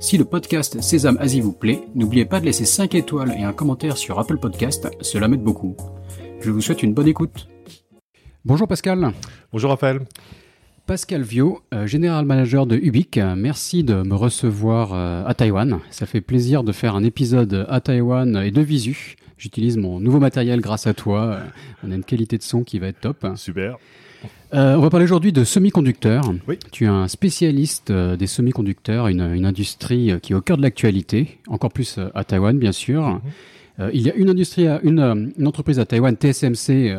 Si 0.00 0.16
le 0.16 0.24
podcast 0.24 0.80
Sésame 0.80 1.18
Asie 1.18 1.40
vous 1.40 1.52
plaît, 1.52 1.82
n'oubliez 1.96 2.24
pas 2.24 2.38
de 2.38 2.44
laisser 2.44 2.64
5 2.64 2.94
étoiles 2.94 3.34
et 3.36 3.42
un 3.42 3.52
commentaire 3.52 3.96
sur 3.96 4.18
Apple 4.20 4.38
Podcast, 4.38 4.88
cela 5.00 5.26
m'aide 5.26 5.42
beaucoup. 5.42 5.76
Je 6.40 6.52
vous 6.52 6.60
souhaite 6.60 6.84
une 6.84 6.94
bonne 6.94 7.08
écoute. 7.08 7.48
Bonjour 8.44 8.68
Pascal. 8.68 9.12
Bonjour 9.52 9.70
Raphaël. 9.70 10.00
Pascal 10.86 11.22
Vio, 11.22 11.62
euh, 11.74 11.86
général 11.86 12.26
manager 12.26 12.64
de 12.66 12.76
Ubic, 12.76 13.18
merci 13.36 13.82
de 13.82 14.02
me 14.02 14.14
recevoir 14.14 14.94
euh, 14.94 15.24
à 15.26 15.34
Taïwan. 15.34 15.80
Ça 15.90 16.06
fait 16.06 16.20
plaisir 16.20 16.62
de 16.62 16.70
faire 16.70 16.94
un 16.94 17.02
épisode 17.02 17.66
à 17.68 17.80
Taïwan 17.80 18.36
et 18.36 18.52
de 18.52 18.62
visu. 18.62 19.16
J'utilise 19.36 19.76
mon 19.76 19.98
nouveau 19.98 20.20
matériel 20.20 20.60
grâce 20.60 20.86
à 20.86 20.94
toi. 20.94 21.24
Euh, 21.24 21.40
on 21.84 21.90
a 21.90 21.96
une 21.96 22.04
qualité 22.04 22.38
de 22.38 22.42
son 22.44 22.62
qui 22.62 22.78
va 22.78 22.86
être 22.86 23.00
top. 23.00 23.26
Super. 23.34 23.76
Euh, 24.54 24.76
on 24.76 24.80
va 24.80 24.88
parler 24.88 25.04
aujourd'hui 25.04 25.32
de 25.32 25.44
semi-conducteurs. 25.44 26.24
Oui. 26.46 26.58
Tu 26.72 26.84
es 26.84 26.86
un 26.86 27.06
spécialiste 27.06 27.90
euh, 27.90 28.16
des 28.16 28.26
semi-conducteurs, 28.26 29.08
une, 29.08 29.20
une, 29.20 29.44
industrie 29.44 30.10
euh, 30.10 30.18
qui 30.18 30.32
est 30.32 30.36
au 30.36 30.40
cœur 30.40 30.56
de 30.56 30.62
l'actualité, 30.62 31.38
encore 31.48 31.70
plus 31.70 31.98
à 32.14 32.24
Taïwan, 32.24 32.58
bien 32.58 32.72
sûr. 32.72 33.02
-hmm. 33.02 33.90
il 33.92 34.02
y 34.02 34.10
a 34.10 34.14
une 34.14 34.30
industrie, 34.30 34.66
une, 34.82 35.32
une, 35.38 35.46
entreprise 35.46 35.78
à 35.78 35.84
Taïwan, 35.84 36.16
TSMC, 36.16 36.96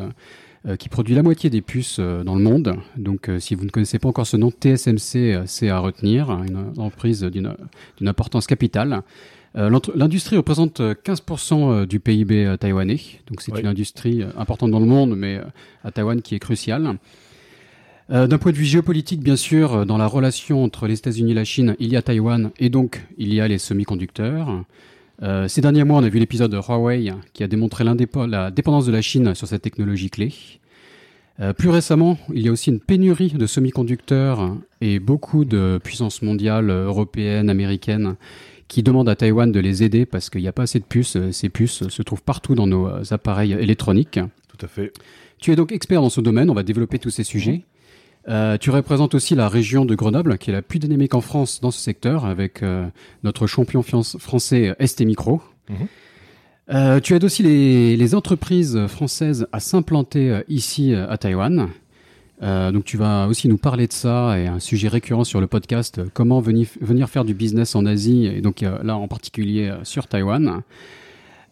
qui 0.77 0.89
produit 0.89 1.15
la 1.15 1.23
moitié 1.23 1.49
des 1.49 1.61
puces 1.61 1.99
dans 1.99 2.35
le 2.35 2.43
monde. 2.49 2.75
Donc, 2.97 3.29
si 3.39 3.55
vous 3.55 3.65
ne 3.65 3.69
connaissez 3.69 3.99
pas 3.99 4.09
encore 4.09 4.27
ce 4.27 4.37
nom, 4.37 4.51
TSMC, 4.51 5.43
c'est 5.45 5.69
à 5.69 5.79
retenir, 5.79 6.29
une 6.47 6.57
entreprise 6.77 7.23
d'une 7.23 8.07
importance 8.07 8.45
capitale. 8.47 9.01
L'industrie 9.55 10.37
représente 10.37 10.79
15% 10.79 11.85
du 11.85 11.99
PIB 11.99 12.55
taïwanais, 12.59 12.99
donc 13.27 13.41
c'est 13.41 13.51
oui. 13.51 13.61
une 13.61 13.67
industrie 13.67 14.23
importante 14.37 14.71
dans 14.71 14.79
le 14.79 14.85
monde, 14.85 15.15
mais 15.17 15.41
à 15.83 15.91
Taïwan 15.91 16.21
qui 16.21 16.35
est 16.35 16.39
cruciale. 16.39 16.97
Euh, 18.11 18.25
D'un 18.25 18.39
point 18.39 18.51
de 18.51 18.57
vue 18.57 18.65
géopolitique, 18.65 19.21
bien 19.21 19.35
sûr, 19.35 19.85
dans 19.85 19.97
la 19.97 20.07
relation 20.07 20.63
entre 20.63 20.87
les 20.87 20.95
États-Unis 20.95 21.31
et 21.31 21.35
la 21.35 21.43
Chine, 21.43 21.75
il 21.79 21.91
y 21.91 21.95
a 21.95 22.01
Taïwan 22.01 22.49
et 22.57 22.69
donc 22.69 23.05
il 23.19 23.31
y 23.33 23.39
a 23.39 23.47
les 23.47 23.59
semi-conducteurs. 23.59 24.63
Euh, 25.21 25.47
ces 25.47 25.61
derniers 25.61 25.83
mois, 25.83 25.99
on 25.99 26.03
a 26.03 26.09
vu 26.09 26.17
l'épisode 26.17 26.51
de 26.51 26.57
Huawei 26.57 27.11
qui 27.33 27.43
a 27.43 27.47
démontré 27.47 27.83
la 27.83 28.49
dépendance 28.51 28.85
de 28.87 28.91
la 28.91 29.01
Chine 29.01 29.35
sur 29.35 29.47
cette 29.47 29.61
technologie 29.61 30.09
clé. 30.09 30.33
Euh, 31.39 31.53
plus 31.53 31.69
récemment, 31.69 32.17
il 32.33 32.41
y 32.41 32.47
a 32.47 32.51
aussi 32.51 32.71
une 32.71 32.79
pénurie 32.79 33.29
de 33.29 33.45
semi-conducteurs 33.45 34.57
et 34.81 34.99
beaucoup 34.99 35.45
de 35.45 35.79
puissances 35.83 36.23
mondiales, 36.23 36.71
européennes, 36.71 37.49
américaines, 37.49 38.15
qui 38.69 38.83
demandent 38.83 39.09
à 39.09 39.17
Taïwan 39.17 39.51
de 39.51 39.59
les 39.59 39.83
aider 39.83 40.05
parce 40.05 40.29
qu'il 40.29 40.41
n'y 40.41 40.47
a 40.47 40.53
pas 40.53 40.63
assez 40.63 40.79
de 40.79 40.85
puces. 40.85 41.17
Ces 41.31 41.49
puces 41.49 41.89
se 41.89 42.01
trouvent 42.01 42.23
partout 42.23 42.55
dans 42.55 42.67
nos 42.67 42.87
appareils 43.11 43.51
électroniques. 43.51 44.19
Tout 44.47 44.65
à 44.65 44.69
fait. 44.69 44.93
Tu 45.39 45.51
es 45.51 45.57
donc 45.57 45.73
expert 45.73 46.01
dans 46.01 46.09
ce 46.09 46.21
domaine, 46.21 46.49
on 46.49 46.53
va 46.53 46.63
développer 46.63 46.99
tous 46.99 47.09
ces 47.09 47.23
sujets. 47.23 47.63
Euh, 48.27 48.57
tu 48.57 48.69
représentes 48.69 49.15
aussi 49.15 49.35
la 49.35 49.47
région 49.47 49.85
de 49.85 49.95
Grenoble, 49.95 50.37
qui 50.37 50.49
est 50.49 50.53
la 50.53 50.61
plus 50.61 50.79
dynamique 50.79 51.15
en 51.15 51.21
France 51.21 51.61
dans 51.61 51.71
ce 51.71 51.79
secteur, 51.79 52.25
avec 52.25 52.61
euh, 52.61 52.87
notre 53.23 53.47
champion 53.47 53.81
français 53.81 54.75
ST 54.85 55.01
Micro. 55.01 55.41
Euh, 56.71 56.99
tu 56.99 57.15
aides 57.15 57.23
aussi 57.23 57.41
les, 57.41 57.95
les, 57.97 58.15
entreprises 58.15 58.85
françaises 58.87 59.47
à 59.51 59.59
s'implanter 59.59 60.41
ici 60.47 60.93
à 60.93 61.17
Taïwan. 61.17 61.69
Donc 62.41 62.85
tu 62.85 62.97
vas 62.97 63.27
aussi 63.27 63.47
nous 63.47 63.57
parler 63.57 63.87
de 63.87 63.93
ça 63.93 64.39
et 64.39 64.47
un 64.47 64.59
sujet 64.59 64.87
récurrent 64.87 65.23
sur 65.23 65.41
le 65.41 65.47
podcast, 65.47 66.01
comment 66.13 66.39
venir, 66.39 66.67
venir 66.81 67.09
faire 67.09 67.25
du 67.25 67.33
business 67.33 67.75
en 67.75 67.85
Asie, 67.85 68.25
et 68.25 68.41
donc 68.41 68.61
là 68.61 68.95
en 68.95 69.07
particulier 69.07 69.73
sur 69.83 70.07
Taïwan. 70.07 70.63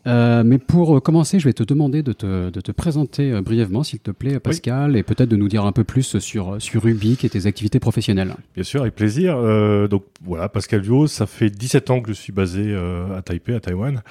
Euh, 0.07 0.43
mais 0.45 0.57
pour 0.57 1.01
commencer, 1.03 1.39
je 1.39 1.45
vais 1.45 1.53
te 1.53 1.63
demander 1.63 2.01
de 2.01 2.13
te, 2.13 2.49
de 2.49 2.61
te 2.61 2.71
présenter 2.71 3.31
euh, 3.31 3.41
brièvement, 3.41 3.83
s'il 3.83 3.99
te 3.99 4.11
plaît, 4.11 4.39
Pascal, 4.39 4.91
oui. 4.91 4.99
et 4.99 5.03
peut-être 5.03 5.27
de 5.27 5.35
nous 5.35 5.49
dire 5.49 5.65
un 5.65 5.73
peu 5.73 5.83
plus 5.83 6.17
sur, 6.19 6.61
sur 6.61 6.85
Ubic 6.87 7.25
et 7.25 7.29
tes 7.29 7.45
activités 7.45 7.79
professionnelles. 7.79 8.35
Bien 8.55 8.63
sûr, 8.63 8.81
avec 8.81 8.95
plaisir. 8.95 9.35
Euh, 9.37 9.87
donc 9.87 10.03
voilà, 10.23 10.47
Pascal 10.47 10.79
Vio, 10.81 11.07
ça 11.07 11.25
fait 11.25 11.49
17 11.49 11.89
ans 11.91 12.01
que 12.01 12.09
je 12.09 12.13
suis 12.13 12.31
basé 12.31 12.63
euh, 12.67 13.17
à 13.17 13.21
Taipei, 13.21 13.55
à 13.55 13.59
Taïwan. 13.59 14.01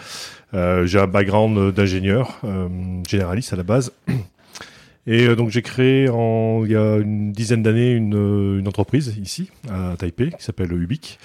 Euh, 0.52 0.84
j'ai 0.84 0.98
un 0.98 1.06
background 1.06 1.72
d'ingénieur, 1.72 2.40
généraliste 3.08 3.52
à 3.54 3.56
la 3.56 3.62
base. 3.62 3.92
Et 5.06 5.34
donc 5.36 5.50
j'ai 5.50 5.62
créé 5.62 6.08
en, 6.08 6.64
il 6.64 6.72
y 6.72 6.76
a 6.76 6.96
une 6.96 7.32
dizaine 7.32 7.62
d'années 7.62 7.92
une, 7.92 8.58
une 8.58 8.66
entreprise 8.66 9.16
ici, 9.22 9.50
à 9.70 9.96
Taipei, 9.96 10.30
qui 10.30 10.42
s'appelle 10.42 10.72
Ubic 10.72 11.18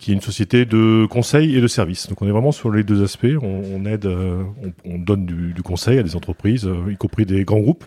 qui 0.00 0.12
est 0.12 0.14
une 0.14 0.22
société 0.22 0.64
de 0.64 1.06
conseil 1.08 1.56
et 1.56 1.60
de 1.60 1.66
services. 1.66 2.08
Donc 2.08 2.22
on 2.22 2.26
est 2.26 2.30
vraiment 2.30 2.52
sur 2.52 2.72
les 2.72 2.82
deux 2.82 3.04
aspects. 3.04 3.36
On, 3.42 3.62
on 3.74 3.84
aide, 3.84 4.06
euh, 4.06 4.42
on, 4.62 4.94
on, 4.94 4.98
donne 4.98 5.26
du, 5.26 5.52
du, 5.52 5.62
conseil 5.62 5.98
à 5.98 6.02
des 6.02 6.16
entreprises, 6.16 6.66
euh, 6.66 6.90
y 6.90 6.96
compris 6.96 7.26
des 7.26 7.44
grands 7.44 7.60
groupes. 7.60 7.84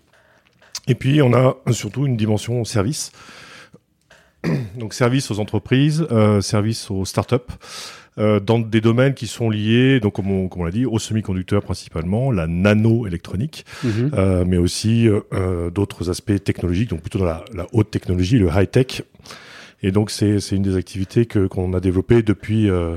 Et 0.88 0.95
puis 0.95 1.21
on 1.21 1.33
a 1.33 1.57
surtout 1.71 2.05
une 2.05 2.15
dimension 2.15 2.63
service. 2.63 3.11
Donc 4.77 4.94
service 4.94 5.31
aux 5.31 5.39
entreprises, 5.39 6.05
euh, 6.11 6.39
service 6.39 6.91
aux 6.91 7.03
startups. 7.03 7.35
Euh, 8.19 8.40
dans 8.40 8.59
des 8.59 8.81
domaines 8.81 9.16
qui 9.16 9.25
sont 9.28 9.50
liés, 9.50 10.00
donc 10.00 10.13
comme 10.13 10.29
on, 10.31 10.47
comme 10.47 10.62
on 10.62 10.66
l'a 10.66 10.72
dit, 10.72 10.85
aux 10.85 11.00
semi-conducteurs 11.00 11.63
principalement, 11.63 12.31
la 12.31 12.46
nano-électronique, 12.47 13.66
-hmm. 13.84 14.12
euh, 14.13 14.46
mais 14.46 14.57
aussi 14.57 15.07
euh, 15.07 15.72
d'autres 15.72 16.09
aspects 16.09 16.44
technologiques, 16.44 16.90
donc 16.90 17.01
plutôt 17.01 17.19
dans 17.19 17.25
la, 17.25 17.44
la 17.56 17.66
haute 17.74 17.90
technologie, 17.90 18.38
le 18.38 18.50
high-tech. 18.53 19.01
Et 19.85 19.91
donc 19.91 20.12
c'est 20.12 20.38
une 20.51 20.62
des 20.62 20.75
activités 20.78 21.25
que 21.25 21.47
qu'on 21.47 21.74
a 21.74 21.79
développées 21.79 22.22
depuis 22.22 22.69
euh, 22.69 22.96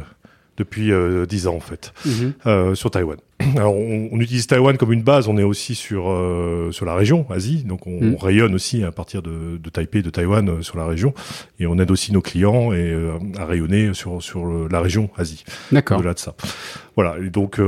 depuis 0.56 0.92
euh, 0.92 1.26
10 1.26 1.46
ans 1.48 1.56
en 1.56 1.60
fait 1.60 1.92
Mhm. 2.04 2.32
euh, 2.46 2.74
sur 2.74 2.90
Taïwan. 2.90 3.18
Alors 3.56 3.74
on, 3.76 4.08
on, 4.12 4.20
utilise 4.20 4.46
Taïwan 4.46 4.78
comme 4.78 4.92
une 4.94 5.02
base, 5.02 5.28
on 5.28 5.36
est 5.36 5.42
aussi 5.42 5.74
sur 5.74 6.08
euh, 6.10 6.70
sur 6.72 6.86
la 6.86 6.94
région 6.94 7.26
Asie, 7.30 7.64
donc 7.64 7.86
on, 7.86 8.14
on, 8.14 8.16
rayonne 8.16 8.54
aussi 8.54 8.82
à 8.82 8.92
partir 8.92 9.20
de, 9.20 9.58
de 9.62 9.70
Taipei, 9.70 10.00
de 10.02 10.08
Taïwan 10.08 10.48
euh, 10.48 10.62
sur 10.62 10.78
la 10.78 10.86
région, 10.86 11.12
et 11.60 11.66
on 11.66 11.78
aide 11.78 11.90
aussi 11.90 12.12
nos 12.12 12.22
clients 12.22 12.72
et 12.72 12.90
euh, 12.90 13.12
à 13.38 13.44
rayonner 13.44 13.92
sur 13.92 14.22
sur 14.22 14.46
le, 14.46 14.68
la 14.68 14.80
région 14.80 15.10
Asie. 15.18 15.44
D'accord. 15.70 15.98
Au-delà 15.98 16.14
de 16.14 16.18
ça. 16.18 16.34
Voilà. 16.96 17.16
Et 17.22 17.28
donc 17.28 17.60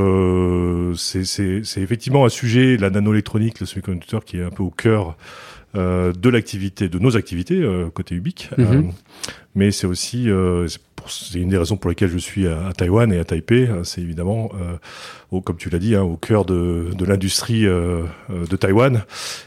c'est 0.97 1.83
effectivement 1.83 2.25
un 2.25 2.29
sujet, 2.31 2.77
la 2.79 2.91
nanoélectronique, 2.91 3.61
le 3.61 3.67
semi-conducteur, 3.67 4.25
qui 4.25 4.39
est 4.39 4.43
un 4.43 4.51
peu 4.51 4.63
au 4.63 4.71
cœur 4.71 5.11
euh, 5.11 5.13
de 5.75 6.29
l'activité, 6.29 6.89
de 6.89 6.99
nos 6.99 7.17
activités 7.17 7.61
euh, 7.61 7.91
côté 7.91 8.15
Ubic. 8.15 8.51
Mm 8.57 8.65
-hmm. 8.65 8.77
euh, 8.77 8.83
mais 9.55 9.71
c'est 9.73 9.87
aussi, 9.87 10.29
c'est 11.09 11.41
une 11.41 11.49
des 11.49 11.59
raisons 11.59 11.77
pour 11.77 11.91
lesquelles 11.91 12.13
je 12.13 12.19
suis 12.19 12.47
à, 12.47 12.69
à 12.69 12.73
Taïwan 12.73 13.13
et 13.13 13.19
à 13.19 13.25
Taipei. 13.25 13.69
C'est 13.83 14.01
évidemment, 14.01 14.51
au, 15.33 15.41
comme 15.41 15.57
tu 15.57 15.69
l'as 15.69 15.81
dit, 15.81 15.97
hein, 15.97 16.03
au 16.03 16.17
cœur 16.17 16.45
de, 16.45 16.91
de 16.97 17.05
l'industrie 17.05 17.65
de 17.65 18.57
Taïwan. 18.57 19.03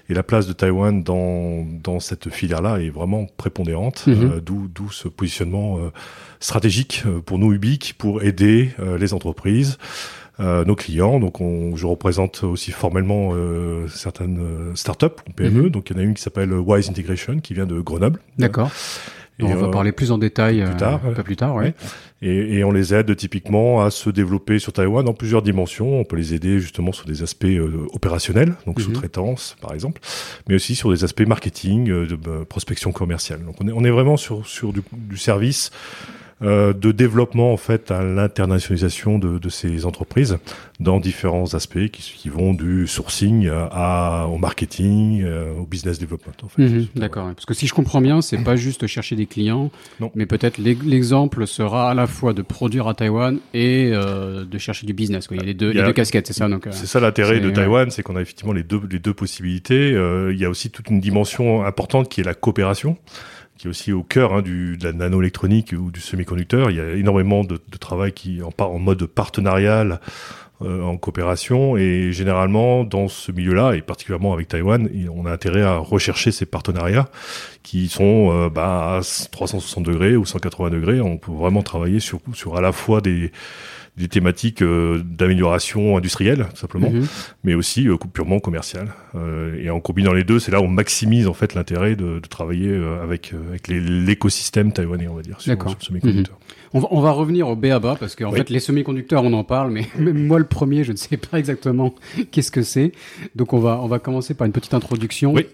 Et 0.09 0.13
la 0.13 0.23
place 0.23 0.47
de 0.47 0.53
Taïwan 0.53 1.01
dans, 1.01 1.65
dans 1.81 1.99
cette 2.01 2.29
filière-là 2.29 2.79
est 2.81 2.89
vraiment 2.89 3.25
prépondérante. 3.37 4.03
Mm 4.05 4.13
-hmm. 4.13 4.41
D'où 4.75 4.91
ce 4.91 5.07
positionnement 5.07 5.79
stratégique 6.39 7.03
pour 7.25 7.37
nous 7.39 7.53
Ubic 7.53 7.93
pour 7.97 8.21
aider 8.29 8.71
les 8.99 9.13
entreprises. 9.13 9.77
Euh, 10.41 10.65
nos 10.65 10.75
clients. 10.75 11.19
Donc, 11.19 11.39
on, 11.39 11.75
je 11.75 11.85
représente 11.85 12.43
aussi 12.43 12.71
formellement 12.71 13.31
euh, 13.33 13.87
certaines 13.87 14.39
euh, 14.39 14.75
startups, 14.75 15.21
PME. 15.35 15.63
Mhm. 15.63 15.69
Donc, 15.69 15.89
il 15.89 15.95
y 15.95 15.99
en 15.99 16.01
a 16.01 16.03
une 16.03 16.13
qui 16.15 16.21
s'appelle 16.21 16.51
Wise 16.53 16.89
Integration, 16.89 17.39
qui 17.39 17.53
vient 17.53 17.67
de 17.67 17.79
Grenoble. 17.79 18.19
D'accord. 18.37 18.71
Et 19.39 19.43
on 19.43 19.55
va 19.55 19.69
parler 19.69 19.91
plus 19.91 20.11
en 20.11 20.17
détail 20.17 20.63
plus 20.63 20.75
tard, 20.77 21.01
un 21.05 21.13
peu 21.13 21.23
plus 21.23 21.35
tard, 21.35 21.55
ouais. 21.55 21.73
Et, 22.21 22.57
et, 22.57 22.63
on 22.63 22.71
les 22.71 22.93
aide 22.93 23.15
typiquement 23.15 23.83
à 23.83 23.89
se 23.89 24.09
développer 24.11 24.59
sur 24.59 24.71
Taïwan 24.73 25.03
dans 25.03 25.13
plusieurs 25.13 25.41
dimensions. 25.41 25.99
On 25.99 26.03
peut 26.03 26.15
les 26.15 26.35
aider 26.35 26.59
justement 26.59 26.91
sur 26.91 27.07
des 27.07 27.23
aspects 27.23 27.45
euh, 27.45 27.87
opérationnels, 27.93 28.53
donc 28.67 28.77
mm 28.77 28.81
-hmm. 28.81 28.85
sous-traitance 28.85 29.55
par 29.59 29.73
exemple, 29.73 29.99
mais 30.47 30.55
aussi 30.55 30.75
sur 30.75 30.91
des 30.91 31.03
aspects 31.03 31.25
marketing, 31.27 31.89
euh, 31.89 32.05
de 32.05 32.17
euh, 32.27 32.45
prospection 32.45 32.91
commerciale. 32.91 33.43
Donc 33.43 33.55
on 33.61 33.67
est, 33.67 33.71
on 33.71 33.83
est 33.83 33.89
vraiment 33.89 34.17
sur, 34.17 34.45
sur 34.45 34.71
du, 34.73 34.81
du 34.93 35.17
service 35.17 35.71
euh, 35.71 36.30
de 36.41 36.91
développement 36.91 37.53
en 37.53 37.57
fait 37.57 37.91
à 37.91 38.03
l'internationalisation 38.03 39.19
de, 39.19 39.37
de, 39.37 39.49
ces 39.49 39.85
entreprises 39.85 40.37
dans 40.79 40.99
différents 40.99 41.53
aspects 41.53 41.87
qui, 41.91 42.01
qui 42.01 42.29
vont 42.29 42.53
du 42.53 42.87
sourcing 42.87 43.49
à, 43.71 44.27
au 44.27 44.37
marketing, 44.37 45.23
euh, 45.23 45.53
au 45.53 45.65
business 45.65 45.99
development. 45.99 46.33
En 46.43 46.47
fait. 46.49 46.63
mmh, 46.63 46.87
D'accord. 46.95 47.25
Parce 47.33 47.45
que 47.45 47.53
si 47.53 47.67
je 47.67 47.73
comprends 47.73 48.01
bien, 48.01 48.21
c'est 48.21 48.43
pas 48.43 48.55
juste 48.55 48.87
chercher 48.87 49.15
des 49.15 49.25
clients, 49.25 49.71
non. 49.99 50.11
mais 50.15 50.25
peut-être 50.25 50.57
l'exemple 50.57 51.45
sera 51.47 51.91
à 51.91 51.93
la 51.93 52.07
fois 52.07 52.33
de 52.33 52.41
produire 52.41 52.87
à 52.87 52.93
Taïwan 52.93 53.39
et 53.53 53.91
euh, 53.93 54.45
de 54.45 54.57
chercher 54.57 54.87
du 54.87 54.93
business. 54.93 55.27
Quoi. 55.27 55.37
Il 55.37 55.41
y 55.41 55.43
a 55.43 55.45
les 55.45 55.53
deux, 55.53 55.69
a, 55.69 55.73
les 55.73 55.83
deux 55.83 55.93
casquettes, 55.93 56.27
c'est 56.27 56.33
ça. 56.33 56.49
Donc 56.49 56.67
c'est 56.71 56.87
ça 56.87 56.99
l'intérêt 56.99 57.39
de 57.39 57.49
Taïwan, 57.49 57.91
c'est 57.91 58.03
qu'on 58.03 58.15
a 58.15 58.21
effectivement 58.21 58.53
les 58.53 58.63
deux 58.63 58.81
les 58.89 58.99
deux 58.99 59.13
possibilités. 59.13 59.89
il 59.91 60.37
y 60.37 60.45
a 60.45 60.49
aussi 60.49 60.69
toute 60.69 60.89
une 60.89 60.99
dimension 60.99 61.63
importante 61.63 62.09
qui 62.09 62.21
est 62.21 62.25
la 62.25 62.33
coopération 62.33 62.97
qui 63.61 63.67
est 63.67 63.69
aussi 63.69 63.93
au 63.93 64.01
cœur 64.01 64.33
hein, 64.33 64.41
du, 64.41 64.75
de 64.75 64.83
la 64.83 64.91
nanoélectronique 64.91 65.75
ou 65.77 65.91
du 65.91 66.01
semi-conducteur. 66.01 66.71
Il 66.71 66.77
y 66.77 66.81
a 66.81 66.93
énormément 66.93 67.43
de, 67.43 67.59
travail 67.79 68.11
qui 68.11 68.41
en, 68.41 68.51
en 68.57 68.79
mode 68.79 69.05
partenarial 69.05 69.99
en 70.61 70.97
coopération. 70.97 71.77
Et 71.77 72.11
généralement, 72.11 72.83
dans 72.83 73.07
ce 73.07 73.31
milieu-là, 73.31 73.73
et 73.73 73.81
particulièrement 73.81 74.33
avec 74.33 74.47
Taïwan, 74.47 74.89
on 75.13 75.25
a 75.25 75.31
intérêt 75.31 75.61
à 75.61 75.77
rechercher 75.77 76.31
ces 76.31 76.45
partenariats 76.45 77.07
qui 77.63 77.87
sont 77.87 78.47
bah, 78.47 78.97
à 78.97 79.01
360 79.31 79.83
degrés 79.83 80.15
ou 80.15 80.25
180 80.25 80.69
degrés. 80.69 81.01
On 81.01 81.17
peut 81.17 81.31
vraiment 81.31 81.61
travailler 81.61 81.99
sur, 81.99 82.19
sur 82.33 82.57
à 82.57 82.61
la 82.61 82.71
fois 82.71 83.01
des 83.01 83.31
des 83.97 84.07
thématiques 84.07 84.61
euh, 84.61 85.01
d'amélioration 85.03 85.97
industrielle 85.97 86.47
simplement, 86.53 86.89
mhm. 86.89 87.07
mais 87.43 87.53
aussi 87.53 87.87
euh, 87.87 87.97
purement 87.97 88.39
commerciale. 88.39 88.93
Euh, 89.15 89.61
et 89.61 89.69
en 89.69 89.79
combinant 89.79 90.13
les 90.13 90.23
deux, 90.23 90.39
c'est 90.39 90.51
là 90.51 90.61
où 90.61 90.65
on 90.65 90.69
maximise 90.69 91.27
en 91.27 91.33
fait 91.33 91.53
l'intérêt 91.53 91.95
de, 91.95 92.19
de, 92.19 92.27
travailler 92.27 92.73
avec 93.03 93.33
avec 93.49 93.67
l'écosystème 93.67 94.71
taïwanais, 94.71 95.07
on 95.07 95.15
va 95.15 95.21
dire, 95.21 95.39
sur, 95.39 95.53
sur 95.53 95.75
ce 95.79 95.87
semi-conducteur. 95.87 96.35
Mhm. 96.35 96.55
On 96.73 96.79
va, 96.79 96.87
on 96.91 97.01
va, 97.01 97.11
revenir 97.11 97.49
au 97.49 97.57
BABA 97.57 97.97
parce 97.99 98.15
qu'en 98.15 98.31
fait, 98.31 98.49
les 98.49 98.61
semi-conducteurs, 98.61 99.23
on 99.23 99.33
en 99.33 99.43
parle, 99.43 99.71
mais 99.71 99.87
même 99.99 100.25
moi, 100.25 100.39
le 100.39 100.45
premier, 100.45 100.85
je 100.85 100.93
ne 100.93 100.97
sais 100.97 101.17
pas 101.17 101.37
exactement 101.37 101.93
qu'est-ce 102.31 102.51
que 102.51 102.61
c'est. 102.61 102.93
Donc, 103.35 103.51
on 103.51 103.59
va, 103.59 103.81
on 103.81 103.87
va 103.87 103.99
commencer 103.99 104.33
par 104.33 104.47
une 104.47 104.53
petite 104.53 104.73
introduction. 104.73 105.33
Oui. 105.33 105.47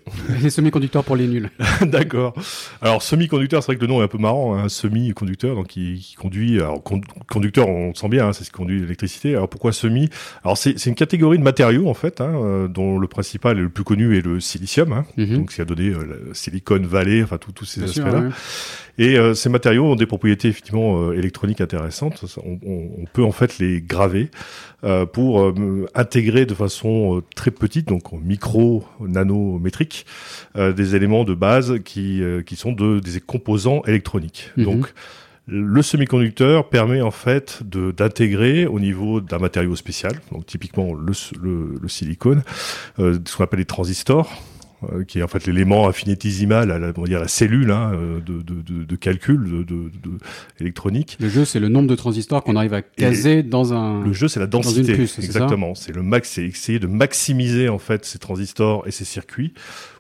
Les 0.44 0.52
semi-conducteurs 0.52 1.04
pour 1.04 1.16
les 1.16 1.28
nuls. 1.28 1.50
D'accord. 2.00 2.34
Alors, 2.82 3.02
semi-conducteur, 3.02 3.62
c'est 3.64 3.68
vrai 3.68 3.76
que 3.76 3.82
le 3.82 3.88
nom 3.88 4.02
est 4.02 4.06
un 4.06 4.08
peu 4.08 4.18
marrant, 4.18 4.56
hein, 4.56 4.70
semi-conducteur, 4.70 5.56
donc 5.56 5.68
qui, 5.68 6.00
qui, 6.00 6.16
conduit. 6.16 6.60
Alors, 6.60 6.82
conducteur, 7.30 7.68
on 7.68 7.94
sent 7.94 8.10
bien, 8.10 8.28
hein, 8.28 8.34
c'est 8.34 8.44
ce 8.44 8.52
qui 8.52 8.58
conduit 8.58 8.80
l'électricité. 8.80 9.36
Alors, 9.36 9.50
pourquoi 9.50 9.72
semi? 9.72 10.10
Alors, 10.44 10.58
c'est 10.58 10.86
une 10.86 10.96
catégorie 10.96 11.38
de 11.38 11.44
matériaux, 11.44 11.88
en 11.88 11.94
fait, 11.94 12.22
hein, 12.22 12.34
euh, 12.36 12.68
dont 12.68 13.00
le 13.00 13.08
principal 13.08 13.58
et 13.58 13.62
le 13.62 13.70
plus 13.70 13.84
connu 13.84 14.18
est 14.18 14.26
le 14.26 14.40
silicium. 14.40 14.92
Hein, 14.94 15.06
mm 15.18 15.24
-hmm. 15.24 15.36
Donc, 15.38 15.52
ce 15.52 15.56
qui 15.56 15.62
a 15.62 15.66
donné 15.66 15.90
euh, 15.90 16.04
le 16.28 16.34
Silicon 16.34 16.82
Valley, 16.82 17.24
enfin, 17.24 17.38
tous 17.38 17.66
ces 17.66 17.84
aspects-là. 17.84 18.30
Et 19.00 19.18
euh, 19.18 19.34
ces 19.36 19.50
matériaux 19.50 19.86
ont 19.86 19.96
des 19.96 20.08
propriétés 20.08 20.48
effectivement 20.48 21.02
euh, 21.02 21.14
électroniques 21.14 21.62
intéressantes. 21.62 22.26
On, 22.44 22.60
on, 22.66 22.90
on, 23.02 23.06
peut 23.06 23.24
en 23.24 23.32
fait 23.32 23.60
les 23.60 23.80
graver 23.80 24.32
euh, 24.84 25.06
pour 25.06 25.42
euh, 25.42 25.86
intégrer 25.94 26.46
de 26.48 26.56
façon 26.56 27.22
très 27.36 27.52
petite, 27.52 27.88
donc 27.88 28.12
micro, 28.14 28.86
nanométrique, 29.00 30.06
des 30.56 30.96
éléments 30.96 31.24
de 31.24 31.36
base 31.36 31.80
qui, 31.88 32.22
qui 32.46 32.56
sont 32.56 32.74
de, 32.74 33.00
des 33.00 33.20
composants 33.20 33.82
électroniques. 33.86 34.52
Mhm. 34.58 34.64
Donc 34.66 34.94
le 35.48 35.82
semi-conducteur 35.82 36.70
permet 36.70 37.02
en 37.02 37.12
fait 37.12 37.62
d'intégrer 37.64 38.66
au 38.66 38.80
niveau 38.80 39.22
d'un 39.22 39.40
matériau 39.40 39.76
spécial, 39.76 40.14
donc 40.32 40.46
typiquement 40.46 40.94
le, 40.94 41.14
le, 41.42 41.80
le 41.82 41.88
silicone, 41.88 42.44
euh, 43.00 43.18
ce 43.26 43.38
qu'on 43.38 43.46
appelle 43.46 43.60
les 43.60 43.66
transistors, 43.66 44.30
euh, 44.92 45.06
qui 45.06 45.20
est 45.20 45.24
en 45.24 45.28
fait 45.30 45.48
l'élément 45.48 45.88
infinitésimal, 45.88 46.68
la, 46.68 46.92
on 46.98 47.02
va 47.02 47.08
dire 47.08 47.22
la 47.22 47.30
cellule 47.30 47.72
hein, 47.72 47.94
euh, 47.94 48.20
de, 48.20 48.42
de, 48.42 48.62
de, 48.62 48.84
de, 48.84 48.96
calcul 48.98 49.66
de, 49.66 49.90
électronique. 50.60 51.18
Le 51.22 51.30
jeu, 51.30 51.46
c'est 51.46 51.62
le 51.62 51.70
nombre 51.70 51.88
de 51.88 51.96
transistors 51.96 52.44
qu'on 52.44 52.58
arrive 52.58 52.74
à 52.74 52.82
caser 52.82 53.42
dans 53.42 53.74
un. 53.74 54.04
Le 54.04 54.12
jeu, 54.12 54.28
c'est 54.28 54.42
la 54.42 54.48
densité. 54.48 54.96
Puce, 54.96 55.18
exactement. 55.18 55.76
C'est 55.76 55.96
le 55.96 56.04
max, 56.04 56.30
c'est 56.30 56.44
essayer 56.44 56.80
de 56.80 56.88
maximiser 56.88 57.70
en 57.70 57.80
fait 57.80 58.04
ces 58.04 58.20
transistors 58.20 58.86
et 58.86 58.92
ces 58.92 59.06
circuits 59.06 59.54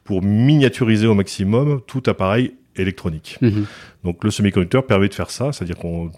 pour 0.07 0.23
miniaturiser 0.23 1.05
au 1.05 1.13
maximum 1.13 1.81
tout 1.85 2.01
appareil 2.07 2.53
électronique. 2.77 3.37
Mhm. 3.41 3.65
Donc 4.05 4.23
le 4.23 4.31
semi-conducteur 4.31 4.87
permet 4.87 5.09
de 5.09 5.13
faire 5.13 5.29
ça, 5.29 5.51
c'est-à-dire 5.51 5.75
qu'on 5.75 6.11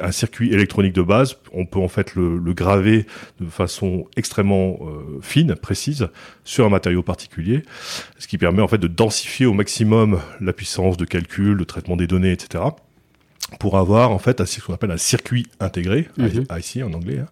un 0.00 0.10
circuit 0.10 0.52
électronique 0.52 0.94
de 0.94 1.02
base, 1.02 1.36
on 1.52 1.64
peut 1.64 1.78
en 1.78 1.86
fait 1.86 2.16
le, 2.16 2.38
le 2.38 2.54
graver 2.54 3.06
de 3.40 3.46
façon 3.46 4.06
extrêmement 4.16 4.80
euh, 4.82 5.20
fine, 5.22 5.54
précise, 5.54 6.08
sur 6.42 6.66
un 6.66 6.68
matériau 6.70 7.04
particulier, 7.04 7.62
ce 8.18 8.26
qui 8.26 8.36
permet 8.36 8.62
en 8.62 8.68
fait 8.68 8.78
de 8.78 8.88
densifier 8.88 9.46
au 9.46 9.54
maximum 9.54 10.20
la 10.40 10.52
puissance 10.52 10.96
de 10.96 11.04
calcul, 11.04 11.56
de 11.56 11.64
traitement 11.64 11.96
des 11.96 12.08
données, 12.08 12.32
etc. 12.32 12.64
Pour 13.60 13.78
avoir 13.78 14.10
en 14.10 14.18
fait 14.18 14.44
ce 14.44 14.60
qu'on 14.60 14.74
appelle 14.74 14.90
un 14.90 14.96
circuit 14.96 15.46
intégré, 15.60 16.08
IC 16.18 16.76
mhm. 16.76 16.82
en 16.82 16.92
anglais, 16.92 17.20
hein, 17.20 17.28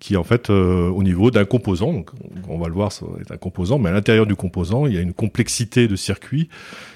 qui 0.00 0.16
en 0.16 0.24
fait 0.24 0.50
euh, 0.50 0.88
au 0.88 1.02
niveau 1.02 1.30
d'un 1.30 1.44
composant. 1.44 1.92
Donc, 1.92 2.10
on 2.48 2.58
va 2.58 2.66
le 2.66 2.74
voir, 2.74 2.90
ça 2.90 3.06
est 3.20 3.30
un 3.30 3.36
composant, 3.36 3.78
mais 3.78 3.90
à 3.90 3.92
l'intérieur 3.92 4.26
du 4.26 4.34
composant, 4.34 4.86
il 4.86 4.94
y 4.94 4.98
a 4.98 5.00
une 5.00 5.12
complexité 5.12 5.86
de 5.86 5.94
circuits 5.94 6.48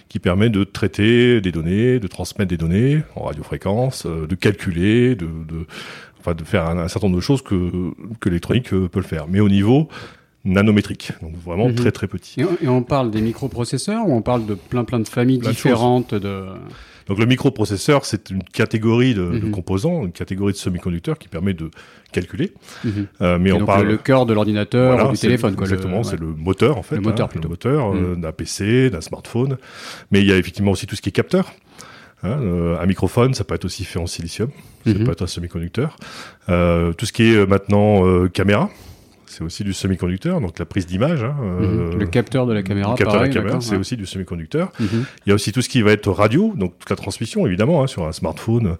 qui 0.08 0.18
permet 0.18 0.48
de 0.48 0.64
traiter 0.64 1.40
des 1.40 1.52
données, 1.52 2.00
de 2.00 2.06
transmettre 2.08 2.48
des 2.48 2.56
données 2.56 3.02
en 3.14 3.24
radiofréquence, 3.24 4.06
euh, 4.06 4.26
de 4.26 4.34
calculer, 4.34 5.14
de, 5.14 5.26
de, 5.26 5.66
enfin, 6.18 6.34
de 6.34 6.44
faire 6.44 6.66
un, 6.66 6.88
certain 6.88 7.08
nombre 7.08 7.18
de 7.18 7.22
choses 7.22 7.42
que, 7.42 7.92
que 8.20 8.28
l'électronique 8.28 8.72
euh, 8.72 8.88
peut 8.88 9.00
le 9.00 9.06
faire. 9.06 9.26
Mais 9.28 9.40
au 9.40 9.48
niveau 9.48 9.88
nanométrique, 10.44 11.12
donc 11.22 11.36
vraiment 11.36 11.68
mhm. 11.68 11.74
très 11.74 11.92
très 11.92 12.06
petit. 12.06 12.42
Et 12.62 12.68
on, 12.68 12.82
parle 12.82 13.10
des 13.10 13.20
microprocesseurs 13.20 14.06
ou 14.06 14.12
on 14.12 14.22
parle 14.22 14.44
de 14.46 14.54
plein 14.54 14.84
plein 14.84 15.00
de 15.00 15.08
familles 15.08 15.38
différentes 15.38 16.14
de... 16.14 16.46
Donc 17.06 17.18
le 17.18 17.26
microprocesseur, 17.26 18.04
c'est 18.04 18.30
une 18.30 18.42
catégorie 18.42 19.14
de, 19.14 19.22
de, 19.22 19.46
mhm. 19.46 19.50
composants, 19.50 20.04
une 20.04 20.12
catégorie 20.12 20.52
de 20.52 20.58
semi-conducteurs 20.58 21.18
qui 21.18 21.28
permet 21.28 21.54
de 21.54 21.70
calculer. 22.12 22.52
Mhm. 22.84 23.06
euh, 23.20 23.38
mais 23.38 23.52
on 23.52 23.58
donc 23.58 23.66
parle 23.66 23.86
le 23.86 23.96
cœur 23.96 24.26
de 24.26 24.32
l'ordinateur 24.32 24.94
voilà, 24.94 25.08
ou 25.08 25.12
du 25.12 25.18
téléphone. 25.18 25.54
Quoi, 25.54 25.66
exactement, 25.66 26.02
c'est 26.02 26.18
le 26.18 26.26
moteur 26.26 26.78
en 26.78 26.82
fait. 26.82 26.96
Le 26.96 27.02
moteur, 27.02 27.28
hein, 27.28 27.40
le 27.42 27.48
moteur 27.48 27.94
euh, 27.94 28.16
d'un 28.16 28.32
PC, 28.32 28.90
d'un 28.90 29.00
smartphone. 29.00 29.58
Mais 30.10 30.20
il 30.20 30.26
y 30.26 30.32
a 30.32 30.36
effectivement 30.36 30.70
aussi 30.70 30.86
tout 30.86 30.96
ce 30.96 31.02
qui 31.02 31.10
est 31.10 31.12
capteur. 31.12 31.52
Hein, 32.22 32.38
euh, 32.40 32.80
un 32.80 32.86
microphone, 32.86 33.34
ça 33.34 33.44
peut 33.44 33.54
être 33.54 33.66
aussi 33.66 33.84
fait 33.84 33.98
en 33.98 34.06
silicium, 34.06 34.50
ça 34.86 34.94
peut 34.94 35.10
être 35.10 35.22
un 35.22 35.26
semi-conducteur. 35.26 35.96
Tout 36.46 37.06
ce 37.06 37.12
qui 37.12 37.34
est 37.34 37.46
maintenant 37.46 38.26
caméra, 38.28 38.70
c'est 39.34 39.42
aussi 39.42 39.64
du 39.64 39.72
semi-conducteur, 39.72 40.40
donc 40.40 40.58
la 40.58 40.64
prise 40.64 40.86
d'image. 40.86 41.24
Hein, 41.24 41.36
euh, 41.42 41.96
le 41.98 42.06
capteur 42.06 42.46
de 42.46 42.52
la 42.52 42.62
caméra, 42.62 42.92
le 42.92 42.96
capteur 42.96 43.20
de 43.20 43.26
la 43.26 43.32
caméra, 43.32 43.60
c'est 43.60 43.76
aussi 43.76 43.96
du 43.96 44.06
semi-conducteur. 44.06 44.70
Mm 44.78 44.84
-hmm. 44.84 45.04
Il 45.26 45.28
y 45.28 45.32
a 45.32 45.34
aussi 45.34 45.50
tout 45.52 45.62
ce 45.62 45.68
qui 45.68 45.82
va 45.82 45.90
être 45.92 46.10
radio, 46.10 46.52
donc 46.56 46.78
toute 46.78 46.90
la 46.90 46.96
transmission, 46.96 47.46
évidemment, 47.46 47.82
hein, 47.82 47.88
sur 47.88 48.06
un 48.06 48.12
smartphone. 48.12 48.76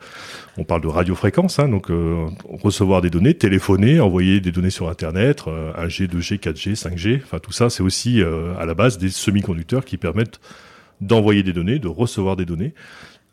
On 0.56 0.64
parle 0.64 0.82
de 0.82 0.88
radiofréquence, 0.98 1.58
hein, 1.58 1.68
donc 1.68 1.90
euh, 1.90 2.26
recevoir 2.66 3.00
des 3.02 3.10
données, 3.10 3.34
téléphoner, 3.34 3.94
envoyer 4.00 4.40
des 4.40 4.52
données 4.52 4.74
sur 4.78 4.88
Internet, 4.88 5.38
euh, 5.48 5.86
1G, 5.86 6.06
2G, 6.14 6.38
4G, 6.38 6.76
5G. 6.84 7.20
Enfin, 7.24 7.38
tout 7.46 7.52
ça, 7.60 7.68
c'est 7.70 7.82
aussi 7.82 8.12
euh, 8.22 8.62
à 8.62 8.64
la 8.70 8.74
base 8.74 8.94
des 8.98 9.10
semi-conducteurs 9.24 9.84
qui 9.84 9.96
permettent 9.96 10.38
d'envoyer 11.00 11.42
des 11.42 11.52
données, 11.52 11.78
de 11.78 11.88
recevoir 11.88 12.36
des 12.36 12.46
données. 12.52 12.72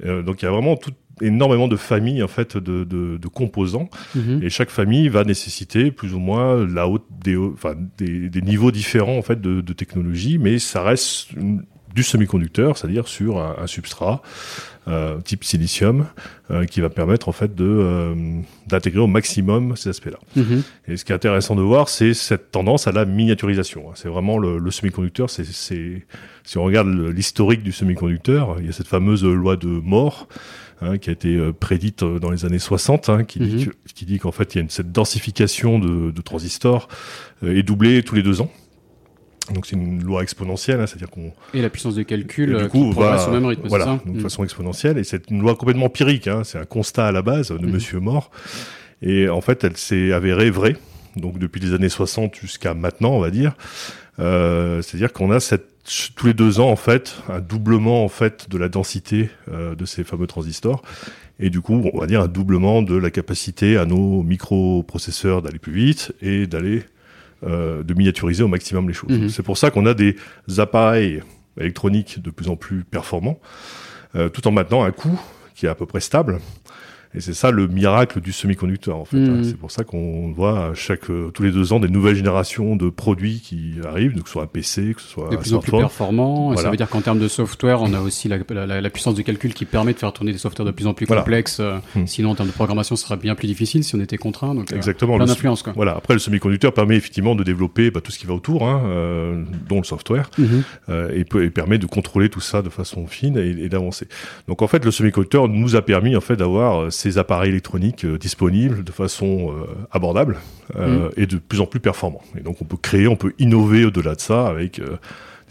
Euh, 0.05 0.23
donc 0.23 0.41
il 0.41 0.45
y 0.45 0.47
a 0.47 0.51
vraiment 0.51 0.75
tout, 0.77 0.91
énormément 1.21 1.67
de 1.67 1.75
familles 1.75 2.23
en 2.23 2.27
fait 2.27 2.57
de, 2.57 2.83
de, 2.83 3.17
de 3.17 3.27
composants 3.27 3.89
mmh. 4.15 4.43
et 4.43 4.49
chaque 4.49 4.69
famille 4.69 5.09
va 5.09 5.23
nécessiter 5.23 5.91
plus 5.91 6.13
ou 6.13 6.19
moins 6.19 6.67
la 6.67 6.87
haute 6.87 7.05
des, 7.23 7.37
enfin, 7.37 7.75
des, 7.97 8.29
des 8.29 8.41
niveaux 8.41 8.71
différents 8.71 9.17
en 9.17 9.21
fait 9.21 9.39
de, 9.39 9.61
de 9.61 9.73
technologie, 9.73 10.37
mais 10.37 10.59
ça 10.59 10.83
reste 10.83 11.31
une, 11.33 11.63
du 11.93 12.03
semi-conducteur, 12.03 12.77
c'est-à-dire 12.77 13.07
sur 13.07 13.39
un, 13.39 13.55
un 13.61 13.67
substrat 13.67 14.21
euh, 14.87 15.19
type 15.21 15.43
silicium 15.43 16.07
euh, 16.49 16.65
qui 16.65 16.81
va 16.81 16.89
permettre 16.89 17.29
en 17.29 17.31
fait 17.31 17.53
de 17.53 17.65
euh, 17.65 18.15
d'intégrer 18.67 18.99
au 19.01 19.07
maximum 19.07 19.75
ces 19.75 19.89
aspects-là. 19.89 20.19
-hmm. 20.35 20.61
Et 20.87 20.97
ce 20.97 21.05
qui 21.05 21.11
est 21.11 21.15
intéressant 21.15 21.55
de 21.55 21.61
voir, 21.61 21.89
c'est 21.89 22.13
cette 22.13 22.51
tendance 22.51 22.87
à 22.87 22.91
la 22.91 23.05
miniaturisation. 23.05 23.83
C'est 23.95 24.09
vraiment 24.09 24.37
le, 24.39 24.57
le 24.57 24.71
semi-conducteur. 24.71 25.29
C'est 25.29 25.45
si 26.43 26.57
on 26.57 26.63
regarde 26.63 26.87
l'historique 27.17 27.61
du 27.61 27.71
semi-conducteur, 27.71 28.57
il 28.59 28.65
y 28.65 28.69
a 28.69 28.71
cette 28.71 28.87
fameuse 28.87 29.23
loi 29.23 29.55
de 29.55 29.67
Moore 29.67 30.27
Hein, 30.83 30.97
qui 30.97 31.11
a 31.11 31.13
été 31.13 31.35
euh, 31.35 31.53
prédite 31.53 32.01
euh, 32.01 32.17
dans 32.17 32.31
les 32.31 32.43
années 32.43 32.57
60, 32.57 33.09
hein, 33.09 33.23
qui, 33.23 33.39
mm 33.39 33.43
-hmm. 33.43 33.55
dit, 33.55 33.65
mhm. 33.67 33.73
qui 33.93 34.05
dit 34.05 34.17
qu'en 34.17 34.31
fait 34.31 34.55
il 34.55 34.57
y 34.57 34.61
a 34.61 34.63
une, 34.63 34.69
cette 34.71 34.91
densification 34.91 35.77
de, 35.77 36.09
de 36.09 36.21
transistors 36.23 36.87
euh, 37.43 37.55
est 37.55 37.61
doublée 37.61 38.01
tous 38.01 38.15
les 38.15 38.23
deux 38.23 38.41
ans. 38.41 38.51
Donc 39.53 39.67
c'est 39.67 39.75
une 39.75 40.03
loi 40.03 40.23
exponentielle, 40.23 40.79
hein, 40.79 40.87
c'est-à-dire 40.87 41.11
qu'on 41.11 41.33
et 41.53 41.61
la 41.61 41.69
puissance 41.69 41.93
de 41.93 42.01
calcul 42.01 42.57
du 42.57 42.67
coup, 42.67 42.87
qui 42.87 42.93
progresse 42.93 43.27
au 43.27 43.31
même 43.31 43.45
rythme, 43.45 43.67
voilà, 43.67 43.85
ça 43.85 43.91
donc, 43.91 44.05
de 44.15 44.19
mmh. 44.19 44.21
façon 44.21 44.43
exponentielle. 44.43 44.97
Et 44.97 45.03
c'est 45.03 45.29
une 45.29 45.41
loi 45.41 45.55
complètement 45.55 45.85
empirique, 45.85 46.27
hein, 46.27 46.43
c'est 46.43 46.57
un 46.57 46.65
constat 46.65 47.05
à 47.05 47.11
la 47.11 47.21
base 47.21 47.49
de 47.49 47.67
mmh. 47.67 47.71
Monsieur 47.71 47.99
Mort. 47.99 48.31
Et 49.03 49.29
en 49.29 49.41
fait, 49.41 49.63
elle 49.63 49.77
s'est 49.77 50.11
avérée 50.13 50.49
vraie. 50.49 50.77
Donc 51.15 51.37
depuis 51.37 51.61
les 51.61 51.73
années 51.73 51.89
60 51.89 52.35
jusqu'à 52.35 52.73
maintenant, 52.73 53.11
on 53.11 53.19
va 53.19 53.29
dire. 53.29 53.53
Euh, 54.19 54.81
c'est-à-dire 54.81 55.13
qu'on 55.13 55.31
a 55.31 55.39
cette 55.39 55.70
tous 56.15 56.27
les 56.27 56.33
deux 56.33 56.59
ans 56.59 56.69
en 56.69 56.75
fait 56.75 57.15
un 57.29 57.39
doublement 57.39 58.03
en 58.03 58.09
fait 58.09 58.49
de 58.49 58.57
la 58.57 58.69
densité 58.69 59.29
euh, 59.51 59.75
de 59.75 59.85
ces 59.85 60.03
fameux 60.03 60.27
transistors 60.27 60.81
et 61.39 61.49
du 61.49 61.61
coup 61.61 61.89
on 61.93 61.99
va 61.99 62.07
dire 62.07 62.21
un 62.21 62.27
doublement 62.27 62.81
de 62.81 62.95
la 62.95 63.09
capacité 63.09 63.77
à 63.77 63.85
nos 63.85 64.23
microprocesseurs 64.23 65.41
d'aller 65.41 65.59
plus 65.59 65.73
vite 65.73 66.13
et 66.21 66.47
d'aller 66.47 66.83
euh, 67.43 67.81
de 67.83 67.93
miniaturiser 67.95 68.43
au 68.43 68.47
maximum 68.47 68.87
les 68.87 68.93
choses. 68.93 69.09
-hmm. 69.11 69.29
C'est 69.29 69.43
pour 69.43 69.57
ça 69.57 69.71
qu'on 69.71 69.87
a 69.87 69.95
des 69.95 70.15
appareils 70.57 71.23
électroniques 71.59 72.21
de 72.21 72.29
plus 72.29 72.47
en 72.49 72.55
plus 72.55 72.83
performants 72.83 73.39
euh, 74.15 74.29
tout 74.29 74.47
en 74.47 74.51
maintenant 74.51 74.83
un 74.83 74.91
coût 74.91 75.19
qui 75.55 75.65
est 75.65 75.69
à 75.69 75.75
peu 75.75 75.85
près 75.85 76.01
stable 76.01 76.39
et 77.13 77.19
c'est 77.19 77.33
ça 77.33 77.51
le 77.51 77.67
miracle 77.67 78.21
du 78.21 78.31
semi-conducteur 78.31 78.97
en 78.97 79.05
fait. 79.05 79.17
Mmh. 79.17 79.29
Hein. 79.29 79.41
C'est 79.43 79.57
pour 79.57 79.71
ça 79.71 79.83
qu'on 79.83 80.31
voit 80.31 80.71
chaque 80.73 81.09
euh, 81.09 81.29
tous 81.31 81.43
les 81.43 81.51
deux 81.51 81.73
ans 81.73 81.79
des 81.79 81.89
nouvelles 81.89 82.15
générations 82.15 82.75
de 82.75 82.89
produits 82.89 83.41
qui 83.41 83.75
arrivent, 83.85 84.13
que 84.13 84.27
ce 84.27 84.33
soit 84.33 84.43
un 84.43 84.47
PC, 84.47 84.93
que 84.95 85.01
ce 85.01 85.07
soit 85.07 85.29
de 85.29 85.35
un 85.35 85.39
plus 85.39 85.53
en 85.53 85.59
plus 85.59 85.71
performant. 85.71 86.47
Voilà. 86.47 86.61
Ça 86.61 86.69
veut 86.69 86.77
dire 86.77 86.89
qu'en 86.89 87.01
termes 87.01 87.19
de 87.19 87.27
software, 87.27 87.81
on 87.81 87.93
a 87.93 87.99
aussi 87.99 88.27
la, 88.27 88.37
la, 88.49 88.81
la, 88.81 88.89
puissance 88.89 89.15
de 89.15 89.21
calcul 89.21 89.53
qui 89.53 89.65
permet 89.65 89.93
de 89.93 89.99
faire 89.99 90.13
tourner 90.13 90.31
des 90.31 90.37
softwares 90.37 90.65
de 90.65 90.71
plus 90.71 90.87
en 90.87 90.93
plus 90.93 91.05
voilà. 91.05 91.21
complexes. 91.21 91.61
Mmh. 91.95 92.07
Sinon, 92.07 92.31
en 92.31 92.35
termes 92.35 92.49
de 92.49 92.53
programmation, 92.53 92.95
ce 92.95 93.05
serait 93.05 93.17
bien 93.17 93.35
plus 93.35 93.47
difficile 93.47 93.83
si 93.83 93.95
on 93.95 93.99
était 93.99 94.17
contraint. 94.17 94.55
Donc, 94.55 94.71
euh, 94.71 94.75
Exactement. 94.75 95.17
Plein 95.17 95.25
d'influence. 95.25 95.63
Voilà. 95.75 95.95
Après, 95.95 96.13
le 96.13 96.19
semi-conducteur 96.19 96.73
permet 96.73 96.95
effectivement 96.95 97.35
de 97.35 97.43
développer 97.43 97.91
bah, 97.91 98.01
tout 98.01 98.11
ce 98.11 98.19
qui 98.19 98.25
va 98.25 98.33
autour, 98.33 98.67
hein, 98.67 98.83
euh, 98.85 99.43
dont 99.67 99.79
le 99.79 99.83
software, 99.83 100.29
mmh. 100.37 100.43
euh, 100.89 101.11
et, 101.13 101.25
peut, 101.25 101.43
et, 101.43 101.49
permet 101.49 101.77
de 101.77 101.85
contrôler 101.85 102.29
tout 102.29 102.41
ça 102.41 102.61
de 102.61 102.69
façon 102.69 103.07
fine 103.07 103.37
et, 103.37 103.49
et 103.49 103.69
d'avancer. 103.69 104.07
Donc 104.47 104.61
en 104.61 104.67
fait, 104.67 104.85
le 104.85 104.91
semi-conducteur 104.91 105.47
nous 105.49 105.75
a 105.75 105.81
permis 105.81 106.15
en 106.15 106.21
fait 106.21 106.35
d'avoir 106.35 106.91
ces 107.01 107.17
appareils 107.17 107.49
électroniques 107.49 108.05
disponibles 108.05 108.83
de 108.83 108.91
façon 108.91 109.53
abordable 109.91 110.37
mm. 110.75 111.09
et 111.17 111.25
de 111.25 111.37
plus 111.37 111.59
en 111.59 111.65
plus 111.65 111.79
performants. 111.79 112.21
Et 112.37 112.41
donc 112.41 112.61
on 112.61 112.65
peut 112.65 112.77
créer, 112.77 113.07
on 113.07 113.15
peut 113.15 113.33
innover 113.39 113.85
au-delà 113.85 114.15
de 114.15 114.21
ça 114.21 114.47
avec 114.47 114.79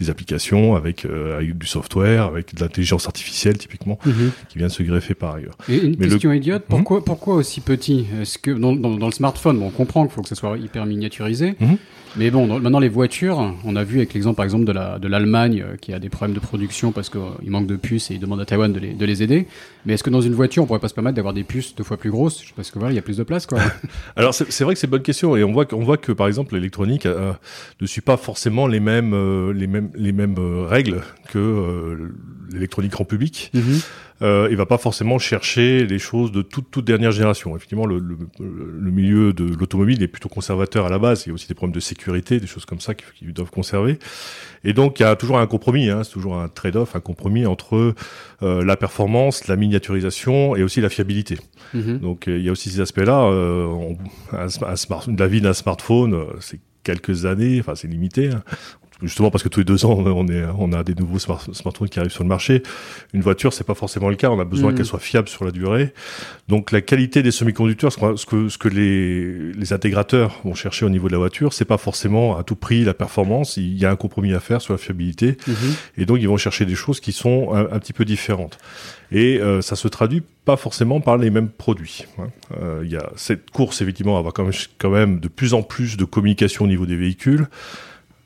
des 0.01 0.09
applications 0.09 0.75
avec, 0.75 1.05
euh, 1.05 1.37
avec 1.37 1.57
du 1.57 1.67
software, 1.67 2.23
avec 2.23 2.55
de 2.55 2.61
l'intelligence 2.61 3.05
artificielle 3.05 3.57
typiquement, 3.57 3.99
mhm. 4.05 4.31
qui 4.49 4.57
vient 4.57 4.67
de 4.67 4.71
se 4.71 4.83
greffer 4.83 5.13
par 5.13 5.35
ailleurs. 5.35 5.55
Et 5.69 5.77
une 5.77 5.95
question 5.95 6.31
idiote, 6.31 6.63
mhm. 6.63 6.67
pourquoi, 6.69 7.05
pourquoi 7.05 7.35
aussi 7.35 7.61
petit? 7.61 8.07
Est-ce 8.19 8.37
que 8.39 8.51
dans, 8.51 8.75
dans, 8.75 8.95
dans, 8.97 9.05
le 9.05 9.11
smartphone, 9.11 9.61
on 9.61 9.69
comprend 9.69 10.03
qu'il 10.05 10.13
faut 10.13 10.23
que 10.23 10.29
ce 10.29 10.35
soit 10.35 10.57
hyper 10.57 10.85
miniaturisé, 10.85 11.55
mhm. 11.59 11.77
Mais 12.17 12.29
bon, 12.29 12.45
maintenant 12.59 12.79
les 12.79 12.89
voitures, 12.89 13.53
on 13.63 13.75
a 13.77 13.85
vu 13.85 13.97
avec 13.97 14.13
l'exemple 14.13 14.35
par 14.35 14.43
exemple 14.43 14.65
de 14.65 14.73
la 14.73 14.99
de 14.99 15.07
l'Allemagne 15.07 15.63
euh, 15.65 15.77
qui 15.77 15.93
a 15.93 15.99
des 15.99 16.09
problèmes 16.09 16.35
de 16.35 16.41
production 16.41 16.91
parce 16.91 17.09
qu'il 17.09 17.21
euh, 17.21 17.49
manque 17.49 17.67
de 17.67 17.77
puces 17.77 18.11
et 18.11 18.15
ils 18.15 18.19
demandent 18.19 18.41
à 18.41 18.45
Taïwan 18.45 18.73
de 18.73 18.79
les, 18.79 18.93
de 18.93 19.05
les 19.05 19.23
aider. 19.23 19.47
Mais 19.85 19.93
est-ce 19.93 20.03
que 20.03 20.09
dans 20.09 20.21
une 20.21 20.33
voiture, 20.33 20.63
on 20.63 20.67
pourrait 20.67 20.79
pas 20.79 20.87
se 20.89 20.93
permettre 20.93 21.15
d'avoir 21.15 21.33
des 21.33 21.43
puces 21.43 21.75
deux 21.75 21.83
fois 21.83 21.97
plus 21.97 22.11
grosses? 22.11 22.43
Parce 22.55 22.71
que 22.71 22.79
voilà, 22.79 22.93
il 22.93 22.95
y 22.95 22.99
a 22.99 23.01
plus 23.01 23.17
de 23.17 23.23
place 23.23 23.45
quoi. 23.45 23.59
Alors 24.15 24.33
c'est 24.33 24.63
vrai 24.63 24.73
que 24.73 24.79
c'est 24.79 24.87
une 24.87 24.91
bonne 24.91 25.01
question 25.01 25.35
et 25.35 25.43
on 25.43 25.51
voit 25.51 25.65
qu'on 25.65 25.83
voit 25.83 25.97
que 25.97 26.11
par 26.11 26.27
exemple 26.27 26.55
l'électronique 26.55 27.05
euh, 27.05 27.33
ne 27.79 27.87
suit 27.87 28.01
pas 28.01 28.17
forcément 28.17 28.67
les 28.67 28.79
mêmes 28.79 29.51
les 29.51 29.67
mêmes 29.67 29.89
les 29.95 30.11
mêmes 30.11 30.37
règles 30.37 31.01
que 31.29 32.11
l'électronique 32.51 32.99
en 32.99 33.05
public. 33.05 33.51
Mhm 33.53 33.79
euh, 34.21 34.47
il 34.51 34.57
va 34.57 34.67
pas 34.67 34.77
forcément 34.77 35.17
chercher 35.17 35.85
les 35.85 35.97
choses 35.97 36.31
de 36.31 36.43
toute, 36.43 36.69
toute 36.69 36.85
dernière 36.85 37.11
génération. 37.11 37.55
Effectivement, 37.55 37.87
le, 37.87 37.97
le, 37.97 38.17
le 38.39 38.91
milieu 38.91 39.33
de 39.33 39.43
l'automobile 39.43 40.03
est 40.03 40.07
plutôt 40.07 40.29
conservateur 40.29 40.85
à 40.85 40.89
la 40.89 40.99
base. 40.99 41.25
Il 41.25 41.29
y 41.29 41.31
a 41.31 41.33
aussi 41.33 41.47
des 41.47 41.55
problèmes 41.55 41.73
de 41.73 41.79
sécurité, 41.79 42.39
des 42.39 42.45
choses 42.47 42.65
comme 42.65 42.79
ça 42.79 42.93
qu'ils 42.93 43.33
doivent 43.33 43.49
conserver. 43.49 43.97
Et 44.63 44.73
donc, 44.73 44.99
il 44.99 45.03
y 45.03 45.05
a 45.07 45.15
toujours 45.15 45.39
un 45.39 45.47
compromis. 45.47 45.89
Hein, 45.89 46.03
c'est 46.03 46.11
toujours 46.11 46.37
un 46.37 46.49
trade-off, 46.49 46.95
un 46.95 46.99
compromis 46.99 47.47
entre 47.47 47.95
euh, 48.43 48.63
la 48.63 48.77
performance, 48.77 49.47
la 49.47 49.55
miniaturisation 49.71 50.55
et 50.55 50.63
aussi 50.63 50.81
la 50.81 50.89
fiabilité. 50.89 51.37
Mm-hmm. 51.73 51.99
Donc, 51.99 52.25
il 52.27 52.41
y 52.41 52.49
a 52.49 52.51
aussi 52.51 52.69
ces 52.69 52.81
aspects-là. 52.81 53.23
Euh, 53.23 53.93
un, 54.33 54.47
un 54.65 54.75
smart, 54.75 55.05
la 55.17 55.27
vie 55.27 55.41
d'un 55.41 55.53
smartphone, 55.53 56.13
euh, 56.13 56.25
c'est 56.39 56.59
quelques 56.83 57.25
années, 57.25 57.59
enfin 57.59 57.75
c'est 57.75 57.87
limité. 57.87 58.29
Hein 58.29 58.43
justement 59.01 59.31
parce 59.31 59.43
que 59.43 59.49
tous 59.49 59.59
les 59.59 59.65
deux 59.65 59.85
ans 59.85 59.93
on 59.97 60.27
est 60.27 60.43
on 60.57 60.73
a 60.73 60.83
des 60.83 60.95
nouveaux 60.95 61.19
smartphones 61.19 61.89
qui 61.89 61.99
arrivent 61.99 62.11
sur 62.11 62.23
le 62.23 62.29
marché. 62.29 62.63
Une 63.13 63.21
voiture 63.21 63.53
c'est 63.53 63.63
pas 63.63 63.73
forcément 63.73 64.09
le 64.09 64.15
cas. 64.15 64.29
On 64.29 64.39
a 64.39 64.45
besoin 64.45 64.71
mm. 64.71 64.75
qu'elle 64.75 64.85
soit 64.85 64.99
fiable 64.99 65.27
sur 65.27 65.45
la 65.45 65.51
durée. 65.51 65.93
Donc 66.47 66.71
la 66.71 66.81
qualité 66.81 67.23
des 67.23 67.31
semi-conducteurs, 67.31 67.91
ce 67.91 68.25
que 68.25 68.49
ce 68.49 68.57
que 68.57 68.67
les 68.67 69.53
les 69.53 69.73
intégrateurs 69.73 70.39
vont 70.43 70.55
chercher 70.55 70.85
au 70.85 70.89
niveau 70.89 71.07
de 71.07 71.13
la 71.13 71.19
voiture, 71.19 71.53
c'est 71.53 71.65
pas 71.65 71.77
forcément 71.77 72.37
à 72.37 72.43
tout 72.43 72.55
prix 72.55 72.83
la 72.83 72.93
performance. 72.93 73.57
Il 73.57 73.77
y 73.77 73.85
a 73.85 73.91
un 73.91 73.95
compromis 73.95 74.33
à 74.33 74.39
faire 74.39 74.61
sur 74.61 74.73
la 74.73 74.77
fiabilité 74.77 75.31
mm-hmm. 75.31 75.73
et 75.97 76.05
donc 76.05 76.19
ils 76.21 76.27
vont 76.27 76.37
chercher 76.37 76.65
des 76.65 76.75
choses 76.75 76.99
qui 76.99 77.11
sont 77.11 77.53
un, 77.53 77.79
petit 77.79 77.93
peu 77.93 78.05
différentes. 78.05 78.57
Et 79.11 79.39
euh, 79.39 79.61
ça 79.61 79.75
se 79.75 79.87
traduit 79.87 80.23
pas 80.45 80.57
forcément 80.57 81.01
par 81.01 81.17
les 81.17 81.29
mêmes 81.29 81.49
produits. 81.49 82.05
Hein. 82.17 82.29
Euh, 82.61 82.81
il 82.83 82.91
y 82.91 82.95
a 82.95 83.11
cette 83.15 83.51
course 83.51 83.81
effectivement 83.81 84.15
à 84.15 84.19
avoir 84.19 84.33
quand 84.33 84.43
même, 84.43 84.53
quand 84.77 84.89
même 84.89 85.19
de 85.19 85.27
plus 85.27 85.53
en 85.53 85.63
plus 85.63 85.97
de 85.97 86.05
communication 86.05 86.65
au 86.65 86.67
niveau 86.67 86.85
des 86.85 86.95
véhicules. 86.95 87.47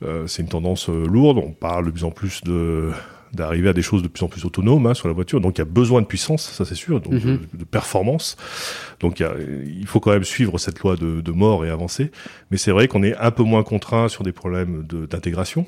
Euh, 0.04 0.28
c'est 0.28 0.42
une 0.42 0.50
tendance 0.50 0.90
euh, 0.90 1.06
lourde. 1.06 1.38
On 1.38 1.52
parle 1.52 1.86
de 1.86 1.92
plus 1.92 2.04
en 2.04 2.12
plus 2.12 2.42
de 2.44 2.92
d'arriver 3.34 3.68
à 3.68 3.74
des 3.74 3.82
choses 3.82 4.02
de 4.02 4.08
plus 4.08 4.24
en 4.24 4.30
plus 4.30 4.46
autonomes 4.46 4.86
hein, 4.86 4.94
sur 4.94 5.10
la 5.10 5.14
voiture. 5.14 5.42
Donc 5.42 5.58
il 5.58 5.60
y 5.60 5.62
a 5.62 5.66
besoin 5.66 6.02
de 6.02 6.06
puissance, 6.06 6.50
ça 6.50 6.64
c'est 6.64 6.76
sûr, 6.76 7.02
donc 7.02 7.12
mhm. 7.12 7.40
de, 7.54 7.66
performance. 7.66 8.38
Donc 9.02 9.20
il, 9.20 9.86
faut 9.88 10.00
quand 10.00 10.12
même 10.12 10.24
suivre 10.24 10.58
cette 10.58 10.80
loi 10.80 10.96
de, 10.96 11.20
de 11.20 11.32
mort 11.34 11.66
et 11.66 11.70
avancer. 11.70 12.12
Mais 12.50 12.56
c'est 12.56 12.72
vrai 12.72 12.88
qu'on 12.88 13.04
est 13.04 13.14
un 13.18 13.32
peu 13.32 13.44
moins 13.44 13.64
contraint 13.64 14.08
sur 14.08 14.24
des 14.24 14.32
problèmes 14.32 14.84
d'intégration. 14.84 15.66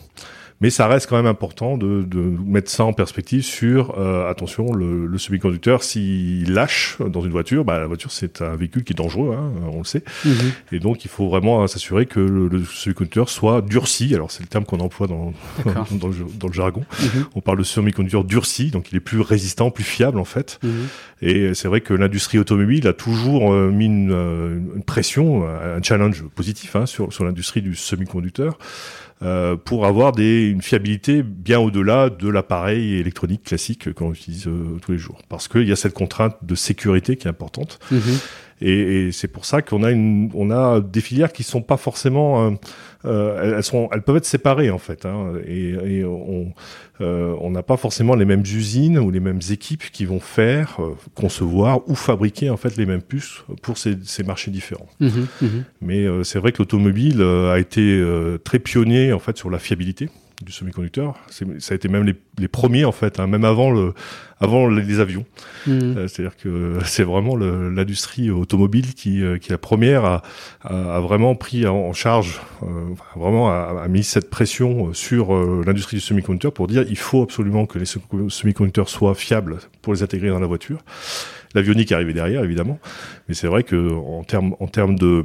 Mais 0.59 0.71
ça 0.71 0.87
reste 0.87 1.07
quand 1.07 1.17
même 1.17 1.27
important 1.27 1.77
de, 1.77 2.01
de 2.01 2.19
mettre 2.19 2.71
ça 2.71 2.83
en 2.83 2.93
perspective 2.93 3.43
sur, 3.43 3.97
euh, 3.99 4.27
attention, 4.29 4.73
le, 4.73 5.05
le 5.05 5.17
semi-conducteur, 5.19 5.83
s'il 5.83 6.51
lâche 6.51 6.97
dans 6.99 7.21
une 7.21 7.31
voiture, 7.31 7.63
bah, 7.63 7.79
la 7.79 7.85
voiture 7.85 8.11
c'est 8.11 8.41
un 8.41 8.55
véhicule 8.55 8.83
qui 8.83 8.93
est 8.93 8.95
dangereux, 8.95 9.35
hein, 9.37 9.51
on 9.71 9.79
le 9.79 9.83
sait. 9.83 10.03
Mhm. 10.25 10.51
Et 10.71 10.79
donc 10.79 11.05
il 11.05 11.09
faut 11.09 11.29
vraiment 11.29 11.67
s'assurer 11.67 12.07
que 12.07 12.19
le, 12.19 12.47
le 12.47 12.63
semi-conducteur 12.65 13.29
soit 13.29 13.61
durci. 13.61 14.15
Alors 14.15 14.31
c'est 14.31 14.41
le 14.41 14.47
terme 14.47 14.65
qu'on 14.65 14.79
emploie 14.79 15.05
dans, 15.05 15.33
dans, 15.91 16.07
le, 16.07 16.15
dans, 16.39 16.47
le, 16.47 16.53
jargon. 16.53 16.83
Mhm. 17.01 17.25
On 17.35 17.41
parle 17.41 17.59
de 17.59 17.63
semi-conducteur 17.63 18.23
durci, 18.23 18.71
donc 18.71 18.91
il 18.91 18.97
est 18.97 19.01
plus 19.01 19.21
résistant, 19.21 19.69
plus 19.69 19.83
fiable 19.83 20.17
en 20.17 20.25
fait. 20.25 20.59
Mhm. 20.63 20.71
Et 21.21 21.53
c'est 21.53 21.67
vrai 21.67 21.81
que 21.81 21.93
l'industrie 21.93 22.39
automobile 22.39 22.87
a 22.87 22.93
toujours 22.93 23.53
euh, 23.53 23.69
mis 23.69 23.85
une, 23.85 24.11
euh, 24.11 24.59
une, 24.75 24.83
pression, 24.83 25.47
un 25.47 25.81
challenge 25.83 26.23
positif 26.35 26.75
hein, 26.75 26.85
sur, 26.87 27.13
sur 27.13 27.25
l'industrie 27.25 27.61
du 27.61 27.75
semi-conducteur. 27.75 28.57
Euh, 29.23 29.55
pour 29.55 29.87
avoir 29.87 30.11
des, 30.11 30.47
une 30.47 30.61
fiabilité 30.61 31.23
bien 31.23 31.59
au-delà 31.59 32.11
de 32.11 32.29
l'appareil 32.29 32.99
électronique 32.99 33.43
classique 33.45 33.91
qu'on 33.93 34.13
utilise 34.13 34.47
euh, 34.47 34.77
tous 34.79 34.91
les 34.91 34.99
jours. 34.99 35.21
Parce 35.27 35.47
qu'il 35.47 35.67
y 35.67 35.71
a 35.71 35.75
cette 35.75 35.93
contrainte 35.93 36.37
de 36.43 36.53
sécurité 36.53 37.15
qui 37.15 37.27
est 37.27 37.31
importante. 37.31 37.79
Mhm. 37.89 38.01
Et, 38.61 39.07
et 39.07 39.11
c'est 39.11 39.27
pour 39.27 39.45
ça 39.45 39.61
qu'on 39.61 39.83
a 39.83 39.91
une, 39.91 40.31
on 40.33 40.49
a 40.49 40.79
des 40.79 41.01
filières 41.01 41.31
qui 41.31 41.43
sont 41.43 41.61
pas 41.61 41.77
forcément, 41.77 42.47
euh, 42.47 42.51
euh 43.05 43.55
elles 43.57 43.63
sont, 43.63 43.89
elles 43.91 44.01
peuvent 44.01 44.17
être 44.17 44.25
séparées 44.25 44.71
en 44.71 44.79
fait. 44.79 45.05
Hein, 45.05 45.33
et, 45.45 45.99
et, 45.99 46.03
on, 46.03 46.53
euh, 47.01 47.35
on 47.39 47.51
n'a 47.51 47.63
pas 47.63 47.77
forcément 47.77 48.15
les 48.15 48.25
mêmes 48.25 48.41
usines 48.41 48.97
ou 48.97 49.11
les 49.11 49.19
mêmes 49.19 49.41
équipes 49.51 49.83
qui 49.91 50.05
vont 50.05 50.19
faire, 50.19 50.77
euh, 50.79 50.95
concevoir 51.13 51.87
ou 51.87 51.95
fabriquer 51.95 52.49
en 52.49 52.57
fait 52.57 52.75
les 52.77 52.85
mêmes 52.85 53.03
puces 53.03 53.43
pour 53.61 53.77
ces, 53.77 53.97
ces 54.03 54.23
marchés 54.23 54.51
différents. 54.51 54.89
Mhm, 54.99 55.27
mhm. 55.41 55.63
Mais 55.81 56.05
c'est 56.23 56.39
vrai 56.39 56.51
que 56.51 56.59
l'automobile 56.59 57.21
a 57.21 57.59
été 57.59 58.03
très 58.43 58.59
pionnier 58.59 59.13
en 59.13 59.19
fait 59.19 59.37
sur 59.37 59.49
la 59.49 59.59
fiabilité 59.59 60.09
du 60.43 60.51
semi-conducteur. 60.51 61.15
Ça 61.29 61.45
a 61.71 61.75
été 61.75 61.87
même 61.87 62.03
les, 62.03 62.15
les 62.37 62.47
premiers 62.47 62.85
en 62.85 62.91
fait, 62.91 63.19
hein, 63.19 63.25
même 63.25 63.43
avant 63.43 63.71
le, 63.71 63.93
avant 64.39 64.67
les, 64.67 64.99
avions. 64.99 65.25
Mmh. 65.65 65.71
Euh, 65.71 66.07
c'est-à-dire 66.07 66.37
que 66.37 66.77
c'est 66.85 67.03
vraiment 67.03 67.35
l'industrie 67.35 68.29
automobile 68.29 68.93
qui, 68.93 69.23
euh, 69.23 69.37
qui 69.37 69.49
est 69.49 69.53
la 69.53 69.57
première 69.57 70.05
à, 70.05 70.21
a 70.61 70.99
vraiment 70.99 71.35
pris 71.35 71.65
en 71.65 71.93
charge, 71.93 72.39
euh, 72.63 72.67
vraiment 73.15 73.49
a, 73.49 73.81
a, 73.83 73.87
mis 73.87 74.03
cette 74.03 74.29
pression 74.29 74.93
sur 74.93 75.33
l'industrie 75.65 75.97
du 75.97 76.01
semi-conducteur 76.01 76.53
pour 76.53 76.67
dire 76.67 76.85
il 76.87 76.97
faut 76.97 77.23
absolument 77.23 77.65
que 77.65 77.79
les 77.79 77.85
semi-conducteurs 77.85 78.89
soient 78.89 79.15
fiables 79.15 79.57
pour 79.81 79.93
les 79.93 80.03
intégrer 80.03 80.29
dans 80.29 80.39
la 80.39 80.47
voiture. 80.47 80.79
L'avionique 81.55 81.91
est 81.91 81.95
arrivée 81.95 82.13
derrière, 82.13 82.43
évidemment, 82.43 82.77
mais 83.27 83.33
c'est 83.33 83.47
vrai 83.47 83.63
que 83.63 83.93
en 83.93 84.23
termes 84.23 84.55
en 84.59 84.67
termes 84.67 84.95
de 84.95 85.23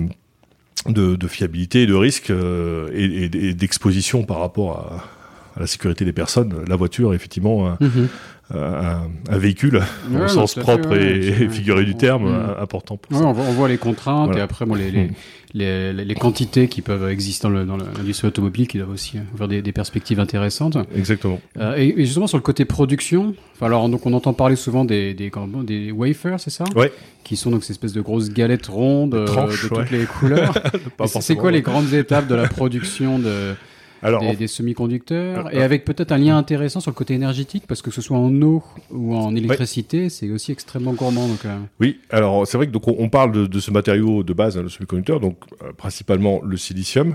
de, 0.88 1.16
de, 1.16 1.26
fiabilité 1.26 1.82
et 1.82 1.86
de 1.86 1.94
risque 1.94 2.30
euh, 2.30 2.90
et, 2.92 3.24
et 3.24 3.54
d'exposition 3.54 4.24
par 4.24 4.40
rapport 4.40 4.78
à, 4.78 5.56
à, 5.56 5.60
la 5.60 5.66
sécurité 5.66 6.04
des 6.04 6.12
personnes. 6.12 6.64
La 6.66 6.76
voiture, 6.76 7.14
effectivement, 7.14 7.68
un, 7.68 7.78
mhm. 7.80 8.08
un, 8.54 9.02
un 9.30 9.38
véhicule 9.38 9.82
au 10.14 10.28
sens 10.28 10.54
propre 10.54 10.96
et, 10.96 11.48
figuré 11.48 11.84
du 11.84 11.94
terme, 11.94 12.24
mhm. 12.30 12.54
important 12.60 12.96
pour 12.96 13.16
ça. 13.16 13.24
On 13.24 13.32
voit, 13.32 13.44
on, 13.44 13.52
voit, 13.52 13.68
les 13.68 13.78
contraintes 13.78 14.36
et 14.36 14.40
après 14.40 14.66
bon, 14.66 14.74
les, 14.74 14.90
les, 14.90 15.10
les, 15.54 15.92
les, 15.92 16.14
quantités 16.14 16.68
qui 16.68 16.80
peuvent 16.80 17.08
exister 17.10 17.48
dans 17.48 17.76
l'industrie 17.76 18.28
automobile 18.28 18.66
qui 18.66 18.78
doivent 18.78 18.90
aussi 18.90 19.18
avoir 19.34 19.48
des, 19.48 19.60
des 19.60 19.72
perspectives 19.72 20.18
intéressantes. 20.18 20.78
Exactement. 20.96 21.40
Euh, 21.58 21.76
et, 21.76 21.88
et, 21.88 22.06
justement 22.06 22.26
sur 22.26 22.38
le 22.38 22.42
côté 22.42 22.64
production, 22.64 23.34
alors 23.60 23.88
donc 23.88 24.06
on 24.06 24.12
entend 24.14 24.32
parler 24.32 24.56
souvent 24.56 24.84
des 24.84 25.14
des, 25.14 25.30
des 25.64 25.92
wafers, 25.92 26.40
c'est 26.40 26.50
ça? 26.50 26.64
Ouais. 26.74 26.92
Qui 27.24 27.36
sont 27.36 27.50
donc 27.50 27.64
ces 27.64 27.72
espèces 27.72 27.92
de 27.92 28.00
grosses 28.00 28.30
galettes 28.30 28.66
rondes 28.66 29.14
euh, 29.14 29.26
de 29.26 29.68
toutes 29.68 29.90
les 29.90 30.04
couleurs. 30.04 30.54
c'est 31.20 31.36
quoi 31.36 31.50
les 31.50 31.62
grandes 31.62 31.92
étapes 31.92 32.26
de 32.28 32.34
la 32.34 32.48
production 32.48 33.18
de 33.18 33.54
alors, 34.02 34.20
des, 34.20 34.34
des 34.34 34.46
semi-conducteurs, 34.48 35.46
euh, 35.46 35.50
et 35.50 35.62
avec 35.62 35.84
peut-être 35.84 36.12
un 36.12 36.18
lien 36.18 36.36
intéressant 36.36 36.80
sur 36.80 36.90
le 36.90 36.94
côté 36.94 37.14
énergétique, 37.14 37.64
parce 37.68 37.82
que 37.82 37.90
ce 37.90 38.00
soit 38.00 38.18
en 38.18 38.42
eau 38.42 38.62
ou 38.90 39.14
en 39.14 39.34
électricité, 39.34 40.08
c'est 40.08 40.30
aussi 40.30 40.50
extrêmement 40.52 40.92
gourmand. 40.92 41.28
Donc, 41.28 41.44
euh. 41.44 41.56
Oui, 41.80 42.00
alors 42.10 42.46
c'est 42.46 42.56
vrai 42.56 42.66
que 42.66 42.72
donc 42.72 42.88
on, 42.88 43.08
parle 43.08 43.32
de, 43.32 43.46
de, 43.46 43.60
ce 43.60 43.70
matériau 43.70 44.22
de 44.22 44.32
base, 44.32 44.58
hein, 44.58 44.62
le 44.62 44.68
semi-conducteur, 44.68 45.20
donc 45.20 45.36
euh, 45.62 45.72
principalement 45.72 46.40
le 46.44 46.56
silicium. 46.56 47.14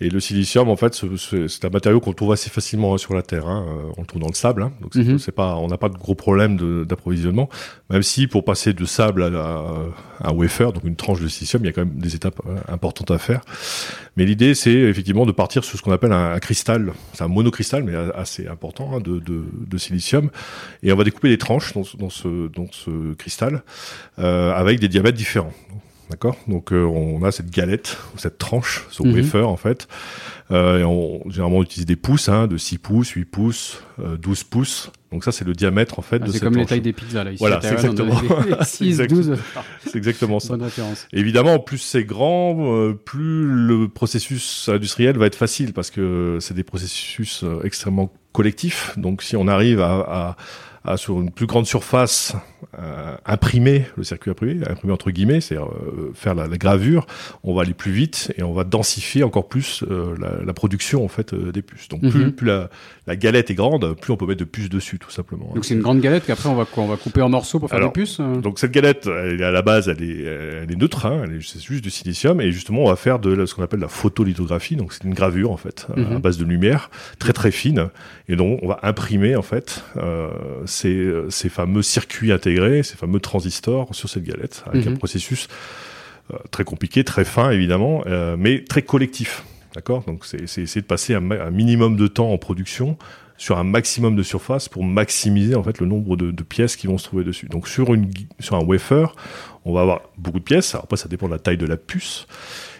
Et 0.00 0.10
le 0.10 0.20
silicium, 0.20 0.68
en 0.68 0.76
fait, 0.76 0.94
c'est 1.48 1.64
un 1.64 1.70
matériau 1.70 2.00
qu'on 2.00 2.12
trouve 2.12 2.32
assez 2.32 2.50
facilement 2.50 2.94
hein, 2.94 2.98
sur 2.98 3.14
la 3.14 3.22
Terre. 3.22 3.46
Hein, 3.46 3.64
on 3.96 4.02
le 4.02 4.06
trouve 4.06 4.20
dans 4.20 4.28
le 4.28 4.34
sable, 4.34 4.62
hein, 4.62 4.72
donc 4.82 4.92
c'est 4.92 5.28
mhm. 5.28 5.34
pas, 5.34 5.56
on 5.56 5.68
n'a 5.68 5.78
pas 5.78 5.88
de 5.88 5.96
gros 5.96 6.14
problème 6.14 6.84
d'approvisionnement. 6.84 7.48
Même 7.88 8.02
si 8.02 8.26
pour 8.26 8.44
passer 8.44 8.72
de 8.72 8.84
sable 8.84 9.22
à, 9.22 9.28
à, 10.20 10.28
un 10.28 10.32
wafer, 10.32 10.72
donc 10.72 10.84
une 10.84 10.96
tranche 10.96 11.20
de 11.20 11.28
silicium, 11.28 11.62
il 11.62 11.66
y 11.66 11.68
a 11.68 11.72
quand 11.72 11.84
même 11.84 11.98
des 11.98 12.14
étapes 12.14 12.40
importantes 12.68 13.10
à 13.10 13.18
faire. 13.18 13.42
Mais 14.16 14.24
l'idée, 14.24 14.54
c'est 14.54 14.72
effectivement 14.72 15.24
de 15.24 15.32
partir 15.32 15.64
sur 15.64 15.78
ce 15.78 15.82
qu'on 15.82 15.92
appelle 15.92 16.12
un 16.12 16.26
un, 16.34 16.38
cristal, 16.38 16.92
c'est 17.12 17.22
un 17.22 17.28
monocristal, 17.28 17.84
mais 17.84 17.94
assez 18.14 18.46
important, 18.46 18.94
hein, 18.94 19.00
de, 19.00 19.18
de, 19.18 19.44
de, 19.66 19.78
silicium. 19.78 20.30
Et 20.82 20.92
on 20.92 20.96
va 20.96 21.04
découper 21.04 21.28
des 21.28 21.38
tranches 21.38 21.72
dans, 21.72 21.84
dans, 21.98 22.10
ce, 22.10 22.48
dans 22.48 22.66
ce 22.70 23.14
cristal 23.14 23.62
euh, 24.18 24.52
avec 24.52 24.80
des 24.80 24.88
diamètres 24.88 25.16
différents. 25.16 25.52
D'accord? 26.10 26.36
Donc 26.46 26.72
euh, 26.72 26.84
on 26.84 27.24
a 27.24 27.32
cette 27.32 27.50
galette, 27.50 27.98
cette 28.16 28.38
tranche, 28.38 28.86
ce 28.90 29.02
mhm. 29.02 29.14
wafer 29.14 29.48
en 29.48 29.56
fait. 29.56 29.88
Euh, 30.52 30.78
et 30.78 30.84
on, 30.84 31.28
généralement 31.28 31.58
on 31.58 31.62
utilise 31.64 31.86
des 31.86 31.96
pouces, 31.96 32.28
hein, 32.28 32.46
de 32.46 32.56
6 32.56 32.78
pouces, 32.78 33.10
8 33.10 33.24
pouces, 33.24 33.82
euh, 33.98 34.16
12 34.16 34.44
pouces. 34.44 34.90
Donc 35.16 35.24
ça 35.24 35.32
c'est 35.32 35.46
le 35.46 35.54
diamètre 35.54 35.98
en 35.98 36.02
fait 36.02 36.20
ah, 36.22 36.26
de 36.26 36.30
C'est 36.30 36.40
comme 36.40 36.58
les 36.58 36.66
tailles 36.66 36.82
des 36.82 36.92
pizzas 36.92 37.24
là. 37.24 37.30
Ici, 37.30 37.38
voilà, 37.38 37.58
c'est 37.62 37.72
exactement. 37.72 38.20
6, 38.62 38.98
12. 38.98 39.38
c'est 39.86 39.96
exactement 39.96 40.40
ça. 40.40 40.48
Bonne 40.50 40.64
référence. 40.64 41.08
évidemment, 41.10 41.58
plus 41.58 41.78
c'est 41.78 42.04
grand, 42.04 42.54
euh, 42.58 42.92
plus 42.92 43.46
le 43.46 43.88
processus 43.88 44.68
industriel 44.68 45.16
va 45.16 45.24
être 45.24 45.34
facile 45.34 45.72
parce 45.72 45.90
que 45.90 46.36
c'est 46.42 46.52
des 46.52 46.64
processus 46.64 47.44
euh, 47.44 47.60
extrêmement 47.64 48.12
collectifs. 48.32 48.92
Donc 48.98 49.22
si 49.22 49.36
on 49.36 49.48
arrive 49.48 49.80
à, 49.80 50.00
à 50.00 50.36
à, 50.86 50.96
sur 50.96 51.20
une 51.20 51.30
plus 51.30 51.46
grande 51.46 51.66
surface 51.66 52.34
euh, 52.78 53.16
imprimer 53.24 53.86
le 53.96 54.04
circuit 54.04 54.30
imprimé, 54.30 54.66
imprimer 54.68 54.92
entre 54.92 55.10
guillemets, 55.10 55.40
c'est-à-dire 55.40 55.68
euh, 55.68 56.12
faire 56.14 56.34
la, 56.34 56.46
la, 56.46 56.56
gravure, 56.56 57.06
on 57.42 57.54
va 57.54 57.62
aller 57.62 57.74
plus 57.74 57.92
vite 57.92 58.32
et 58.36 58.42
on 58.42 58.52
va 58.52 58.64
densifier 58.64 59.22
encore 59.22 59.48
plus 59.48 59.82
euh, 59.90 60.14
la, 60.20 60.44
la, 60.44 60.52
production 60.52 61.04
en 61.04 61.08
fait 61.08 61.34
des 61.34 61.62
puces. 61.62 61.88
Donc 61.88 62.00
plus, 62.00 62.26
mhm. 62.26 62.32
plus 62.32 62.46
la, 62.46 62.68
la, 63.06 63.16
galette 63.16 63.50
est 63.50 63.54
grande, 63.54 63.94
plus 63.94 64.12
on 64.12 64.16
peut 64.16 64.26
mettre 64.26 64.40
de 64.40 64.44
puces 64.44 64.68
dessus 64.68 64.98
tout 64.98 65.10
simplement. 65.10 65.52
Donc 65.54 65.64
c'est 65.64 65.74
une 65.74 65.80
grande 65.80 66.00
galette 66.00 66.26
qu'après 66.26 66.48
on 66.48 66.54
va 66.54 66.66
on 66.76 66.86
va 66.86 66.96
couper 66.96 67.22
en 67.22 67.28
morceaux 67.28 67.58
pour 67.58 67.70
faire 67.70 67.80
des 67.80 67.90
puces. 67.90 68.20
Donc 68.20 68.58
cette 68.58 68.72
galette, 68.72 69.06
elle, 69.06 69.42
à 69.42 69.50
la 69.50 69.62
base, 69.62 69.88
elle 69.88 70.02
est, 70.02 70.22
elle 70.22 70.70
est 70.70 70.76
neutre, 70.76 71.06
hein, 71.06 71.24
c'est 71.42 71.62
juste 71.62 71.82
du 71.82 71.90
silicium 71.90 72.40
et 72.40 72.52
justement 72.52 72.84
on 72.84 72.88
va 72.88 72.96
faire 72.96 73.18
de 73.18 73.46
ce 73.46 73.54
qu'on 73.54 73.62
appelle 73.62 73.80
la 73.80 73.88
photolithographie. 73.88 74.76
Donc 74.76 74.92
c'est 74.92 75.04
une 75.04 75.14
gravure 75.14 75.50
en 75.50 75.56
fait 75.56 75.86
à 75.96 75.98
mhm. 75.98 76.18
base 76.18 76.36
de 76.36 76.44
lumière 76.44 76.90
très 77.18 77.32
très 77.32 77.50
fine 77.50 77.88
et 78.28 78.36
donc 78.36 78.60
on 78.62 78.68
va 78.68 78.80
imprimer 78.82 79.36
en 79.36 79.42
fait 79.42 79.82
ces, 80.76 81.12
ces 81.30 81.48
fameux 81.48 81.82
circuits 81.82 82.32
intégrés 82.32 82.82
ces 82.82 82.96
fameux 82.96 83.20
transistors 83.20 83.94
sur 83.94 84.08
cette 84.08 84.24
galette, 84.24 84.64
avec 84.66 84.86
un 84.86 84.90
mhm. 84.90 84.98
processus 84.98 85.48
euh, 86.32 86.36
très 86.50 86.64
compliqué, 86.64 87.04
très 87.04 87.24
fin 87.24 87.50
évidemment, 87.50 88.02
euh, 88.06 88.36
mais 88.38 88.64
très 88.64 88.82
collectif. 88.82 89.44
D'accord? 89.74 90.02
Donc 90.06 90.24
c'est 90.24 90.40
essayer 90.40 90.80
de 90.80 90.86
passer 90.86 91.14
un, 91.14 91.20
minimum 91.50 91.96
de 91.96 92.06
temps 92.06 92.32
en 92.32 92.38
production 92.38 92.96
sur 93.36 93.58
un 93.58 93.64
maximum 93.64 94.16
de 94.16 94.22
surface 94.22 94.68
pour 94.68 94.82
maximiser 94.82 95.54
en 95.54 95.62
fait 95.62 95.78
le 95.78 95.86
nombre 95.86 96.16
de, 96.16 96.42
pièces 96.42 96.76
qui 96.76 96.86
vont 96.86 96.96
se 96.96 97.04
trouver 97.04 97.22
dessus. 97.22 97.46
Donc 97.46 97.68
sur 97.68 97.92
une 97.92 98.10
sur 98.40 98.56
un 98.56 98.64
wafer, 98.64 99.14
on 99.66 99.74
va 99.74 99.82
avoir 99.82 100.00
beaucoup 100.16 100.38
de 100.38 100.44
pièces. 100.44 100.74
Alors 100.74 100.84
après 100.84 100.96
ça 100.96 101.08
dépend 101.08 101.26
de 101.26 101.32
la 101.32 101.38
taille 101.38 101.58
de 101.58 101.66
la 101.66 101.76
puce. 101.76 102.26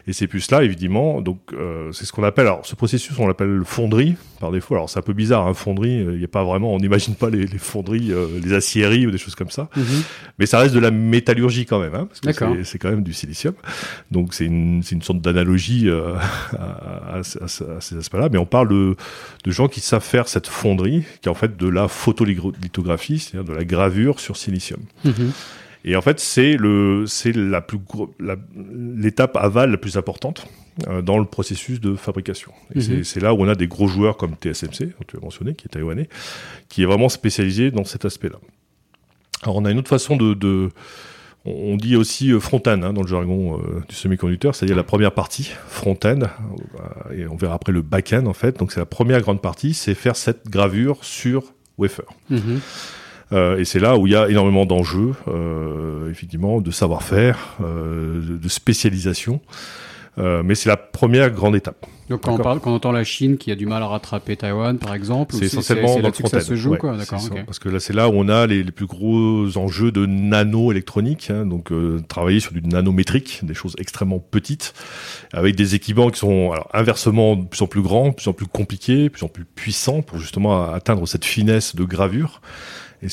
Et 0.08 0.12
ces 0.12 0.28
puces-là, 0.28 0.62
évidemment, 0.62 1.20
donc 1.20 1.40
euh, 1.52 1.90
c'est 1.90 2.04
ce 2.04 2.12
qu'on 2.12 2.22
appelle, 2.22 2.46
alors 2.46 2.64
ce 2.64 2.76
processus, 2.76 3.18
on 3.18 3.26
l'appelle 3.26 3.62
fonderie 3.64 4.14
par 4.38 4.52
défaut. 4.52 4.74
Alors 4.74 4.88
c'est 4.88 5.00
un 5.00 5.02
peu 5.02 5.14
bizarre, 5.14 5.48
hein, 5.48 5.52
fonderie, 5.52 6.00
euh, 6.00 6.12
il 6.12 6.18
n'y 6.18 6.24
a 6.24 6.28
pas 6.28 6.44
vraiment, 6.44 6.72
on 6.72 6.78
n'imagine 6.78 7.16
pas 7.16 7.28
les, 7.28 7.44
les 7.44 7.58
fonderies, 7.58 8.12
euh, 8.12 8.28
les 8.40 8.52
aciéries 8.52 9.08
ou 9.08 9.10
des 9.10 9.18
choses 9.18 9.34
comme 9.34 9.50
ça. 9.50 9.68
Mhm. 9.74 9.84
Mais 10.38 10.46
ça 10.46 10.60
reste 10.60 10.76
de 10.76 10.78
la 10.78 10.92
métallurgie 10.92 11.66
quand 11.66 11.80
même, 11.80 11.96
hein, 11.96 12.06
parce 12.06 12.20
que 12.20 12.62
c'est 12.62 12.78
quand 12.78 12.90
même 12.90 13.02
du 13.02 13.12
silicium. 13.12 13.54
Donc 14.12 14.32
c'est 14.32 14.44
une, 14.44 14.80
une 14.92 15.02
sorte 15.02 15.20
d'analogie 15.20 15.90
à, 16.56 17.16
à, 17.16 17.18
à, 17.18 17.22
ces 17.80 17.96
aspects-là. 17.96 18.28
Mais 18.30 18.38
on 18.38 18.46
parle 18.46 18.68
de, 18.68 18.94
de 19.44 19.50
gens 19.50 19.66
qui 19.66 19.80
savent 19.80 20.04
faire 20.04 20.28
cette 20.28 20.46
fonderie, 20.46 21.02
qui 21.20 21.28
est 21.28 21.32
en 21.32 21.34
fait 21.34 21.56
de 21.56 21.68
la 21.68 21.88
photolithographie, 21.88 23.18
c'est-à-dire 23.18 23.52
de 23.52 23.58
la 23.58 23.64
gravure 23.64 24.20
sur 24.20 24.36
silicium. 24.36 24.80
Mhm. 25.04 25.32
Et 25.86 25.94
en 25.94 26.02
fait, 26.02 26.18
c'est 26.18 26.56
le, 26.56 27.06
c'est 27.06 27.34
la 27.34 27.60
plus 27.60 27.78
l'étape 28.74 29.36
aval 29.36 29.70
la 29.70 29.76
plus 29.76 29.96
importante 29.96 30.46
euh, 30.88 31.00
dans 31.00 31.16
le 31.16 31.24
processus 31.24 31.80
de 31.80 31.94
fabrication. 31.94 32.50
Et 32.74 32.80
c'est, 32.80 33.16
mhm. 33.16 33.22
là 33.22 33.32
où 33.32 33.40
on 33.40 33.48
a 33.48 33.54
des 33.54 33.68
gros 33.68 33.86
joueurs 33.86 34.16
comme 34.16 34.34
TSMC, 34.34 34.86
dont 34.86 35.04
tu 35.06 35.16
as 35.16 35.20
mentionné, 35.20 35.54
qui 35.54 35.66
est 35.66 35.68
taïwanais, 35.68 36.08
qui 36.68 36.82
est 36.82 36.86
vraiment 36.86 37.08
spécialisé 37.08 37.70
dans 37.70 37.84
cet 37.84 38.04
aspect-là. 38.04 38.38
Alors, 39.42 39.56
on 39.56 39.64
a 39.64 39.70
une 39.70 39.78
autre 39.78 39.88
façon 39.88 40.16
de, 40.16 40.34
de 40.34 40.70
on 41.44 41.76
dit 41.76 41.94
aussi 41.94 42.32
euh, 42.32 42.40
front-end 42.40 42.82
hein, 42.82 42.92
dans 42.92 43.02
le 43.02 43.08
jargon 43.08 43.60
euh, 43.60 43.80
du 43.88 43.94
semi-conducteur, 43.94 44.56
c'est-à-dire 44.56 44.74
la 44.74 44.82
première 44.82 45.12
partie, 45.12 45.52
front-end, 45.68 46.18
et 47.14 47.28
on 47.28 47.36
verra 47.36 47.54
après 47.54 47.72
le 47.72 47.82
back-end 47.82 48.26
en 48.26 48.32
fait. 48.32 48.58
Donc 48.58 48.72
c'est 48.72 48.80
la 48.80 48.86
première 48.86 49.20
grande 49.20 49.40
partie, 49.40 49.72
c'est 49.72 49.94
faire 49.94 50.16
cette 50.16 50.48
gravure 50.50 51.04
sur 51.04 51.54
wafer. 51.78 52.06
Mhm. 52.30 52.60
Euh, 53.32 53.58
et 53.58 53.64
c'est 53.64 53.80
là 53.80 53.96
où 53.96 54.06
il 54.06 54.12
y 54.12 54.16
a 54.16 54.28
énormément 54.28 54.66
d'enjeux, 54.66 55.14
euh, 55.28 56.10
effectivement, 56.10 56.60
de 56.60 56.70
savoir-faire, 56.70 57.56
euh, 57.62 58.38
de 58.40 58.48
spécialisation. 58.48 59.40
Euh, 60.18 60.42
mais 60.42 60.54
c'est 60.54 60.70
la 60.70 60.78
première 60.78 61.30
grande 61.30 61.56
étape. 61.56 61.84
Donc 62.08 62.22
quand 62.22 62.32
on 62.32 62.38
parle, 62.38 62.60
quand 62.60 62.70
on 62.70 62.76
entend 62.76 62.92
la 62.92 63.04
Chine 63.04 63.36
qui 63.36 63.50
a 63.50 63.54
du 63.54 63.66
mal 63.66 63.82
à 63.82 63.86
rattraper 63.86 64.36
Taïwan, 64.36 64.78
par 64.78 64.94
exemple, 64.94 65.34
c'est 65.34 65.46
essentiellement 65.46 65.98
dans 65.98 66.08
le 66.08 66.12
que 66.12 66.26
ça 66.26 66.40
se 66.40 66.54
joue, 66.54 66.76
quoi. 66.76 66.96
D'accord. 66.96 67.20
Parce 67.44 67.58
que 67.58 67.68
là, 67.68 67.80
c'est 67.80 67.92
là 67.92 68.08
où 68.08 68.12
on 68.14 68.28
a 68.28 68.46
les, 68.46 68.62
les 68.62 68.72
plus 68.72 68.86
gros 68.86 69.58
enjeux 69.58 69.90
de 69.92 70.06
nano-électronique, 70.06 71.30
hein, 71.30 71.44
donc 71.44 71.70
euh, 71.70 72.00
travailler 72.08 72.40
sur 72.40 72.52
du 72.52 72.62
nanométrique, 72.62 73.40
des 73.42 73.54
choses 73.54 73.74
extrêmement 73.78 74.20
petites, 74.20 74.72
avec 75.34 75.54
des 75.56 75.74
équipements 75.74 76.08
qui 76.08 76.20
sont 76.20 76.52
alors, 76.52 76.70
inversement 76.72 77.36
de 77.36 77.44
plus 77.44 77.60
en 77.60 77.66
plus 77.66 77.82
grands, 77.82 78.10
de 78.10 78.14
plus 78.14 78.28
en 78.28 78.32
plus 78.32 78.46
compliqués, 78.46 79.04
de 79.04 79.08
plus 79.08 79.24
en 79.24 79.28
plus 79.28 79.44
puissants 79.44 80.00
pour 80.00 80.18
justement 80.18 80.72
atteindre 80.72 81.06
cette 81.06 81.26
finesse 81.26 81.74
de 81.76 81.84
gravure. 81.84 82.40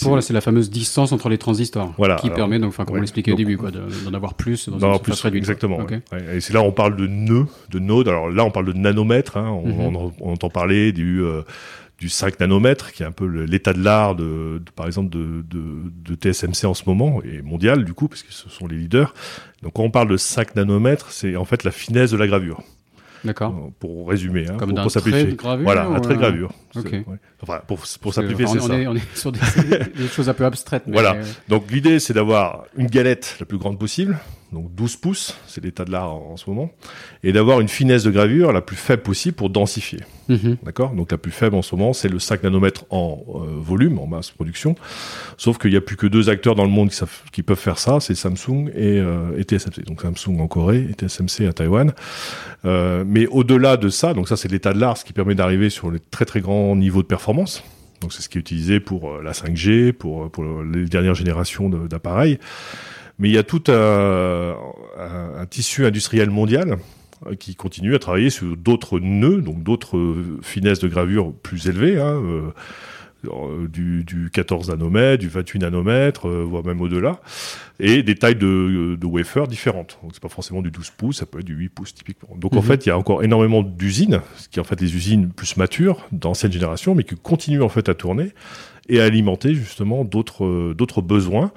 Voilà, 0.02 0.22
c'est 0.22 0.34
la 0.34 0.41
fameuse 0.41 0.69
distance 0.69 1.12
entre 1.12 1.30
les 1.30 1.38
transistors 1.38 1.93
voilà, 1.98 2.15
qui 2.15 2.30
permet, 2.30 2.60
donc, 2.60 2.69
enfin, 2.69 2.86
comme 2.86 2.98
on 2.98 3.00
l'expliquait 3.00 3.32
au 3.32 3.36
début, 3.36 3.58
d'en 3.58 4.13
avoir 4.13 4.34
plus 4.34 4.69
dans 4.69 4.93
une 4.93 5.00
plus, 5.00 5.19
réduite. 5.22 5.41
Exactement. 5.41 5.80
Et 6.34 6.39
c'est 6.41 6.54
là 6.54 6.62
on 6.62 6.72
parle 6.72 6.96
de 6.96 7.08
nœuds, 7.08 7.48
de 7.69 7.80
nodes. 7.80 8.08
Alors 8.08 8.30
là, 8.30 8.46
on 8.46 8.52
parle 8.52 8.67
de 8.67 8.74
nanomètres. 8.74 9.38
Hein. 9.38 9.62
Mhm. 9.65 9.80
on, 9.80 10.12
on, 10.19 10.32
entend 10.34 10.50
parler 10.50 10.91
du 10.91 11.22
euh, 11.22 11.41
du 12.00 12.10
5 12.10 12.39
nanomètres, 12.39 12.91
qui 12.91 13.04
est 13.04 13.06
un 13.06 13.13
peu 13.13 13.26
l'état 13.26 13.72
de 13.72 13.82
l'art, 13.82 14.15
de, 14.15 14.62
par 14.76 14.88
exemple, 14.88 15.10
de, 15.10 15.43
de, 15.50 15.63
de, 16.04 16.15
TSMC 16.15 16.65
en 16.65 16.74
ce 16.74 16.84
moment, 16.86 17.22
et 17.24 17.41
mondial 17.41 17.86
du 17.86 17.93
coup, 17.93 18.10
parce 18.10 18.24
que 18.24 18.34
ce 18.34 18.50
sont 18.50 18.67
les 18.67 18.76
leaders. 18.76 19.13
Donc 19.62 19.74
quand 19.74 19.84
on 19.84 19.89
parle 19.89 20.10
de 20.10 20.17
5 20.17 20.56
nanomètres, 20.56 21.12
c'est 21.12 21.38
en 21.38 21.46
fait 21.46 21.63
la 21.63 21.72
finesse 21.72 22.12
de 22.12 22.17
la 22.17 22.28
gravure. 22.28 22.62
D'accord. 23.23 23.53
Euh, 23.53 23.69
pour 23.79 24.09
résumer, 24.09 24.45
hein, 24.49 24.57
Comme 24.57 24.73
pour, 24.73 24.91
simplifier. 24.91 25.25
De 25.25 25.31
gravure, 25.33 25.63
voilà, 25.63 25.86
un 25.88 25.99
trait 25.99 26.15
de 26.15 26.19
gravure. 26.19 26.51
Okay. 26.75 27.03
Ouais. 27.07 27.17
Enfin, 27.41 27.62
pour, 27.67 27.79
pour 28.01 28.13
simplifier, 28.13 28.47
c'est 28.47 28.59
ça. 28.59 28.77
Est, 28.77 28.88
on 28.88 28.95
est 28.95 29.15
sur 29.15 29.31
des, 29.31 29.39
des 29.97 30.07
choses 30.07 30.29
un 30.29 30.33
peu 30.33 30.45
abstraites. 30.45 30.83
Mais... 30.88 30.93
Voilà. 30.93 31.17
Donc 31.47 31.71
l'idée, 31.71 31.99
c'est 31.99 32.13
d'avoir 32.13 32.65
une 32.77 32.88
galette 32.88 33.38
la 33.39 33.45
plus 33.45 33.57
grande 33.57 33.79
possible, 33.79 34.17
donc 34.54 34.74
12 34.76 34.96
pouces, 34.98 35.38
c'est 35.48 35.63
l'état 35.63 35.84
de 35.84 35.92
l'art 35.92 36.13
en, 36.13 36.38
ce 36.38 36.50
moment, 36.50 36.72
et 37.24 37.32
d'avoir 37.34 37.60
une 37.60 37.68
finesse 37.68 38.04
de 38.04 38.12
gravure 38.12 38.54
la 38.54 38.62
plus 38.62 38.76
faible 38.76 39.02
possible 39.02 39.36
pour 39.36 39.50
densifier. 39.50 40.00
Mhm. 40.30 40.58
D'accord? 40.63 40.92
Donc 40.92 41.12
la 41.12 41.18
plus 41.18 41.32
faible 41.32 41.56
en 41.56 41.62
ce 41.62 41.76
moment, 41.76 41.94
c'est 41.94 42.08
le 42.08 42.20
5 42.20 42.44
nanomètres 42.44 42.86
en 42.89 43.24
euh, 43.28 43.39
volume, 43.58 44.00
en 44.00 44.08
masse 44.08 44.32
production. 44.32 44.76
Sauf 45.38 45.58
qu'il 45.58 45.72
n'y 45.72 45.78
a 45.78 45.82
plus 45.82 45.98
que 45.98 46.08
deux 46.08 46.30
acteurs 46.30 46.56
dans 46.56 46.63
le 46.63 46.70
monde 46.70 46.89
qui, 46.89 46.96
savent, 46.96 47.22
qui 47.32 47.44
peuvent 47.44 47.60
faire 47.60 47.80
ça, 47.80 48.00
c'est 48.00 48.16
Samsung 48.16 48.70
et, 48.76 49.00
euh, 49.00 49.38
et, 49.38 49.44
TSMC. 49.44 49.84
Donc 49.86 50.02
Samsung 50.02 50.39
en 50.39 50.48
Corée 50.48 50.88
et 50.89 50.94
TSMC 50.94 51.48
à 51.48 51.54
Taïwan. 51.54 51.92
Euh, 52.66 53.04
mais 53.06 53.28
au-delà 53.28 53.76
de 53.76 53.89
ça, 53.89 54.13
donc 54.13 54.30
ça 54.30 54.38
c'est 54.38 54.50
l'état 54.50 54.74
de 54.74 54.80
l'art, 54.80 54.98
ce 54.98 55.04
qui 55.04 55.13
permet 55.13 55.36
d'arriver 55.36 55.70
sur 55.70 55.92
les 55.92 56.00
très 56.00 56.26
très 56.26 56.39
grands 56.39 56.76
niveaux 56.76 57.02
de 57.02 57.08
performance. 57.08 57.63
Donc 58.02 58.13
c'est 58.13 58.22
ce 58.22 58.30
qui 58.30 58.38
est 58.38 58.42
utilisé 58.42 58.80
pour 58.80 59.22
la 59.22 59.32
5G, 59.32 59.94
pour, 59.94 60.30
pour 60.30 60.44
les 60.63 60.86
dernières 60.86 61.16
générations 61.16 61.70
d'appareils 61.70 62.38
mais 63.19 63.30
il 63.30 63.36
y 63.36 63.38
a 63.38 63.43
tout 63.43 63.63
un, 63.67 64.56
un, 64.97 65.45
tissu 65.45 65.86
industriel 65.86 66.30
mondial 66.30 66.78
euh, 67.28 67.36
qui 67.36 67.56
continue 67.56 67.95
à 67.95 67.99
travailler 67.99 68.30
sur 68.30 68.58
d'autres 68.58 68.99
nœuds, 68.99 69.41
donc 69.41 69.63
d'autres 69.63 70.15
finesses 70.41 70.80
de 70.80 70.88
gravure 70.88 71.34
plus 71.34 71.67
élevées, 71.67 71.99
hein, 71.99 72.21
euh, 72.23 72.41
euh 73.26 73.67
du, 73.67 74.04
du, 74.04 74.30
14 74.32 74.69
nanomètres, 74.69 75.21
du 75.21 75.30
28 75.30 75.60
nanomètres, 75.60 76.28
euh, 76.28 76.43
voire 76.43 76.65
même 76.65 76.82
au-delà, 76.82 77.21
et 77.80 78.04
des 78.04 78.15
tailles 78.15 78.36
de, 78.36 78.97
de 78.99 79.06
wafer 79.06 79.47
différentes. 79.47 79.99
Donc 80.02 80.12
c'est 80.13 80.21
pas 80.21 80.28
forcément 80.28 80.62
du 80.62 80.71
12 80.71 80.89
pouces, 80.91 81.17
ça 81.17 81.26
peut 81.26 81.39
être 81.39 81.45
du 81.45 81.56
8 81.56 81.69
pouces 81.69 81.93
typiquement. 81.93 82.36
Donc 82.36 82.54
en 82.54 82.58
mhm. 82.58 82.63
fait, 82.63 82.86
il 82.86 82.89
y 82.89 82.91
a 82.91 82.97
encore 82.97 83.23
énormément 83.23 83.62
d'usines, 83.62 84.21
ce 84.38 84.49
qui 84.49 84.60
est 84.60 84.62
en 84.62 84.65
fait 84.65 84.82
les 84.82 84.95
usines 84.95 85.30
plus 85.30 85.56
matures, 85.56 86.06
d'ancienne 86.12 86.52
génération, 86.52 86.95
mais 86.95 87.04
qui 87.04 87.15
continuent 87.15 87.62
en 87.62 87.69
fait 87.69 87.88
à 87.89 87.93
tourner 87.93 88.34
et 88.89 88.99
à 88.99 89.06
alimenter 89.06 89.54
justement 89.54 90.04
d'autres 90.04 90.73
d'autres 90.73 91.02
besoins 91.02 91.54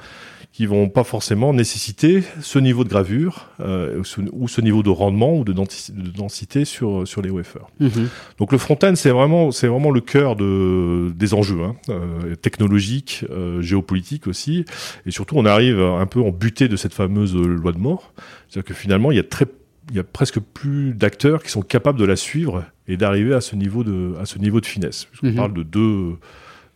qui 0.56 0.64
vont 0.64 0.88
pas 0.88 1.04
forcément 1.04 1.52
nécessiter 1.52 2.22
ce 2.40 2.58
niveau 2.58 2.82
de 2.82 2.88
gravure 2.88 3.50
euh, 3.60 4.02
ou 4.32 4.48
ce 4.48 4.62
niveau 4.62 4.82
de 4.82 4.88
rendement 4.88 5.36
ou 5.36 5.44
de, 5.44 5.52
densité 5.52 6.64
sur 6.64 7.06
sur 7.06 7.20
les 7.20 7.28
wafers. 7.28 7.66
Mhm. 7.78 8.08
Donc 8.38 8.52
le 8.52 8.58
front-end 8.58 8.94
c'est 8.94 9.10
vraiment 9.10 9.50
c'est 9.50 9.66
vraiment 9.66 9.90
le 9.90 10.00
cœur 10.00 10.34
de 10.34 11.12
des 11.14 11.34
enjeux 11.34 11.62
hein, 11.62 11.76
euh, 11.90 12.36
technologiques, 12.36 13.26
euh, 13.28 13.60
géopolitiques 13.60 14.26
aussi, 14.28 14.64
et 15.04 15.10
surtout 15.10 15.34
on 15.36 15.44
arrive 15.44 15.78
un 15.78 16.06
peu 16.06 16.22
en 16.22 16.30
butée 16.30 16.68
de 16.68 16.76
cette 16.76 16.94
fameuse 16.94 17.36
loi 17.36 17.72
de 17.72 17.78
mort, 17.78 18.14
c'est-à-dire 18.48 18.68
que 18.68 18.74
finalement 18.74 19.10
il 19.10 19.16
y 19.16 19.20
a 19.20 19.24
très 19.24 19.44
il 19.90 19.96
y 19.96 20.00
a 20.00 20.04
presque 20.04 20.40
plus 20.40 20.94
d'acteurs 20.94 21.42
qui 21.42 21.50
sont 21.50 21.60
capables 21.60 21.98
de 21.98 22.06
la 22.06 22.16
suivre 22.16 22.64
et 22.88 22.96
d'arriver 22.96 23.34
à 23.34 23.42
ce 23.42 23.56
niveau 23.56 23.84
de 23.84 24.14
à 24.18 24.24
ce 24.24 24.38
niveau 24.38 24.62
de 24.62 24.66
finesse. 24.66 25.06
On 25.22 25.26
mhm. 25.26 25.34
parle 25.34 25.52
de 25.52 25.62
deux 25.62 26.16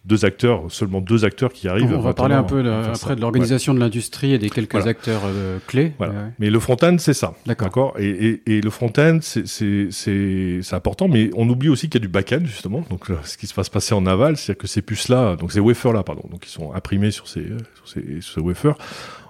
deux 0.04 0.24
acteurs, 0.24 0.62
seulement 0.68 1.00
deux 1.00 1.24
acteurs 1.24 1.52
qui 1.52 1.68
arrivent. 1.68 1.92
On 1.92 2.00
va 2.00 2.14
parler 2.14 2.34
un 2.34 2.42
peu 2.42 2.66
après 2.72 3.16
de 3.16 3.20
l'organisation 3.20 3.74
de 3.74 3.80
l'industrie 3.80 4.32
et 4.32 4.38
des 4.38 4.48
quelques 4.48 4.86
acteurs 4.86 5.22
euh, 5.26 5.58
clés. 5.66 5.92
Voilà. 5.98 6.14
Mais 6.38 6.48
le 6.48 6.58
front-end, 6.58 6.96
c'est 6.98 7.14
ça. 7.14 7.34
D'accord. 7.46 7.94
Et, 7.98 8.08
et, 8.08 8.56
et, 8.56 8.60
le 8.60 8.70
front-end, 8.70 9.18
c'est 9.20 10.72
important, 10.72 11.08
mais 11.08 11.30
on 11.36 11.48
oublie 11.48 11.68
aussi 11.68 11.88
qu'il 11.88 12.00
y 12.00 12.02
a 12.02 12.06
du 12.06 12.12
back-end, 12.12 12.40
justement. 12.44 12.82
Donc, 12.88 13.10
euh, 13.10 13.18
ce 13.24 13.36
qui 13.36 13.46
se 13.46 13.54
passe 13.54 13.68
passer 13.68 13.94
en 13.94 14.06
aval, 14.06 14.36
c'est-à-dire 14.36 14.60
que 14.60 14.66
ces 14.66 14.82
puces-là, 14.82 15.36
donc 15.36 15.52
ces 15.52 15.60
wafers-là, 15.60 16.02
pardon, 16.02 16.24
donc 16.30 16.46
ils 16.46 16.50
sont 16.50 16.72
imprimés 16.72 17.10
sur 17.10 17.28
ces, 17.28 17.44
sur 17.74 17.88
ces, 17.88 18.20
sur 18.22 18.34
ces 18.34 18.40
wafers. 18.40 18.76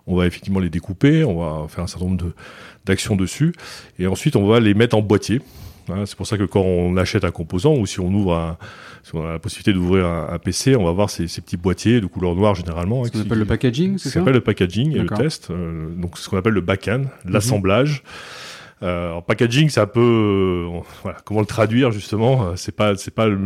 On 0.06 0.16
va 0.16 0.26
effectivement 0.26 0.61
les 0.61 0.70
découper, 0.70 1.24
on 1.24 1.38
va 1.40 1.68
faire 1.68 1.85
un 1.85 1.87
certain 1.87 2.06
nombre 2.06 2.33
d'actions 2.85 3.16
dessus, 3.16 3.52
et 3.98 4.06
ensuite 4.06 4.37
on 4.37 4.46
va 4.46 4.61
les 4.61 4.74
mettre 4.74 4.96
en 4.96 5.02
boîtier. 5.02 5.40
Hein, 5.92 6.05
c'est 6.07 6.16
pour 6.16 6.26
ça 6.26 6.37
que 6.37 6.44
quand 6.44 6.62
on 6.62 6.96
achète 6.96 7.24
un 7.24 7.31
composant 7.31 7.74
ou 7.74 7.87
si 7.87 8.00
on 8.00 8.12
ouvre 8.12 8.35
un, 8.35 8.59
si 9.03 9.14
on 9.14 9.26
a 9.26 9.33
la 9.33 9.38
possibilité 9.38 9.72
d'ouvrir 9.72 10.07
un, 10.07 10.38
PC, 10.38 10.76
on 10.76 10.85
va 10.85 10.92
voir 10.92 11.11
ces, 11.11 11.29
ces, 11.29 11.40
petits 11.40 11.57
boîtiers 11.57 12.00
de 12.00 12.07
couleur 12.07 12.35
noire 12.35 12.55
généralement. 12.55 13.05
Ce 13.05 13.11
qu'on 13.11 13.20
appelle 13.20 13.38
le 13.38 13.44
packaging, 13.44 13.98
c'est 13.98 14.05
ça? 14.05 14.11
Ce 14.11 14.14
qu'on 14.14 14.22
appelle 14.22 14.35
le 14.35 14.40
packaging 14.40 14.92
et 14.96 15.00
le 15.00 15.09
test. 15.09 15.50
Euh, 15.50 15.88
donc 15.90 16.18
ce 16.18 16.29
qu'on 16.29 16.37
appelle 16.37 16.55
le 16.55 16.61
back-end, 16.61 17.05
mhm. 17.24 17.33
l'assemblage. 17.33 18.03
Euh, 18.82 19.12
en 19.12 19.20
packaging, 19.22 19.68
c'est 19.68 19.80
un 19.80 19.86
peu, 19.86 20.00
euh, 20.00 20.80
voilà, 21.02 21.18
comment 21.24 21.40
le 21.40 21.46
traduire 21.46 21.90
justement 21.92 22.44
euh, 22.46 22.52
C'est 22.56 22.74
pas, 22.74 22.96
c'est 22.96 23.10
pas. 23.14 23.26
Le... 23.28 23.38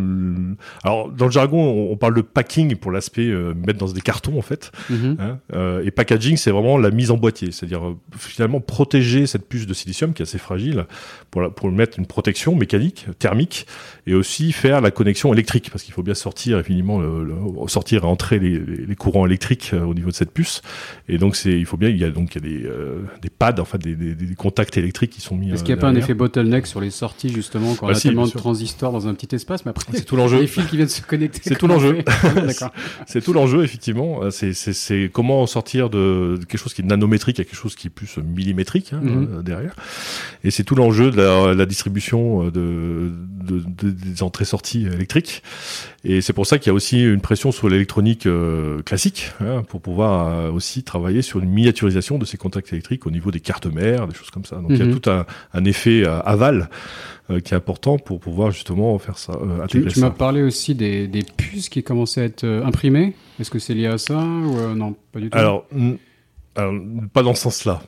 Alors 0.84 1.10
dans 1.10 1.24
le 1.24 1.30
jargon, 1.32 1.60
on, 1.60 1.92
on 1.92 1.96
parle 1.96 2.14
de 2.14 2.20
packing 2.20 2.76
pour 2.76 2.90
l'aspect 2.92 3.26
euh, 3.26 3.52
mettre 3.54 3.78
dans 3.80 3.90
des 3.92 4.00
cartons 4.00 4.38
en 4.38 4.42
fait. 4.42 4.70
Hein, 5.18 5.38
euh, 5.54 5.82
et 5.84 5.90
packaging, 5.90 6.36
c'est 6.36 6.50
vraiment 6.52 6.78
la 6.78 6.90
mise 6.90 7.10
en 7.10 7.16
boîtier, 7.16 7.50
c'est-à-dire 7.50 7.82
finalement 8.16 8.60
protéger 8.60 9.26
cette 9.26 9.48
puce 9.48 9.66
de 9.66 9.74
silicium 9.74 10.12
qui 10.12 10.22
est 10.22 10.26
assez 10.26 10.38
fragile 10.38 10.86
pour, 11.32 11.42
la- 11.42 11.50
pour 11.50 11.70
mettre 11.70 11.98
une 11.98 12.06
protection 12.06 12.54
mécanique, 12.54 13.06
thermique, 13.18 13.66
et 14.06 14.14
aussi 14.14 14.52
faire 14.52 14.80
la 14.80 14.90
connexion 14.92 15.32
électrique, 15.32 15.70
parce 15.72 15.82
qu'il 15.82 15.94
faut 15.94 16.02
bien 16.04 16.14
sortir 16.14 16.58
évidemment, 16.60 17.00
le, 17.00 17.24
le- 17.24 17.34
sortir 17.68 18.04
et 18.04 18.06
entrer 18.06 18.38
les, 18.38 18.58
les- 18.58 18.94
courants 18.94 19.26
électriques 19.26 19.70
euh, 19.74 19.82
au 19.84 19.94
niveau 19.94 20.10
de 20.10 20.14
cette 20.14 20.30
puce. 20.30 20.62
Et 21.08 21.18
donc 21.18 21.34
c'est, 21.34 21.50
il 21.58 21.66
faut 21.66 21.76
bien, 21.76 21.88
il 21.88 21.98
y 21.98 22.04
a 22.04 22.10
donc 22.10 22.36
il 22.36 22.42
y 22.42 22.46
a 22.46 22.48
des, 22.60 22.66
euh, 22.66 23.02
des 23.20 23.30
pads, 23.30 23.56
enfin 23.58 23.78
des, 23.78 23.96
des, 23.96 24.14
des 24.14 24.34
contacts 24.36 24.76
électriques 24.76 25.10
qui 25.10 25.20
sont 25.24 25.36
mis. 25.36 25.50
Est-ce 25.50 25.62
euh, 25.62 25.64
qu'il 25.64 25.74
n'y 25.74 25.78
a 25.78 25.80
pas 25.80 25.88
un 25.88 25.94
effet 25.96 26.14
bottleneck 26.14 26.66
sur 26.66 26.80
les 26.80 26.90
sorties 26.90 27.30
justement 27.30 27.74
quand 27.74 27.86
on 27.86 27.88
Bah 27.88 27.96
a 27.96 27.98
si, 27.98 28.08
tellement 28.08 28.26
de 28.26 28.30
transistors 28.32 28.92
dans 28.92 29.08
un 29.08 29.14
petit 29.14 29.34
espace, 29.34 29.64
mais 29.64 29.70
après 29.70 29.86
C'est 29.92 30.04
tout 30.04 30.16
l'enjeu. 30.16 30.40
les 30.40 30.46
fils 30.46 30.66
qui 30.66 30.76
viennent 30.76 30.88
se 30.88 31.02
connecter. 31.02 31.40
C'est 31.42 31.56
tout 31.56 31.66
on 31.66 31.68
l'enjeu. 31.68 31.98
Ah. 32.60 32.72
C'est 33.06 33.22
tout 33.22 33.32
l'enjeu, 33.32 33.64
effectivement. 33.64 34.22
Euh, 34.22 34.30
C'est, 34.30 35.10
comment 35.12 35.46
sortir 35.46 35.90
de, 35.90 36.38
quelque 36.48 36.58
chose 36.60 36.74
qui 36.74 36.82
est 36.82 36.84
nanométrique 36.84 37.40
à 37.40 37.44
quelque 37.44 37.56
chose 37.56 37.74
qui 37.74 37.86
est 37.88 37.90
plus 37.90 38.16
millimétrique 38.18 38.92
hein, 38.92 39.00
Mhm. 39.02 39.28
euh, 39.38 39.42
derrière. 39.42 39.74
Et 40.44 40.50
c'est 40.50 40.64
tout 40.64 40.74
l'enjeu 40.74 41.10
de 41.10 41.16
la, 41.16 41.54
la 41.54 41.66
distribution 41.66 42.44
de, 42.44 42.50
de, 42.50 43.62
de- 43.82 43.90
des 43.90 44.22
entrées-sorties 44.22 44.86
électriques. 44.86 45.42
Et 46.06 46.20
c'est 46.20 46.34
pour 46.34 46.46
ça 46.46 46.58
qu'il 46.58 46.66
y 46.66 46.70
a 46.70 46.74
aussi 46.74 47.02
une 47.02 47.22
pression 47.22 47.50
sur 47.50 47.68
l'électronique 47.70 48.26
euh, 48.26 48.82
classique 48.82 49.30
hein, 49.40 49.62
pour 49.66 49.80
pouvoir 49.80 50.26
euh, 50.28 50.50
aussi 50.50 50.82
travailler 50.82 51.22
sur 51.22 51.40
une 51.40 51.48
miniaturisation 51.48 52.18
de 52.18 52.26
ces 52.26 52.36
contacts 52.36 52.70
électriques 52.74 53.06
au 53.06 53.10
niveau 53.10 53.30
des 53.30 53.40
cartes 53.40 53.66
mères, 53.66 54.06
des 54.06 54.14
choses 54.14 54.30
comme 54.30 54.44
ça. 54.44 54.56
Donc 54.56 54.66
il 54.70 54.76
y 54.76 54.82
Mhm. 54.82 54.90
a 54.90 54.94
tout 55.00 55.10
un, 55.10 55.24
un 55.54 55.64
effet 55.64 56.02
euh, 56.04 56.20
aval 56.20 56.68
qui 57.42 57.54
est 57.54 57.56
important 57.56 57.96
pour 57.96 58.20
pouvoir 58.20 58.50
justement 58.50 58.98
faire 58.98 59.16
ça, 59.16 59.32
Tu, 59.70 59.82
tu 59.86 60.00
m'as 60.00 60.10
parlé 60.10 60.42
aussi 60.42 60.74
des, 60.74 61.08
des 61.08 61.22
puces 61.22 61.70
qui 61.70 61.82
commençaient 61.82 62.20
à 62.20 62.24
être 62.24 62.44
imprimées. 62.44 63.14
Est-ce 63.40 63.50
que 63.50 63.58
c'est 63.58 63.72
lié 63.72 63.86
à 63.86 63.96
ça 63.96 64.18
ou 64.18 64.74
non 64.74 64.94
Pas 65.10 65.20
du 65.20 65.30
tout? 65.30 65.38
Alors, 65.38 65.64
alors, 66.54 66.74
pas 67.14 67.22
dans 67.22 67.34
ce 67.34 67.40
sens-là. 67.44 67.80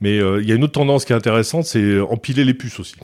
Mais 0.00 0.18
il 0.18 0.48
y 0.48 0.52
a 0.52 0.54
une 0.54 0.62
autre 0.62 0.74
tendance 0.74 1.04
qui 1.04 1.12
est 1.12 1.16
intéressante, 1.16 1.64
c'est 1.64 1.98
empiler 1.98 2.44
les 2.44 2.54
puces 2.54 2.78
aussi. 2.78 2.94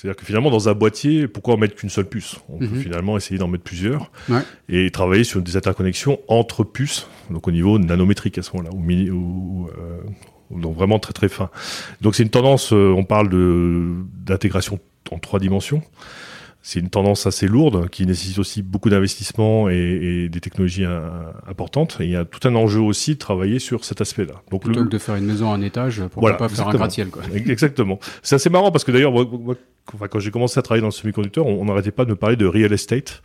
C'est-à-dire 0.00 0.16
que 0.18 0.24
finalement, 0.24 0.50
dans 0.50 0.70
un 0.70 0.72
boîtier, 0.72 1.28
pourquoi 1.28 1.54
en 1.54 1.56
mettre 1.58 1.74
qu'une 1.74 1.90
seule 1.90 2.06
puce? 2.08 2.36
On 2.48 2.56
peut 2.58 2.64
Mhm. 2.64 2.80
finalement 2.80 3.16
essayer 3.18 3.36
d'en 3.38 3.48
mettre 3.48 3.64
plusieurs 3.64 4.10
Ouais. 4.30 4.40
et 4.70 4.90
travailler 4.90 5.24
sur 5.24 5.42
des 5.42 5.58
interconnexions 5.58 6.18
entre 6.26 6.64
puces, 6.64 7.06
donc 7.28 7.46
au 7.46 7.50
niveau 7.50 7.78
nanométrique 7.78 8.38
à 8.38 8.42
ce 8.42 8.56
moment-là, 8.56 8.74
ou, 8.74 8.80
ou, 9.14 9.68
euh, 9.68 10.00
donc 10.58 10.74
vraiment 10.74 10.98
très 10.98 11.12
très 11.12 11.28
fin. 11.28 11.50
Donc 12.00 12.14
c'est 12.14 12.22
une 12.22 12.30
tendance, 12.30 12.72
euh, 12.72 12.94
on 12.96 13.04
parle 13.04 13.28
d'intégration 14.24 14.78
en 15.10 15.18
trois 15.18 15.38
dimensions. 15.38 15.82
C'est 16.62 16.78
une 16.80 16.90
tendance 16.90 17.26
assez 17.26 17.46
lourde 17.48 17.88
qui 17.88 18.04
nécessite 18.04 18.38
aussi 18.38 18.60
beaucoup 18.62 18.90
d'investissement 18.90 19.70
et, 19.70 19.74
et 20.24 20.28
des 20.28 20.40
technologies 20.40 20.84
euh, 20.84 21.08
importantes. 21.48 21.96
Et 22.00 22.04
il 22.04 22.10
y 22.10 22.16
a 22.16 22.26
tout 22.26 22.46
un 22.46 22.54
enjeu 22.54 22.80
aussi 22.80 23.14
de 23.14 23.18
travailler 23.18 23.58
sur 23.58 23.82
cet 23.84 24.02
aspect-là. 24.02 24.34
Donc 24.50 24.64
Plutôt 24.64 24.80
le- 24.80 24.86
que 24.86 24.90
de 24.92 24.98
faire 24.98 25.14
une 25.16 25.24
maison 25.24 25.50
à 25.50 25.54
un 25.54 25.62
étage, 25.62 26.00
pourquoi 26.12 26.20
Voilà, 26.20 26.36
pas 26.36 26.48
faire 26.50 26.66
un 26.66 26.72
exactement. 26.72 26.78
gratte-ciel 26.78 27.08
quoi. 27.08 27.22
Exactement. 27.34 27.98
C'est 28.22 28.34
assez 28.34 28.50
marrant 28.50 28.70
parce 28.70 28.84
que 28.84 28.92
d'ailleurs, 28.92 29.12
moi, 29.12 29.26
moi, 29.30 29.54
enfin, 29.94 30.06
quand 30.08 30.18
j'ai 30.18 30.30
commencé 30.30 30.58
à 30.58 30.62
travailler 30.62 30.82
dans 30.82 30.88
le 30.88 30.92
semi-conducteur, 30.92 31.46
on 31.46 31.62
on 31.62 31.64
n'arrêtait 31.64 31.92
pas 31.92 32.04
de 32.04 32.10
me 32.10 32.16
parler 32.16 32.36
de 32.36 32.44
real 32.46 32.72
estate. 32.74 33.22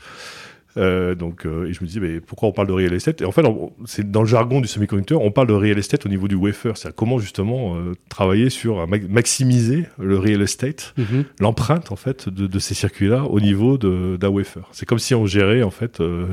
Euh, 0.78 1.16
donc, 1.16 1.46
euh, 1.46 1.68
et 1.68 1.74
je 1.74 1.82
me 1.82 1.88
disais, 1.88 2.00
mais 2.02 2.20
pourquoi 2.20 2.50
on 2.50 2.52
parle 2.52 2.68
de 2.68 2.74
real 2.74 2.94
estate? 2.94 3.22
Et 3.22 3.26
en 3.26 3.32
fait, 3.32 3.44
c'est 3.86 4.12
dans 4.12 4.22
le 4.22 4.28
jargon 4.28 4.60
du 4.60 4.68
semi-conducteur, 4.68 5.22
on 5.22 5.32
parle 5.32 5.48
de 5.48 5.54
real 5.54 5.78
estate 5.78 6.06
au 6.06 6.10
niveau 6.10 6.28
du 6.28 6.36
wafer. 6.36 6.74
C'est-à-dire 6.76 6.96
comment 6.96 7.18
justement 7.18 7.78
euh, 7.78 7.94
travailler 8.10 8.50
sur 8.50 8.80
euh, 8.80 8.86
ma- 8.86 8.98
maximiser 9.00 9.86
le 10.00 10.18
real 10.20 10.42
estate, 10.42 10.94
Mhm. 10.98 11.24
l'empreinte 11.40 11.92
en 11.92 11.96
fait 11.96 12.28
de, 12.28 12.46
de 12.48 12.60
ces 12.60 12.74
circuits-là 12.74 13.24
au 13.24 13.40
niveau 13.40 13.78
d'un 13.78 14.28
wafer. 14.30 14.64
C'est 14.74 14.86
comme 14.86 15.00
si 15.00 15.16
on 15.16 15.26
gérait 15.26 15.64
en 15.64 15.72
fait 15.72 16.02
euh, 16.02 16.26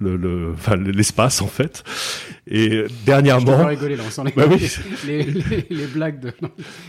le, 0.00 0.16
le- 0.16 0.54
l'espace 0.92 1.40
en 1.40 1.46
fait. 1.46 1.82
Et 2.48 2.70
dois 2.70 2.88
dernièrement, 3.06 3.64
rigoler 3.66 3.94
là, 3.94 4.02
on 4.06 4.10
sent 4.10 4.22
les, 4.26 4.32
Bah 4.32 4.44
oui. 4.50 4.68
les, 5.06 5.22
les- 5.22 5.66
les 5.70 5.86
blagues 5.86 6.18
de, 6.20 6.32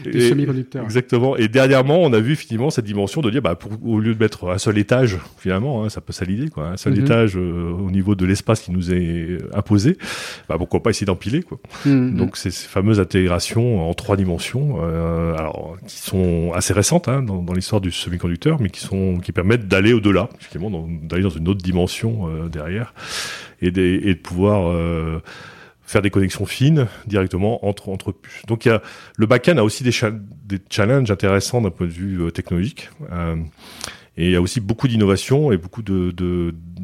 de 0.09 0.17
Et- 0.17 0.29
semi-conducteurs. 0.29 0.83
Exactement. 0.83 1.37
Et 1.37 1.47
dernièrement, 1.47 1.99
on 2.01 2.11
a 2.11 2.19
vu 2.19 2.33
effectivement 2.33 2.71
cette 2.71 2.85
dimension 2.85 3.21
de 3.21 3.29
dire, 3.29 3.41
bah, 3.43 3.53
pour, 3.55 3.71
au 3.87 3.99
lieu 3.99 4.15
de 4.15 4.19
mettre 4.19 4.49
un 4.49 4.57
seul 4.57 4.79
étage, 4.79 5.17
finalement, 5.37 5.83
hein, 5.85 5.89
ça 5.89 6.01
peut 6.01 6.11
ça 6.11 6.25
l'idée, 6.25 6.49
quoi, 6.49 6.69
un 6.69 6.77
seul 6.77 6.93
Mhm. 6.93 6.99
étage 7.03 7.37
euh, 7.37 7.69
au 7.71 7.91
niveau 7.91 8.15
de 8.15 8.25
l'espace 8.25 8.61
qui 8.61 8.71
nous 8.71 8.91
est 8.91 9.37
imposé, 9.53 9.97
bah, 10.49 10.55
pourquoi 10.57 10.81
pas 10.81 10.89
essayer 10.89 11.05
d'empiler, 11.05 11.43
quoi. 11.43 11.59
Mhm. 11.85 12.15
Donc, 12.17 12.35
c'est 12.37 12.49
ces 12.49 12.67
fameuses 12.67 12.99
intégrations 12.99 13.87
en 13.87 13.93
trois 13.93 14.17
dimensions, 14.17 14.77
euh, 14.81 15.35
alors, 15.37 15.77
qui 15.87 15.97
sont 15.99 16.51
assez 16.55 16.73
récentes 16.73 17.07
hein, 17.07 17.21
dans, 17.21 17.43
dans 17.43 17.53
l'histoire 17.53 17.79
du 17.79 17.91
semi-conducteur, 17.91 18.59
mais 18.59 18.69
qui 18.69 18.79
sont 18.79 19.17
qui 19.19 19.31
permettent 19.31 19.67
d'aller 19.67 19.93
au-delà, 19.93 20.29
finalement, 20.39 20.71
dans- 20.71 20.87
d'aller 21.03 21.21
dans 21.23 21.29
une 21.29 21.47
autre 21.47 21.61
dimension 21.61 22.27
euh, 22.27 22.47
derrière, 22.49 22.95
et, 23.67 23.71
de 23.71 24.13
pouvoir 24.19 24.69
euh, 24.69 25.19
faire 25.85 26.01
des 26.01 26.09
connexions 26.09 26.45
fines 26.45 26.87
directement 27.07 27.65
entre 27.67 27.89
entre 27.89 28.11
puces. 28.11 28.45
Donc 28.47 28.65
il 28.65 28.69
y 28.69 28.71
a 28.71 28.81
le 29.17 29.25
backend 29.25 29.57
a 29.57 29.63
aussi 29.63 29.83
des, 29.83 29.91
cha- 29.91 30.11
des 30.11 30.59
challenges 30.69 31.11
intéressants 31.11 31.61
d'un 31.61 31.71
point 31.71 31.87
de 31.87 31.91
vue 31.91 32.21
euh, 32.21 32.31
technologique. 32.31 32.89
Euh, 33.11 33.35
et 34.15 34.25
il 34.27 34.31
y 34.31 34.35
a 34.35 34.41
aussi 34.41 34.59
beaucoup 34.59 34.87
d'innovation 34.87 35.51
et 35.51 35.57
beaucoup 35.57 35.81
de, 35.81 36.13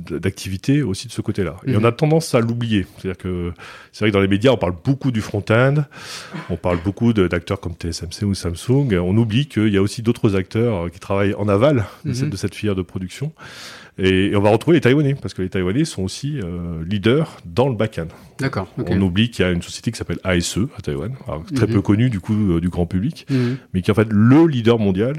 d'activités 0.09 0.81
aussi 0.81 1.07
de 1.07 1.11
ce 1.11 1.21
côté-là. 1.21 1.57
Et 1.67 1.71
Mhm. 1.73 1.77
on 1.81 1.83
a 1.83 1.91
tendance 1.91 2.33
à 2.33 2.39
l'oublier. 2.39 2.87
C'est-à-dire 2.97 3.17
que 3.19 3.53
c'est 3.91 3.99
vrai 4.03 4.09
que 4.09 4.13
dans 4.15 4.21
les 4.21 4.27
médias, 4.27 4.51
on 4.51 4.57
parle 4.57 4.73
beaucoup 4.83 5.11
du 5.11 5.21
front-end, 5.21 5.75
on 6.49 6.55
parle 6.55 6.79
beaucoup 6.83 7.13
d'acteurs 7.13 7.59
comme 7.59 7.73
TSMC 7.73 8.23
ou 8.25 8.33
Samsung. 8.33 8.93
On 8.99 9.15
oublie 9.15 9.45
qu'il 9.47 9.67
y 9.71 9.77
a 9.77 9.81
aussi 9.81 10.01
d'autres 10.01 10.35
acteurs 10.35 10.89
qui 10.89 10.99
travaillent 10.99 11.35
en 11.35 11.47
aval 11.47 11.85
de, 12.03 12.13
cette, 12.13 12.23
Mhm. 12.25 12.29
de 12.31 12.37
cette 12.37 12.55
filière 12.55 12.75
de 12.75 12.81
production. 12.81 13.31
Et, 13.99 14.35
on 14.35 14.41
va 14.41 14.49
retrouver 14.49 14.77
les 14.77 14.81
Taïwanais, 14.81 15.15
parce 15.15 15.33
que 15.33 15.41
les 15.41 15.49
Taïwanais 15.49 15.85
sont 15.85 16.03
aussi 16.03 16.39
euh, 16.39 16.83
leaders 16.85 17.37
dans 17.45 17.67
le 17.69 17.75
back-end. 17.75 18.07
D'accord. 18.39 18.67
On 18.87 19.01
oublie 19.01 19.29
qu'il 19.29 19.43
y 19.45 19.47
a 19.47 19.51
une 19.51 19.61
société 19.61 19.91
qui 19.91 19.97
s'appelle 19.97 20.19
ASE 20.23 20.59
à 20.77 20.81
Taïwan, 20.81 21.13
alors, 21.27 21.43
très 21.55 21.67
Mhm. 21.67 21.73
peu 21.73 21.81
connue 21.81 22.09
du 22.09 22.19
coup 22.19 22.53
euh, 22.53 22.61
du 22.61 22.69
grand 22.69 22.85
public, 22.85 23.25
Mhm. 23.29 23.57
mais 23.73 23.81
qui 23.81 23.89
est 23.89 23.93
en 23.93 23.95
fait 23.95 24.07
le 24.11 24.45
leader 24.47 24.79
mondial 24.79 25.15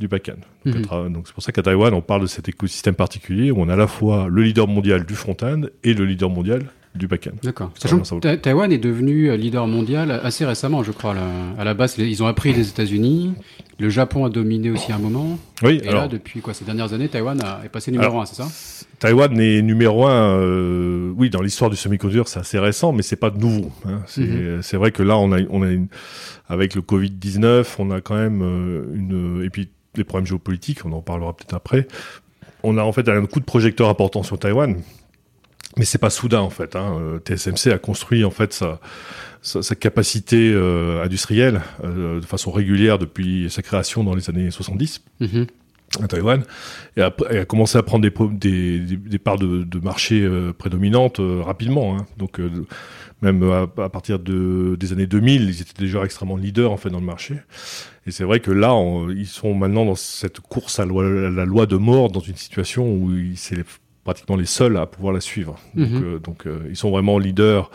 du. 0.00 0.08
Donc, 0.08 0.90
Mhm. 0.90 1.12
donc 1.12 1.26
c'est 1.28 1.34
pour 1.34 1.42
ça 1.42 1.52
qu'à 1.52 1.62
Taïwan, 1.62 1.94
on 1.94 2.00
parle 2.02 2.22
de 2.22 2.26
cet 2.26 2.48
écosystème 2.48 2.94
particulier 2.94 3.50
où 3.50 3.60
on 3.60 3.68
a 3.68 3.74
à 3.74 3.76
la 3.76 3.86
fois 3.86 4.26
le 4.28 4.42
leader 4.42 4.66
mondial 4.66 5.04
du 5.06 5.14
front-end 5.14 5.62
et 5.84 5.94
le 5.94 6.04
leader 6.04 6.30
mondial 6.30 6.62
du 6.94 7.06
back-end. 7.08 7.32
D'accord. 7.42 7.72
Sachant 7.74 7.98
que 7.98 8.34
Taïwan 8.36 8.70
est 8.70 8.78
devenu 8.78 9.28
euh, 9.30 9.36
leader 9.36 9.66
mondial 9.66 10.12
assez 10.22 10.44
récemment, 10.44 10.82
je 10.84 10.92
crois. 10.92 11.12
là. 11.14 11.22
À 11.58 11.64
la 11.64 11.74
base, 11.74 11.96
ils 11.98 12.22
ont 12.22 12.26
appris 12.26 12.52
des 12.52 12.68
États-Unis. 12.68 13.32
Le 13.80 13.88
Japon 13.90 14.24
a 14.24 14.30
dominé 14.30 14.70
aussi 14.70 14.92
un 14.92 14.98
moment. 14.98 15.36
Oui, 15.64 15.80
Et 15.82 15.88
alors 15.88 16.02
là, 16.02 16.08
depuis 16.08 16.40
quoi, 16.40 16.54
ces 16.54 16.64
dernières 16.64 16.92
années, 16.92 17.08
Taïwan 17.08 17.40
a- 17.42 17.60
est 17.64 17.68
passé 17.68 17.90
numéro 17.90 18.20
un, 18.20 18.26
c'est 18.26 18.36
ça? 18.36 18.48
Taïwan 19.00 19.36
est 19.40 19.60
numéro 19.62 20.06
un. 20.06 20.38
euh, 20.38 21.12
oui, 21.16 21.30
dans 21.30 21.42
l'histoire 21.42 21.68
du 21.70 21.76
semi-conducteur, 21.76 22.28
c'est 22.28 22.38
assez 22.38 22.58
récent, 22.60 22.92
mais 22.92 23.02
c'est 23.02 23.16
pas 23.16 23.30
nouveau. 23.30 23.72
hein. 23.86 24.00
C'est 24.06 24.20
Mhm. 24.22 24.62
c'est 24.62 24.76
vrai 24.76 24.92
que 24.92 25.02
là, 25.02 25.18
on 25.18 25.32
a, 25.32 25.38
on 25.50 25.62
a 25.62 25.70
une, 25.70 25.88
avec 26.48 26.76
le 26.76 26.82
Covid 26.82 27.10
19, 27.10 27.76
on 27.80 27.90
a 27.90 28.00
quand 28.00 28.14
même 28.14 28.40
euh, 28.42 28.84
une 28.94 29.42
et 29.44 29.50
puis 29.50 29.68
les 29.96 30.04
problèmes 30.04 30.26
géopolitiques, 30.26 30.84
on 30.84 30.92
en 30.92 31.02
parlera 31.02 31.36
peut-être 31.36 31.54
après. 31.54 31.88
On 32.62 32.78
a 32.78 32.82
en 32.82 32.92
fait 32.92 33.08
un 33.08 33.26
coup 33.26 33.40
de 33.40 33.44
projecteur 33.44 33.88
important 33.88 34.22
sur 34.22 34.38
Taïwan, 34.38 34.76
mais 35.76 35.84
c'est 35.84 35.98
pas 35.98 36.10
soudain 36.10 36.40
en 36.40 36.50
fait. 36.50 36.76
Hein. 36.76 36.98
Euh, 37.00 37.18
TSMC 37.18 37.72
a 37.72 37.78
construit 37.78 38.24
en 38.24 38.30
fait 38.30 38.52
sa 38.52 38.80
sa, 39.42 39.60
sa 39.62 39.74
capacité 39.74 40.52
euh, 40.54 41.02
industrielle 41.04 41.60
euh, 41.84 42.18
de 42.20 42.24
façon 42.26 42.50
régulière 42.50 42.98
depuis 42.98 43.48
sa 43.50 43.60
création 43.62 44.02
dans 44.04 44.14
les 44.14 44.30
années 44.30 44.50
70 44.50 45.02
Mhm. 45.20 45.46
à 46.02 46.08
Taïwan 46.08 46.42
et 46.96 47.02
a, 47.02 47.12
et 47.30 47.38
a 47.38 47.44
commencé 47.44 47.76
à 47.76 47.82
prendre 47.82 48.02
des, 48.02 48.10
pro- 48.10 48.28
des, 48.28 48.78
des, 48.80 48.96
des 48.96 49.18
parts 49.18 49.38
de, 49.38 49.62
de 49.64 49.78
marché 49.80 50.22
euh, 50.22 50.52
prédominantes 50.52 51.20
euh, 51.20 51.42
rapidement. 51.42 51.96
hein. 51.98 52.06
Donc 52.16 52.40
euh, 52.40 52.50
même 53.22 53.42
à, 53.50 53.62
à 53.82 53.88
partir 53.90 54.18
de, 54.18 54.76
des 54.78 54.92
années 54.92 55.06
2000, 55.06 55.42
ils 55.42 55.60
étaient 55.60 55.78
déjà 55.78 56.02
extrêmement 56.04 56.36
leaders 56.36 56.70
en 56.72 56.76
fait 56.78 56.90
dans 56.90 57.00
le 57.00 57.06
marché. 57.06 57.36
Et 58.06 58.10
c'est 58.12 58.24
vrai 58.24 58.40
que 58.40 58.50
là, 58.50 58.74
on- 58.74 59.10
ils 59.10 59.26
sont 59.26 59.54
maintenant 59.54 59.84
dans 59.84 59.94
cette 59.94 60.40
course 60.40 60.78
à, 60.80 60.84
loi- 60.86 61.04
à 61.06 61.30
la 61.30 61.44
loi 61.44 61.66
de 61.66 61.76
mort, 61.76 62.10
dans 62.10 62.20
une 62.20 62.36
situation 62.36 62.86
où 62.90 63.12
c'est 63.36 63.56
pratiquement 64.04 64.36
les 64.36 64.46
seuls 64.46 64.76
à 64.76 64.86
pouvoir 64.86 65.12
la 65.14 65.20
suivre. 65.20 65.56
Donc, 65.74 65.88
Mhm. 65.90 66.02
euh, 66.04 66.18
donc 66.18 66.46
euh, 66.46 66.60
ils 66.68 66.76
sont 66.76 66.90
vraiment 66.90 67.18
leaders 67.18 67.70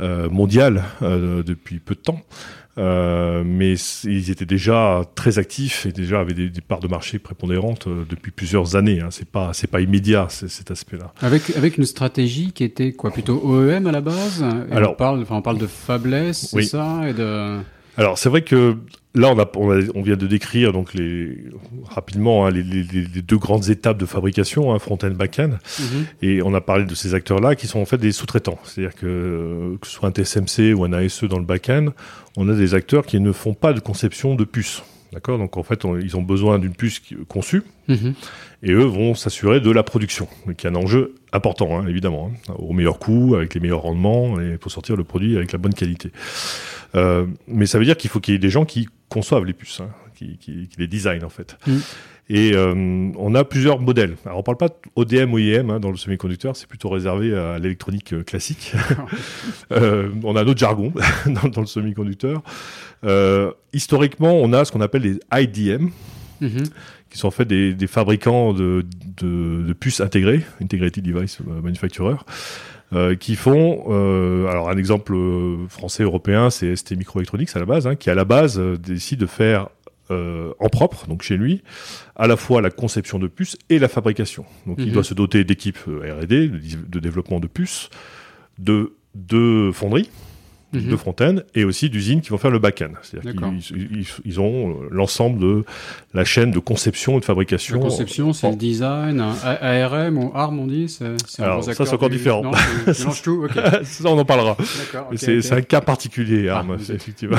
euh, 0.00 0.28
mondial 0.28 0.84
euh, 1.02 1.42
depuis 1.42 1.78
peu 1.78 1.94
de 1.94 2.00
temps. 2.00 2.20
Euh, 2.78 3.42
mais 3.46 3.72
ils 4.04 4.30
étaient 4.30 4.44
déjà 4.44 5.00
très 5.14 5.38
actifs 5.38 5.86
et 5.86 5.92
déjà 5.92 6.20
avaient 6.20 6.34
des, 6.34 6.50
des 6.50 6.60
parts 6.60 6.80
de 6.80 6.88
marché 6.88 7.18
prépondérantes 7.18 7.86
euh, 7.86 8.04
depuis 8.06 8.30
plusieurs 8.30 8.76
années. 8.76 9.00
Hein. 9.00 9.08
C'est 9.10 9.26
pas 9.28 9.52
c'est 9.54 9.66
pas 9.66 9.80
immédiat 9.80 10.26
cet 10.28 10.70
aspect-là. 10.70 11.14
Avec, 11.22 11.56
avec 11.56 11.78
une 11.78 11.86
stratégie 11.86 12.52
qui 12.52 12.64
était 12.64 12.92
quoi 12.92 13.10
Plutôt 13.12 13.40
OEM 13.42 13.86
à 13.86 13.92
la 13.92 14.02
base? 14.02 14.44
Et 14.70 14.74
Alors- 14.74 14.92
on 14.92 14.94
parle, 14.94 15.22
enfin, 15.22 15.36
on 15.36 15.42
parle 15.42 15.56
de 15.56 15.66
c'est 16.34 16.56
Oui. 16.56 16.66
ça? 16.66 17.08
Et 17.08 17.14
de. 17.14 17.56
Alors 17.96 18.18
c'est 18.18 18.28
vrai 18.28 18.42
que 18.42 18.76
là 19.16 19.32
on, 19.32 19.38
a, 19.38 19.46
on, 19.94 20.02
vient 20.02 20.16
de 20.16 20.26
décrire 20.26 20.72
donc 20.72 20.94
les 20.94 21.38
rapidement 21.88 22.46
hein, 22.46 22.50
les, 22.50 22.62
deux 23.22 23.38
grandes 23.38 23.68
étapes 23.68 23.98
de 23.98 24.06
fabrication, 24.06 24.72
hein, 24.72 24.78
front-end, 24.78 25.10
back-end, 25.10 25.58
mhm. 25.78 26.06
et 26.22 26.42
on 26.42 26.54
a 26.54 26.60
parlé 26.60 26.84
de 26.84 26.94
ces 26.94 27.14
acteurs-là 27.14 27.56
qui 27.56 27.66
sont 27.66 27.80
en 27.80 27.86
fait 27.86 27.98
des 27.98 28.12
sous-traitants. 28.12 28.58
C'est-à-dire 28.64 28.94
que 28.94 29.76
que 29.80 29.86
ce 29.86 29.94
soit 29.94 30.08
un 30.08 30.12
TSMC 30.12 30.74
ou 30.74 30.84
un 30.84 30.92
ASE 30.92 31.24
dans 31.24 31.38
le 31.38 31.44
back-end, 31.44 31.88
on 32.36 32.48
a 32.48 32.54
des 32.54 32.74
acteurs 32.74 33.06
qui 33.06 33.18
ne 33.18 33.32
font 33.32 33.54
pas 33.54 33.72
de 33.72 33.80
conception 33.80 34.34
de 34.34 34.44
puces. 34.44 34.82
D'accord 35.12 35.38
Donc 35.38 35.56
en 35.56 35.62
fait, 35.62 35.84
ils 36.02 36.16
ont 36.16 36.22
besoin 36.22 36.58
d'une 36.58 36.74
puce 36.74 37.00
conçue 37.28 37.62
mhm. 37.88 38.14
et 38.62 38.72
eux 38.72 38.84
vont 38.84 39.14
s'assurer 39.14 39.60
de 39.60 39.70
la 39.70 39.82
production, 39.82 40.28
qui 40.56 40.66
est 40.66 40.70
un 40.70 40.74
enjeu 40.74 41.14
important, 41.32 41.78
hein, 41.78 41.86
évidemment, 41.86 42.32
hein, 42.48 42.54
au 42.58 42.72
meilleur 42.72 42.98
coût, 42.98 43.34
avec 43.36 43.54
les 43.54 43.60
meilleurs 43.60 43.82
rendements 43.82 44.40
et 44.40 44.58
pour 44.58 44.70
sortir 44.72 44.96
le 44.96 45.04
produit 45.04 45.36
avec 45.36 45.52
la 45.52 45.58
bonne 45.58 45.74
qualité. 45.74 46.10
Euh, 46.94 47.26
mais 47.46 47.66
ça 47.66 47.78
veut 47.78 47.84
dire 47.84 47.96
qu'il 47.96 48.10
faut 48.10 48.20
qu'il 48.20 48.34
y 48.34 48.36
ait 48.36 48.40
des 48.40 48.50
gens 48.50 48.64
qui 48.64 48.88
conçoivent 49.08 49.44
les 49.44 49.52
puces, 49.52 49.80
hein, 49.80 49.90
qui, 50.14 50.38
qui, 50.38 50.68
les 50.76 50.86
designent 50.86 51.24
en 51.24 51.30
fait. 51.30 51.56
Mhm. 51.66 51.80
Et 52.28 52.52
euh, 52.54 53.12
on 53.16 53.34
a 53.34 53.44
plusieurs 53.44 53.80
modèles. 53.80 54.16
Alors 54.24 54.38
on 54.38 54.42
parle 54.42 54.56
pas 54.58 54.68
ODM 54.96 55.32
ou 55.32 55.38
IEM 55.38 55.70
hein, 55.70 55.80
dans 55.80 55.90
le 55.90 55.96
semi-conducteur, 55.96 56.56
c'est 56.56 56.66
plutôt 56.66 56.88
réservé 56.88 57.36
à 57.36 57.58
l'électronique 57.58 58.12
euh, 58.14 58.24
classique. 58.24 58.72
euh, 59.72 60.10
on 60.24 60.34
a 60.34 60.44
d'autres 60.44 60.58
jargon 60.58 60.92
dans, 61.26 61.48
dans, 61.48 61.60
le 61.60 61.66
semi-conducteur. 61.66 62.42
Euh, 63.04 63.52
historiquement, 63.72 64.34
on 64.34 64.52
a 64.52 64.64
ce 64.64 64.72
qu'on 64.72 64.80
appelle 64.80 65.02
les 65.02 65.20
IDM, 65.32 65.90
mhm. 66.40 66.64
qui 67.10 67.18
sont 67.18 67.28
en 67.28 67.32
fait 67.32 67.44
des, 67.44 67.74
des 67.74 67.86
fabricants 67.86 68.52
de, 68.52 68.84
de, 69.18 69.62
de, 69.62 69.72
puces 69.72 70.00
intégrées, 70.00 70.42
Integrated 70.60 71.04
Device 71.04 71.38
Manufacturer. 71.40 72.16
Euh, 72.92 73.16
qui 73.16 73.34
font, 73.34 73.86
euh, 73.88 74.46
alors 74.46 74.70
un 74.70 74.76
exemple 74.76 75.16
français 75.68 76.04
européen, 76.04 76.50
c'est 76.50 76.76
ST 76.76 76.92
Microelectronics 76.92 77.50
à 77.56 77.58
la 77.58 77.64
base, 77.64 77.88
hein, 77.88 77.96
qui 77.96 78.10
à 78.10 78.14
la 78.14 78.24
base 78.24 78.60
décide 78.60 79.18
de 79.18 79.26
faire 79.26 79.70
euh, 80.12 80.52
en 80.60 80.68
propre, 80.68 81.08
donc 81.08 81.22
chez 81.22 81.36
lui, 81.36 81.64
à 82.16 82.26
la 82.26 82.36
fois 82.36 82.62
la 82.62 82.70
conception 82.70 83.18
de 83.18 83.28
puces 83.28 83.56
et 83.68 83.78
la 83.78 83.88
fabrication. 83.88 84.44
Donc 84.66 84.76
il 84.78 84.86
mhm. 84.86 84.92
doit 84.92 85.04
se 85.04 85.14
doter 85.14 85.44
d'équipes 85.44 85.78
euh, 85.88 86.18
R&D, 86.20 86.48
de, 86.48 87.00
développement 87.00 87.40
de 87.40 87.46
puces, 87.46 87.90
de, 88.58 88.94
de 89.14 89.70
fonderies, 89.72 90.10
Mhm. 90.84 90.90
de 90.90 90.96
front-end 90.96 91.36
et 91.54 91.64
aussi 91.64 91.90
d'usines 91.90 92.20
qui 92.20 92.30
vont 92.30 92.38
faire 92.38 92.50
le 92.50 92.58
back-end. 92.58 92.92
C'est-à-dire 93.02 93.34
qu'ils 93.34 94.04
ils, 94.24 94.40
ont 94.40 94.70
euh, 94.70 94.88
l'ensemble 94.90 95.40
de 95.40 95.64
la 96.14 96.24
chaîne 96.24 96.50
de 96.50 96.58
conception 96.58 97.16
et 97.16 97.20
de 97.20 97.24
fabrication. 97.24 97.76
La 97.76 97.82
conception, 97.82 98.32
c'est 98.32 98.50
le 98.50 98.56
design, 98.56 99.20
ARM 99.42 100.18
ou 100.18 100.30
ARM, 100.34 100.58
on 100.58 100.66
dit 100.66 100.94
Alors, 101.38 101.64
ça, 101.64 101.74
c'est 101.74 101.92
encore 101.92 102.10
différent. 102.10 102.42
Non, 102.42 102.50
tout 102.86 103.48
ça, 103.84 104.08
on 104.08 104.18
en 104.18 104.24
parlera. 104.24 104.56
c'est 105.14 105.52
un 105.52 105.62
cas 105.62 105.80
particulier, 105.80 106.48
ARM, 106.48 106.76
ah, 106.78 106.92
effectivement. 106.92 107.36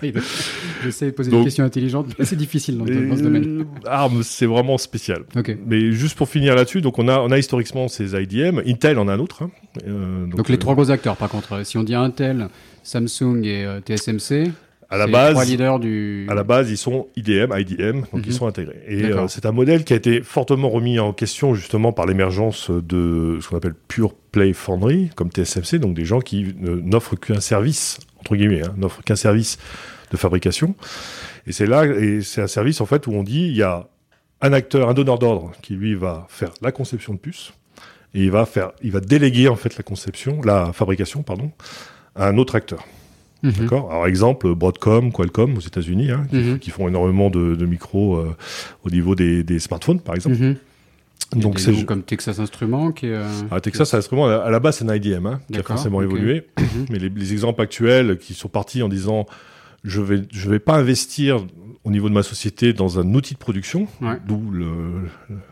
J'essaie 0.82 1.06
de, 1.06 1.10
poser 1.10 1.30
des 1.30 1.44
questions 1.44 1.64
intelligentes, 1.64 2.06
mais 2.18 2.24
c'est 2.24 2.36
difficile 2.36 2.78
dans, 2.78 2.86
ce 2.86 3.22
domaine. 3.22 3.66
ARM, 3.86 4.22
c'est 4.22 4.46
vraiment 4.46 4.78
spécial. 4.78 5.24
Mais 5.66 5.92
juste 5.92 6.16
pour 6.16 6.28
finir 6.28 6.54
là-dessus, 6.54 6.80
donc 6.80 6.98
on 6.98 7.08
a, 7.08 7.18
on 7.18 7.30
a 7.30 7.38
historiquement 7.38 7.88
ces 7.88 8.20
IDM. 8.20 8.60
Intel 8.66 8.98
en 8.98 9.08
a 9.08 9.14
un 9.14 9.18
autre. 9.18 9.42
Hein. 9.42 9.50
Euh, 9.86 10.26
donc, 10.26 10.48
les 10.48 10.58
trois 10.58 10.74
gros 10.74 10.90
acteurs, 10.90 11.16
par 11.16 11.28
contre. 11.28 11.64
Si 11.64 11.78
on 11.78 11.82
dit 11.82 11.94
Intel, 11.94 12.48
Samsung 12.82 13.44
et 13.44 13.64
euh, 13.64 13.80
TSMC. 13.80 14.52
À 14.92 14.96
la 14.96 15.06
base, 15.06 15.34
trois 15.34 15.44
leaders 15.44 15.78
du. 15.78 16.26
À 16.28 16.34
la 16.34 16.42
base, 16.42 16.68
ils 16.68 16.76
sont 16.76 17.06
IDM, 17.14 17.52
IDM, 17.56 18.00
donc 18.12 18.22
ils 18.24 18.26
mhm. 18.26 18.32
sont 18.32 18.46
intégrés. 18.48 18.82
Et 18.88 19.04
euh, 19.04 19.28
c'est 19.28 19.46
un 19.46 19.52
modèle 19.52 19.84
qui 19.84 19.92
a 19.92 19.96
été 19.96 20.20
fortement 20.20 20.68
remis 20.68 20.98
en 20.98 21.12
question 21.12 21.54
justement 21.54 21.92
par 21.92 22.06
l'émergence 22.06 22.72
de 22.72 23.38
ce 23.40 23.48
qu'on 23.48 23.56
appelle 23.56 23.76
pure 23.86 24.14
play 24.14 24.52
foundry, 24.52 25.10
comme 25.14 25.30
TSMC, 25.30 25.78
donc 25.78 25.94
des 25.94 26.04
gens 26.04 26.20
qui 26.20 26.54
n'offrent 26.58 27.14
qu'un 27.14 27.40
service 27.40 28.00
entre 28.20 28.36
guillemets, 28.36 28.62
hein, 28.62 28.74
n'offrent 28.76 29.02
qu'un 29.02 29.16
service 29.16 29.58
de 30.10 30.16
fabrication. 30.16 30.74
Et 31.46 31.52
c'est 31.52 31.66
là, 31.66 31.86
et 31.86 32.20
c'est 32.22 32.42
un 32.42 32.46
service 32.46 32.80
en 32.80 32.86
fait 32.86 33.06
où 33.06 33.12
on 33.12 33.22
dit 33.22 33.46
il 33.46 33.56
y 33.56 33.62
a 33.62 33.88
un 34.40 34.52
acteur, 34.52 34.88
un 34.88 34.94
donneur 34.94 35.18
d'ordre 35.18 35.52
qui 35.62 35.74
lui 35.74 35.94
va 35.94 36.26
faire 36.28 36.50
la 36.62 36.72
conception 36.72 37.14
de 37.14 37.18
puces 37.18 37.52
et 38.14 38.24
il 38.24 38.30
va 38.30 38.46
faire, 38.46 38.72
il 38.82 38.90
va 38.90 39.00
déléguer 39.00 39.48
en 39.48 39.56
fait 39.56 39.76
la 39.76 39.82
conception, 39.82 40.40
la 40.42 40.72
fabrication, 40.72 41.22
pardon, 41.22 41.52
à 42.20 42.28
un 42.28 42.38
autre 42.38 42.54
acteur. 42.54 42.84
Mhm. 43.42 43.52
D'accord? 43.52 43.90
Alors 43.90 44.06
exemple 44.06 44.54
Broadcom, 44.54 45.12
Qualcomm 45.12 45.56
aux 45.56 45.60
États-Unis, 45.60 46.10
hein, 46.10 46.26
mhm. 46.30 46.58
qui, 46.58 46.70
font 46.70 46.86
énormément 46.88 47.30
de, 47.30 47.54
de 47.54 47.66
micros 47.66 48.16
euh, 48.16 48.36
au 48.84 48.90
niveau 48.90 49.14
des, 49.14 49.42
des, 49.42 49.58
smartphones, 49.58 50.00
par 50.00 50.14
exemple. 50.14 50.36
Mhm. 50.36 50.56
Donc 51.36 51.60
c'est 51.60 51.84
comme 51.84 52.02
Texas 52.02 52.38
Instruments 52.38 52.92
qui. 52.92 53.08
Euh, 53.08 53.26
ah, 53.50 53.60
Texas 53.60 53.94
Instruments 53.94 54.26
à 54.26 54.50
la 54.50 54.58
base 54.58 54.78
c'est 54.78 54.88
un 54.88 54.94
IDM 54.94 55.26
hein, 55.26 55.40
qui 55.50 55.58
a 55.58 55.62
forcément 55.62 56.02
évolué, 56.02 56.48
mais 56.90 56.98
les, 56.98 57.08
les, 57.08 57.32
exemples 57.32 57.62
actuels 57.62 58.18
qui 58.18 58.34
sont 58.34 58.48
partis 58.48 58.82
en 58.82 58.88
disant 58.88 59.26
je 59.84 60.00
vais 60.00 60.22
je 60.32 60.50
vais 60.50 60.58
pas 60.58 60.74
investir 60.74 61.46
au 61.84 61.90
niveau 61.90 62.08
de 62.08 62.14
ma 62.14 62.22
société 62.22 62.72
dans 62.72 62.98
un 62.98 63.14
outil 63.14 63.34
de 63.34 63.38
production, 63.38 63.86
d'où 64.26 64.50
le, 64.50 65.08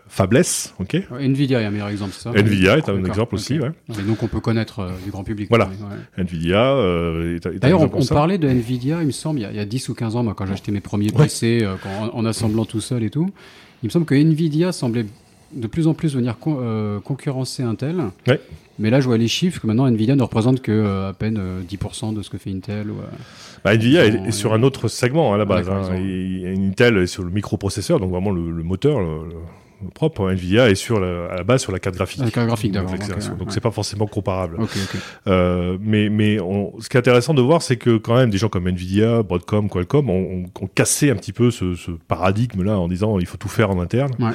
faiblesse. 0.09 0.75
ok 0.79 0.97
Nvidia 1.21 1.61
est 1.63 1.65
un 1.65 1.71
meilleur 1.71 1.89
exemple, 1.89 2.13
c'est 2.15 2.23
ça 2.23 2.33
Nvidia 2.33 2.77
est 2.77 2.89
un 2.89 3.03
exemple 3.05 3.35
aussi. 3.35 3.59
Ouais. 3.59 3.71
Mais 3.89 4.03
donc 4.03 4.23
on 4.23 4.29
peut 4.29 4.41
connaître 4.41 4.81
euh, 4.81 4.91
du 5.05 5.11
grand 5.11 5.25
public. 5.25 5.49
Voilà. 5.49 5.71
Nvidia 6.19 6.73
euh, 6.73 7.37
est, 7.37 7.47
est 7.47 7.59
D'ailleurs, 7.59 7.83
on, 7.83 8.05
parlait 8.07 8.39
de 8.39 8.49
Nvidia, 8.49 9.01
il 9.01 9.07
me 9.07 9.13
semble, 9.13 9.41
il 9.41 9.43
y 9.43 9.47
a, 9.47 9.51
il 9.51 9.57
y 9.57 9.61
a 9.61 9.65
10 9.65 9.89
ou 9.89 9.95
15 9.95 10.17
ans, 10.17 10.23
moi, 10.23 10.35
quand 10.35 10.45
j'ai 10.47 10.53
acheté 10.53 10.71
mes 10.71 10.81
premiers 10.81 11.13
PC, 11.13 11.61
euh, 11.63 11.77
en, 12.13 12.25
assemblant 12.27 12.67
tout 12.67 12.81
seul 12.81 13.03
et 13.05 13.11
tout, 13.11 13.31
il 13.83 13.87
me 13.87 13.91
semble 13.91 14.05
que 14.05 14.15
Nvidia 14.15 14.73
semblait 14.73 15.07
de 15.53 15.67
plus 15.67 15.87
en 15.87 15.95
plus 15.95 16.15
venir 16.15 16.37
concurrencer 16.39 17.63
Intel. 17.63 18.03
Ouais. 18.27 18.41
Mais 18.79 18.91
là, 18.91 19.01
je 19.01 19.07
vois 19.07 19.19
les 19.19 19.29
chiffres 19.29 19.61
que 19.61 19.67
maintenant 19.67 19.87
Nvidia 19.87 20.15
ne 20.15 20.23
représente 20.23 20.63
que 20.63 21.09
à 21.09 21.13
peine 21.13 21.41
10% 21.69 22.15
de 22.15 22.23
ce 22.23 22.31
que 22.31 22.39
fait 22.39 22.51
Intel. 22.51 22.91
Ou, 22.91 22.97
bah, 23.65 23.75
Nvidia 23.75 24.07
est, 24.07 24.31
sur 24.31 24.53
un 24.53 24.63
autre 24.63 24.89
segment 24.89 25.35
à 25.35 25.37
la 25.37 25.45
base. 25.45 25.69
Hein. 25.69 25.91
Intel 25.91 26.99
est 26.99 27.07
sur 27.07 27.25
le 27.25 27.31
microprocesseur, 27.31 27.99
donc 27.99 28.11
vraiment 28.11 28.31
le, 28.31 28.63
moteur 28.63 29.01
le, 29.01 29.31
propre. 29.95 30.31
Nvidia 30.31 30.71
est 30.71 30.77
sur 30.77 31.01
la, 31.01 31.27
à 31.27 31.37
la 31.37 31.43
base 31.43 31.63
sur 31.63 31.73
la 31.73 31.81
carte 31.81 31.97
graphique. 31.97 32.21
La 32.21 32.31
carte 32.31 32.47
graphique, 32.47 32.73
d'accord. 32.73 32.97
donc 33.39 33.53
c'est 33.53 33.61
pas 33.61 33.71
forcément 33.73 34.07
comparable. 34.07 34.59
Euh, 35.27 35.77
mais 35.81 36.09
mais 36.09 36.41
on, 36.41 36.73
ce 36.81 36.89
qui 36.89 36.97
est 36.97 37.01
intéressant 37.01 37.35
de 37.35 37.43
voir, 37.43 37.63
c'est 37.63 37.77
que 37.77 37.97
quand 37.97 38.17
même 38.17 38.31
des 38.31 38.39
gens 38.39 38.49
comme 38.49 38.69
Nvidia, 38.69 39.23
Broadcom, 39.23 39.69
Qualcomm 39.69 40.09
ont, 40.09 40.45
ont, 40.61 40.67
cassé 40.73 41.11
un 41.11 41.17
petit 41.17 41.33
peu 41.33 41.51
ce, 41.51 41.75
ce 41.75 41.91
paradigme-là 41.91 42.79
en 42.79 42.87
disant 42.87 43.19
il 43.19 43.27
faut 43.27 43.39
tout 43.39 43.49
faire 43.49 43.71
en 43.71 43.81
interne. 43.81 44.13
Ouais. 44.21 44.31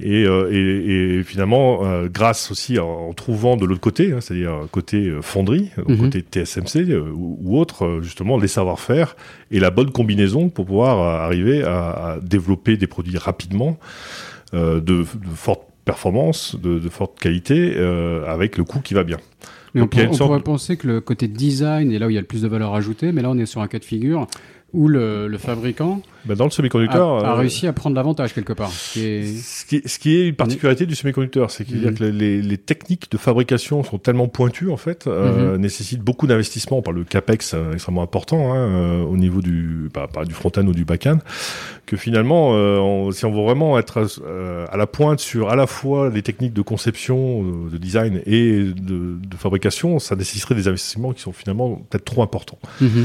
Et, 0.00 0.24
euh, 0.24 0.48
et, 0.52 1.18
et, 1.18 1.22
finalement, 1.24 1.84
euh, 1.84 2.08
grâce 2.08 2.52
aussi 2.52 2.78
en, 2.78 3.12
trouvant 3.14 3.56
de 3.56 3.64
l'autre 3.64 3.80
côté, 3.80 4.12
hein, 4.12 4.20
c'est-à-dire 4.20 4.68
côté 4.70 5.08
euh, 5.08 5.22
fonderie, 5.22 5.70
mhm. 5.88 5.98
côté 5.98 6.20
TSMC 6.20 6.94
ou, 6.94 7.38
ou, 7.42 7.58
autre, 7.58 7.98
justement 8.00 8.38
les 8.38 8.46
savoir-faire 8.46 9.16
et 9.50 9.58
la 9.58 9.70
bonne 9.70 9.90
combinaison 9.90 10.50
pour 10.50 10.66
pouvoir 10.66 11.00
arriver 11.24 11.64
à, 11.64 11.88
à 11.90 12.18
développer 12.20 12.76
des 12.76 12.86
produits 12.86 13.18
rapidement 13.18 13.76
de, 14.52 14.80
de 14.80 15.04
forte 15.34 15.62
performance, 15.84 16.56
de, 16.56 16.78
de 16.78 16.88
forte 16.88 17.18
qualité, 17.18 17.76
avec 18.26 18.56
le 18.56 18.64
coût 18.64 18.80
qui 18.80 18.94
va 18.94 19.04
bien. 19.04 19.18
Mais 19.74 19.82
on, 19.82 19.84
on 19.84 20.16
pourrait 20.16 20.40
penser 20.40 20.76
que 20.76 20.86
le 20.86 21.00
côté 21.00 21.28
design 21.28 21.92
est 21.92 21.98
là 21.98 22.06
où 22.06 22.10
il 22.10 22.14
y 22.14 22.18
a 22.18 22.20
le 22.20 22.26
plus 22.26 22.42
de 22.42 22.48
valeur 22.48 22.74
ajoutée, 22.74 23.12
mais 23.12 23.20
là 23.20 23.30
on 23.30 23.36
est 23.36 23.46
sur 23.46 23.60
un 23.60 23.68
cas 23.68 23.78
de 23.78 23.84
figure 23.84 24.26
où 24.74 24.86
le, 24.88 25.28
le 25.28 25.38
fabricant 25.38 26.02
bah, 26.24 26.34
dans 26.34 26.44
le 26.44 26.50
semi-conducteur, 26.50 27.24
a, 27.24 27.28
a, 27.28 27.32
euh, 27.32 27.34
réussi 27.36 27.66
à 27.66 27.72
prendre 27.72 27.96
l'avantage 27.96 28.34
quelque 28.34 28.52
part. 28.52 28.70
Ce 28.70 28.92
qui 28.92 29.06
est, 29.06 29.24
ce 29.24 29.64
qui 29.64 29.76
est, 29.76 29.88
ce 29.88 29.98
qui 29.98 30.16
est 30.16 30.28
une 30.28 30.34
particularité 30.34 30.84
du 30.84 30.94
semi-conducteur, 30.94 31.50
c'est 31.50 31.68
mm 31.68 31.94
que 31.94 32.04
les, 32.04 32.42
les, 32.42 32.58
techniques 32.58 33.10
de 33.10 33.16
fabrication 33.16 33.82
sont 33.82 33.98
tellement 33.98 34.28
pointues 34.28 34.70
en 34.70 34.76
fait, 34.76 35.06
euh, 35.06 35.54
mhm. 35.54 35.60
nécessitent 35.62 36.02
beaucoup 36.02 36.26
d'investissement. 36.26 36.78
On 36.78 36.82
parle 36.82 36.98
de 36.98 37.02
capex 37.02 37.54
euh, 37.54 37.72
extrêmement 37.72 38.02
important 38.02 38.52
hein, 38.52 38.58
euh, 38.58 39.02
au 39.04 39.16
niveau 39.16 39.40
du, 39.40 39.88
bah, 39.94 40.08
du 40.26 40.34
front-end 40.34 40.66
ou 40.66 40.72
du 40.72 40.84
back-end, 40.84 41.18
que 41.86 41.96
finalement, 41.96 42.50
on, 42.50 43.10
si 43.12 43.24
on 43.24 43.32
veut 43.32 43.42
vraiment 43.42 43.78
être 43.78 44.06
à 44.70 44.76
la 44.76 44.86
pointe 44.86 45.20
sur 45.20 45.48
à 45.48 45.56
la 45.56 45.66
fois 45.66 46.10
les 46.10 46.22
techniques 46.22 46.52
de 46.52 46.62
conception, 46.62 47.42
de 47.42 47.78
design 47.78 48.20
et 48.26 48.64
de, 48.64 49.16
de 49.18 49.36
fabrication, 49.38 49.98
ça 49.98 50.14
nécessiterait 50.16 50.56
des 50.56 50.68
investissements 50.68 51.12
qui 51.12 51.22
sont 51.22 51.32
finalement 51.32 51.76
peut-être 51.88 52.04
trop 52.04 52.22
importants. 52.22 52.58
Mm 52.80 53.04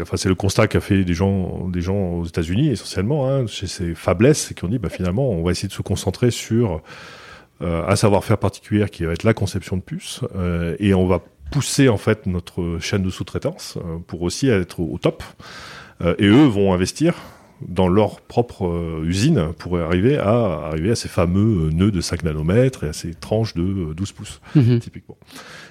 Enfin, 0.00 0.16
c'est 0.16 0.28
le 0.28 0.34
constat 0.34 0.66
qu'a 0.68 0.80
fait 0.80 1.04
des 1.04 1.14
gens, 1.14 1.68
des 1.68 1.80
gens 1.80 2.12
aux 2.14 2.24
États-Unis 2.24 2.68
essentiellement, 2.68 3.28
hein, 3.28 3.46
chez 3.46 3.66
ces 3.66 3.94
faiblesses, 3.94 4.52
qui 4.54 4.64
ont 4.64 4.68
dit 4.68 4.78
bah, 4.78 4.88
finalement 4.88 5.30
on 5.30 5.42
va 5.42 5.50
essayer 5.50 5.68
de 5.68 5.72
se 5.72 5.82
concentrer 5.82 6.30
sur 6.30 6.82
euh, 7.62 7.86
un 7.86 7.96
savoir-faire 7.96 8.38
particulier 8.38 8.86
qui 8.88 9.04
va 9.04 9.12
être 9.12 9.24
la 9.24 9.34
conception 9.34 9.76
de 9.76 9.82
puces, 9.82 10.20
euh, 10.36 10.76
et 10.78 10.94
on 10.94 11.06
va 11.06 11.20
pousser 11.50 11.88
en 11.88 11.98
fait 11.98 12.26
notre 12.26 12.78
chaîne 12.80 13.02
de 13.02 13.10
sous-traitance 13.10 13.76
euh, 13.78 13.98
pour 14.06 14.22
aussi 14.22 14.48
être 14.48 14.80
au, 14.80 14.98
top. 14.98 15.22
Et 16.18 16.24
eux 16.24 16.46
vont 16.46 16.72
investir 16.72 17.14
dans 17.66 17.88
leur 17.88 18.20
propre 18.20 18.66
euh, 18.66 19.04
usine 19.04 19.52
pour 19.58 19.78
arriver 19.78 20.18
à 20.18 20.66
arriver 20.66 20.90
à 20.90 20.96
ces 20.96 21.08
fameux 21.08 21.70
nœuds 21.70 21.90
de 21.90 22.00
5 22.00 22.24
nanomètres 22.24 22.84
et 22.84 22.88
à 22.88 22.92
ces 22.92 23.14
tranches 23.14 23.54
de 23.54 23.92
12 23.94 24.12
pouces 24.12 24.40
mhm. 24.54 24.78
typiquement. 24.80 25.16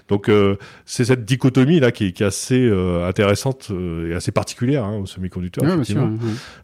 Donc 0.10 0.28
euh, 0.28 0.58
c'est 0.86 1.06
cette 1.06 1.24
dichotomie 1.24 1.80
là 1.80 1.92
qui 1.92 2.08
est, 2.08 2.12
qui 2.12 2.24
est 2.24 2.26
assez 2.26 2.60
euh, 2.60 3.08
intéressante 3.08 3.68
euh, 3.72 4.12
et 4.12 4.16
assez 4.16 4.32
particulière 4.32 4.84
hein, 4.84 4.98
au 4.98 5.06
semi-conducteur. 5.06 5.64
effectivement. 5.66 6.12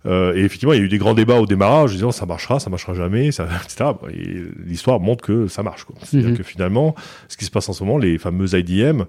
et 0.05 0.43
effectivement, 0.43 0.73
il 0.73 0.79
y 0.79 0.81
a 0.81 0.85
eu 0.85 0.89
des 0.89 0.97
grands 0.97 1.13
débats 1.13 1.39
au 1.39 1.45
démarrage, 1.45 1.91
disant 1.91 2.11
ça 2.11 2.25
marchera, 2.25 2.59
ça 2.59 2.69
marchera 2.69 2.95
jamais, 2.95 3.31
ça, 3.31 3.47
etc. 3.63 3.91
Et 4.11 4.43
l'histoire 4.65 4.99
montre 4.99 5.23
que 5.23 5.47
ça 5.47 5.63
marche. 5.63 5.85
C'est-à-dire 6.01 6.31
mhm. 6.31 6.37
que 6.37 6.43
finalement, 6.43 6.95
ce 7.27 7.37
qui 7.37 7.45
se 7.45 7.51
passe 7.51 7.69
en 7.69 7.73
ce 7.73 7.83
moment, 7.83 7.99
les 7.99 8.17
fameux 8.17 8.53
IDM 8.55 9.03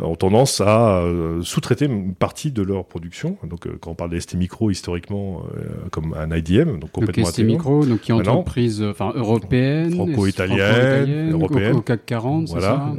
ont 0.00 0.16
tendance 0.16 0.60
à 0.60 0.98
euh, 0.98 1.42
sous-traiter 1.42 1.84
une 1.84 2.14
partie 2.14 2.50
de 2.50 2.62
leur 2.62 2.84
production. 2.84 3.36
Donc, 3.48 3.66
euh, 3.66 3.76
quand 3.80 3.92
on 3.92 3.94
parle 3.94 4.20
ST 4.20 4.34
Micro, 4.34 4.70
historiquement, 4.70 5.44
euh, 5.56 5.64
comme 5.90 6.14
un 6.14 6.34
IDM, 6.34 6.78
donc 6.80 6.90
complètement 6.90 7.24
donc, 7.24 7.32
ST 7.32 7.44
Micro, 7.44 7.84
donc 7.84 8.00
qui 8.00 8.10
est 8.10 8.14
entreprise 8.14 8.82
enfin, 8.82 9.12
européenne, 9.14 9.94
franco-italienne, 9.94 11.30
européenne, 11.32 11.76
au, 11.76 11.80
CAC 11.80 12.06
40, 12.06 12.48
voilà. 12.48 12.68
Ça 12.68 12.94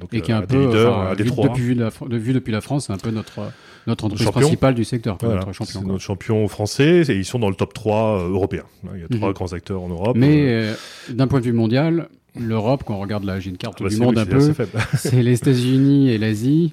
donc, 0.00 0.12
et 0.12 0.20
qui 0.20 0.32
est 0.32 0.34
un 0.34 0.42
peu, 0.42 0.66
leader, 0.66 1.14
vu, 1.14 1.24
depuis, 1.24 1.74
la, 1.74 1.90
vu 2.10 2.32
depuis 2.32 2.52
la 2.52 2.60
France, 2.60 2.86
c'est 2.86 2.92
un 2.92 2.98
peu 2.98 3.10
notre 3.10 3.40
notre 3.86 4.04
entreprise 4.04 4.30
principale 4.30 4.74
du 4.74 4.84
secteur, 4.84 5.16
notre 5.22 5.52
champion. 5.52 5.82
notre 5.82 6.02
champion 6.02 6.46
français, 6.48 7.02
et 7.08 7.14
ils 7.14 7.24
sont 7.24 7.38
dans 7.38 7.48
le 7.48 7.54
top 7.54 7.72
3 7.72 8.28
européen. 8.28 8.64
Il 8.94 9.00
y 9.00 9.04
a 9.04 9.08
trois 9.08 9.28
mhm. 9.28 9.34
grands 9.34 9.52
acteurs 9.54 9.82
en 9.82 9.88
Europe. 9.88 10.16
Mais 10.18 10.66
d'un 11.08 11.26
point 11.26 11.40
de 11.40 11.46
vue 11.46 11.54
mondial, 11.54 12.08
l'Europe, 12.38 12.84
quand 12.86 12.94
on 12.94 13.00
regarde 13.00 13.24
la, 13.24 13.40
j'ai 13.40 13.50
une 13.50 13.56
carte 13.56 13.76
ah 13.80 13.84
bah 13.84 13.90
du 13.90 13.96
monde 13.96 14.18
un 14.18 14.26
peu, 14.26 14.52
c'est 14.96 15.22
les 15.22 15.34
États-Unis 15.34 16.10
et 16.10 16.18
l'Asie. 16.18 16.72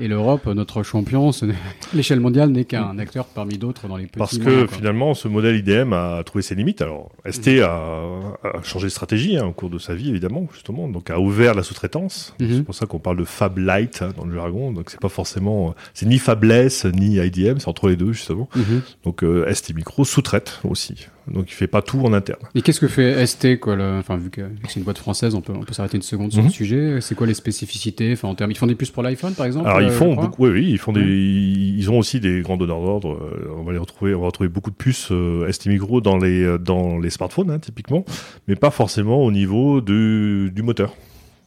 Et 0.00 0.06
l'Europe, 0.06 0.46
notre 0.46 0.84
champion, 0.84 1.30
l'échelle 1.92 2.20
mondiale 2.20 2.50
n'est 2.50 2.64
qu'un 2.64 2.98
acteur 2.98 3.26
parmi 3.26 3.58
d'autres 3.58 3.88
dans 3.88 3.96
les 3.96 4.06
petits. 4.06 4.18
Parce 4.18 4.38
que 4.38 4.68
finalement, 4.68 5.12
ce 5.14 5.26
modèle 5.26 5.56
IDM 5.56 5.92
a 5.92 6.22
trouvé 6.22 6.42
ses 6.42 6.54
limites. 6.54 6.82
Alors, 6.82 7.10
ST 7.28 7.48
mhm. 7.48 7.62
a, 7.64 8.62
changé 8.62 8.86
de 8.86 8.92
stratégie 8.92 9.36
hein, 9.36 9.46
au 9.46 9.52
cours 9.52 9.70
de 9.70 9.78
sa 9.78 9.94
vie, 9.94 10.08
évidemment, 10.08 10.46
justement. 10.52 10.88
Donc, 10.88 11.10
a 11.10 11.18
ouvert 11.18 11.54
la 11.54 11.64
sous-traitance. 11.64 12.34
Mhm. 12.38 12.48
C'est 12.56 12.62
pour 12.62 12.76
ça 12.76 12.86
qu'on 12.86 13.00
parle 13.00 13.16
de 13.16 13.24
Fab 13.24 13.58
Light 13.58 14.00
hein, 14.00 14.10
dans 14.16 14.24
le 14.24 14.34
jargon. 14.34 14.70
Donc, 14.70 14.90
c'est 14.90 15.00
pas 15.00 15.08
forcément, 15.08 15.74
c'est 15.94 16.06
ni 16.06 16.18
Fabless 16.18 16.84
ni 16.84 17.16
IDM, 17.16 17.58
c'est 17.58 17.68
entre 17.68 17.88
les 17.88 17.96
deux 17.96 18.12
justement. 18.12 18.48
Mhm. 18.54 18.82
Donc, 19.04 19.24
euh, 19.24 19.52
ST 19.52 19.74
Micro 19.74 20.04
sous-traite 20.04 20.60
aussi. 20.62 21.08
Donc 21.32 21.50
il 21.50 21.54
fait 21.54 21.66
pas 21.66 21.82
tout 21.82 22.00
en 22.00 22.12
interne. 22.12 22.40
Et 22.54 22.62
qu'est-ce 22.62 22.80
que 22.80 22.88
fait 22.88 23.26
ST 23.26 23.58
quoi 23.60 23.76
Enfin 23.98 24.16
vu 24.16 24.30
que 24.30 24.42
c'est 24.68 24.76
une 24.76 24.84
boîte 24.84 24.98
française, 24.98 25.34
on 25.34 25.40
peut 25.40 25.52
on 25.54 25.64
peut 25.64 25.74
s'arrêter 25.74 25.96
une 25.96 26.02
seconde 26.02 26.32
sur 26.32 26.40
le 26.40 26.46
mhm. 26.46 26.52
sujet. 26.52 27.00
C'est 27.00 27.14
quoi 27.14 27.26
les 27.26 27.34
spécificités 27.34 28.12
Enfin 28.12 28.28
en 28.28 28.34
termes, 28.34 28.50
ils 28.50 28.56
font 28.56 28.66
des 28.66 28.74
puces 28.74 28.90
pour 28.90 29.02
l'iPhone 29.02 29.34
par 29.34 29.46
exemple. 29.46 29.68
Alors 29.68 29.82
ils 29.82 29.88
euh, 29.88 29.92
font 29.92 30.14
beaucoup. 30.14 30.44
Oui, 30.44 30.50
oui, 30.50 30.66
ils 30.70 30.78
font 30.78 30.92
des. 30.92 31.02
Ils 31.02 31.90
ont 31.90 31.98
aussi 31.98 32.20
des 32.20 32.40
grands 32.40 32.56
donneurs 32.56 32.80
d'ordre. 32.80 33.12
Euh, 33.12 33.54
on 33.58 33.62
va 33.62 33.72
les 33.72 33.78
retrouver. 33.78 34.14
On 34.14 34.20
va 34.20 34.26
retrouver 34.26 34.48
beaucoup 34.48 34.70
de 34.70 34.76
puces 34.76 35.08
euh, 35.10 35.50
ST 35.50 35.66
Micro 35.66 36.00
dans 36.00 36.16
les 36.16 36.58
dans 36.58 36.98
les 36.98 37.10
smartphones 37.10 37.50
hein, 37.50 37.58
typiquement, 37.58 38.04
mais 38.46 38.56
pas 38.56 38.70
forcément 38.70 39.22
au 39.22 39.32
niveau 39.32 39.80
du, 39.80 40.50
du 40.54 40.62
moteur. 40.62 40.94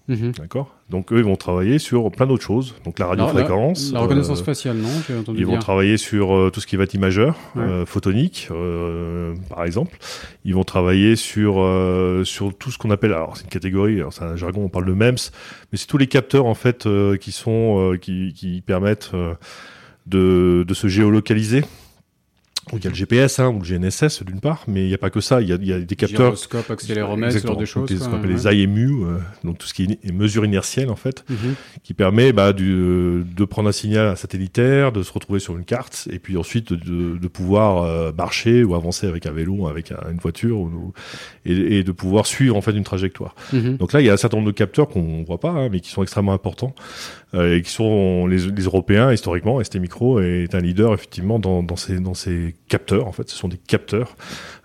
Mhm. 0.07 0.31
D'accord 0.37 0.75
Donc 0.89 1.13
eux, 1.13 1.19
ils 1.19 1.23
vont 1.23 1.35
travailler 1.35 1.79
sur 1.79 2.11
plein 2.11 2.25
d'autres 2.25 2.43
choses. 2.43 2.75
Donc 2.83 2.99
la 2.99 3.05
radiofréquence. 3.05 3.91
La, 3.91 3.99
la 3.99 4.03
reconnaissance 4.05 4.41
euh, 4.41 4.43
faciale, 4.43 4.77
non 4.77 4.89
Ils 5.35 5.45
vont 5.45 5.59
travailler 5.59 5.97
sur 5.97 6.35
euh, 6.35 6.49
tout 6.49 6.59
ce 6.59 6.67
qui 6.67 6.75
va 6.75 6.83
être 6.83 6.93
imageur, 6.93 7.35
euh, 7.55 7.85
photonique, 7.85 8.49
par 9.49 9.63
exemple. 9.63 9.97
Ils 10.43 10.55
vont 10.55 10.63
travailler 10.63 11.15
sur 11.15 11.53
sur 12.25 12.55
tout 12.57 12.71
ce 12.71 12.77
qu'on 12.77 12.91
appelle, 12.91 13.13
alors 13.13 13.37
c'est 13.37 13.43
une 13.43 13.49
catégorie, 13.49 14.01
c'est 14.11 14.23
un 14.23 14.35
jargon, 14.35 14.63
on 14.63 14.69
parle 14.69 14.85
de 14.85 14.93
MEMS, 14.93 15.17
mais 15.71 15.77
c'est 15.77 15.87
tous 15.87 15.97
les 15.97 16.07
capteurs 16.07 16.45
en 16.45 16.55
fait 16.55 16.87
qui 17.19 17.31
sont 17.31 17.97
qui, 18.01 18.33
qui 18.33 18.61
permettent 18.61 19.11
de, 20.07 20.65
de 20.67 20.73
se 20.73 20.87
géolocaliser 20.87 21.63
il 22.73 22.83
y 22.83 22.87
a 22.87 22.89
le 22.89 22.95
GPS 22.95 23.39
hein, 23.39 23.49
ou 23.49 23.59
le 23.59 23.65
GNSS 23.65 24.23
d'une 24.23 24.39
part, 24.39 24.63
mais 24.67 24.83
il 24.83 24.87
n'y 24.87 24.93
a 24.93 24.97
pas 24.97 25.09
que 25.09 25.19
ça. 25.19 25.41
Il 25.41 25.49
y 25.49 25.53
a, 25.53 25.57
y 25.59 25.73
a 25.73 25.79
des 25.79 25.95
capteurs. 25.95 26.27
Gyroscope, 26.27 26.69
accéléromètre, 26.69 27.39
ce 27.39 27.45
genre 27.45 27.57
de 27.57 27.65
choses. 27.65 27.91
Appelle 28.13 28.31
les 28.31 28.45
IMU, 28.47 29.03
euh, 29.03 29.17
donc 29.43 29.57
tout 29.57 29.67
ce 29.67 29.73
qui 29.73 29.97
est 30.03 30.11
mesure 30.11 30.45
inertielle 30.45 30.89
en 30.89 30.95
fait, 30.95 31.25
mhm. 31.29 31.55
qui 31.83 31.93
permet 31.93 32.33
bah, 32.33 32.53
du, 32.53 32.71
euh, 32.71 33.23
de 33.35 33.45
prendre 33.45 33.69
un 33.69 33.73
signal 33.73 34.15
satellitaire, 34.15 34.91
de 34.91 35.01
se 35.03 35.11
retrouver 35.11 35.39
sur 35.39 35.57
une 35.57 35.65
carte, 35.65 36.07
et 36.11 36.19
puis 36.19 36.37
ensuite 36.37 36.71
de, 36.71 37.17
de 37.17 37.27
pouvoir 37.27 37.83
euh, 37.83 38.11
marcher 38.11 38.63
ou 38.63 38.75
avancer 38.75 39.07
avec 39.07 39.25
un 39.25 39.31
vélo, 39.31 39.67
avec 39.67 39.91
une 39.91 40.19
voiture, 40.19 40.59
ou, 40.59 40.93
et, 41.45 41.79
et, 41.79 41.83
de 41.83 41.91
pouvoir 41.91 42.25
suivre 42.25 42.55
en 42.55 42.61
fait 42.61 42.71
une 42.71 42.83
trajectoire. 42.83 43.35
Mhm. 43.53 43.77
Donc 43.77 43.93
là, 43.93 44.01
il 44.01 44.05
y 44.05 44.09
a 44.09 44.13
un 44.13 44.17
certain 44.17 44.37
nombre 44.37 44.51
de 44.51 44.55
capteurs 44.55 44.87
qu'on 44.87 45.23
voit 45.23 45.39
pas, 45.39 45.49
hein, 45.49 45.69
mais 45.71 45.79
qui 45.79 45.89
sont 45.89 46.03
extrêmement 46.03 46.33
importants 46.33 46.75
euh, 47.33 47.55
et 47.55 47.61
qui 47.61 47.71
sont 47.71 48.27
les, 48.27 48.37
les, 48.37 48.63
Européens 48.63 49.13
historiquement. 49.13 49.63
ST 49.63 49.77
Micro 49.77 50.19
est 50.19 50.53
un 50.53 50.59
leader 50.59 50.93
effectivement 50.93 51.39
dans, 51.39 51.63
dans, 51.63 51.77
ces, 51.77 51.99
dans 51.99 52.13
ces 52.13 52.50
capteurs. 52.67 53.07
En 53.07 53.11
fait, 53.11 53.29
ce 53.29 53.35
sont 53.35 53.47
des 53.47 53.57
capteurs 53.57 54.15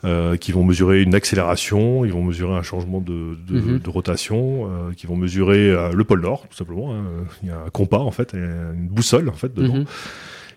euh, 0.05 0.37
qui 0.37 0.53
vont 0.53 0.65
mesurer 0.65 1.03
une 1.03 1.15
accélération, 1.15 2.05
ils 2.05 2.13
vont 2.13 2.23
mesurer 2.23 2.55
un 2.55 2.63
changement 2.63 3.01
de, 3.01 3.37
de, 3.49 3.61
mhm. 3.61 3.79
de 3.79 3.91
rotation, 3.91 4.71
euh, 4.71 4.93
qui 4.93 5.07
vont 5.07 5.17
mesurer 5.17 5.71
euh, 5.71 5.93
le 5.93 6.05
pôle 6.05 6.21
Nord 6.21 6.47
tout 6.49 6.57
simplement. 6.57 6.95
Hein. 6.95 7.05
Il 7.43 7.49
y 7.49 7.53
a 7.53 7.59
un 7.59 7.71
compas 7.71 7.99
en 7.99 8.11
fait, 8.11 8.33
une 8.35 8.89
boussole 8.89 9.29
en 9.29 9.35
fait 9.35 9.55
dedans. 9.55 9.79
Mhm. 9.79 9.85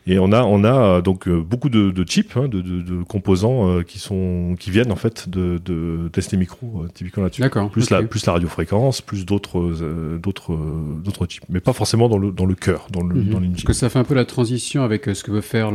Et 0.10 0.18
on 0.18 0.32
a, 0.32 0.42
on 0.42 0.64
a 0.64 0.74
euh, 0.74 1.02
donc 1.02 1.28
euh, 1.28 1.40
beaucoup 1.40 1.70
de, 1.70 1.92
de 1.92 2.04
chips, 2.04 2.36
hein, 2.36 2.48
de, 2.48 2.62
de, 2.62 2.82
de, 2.82 3.04
composants 3.04 3.70
euh, 3.70 3.84
qui 3.84 4.00
sont, 4.00 4.56
qui 4.60 4.72
viennent 4.72 4.92
en 4.92 4.96
fait 4.96 5.30
de, 5.30 5.60
tester 6.12 6.36
micro, 6.36 6.86
typiquement 6.96 7.22
là-dessus. 7.22 7.44
D'accord. 7.44 7.70
Plus 7.70 7.92
la, 7.92 8.02
plus 8.02 8.26
la 8.26 8.34
radiofréquence, 8.34 9.02
plus 9.02 9.24
d'autres, 9.24 9.72
d'autres, 10.18 10.58
d'autres 11.04 11.28
chips, 11.28 11.44
mais 11.48 11.60
pas 11.60 11.74
forcément 11.74 12.10
dans 12.10 12.18
le, 12.18 12.32
dans 12.32 12.48
le 12.48 12.56
cœur, 12.56 12.88
dans 12.92 13.04
le, 13.04 13.14
mhm. 13.14 13.30
dans 13.30 13.40
Parce 13.52 13.64
que 13.64 13.74
ça 13.74 13.90
fait 13.90 14.00
un 14.00 14.04
peu 14.04 14.16
la 14.16 14.26
transition 14.26 14.82
avec 14.82 15.06
ce 15.06 15.24
que 15.24 15.30
veut 15.30 15.42
faire 15.42 15.72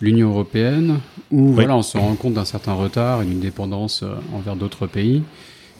l'Union 0.00 0.30
européenne, 0.30 1.00
où 1.30 1.52
voilà, 1.52 1.76
on 1.76 1.82
se 1.82 1.98
rend 1.98 2.14
compte 2.14 2.34
d'un 2.34 2.46
certain 2.46 2.72
retard 2.72 3.20
et 3.22 3.26
d'une 3.26 3.40
dépendance 3.40 4.02
envers 4.32 4.56
d'autres 4.56 4.86
pays. 4.86 5.22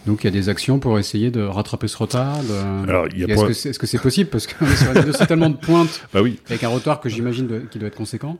Donc 0.08 0.24
il 0.24 0.26
y 0.26 0.28
a 0.28 0.30
des 0.30 0.48
actions 0.48 0.78
pour 0.78 0.98
essayer 0.98 1.30
de 1.30 1.42
rattraper 1.42 1.86
ce 1.86 1.98
retard. 1.98 2.38
Est-ce 2.38 3.78
que 3.78 3.86
c'est 3.86 4.00
possible? 4.00 4.30
Parce 4.30 4.46
qu'on 4.46 4.64
est 4.64 5.12
sur 5.16 5.26
tellement 5.26 5.50
de 5.50 5.56
pointes 5.56 6.00
bah 6.14 6.22
oui. 6.22 6.40
avec 6.48 6.64
un 6.64 6.68
retard 6.68 7.00
que 7.00 7.10
j'imagine 7.10 7.66
qui 7.70 7.78
doit 7.78 7.88
être 7.88 7.94
conséquent. 7.94 8.38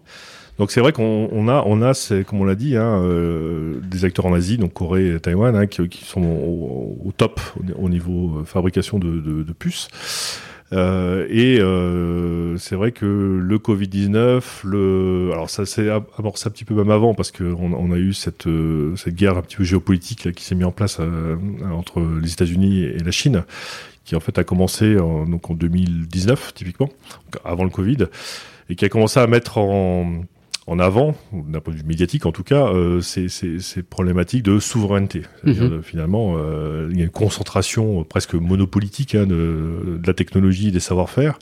Donc 0.59 0.71
c'est 0.71 0.81
vrai 0.81 0.93
qu'on 0.93 1.47
a, 1.47 1.63
on 1.67 1.83
a, 1.83 1.93
comme 2.27 2.41
on 2.41 2.45
l'a 2.45 2.55
dit, 2.55 2.75
hein, 2.75 3.03
euh, 3.05 3.81
des 3.83 4.07
acteurs 4.07 4.25
en 4.25 4.33
Asie, 4.33 4.57
donc 4.57 4.73
Corée 4.73 5.15
et 5.15 5.21
Taïwan, 5.21 5.55
hein, 5.55 5.67
qui, 5.67 6.05
sont 6.05 6.23
au, 6.23 7.13
top 7.15 7.39
au, 7.77 7.91
niveau 7.91 8.39
euh, 8.39 8.45
fabrication 8.45 8.99
de, 8.99 9.21
de, 9.21 9.43
de 9.43 9.53
puces. 9.53 9.89
Euh, 10.73 11.27
et 11.31 11.59
euh, 11.61 12.59
c'est 12.59 12.77
vrai 12.77 12.93
que 12.93 13.07
le 13.07 13.59
Covid-19, 13.59 14.43
le, 14.65 15.31
alors 15.33 15.49
ça 15.49 15.65
s'est 15.65 15.89
amorcé 16.19 16.47
un 16.47 16.51
petit 16.51 16.65
peu 16.65 16.75
même 16.75 16.91
avant 16.91 17.15
parce 17.15 17.33
qu'on 17.33 17.73
on 17.73 17.93
a 17.93 17.97
eu 17.97 18.13
cette, 18.13 18.47
euh, 18.47 18.95
cette 18.97 19.15
guerre 19.15 19.39
un 19.39 19.43
petit 19.43 19.57
peu 19.57 19.65
géopolitique 19.65 20.33
qui 20.33 20.45
s'est 20.45 20.55
mise 20.55 20.67
en 20.67 20.73
place 20.73 21.01
entre 21.73 22.01
les 22.21 22.33
États-Unis 22.33 22.83
et 22.83 22.99
la 22.99 23.11
Chine, 23.11 23.45
qui 24.05 24.15
en 24.15 24.21
fait 24.21 24.39
a 24.39 24.45
commencé 24.45 24.99
en, 24.99 25.27
donc 25.27 25.51
en 25.51 25.55
2019 25.55 26.53
typiquement, 26.55 26.91
avant 27.45 27.65
le 27.65 27.71
Covid, 27.71 28.07
et 28.69 28.75
qui 28.75 28.85
a 28.85 28.89
commencé 28.89 29.21
à 29.21 29.27
mettre 29.27 29.59
en 29.59 30.23
en 30.69 30.79
avant, 30.79 31.15
d'un 31.33 31.61
point 31.61 31.73
de 31.73 31.79
vue 31.79 31.85
médiatique 31.87 32.27
en 32.27 32.33
tout 32.33 32.45
cas, 32.45 32.67
euh, 32.67 33.01
ces, 33.01 33.83
problématiques 33.83 34.43
de 34.43 34.59
souveraineté. 34.59 35.23
Mhm. 35.45 35.83
finalement, 35.83 36.35
euh, 36.37 36.89
il 36.91 36.99
y 36.99 37.01
a 37.01 37.05
une 37.05 37.11
concentration 37.11 38.05
presque 38.05 38.35
monopolitique 38.35 39.15
hein, 39.15 39.27
de, 39.27 39.99
de, 39.99 40.07
la 40.07 40.13
technologie 40.13 40.69
et 40.69 40.71
des 40.71 40.81
savoir-faire 40.81 41.39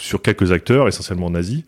sur 0.00 0.22
quelques 0.22 0.52
acteurs, 0.52 0.88
essentiellement 0.88 1.26
en 1.26 1.34
Asie. 1.34 1.64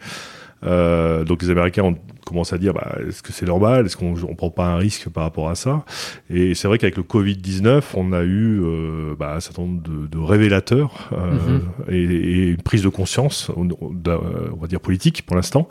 Euh, 0.67 1.25
donc 1.25 1.43
les 1.43 1.51
Américains 1.51 1.83
ont 1.83 1.97
commencé 2.25 2.55
à 2.55 2.59
dire 2.59 2.75
bah, 2.75 2.99
est-ce 3.07 3.23
que 3.23 3.33
c'est 3.33 3.47
normal? 3.47 3.87
Est-ce 3.87 3.97
qu'on 3.97 4.15
ne 4.15 4.35
prend 4.35 4.51
pas 4.51 4.67
un 4.67 4.77
risque 4.77 5.09
par 5.09 5.23
rapport 5.23 5.49
à 5.49 5.55
ça? 5.55 5.85
Et 6.29 6.55
c'est 6.55 6.69
vrai 6.69 6.77
qu'avec 6.77 6.97
le 6.97 7.05
Covid-19, 7.05 7.83
on 7.95 8.13
a 8.13 8.23
eu 8.23 8.61
euh, 8.63 9.15
bah, 9.19 9.35
un 9.37 9.41
certain 9.41 9.63
nombre 9.63 9.83
de, 9.83 10.07
de 10.07 10.19
révélateurs 10.19 11.11
euh, 11.13 11.33
mhm. 11.33 11.63
et, 11.89 12.03
et, 12.03 12.49
une 12.49 12.63
prise 12.63 12.83
de 12.83 12.89
conscience, 12.89 13.51
on, 13.57 13.69
va 13.69 14.67
dire 14.67 14.81
politique 14.81 15.25
pour 15.25 15.37
l'instant. 15.37 15.69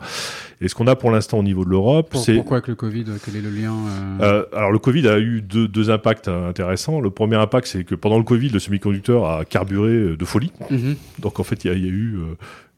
Et 0.62 0.68
ce 0.68 0.74
qu'on 0.74 0.86
a 0.86 0.96
pour 0.96 1.10
l'instant 1.10 1.38
au 1.38 1.42
niveau 1.42 1.64
de 1.64 1.70
l'Europe, 1.70 2.14
c'est... 2.16 2.34
Pourquoi 2.34 2.56
avec 2.56 2.68
le 2.68 2.74
Covid 2.74 3.04
Quel 3.22 3.36
est 3.36 3.42
le 3.42 3.50
lien 3.50 3.74
euh... 4.22 4.44
Alors 4.54 4.72
le 4.72 4.78
Covid 4.78 5.06
a 5.08 5.18
eu 5.18 5.42
deux, 5.42 5.68
deux, 5.68 5.90
impacts 5.90 6.28
intéressants. 6.28 7.00
Le 7.00 7.10
premier 7.10 7.36
impact, 7.36 7.66
c'est 7.66 7.84
que 7.84 7.94
pendant 7.94 8.16
le 8.16 8.24
Covid, 8.24 8.48
le 8.48 8.58
semi-conducteur 8.58 9.28
a 9.28 9.44
carburé 9.44 10.16
de 10.16 10.24
folie. 10.24 10.52
Mhm. 10.70 10.96
Donc 11.18 11.38
en 11.38 11.44
fait, 11.44 11.64
il 11.64 11.72
y, 11.72 11.80
y, 11.82 11.86
a 11.86 11.90
eu 11.90 12.18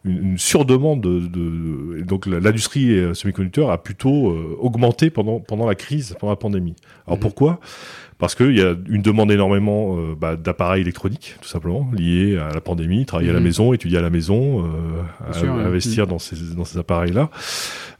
une, 0.08 0.38
surdemande 0.38 1.00
de, 1.00 1.20
de, 1.20 2.02
donc 2.02 2.26
l'industrie 2.26 2.98
euh, 2.98 3.14
semi-conducteur 3.14 3.70
a 3.70 3.82
plutôt 3.82 4.30
euh, 4.30 4.56
augmenté 4.58 5.10
pendant 5.10 5.40
pendant 5.40 5.66
la 5.66 5.74
crise, 5.74 6.16
pendant 6.18 6.32
la 6.32 6.36
pandémie. 6.36 6.74
Alors 7.06 7.18
mhm. 7.18 7.22
pourquoi? 7.22 7.60
Parce 8.18 8.34
qu'il 8.34 8.58
y 8.58 8.62
a 8.62 8.74
une 8.88 9.02
demande 9.02 9.30
énormément 9.30 9.96
euh, 9.96 10.16
bah, 10.18 10.34
d'appareils 10.34 10.82
électroniques, 10.82 11.36
tout 11.40 11.48
simplement, 11.48 11.88
liés 11.96 12.36
à 12.36 12.52
la 12.52 12.60
pandémie, 12.60 13.06
travailler 13.06 13.30
à 13.30 13.32
la 13.32 13.38
mhm. 13.38 13.44
maison, 13.44 13.72
étudier 13.72 13.98
à 13.98 14.02
la 14.02 14.10
maison, 14.10 14.64
investir 15.32 16.06
dans 16.06 16.18
ces 16.18 16.36
dans 16.56 16.64
ces 16.64 16.78
appareils-là. 16.78 17.30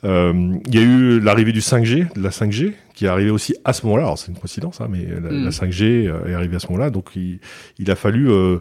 Il 0.04 0.74
y 0.74 0.78
a 0.78 0.82
eu 0.82 1.20
l'arrivée 1.20 1.52
du 1.52 1.60
5G, 1.60 2.14
de 2.14 2.22
la 2.22 2.30
5G, 2.30 2.72
qui 2.94 3.04
est 3.04 3.08
arrivée 3.08 3.30
aussi 3.30 3.54
à 3.64 3.72
ce 3.72 3.86
moment-là. 3.86 4.04
Alors 4.04 4.18
c'est 4.18 4.32
une 4.32 4.38
coïncidence, 4.38 4.80
hein, 4.80 4.88
mais 4.90 5.06
la, 5.06 5.50
5G 5.50 6.08
mhm. 6.08 6.30
est 6.30 6.34
arrivée 6.34 6.56
à 6.56 6.58
ce 6.58 6.66
moment-là, 6.68 6.90
donc 6.90 7.10
il, 7.14 7.38
il 7.78 7.90
a 7.90 7.94
fallu 7.94 8.30
euh, 8.30 8.58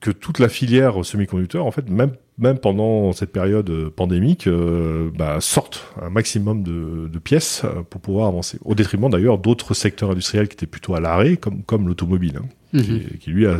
que 0.00 0.10
toute 0.10 0.38
la 0.38 0.48
filière 0.48 1.04
semi-conducteur, 1.04 1.64
en 1.64 1.70
fait, 1.70 1.88
même 1.88 2.12
même 2.38 2.58
pendant 2.58 3.12
cette 3.12 3.32
période 3.32 3.68
euh, 3.70 3.90
pandémique, 3.90 4.46
euh, 4.46 5.10
bah, 5.16 5.38
sortent 5.40 5.92
un 6.00 6.10
maximum 6.10 6.62
de, 6.62 7.08
de, 7.08 7.18
pièces 7.18 7.62
euh, 7.64 7.82
pour 7.88 8.00
pouvoir 8.00 8.28
avancer. 8.28 8.58
Au 8.64 8.74
détriment 8.74 9.10
d'ailleurs 9.10 9.38
d'autres 9.38 9.74
secteurs 9.74 10.10
industriels 10.10 10.48
qui 10.48 10.54
étaient 10.54 10.66
plutôt 10.66 10.94
à 10.94 11.00
l'arrêt, 11.00 11.36
comme, 11.36 11.62
comme 11.62 11.86
l'automobile, 11.86 12.40
hein, 12.42 12.46
qui, 12.78 12.92
mhm. 12.92 13.00
qui, 13.20 13.30
lui 13.30 13.46
a. 13.46 13.58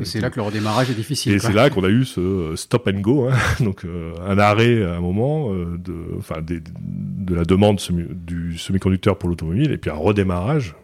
et 0.00 0.04
c'est 0.04 0.20
là 0.20 0.28
que 0.28 0.36
le 0.36 0.42
redémarrage 0.42 0.90
est 0.90 0.94
difficile. 0.94 1.34
Et 1.34 1.38
c'est 1.38 1.54
là 1.54 1.70
qu'on 1.70 1.84
a 1.84 1.88
eu 1.88 2.04
ce 2.04 2.52
stop 2.56 2.88
and 2.88 3.00
go, 3.00 3.28
hein, 3.28 3.36
donc 3.64 3.84
un 4.26 4.38
arrêt 4.38 4.82
à 4.84 4.96
un 4.96 5.00
moment 5.00 5.52
de, 5.52 5.94
enfin, 6.18 6.42
de 6.42 7.34
la 7.34 7.44
demande 7.44 7.80
semi, 7.80 8.04
du 8.10 8.58
semi-conducteur 8.58 9.18
pour 9.18 9.30
l'automobile, 9.30 9.72
et 9.72 9.78
puis 9.78 9.90
un 9.90 9.94
redémarrage 9.94 10.74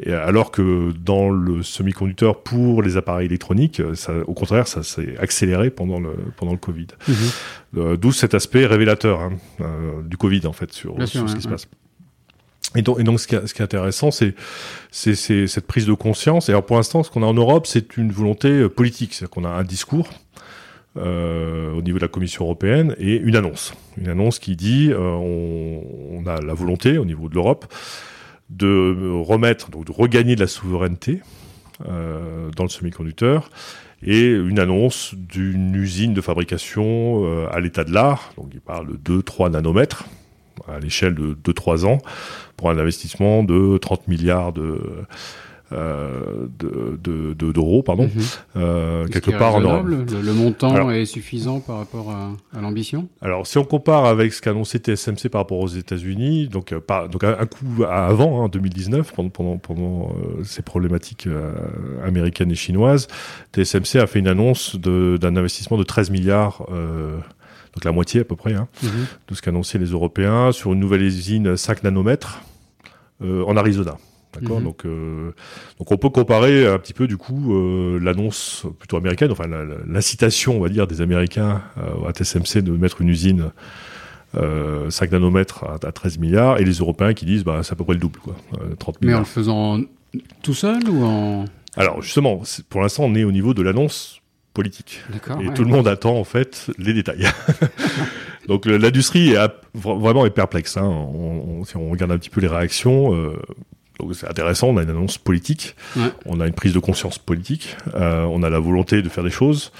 Et 0.00 0.12
alors 0.12 0.52
que 0.52 0.92
dans 0.92 1.28
le 1.28 1.62
semi-conducteur 1.62 2.42
pour 2.42 2.82
les 2.82 2.96
appareils 2.96 3.26
électroniques, 3.26 3.82
ça, 3.94 4.12
au 4.26 4.34
contraire, 4.34 4.68
ça 4.68 4.82
s'est 4.82 5.16
accéléré 5.18 5.70
pendant 5.70 5.98
le 5.98 6.12
pendant 6.36 6.52
le 6.52 6.58
Covid. 6.58 6.86
Mhm. 7.08 7.96
D'où 7.96 8.12
cet 8.12 8.34
aspect 8.34 8.64
révélateur 8.64 9.20
hein, 9.20 9.32
du 10.04 10.16
Covid 10.16 10.46
en 10.46 10.52
fait 10.52 10.72
sur, 10.72 10.94
sur 11.08 11.28
ce 11.28 11.34
qui 11.34 11.42
se 11.42 11.48
passe. 11.48 11.68
Et 12.76 12.82
donc, 12.82 13.00
et 13.00 13.02
donc, 13.02 13.18
ce 13.18 13.26
qui, 13.26 13.34
est, 13.34 13.46
ce 13.46 13.54
qui 13.54 13.62
est 13.62 13.64
intéressant, 13.64 14.10
c'est 14.10 14.34
cette 14.90 15.66
prise 15.66 15.86
de 15.86 15.94
conscience. 15.94 16.48
Et 16.48 16.52
alors, 16.52 16.66
pour 16.66 16.76
l'instant, 16.76 17.02
ce 17.02 17.10
qu'on 17.10 17.22
a 17.22 17.26
en 17.26 17.34
Europe, 17.34 17.66
c'est 17.66 17.96
une 17.96 18.12
volonté 18.12 18.68
politique. 18.68 19.14
C'est-à-dire 19.14 19.30
qu'on 19.30 19.44
a 19.44 19.48
un 19.48 19.64
discours 19.64 20.10
euh, 20.98 21.72
au 21.72 21.82
niveau 21.82 21.98
de 21.98 22.02
la 22.02 22.08
Commission 22.08 22.44
européenne 22.44 22.94
et 22.98 23.16
une 23.16 23.36
annonce. 23.36 23.72
Une 23.96 24.08
annonce 24.08 24.38
qui 24.38 24.56
dit 24.56 24.90
euh, 24.90 24.98
on, 24.98 25.82
on, 26.10 26.26
a 26.26 26.40
la 26.40 26.54
volonté 26.54 26.98
au 26.98 27.04
niveau 27.04 27.28
de 27.28 27.34
l'Europe 27.34 27.72
de 28.50 29.20
remettre, 29.20 29.70
donc 29.70 29.84
de 29.84 29.92
regagner 29.92 30.34
de 30.34 30.40
la 30.40 30.46
souveraineté 30.46 31.20
euh, 31.86 32.50
dans 32.56 32.64
le 32.64 32.68
semi-conducteur 32.68 33.50
et 34.02 34.30
une 34.30 34.58
annonce 34.58 35.14
d'une 35.14 35.74
usine 35.74 36.14
de 36.14 36.20
fabrication 36.20 37.24
euh, 37.24 37.48
à 37.52 37.60
l'état 37.60 37.84
de 37.84 37.92
l'art. 37.92 38.32
Donc 38.36 38.50
il 38.52 38.60
parle 38.60 38.96
de 39.02 39.20
2-3 39.20 39.50
nanomètres 39.50 40.04
à 40.68 40.78
l'échelle 40.78 41.14
de 41.14 41.36
2-3 41.44 41.86
ans 41.86 41.98
pour 42.56 42.70
un 42.70 42.78
investissement 42.78 43.44
de 43.44 43.78
30 43.78 44.08
milliards 44.08 44.52
de 44.52 44.80
euh, 45.70 46.46
de, 46.58 47.34
d'euros, 47.52 47.82
pardon, 47.82 48.04
mhm. 48.04 48.22
euh, 48.56 49.06
quelque 49.08 49.32
part 49.32 49.54
en 49.54 49.60
Europe. 49.60 49.86
Le, 49.86 50.32
montant 50.32 50.90
est 50.90 51.04
suffisant 51.04 51.60
par 51.60 51.76
rapport 51.76 52.10
à, 52.10 52.60
l'ambition? 52.60 53.08
Alors, 53.20 53.46
si 53.46 53.58
on 53.58 53.64
compare 53.64 54.06
avec 54.06 54.32
ce 54.32 54.40
qu'a 54.40 54.50
annoncé 54.50 54.78
TSMC 54.78 55.28
par 55.30 55.42
rapport 55.42 55.58
aux 55.58 55.68
États-Unis, 55.68 56.48
donc, 56.48 56.72
euh, 56.72 56.80
donc 57.08 57.22
un, 57.22 57.44
coup 57.44 57.84
avant, 57.84 58.44
hein, 58.44 58.48
2019, 58.48 59.12
pendant, 59.12 59.28
pendant, 59.28 59.58
pendant 59.58 60.12
ces 60.42 60.62
problématiques 60.62 61.28
américaines 62.02 62.50
et 62.50 62.56
chinoises, 62.56 63.06
TSMC 63.52 63.96
a 63.96 64.06
fait 64.06 64.20
une 64.20 64.28
annonce 64.28 64.76
d'un 64.76 65.36
investissement 65.36 65.76
de 65.76 65.84
13 65.84 66.10
milliards 66.10 66.66
donc 67.74 67.84
la 67.84 67.92
moitié 67.92 68.22
à 68.22 68.24
peu 68.24 68.34
près, 68.34 68.54
hein, 68.54 68.66
mhm. 68.82 69.06
de 69.28 69.34
ce 69.34 69.42
qu'annonçaient 69.42 69.78
les 69.78 69.90
Européens, 69.90 70.52
sur 70.52 70.72
une 70.72 70.80
nouvelle 70.80 71.02
usine 71.02 71.56
5 71.56 71.84
nanomètres 71.84 72.40
en 73.20 73.56
Arizona. 73.56 73.98
D'accord. 74.40 74.58
Mhm. 74.58 74.64
Donc, 74.64 74.86
euh, 74.86 75.32
donc 75.78 75.90
on 75.90 75.96
peut 75.96 76.10
comparer 76.10 76.66
un 76.66 76.78
petit 76.78 76.92
peu 76.92 77.06
du 77.06 77.16
coup 77.16 77.54
euh, 77.54 77.98
l'annonce 78.00 78.66
plutôt 78.78 78.96
américaine, 78.96 79.32
enfin 79.32 79.44
l'incitation, 79.86 80.56
on 80.56 80.60
va 80.60 80.68
dire, 80.68 80.86
des 80.86 81.00
Américains 81.00 81.62
euh, 81.78 82.08
à 82.08 82.12
TSMC 82.12 82.62
de 82.62 82.72
mettre 82.72 83.00
une 83.00 83.08
usine 83.08 83.50
5 84.34 85.12
nanomètres 85.12 85.64
à, 85.64 85.92
13 85.92 86.18
milliards, 86.18 86.58
et 86.58 86.64
les 86.64 86.74
Européens 86.74 87.14
qui 87.14 87.24
disent 87.24 87.44
bah 87.44 87.60
c'est 87.62 87.72
à 87.72 87.76
peu 87.76 87.84
près 87.84 87.94
le 87.94 88.00
double, 88.00 88.18
quoi, 88.20 88.36
30 88.78 89.00
milliards. 89.00 89.12
Mais 89.12 89.14
en 89.14 89.20
le 89.20 89.24
faisant 89.24 89.80
tout 90.42 90.54
seul 90.54 90.88
ou 90.88 91.02
en 91.04 91.46
Alors 91.76 92.02
justement, 92.02 92.42
pour 92.68 92.82
l'instant, 92.82 93.04
on 93.04 93.14
est 93.14 93.24
au 93.24 93.32
niveau 93.32 93.54
de 93.54 93.62
l'annonce 93.62 94.20
politique. 94.52 95.02
Et 95.40 95.54
tout 95.54 95.64
le 95.64 95.70
monde 95.70 95.88
attend 95.88 96.16
en 96.18 96.24
fait 96.24 96.70
les 96.78 96.92
détails. 96.92 97.26
Donc 98.48 98.66
l'industrie 98.66 99.32
est 99.32 99.50
vraiment 99.74 100.26
est 100.26 100.30
perplexe. 100.30 100.76
Hein. 100.76 100.86
On, 100.86 101.64
si 101.64 101.76
on 101.76 101.90
regarde 101.90 102.12
un 102.12 102.18
petit 102.18 102.30
peu 102.30 102.40
les 102.40 102.48
réactions, 102.48 103.14
donc 103.98 104.14
c'est 104.14 104.28
intéressant, 104.28 104.68
on 104.68 104.76
a 104.76 104.82
une 104.82 104.90
annonce 104.90 105.18
politique, 105.18 105.74
on 106.24 106.40
a 106.40 106.46
une 106.46 106.54
prise 106.54 106.72
de 106.72 106.78
conscience 106.78 107.18
politique, 107.18 107.76
euh, 107.94 108.24
on 108.24 108.42
a 108.42 108.50
la 108.50 108.60
volonté 108.60 109.02
de 109.02 109.08
faire 109.08 109.24
des 109.24 109.30
choses, 109.30 109.72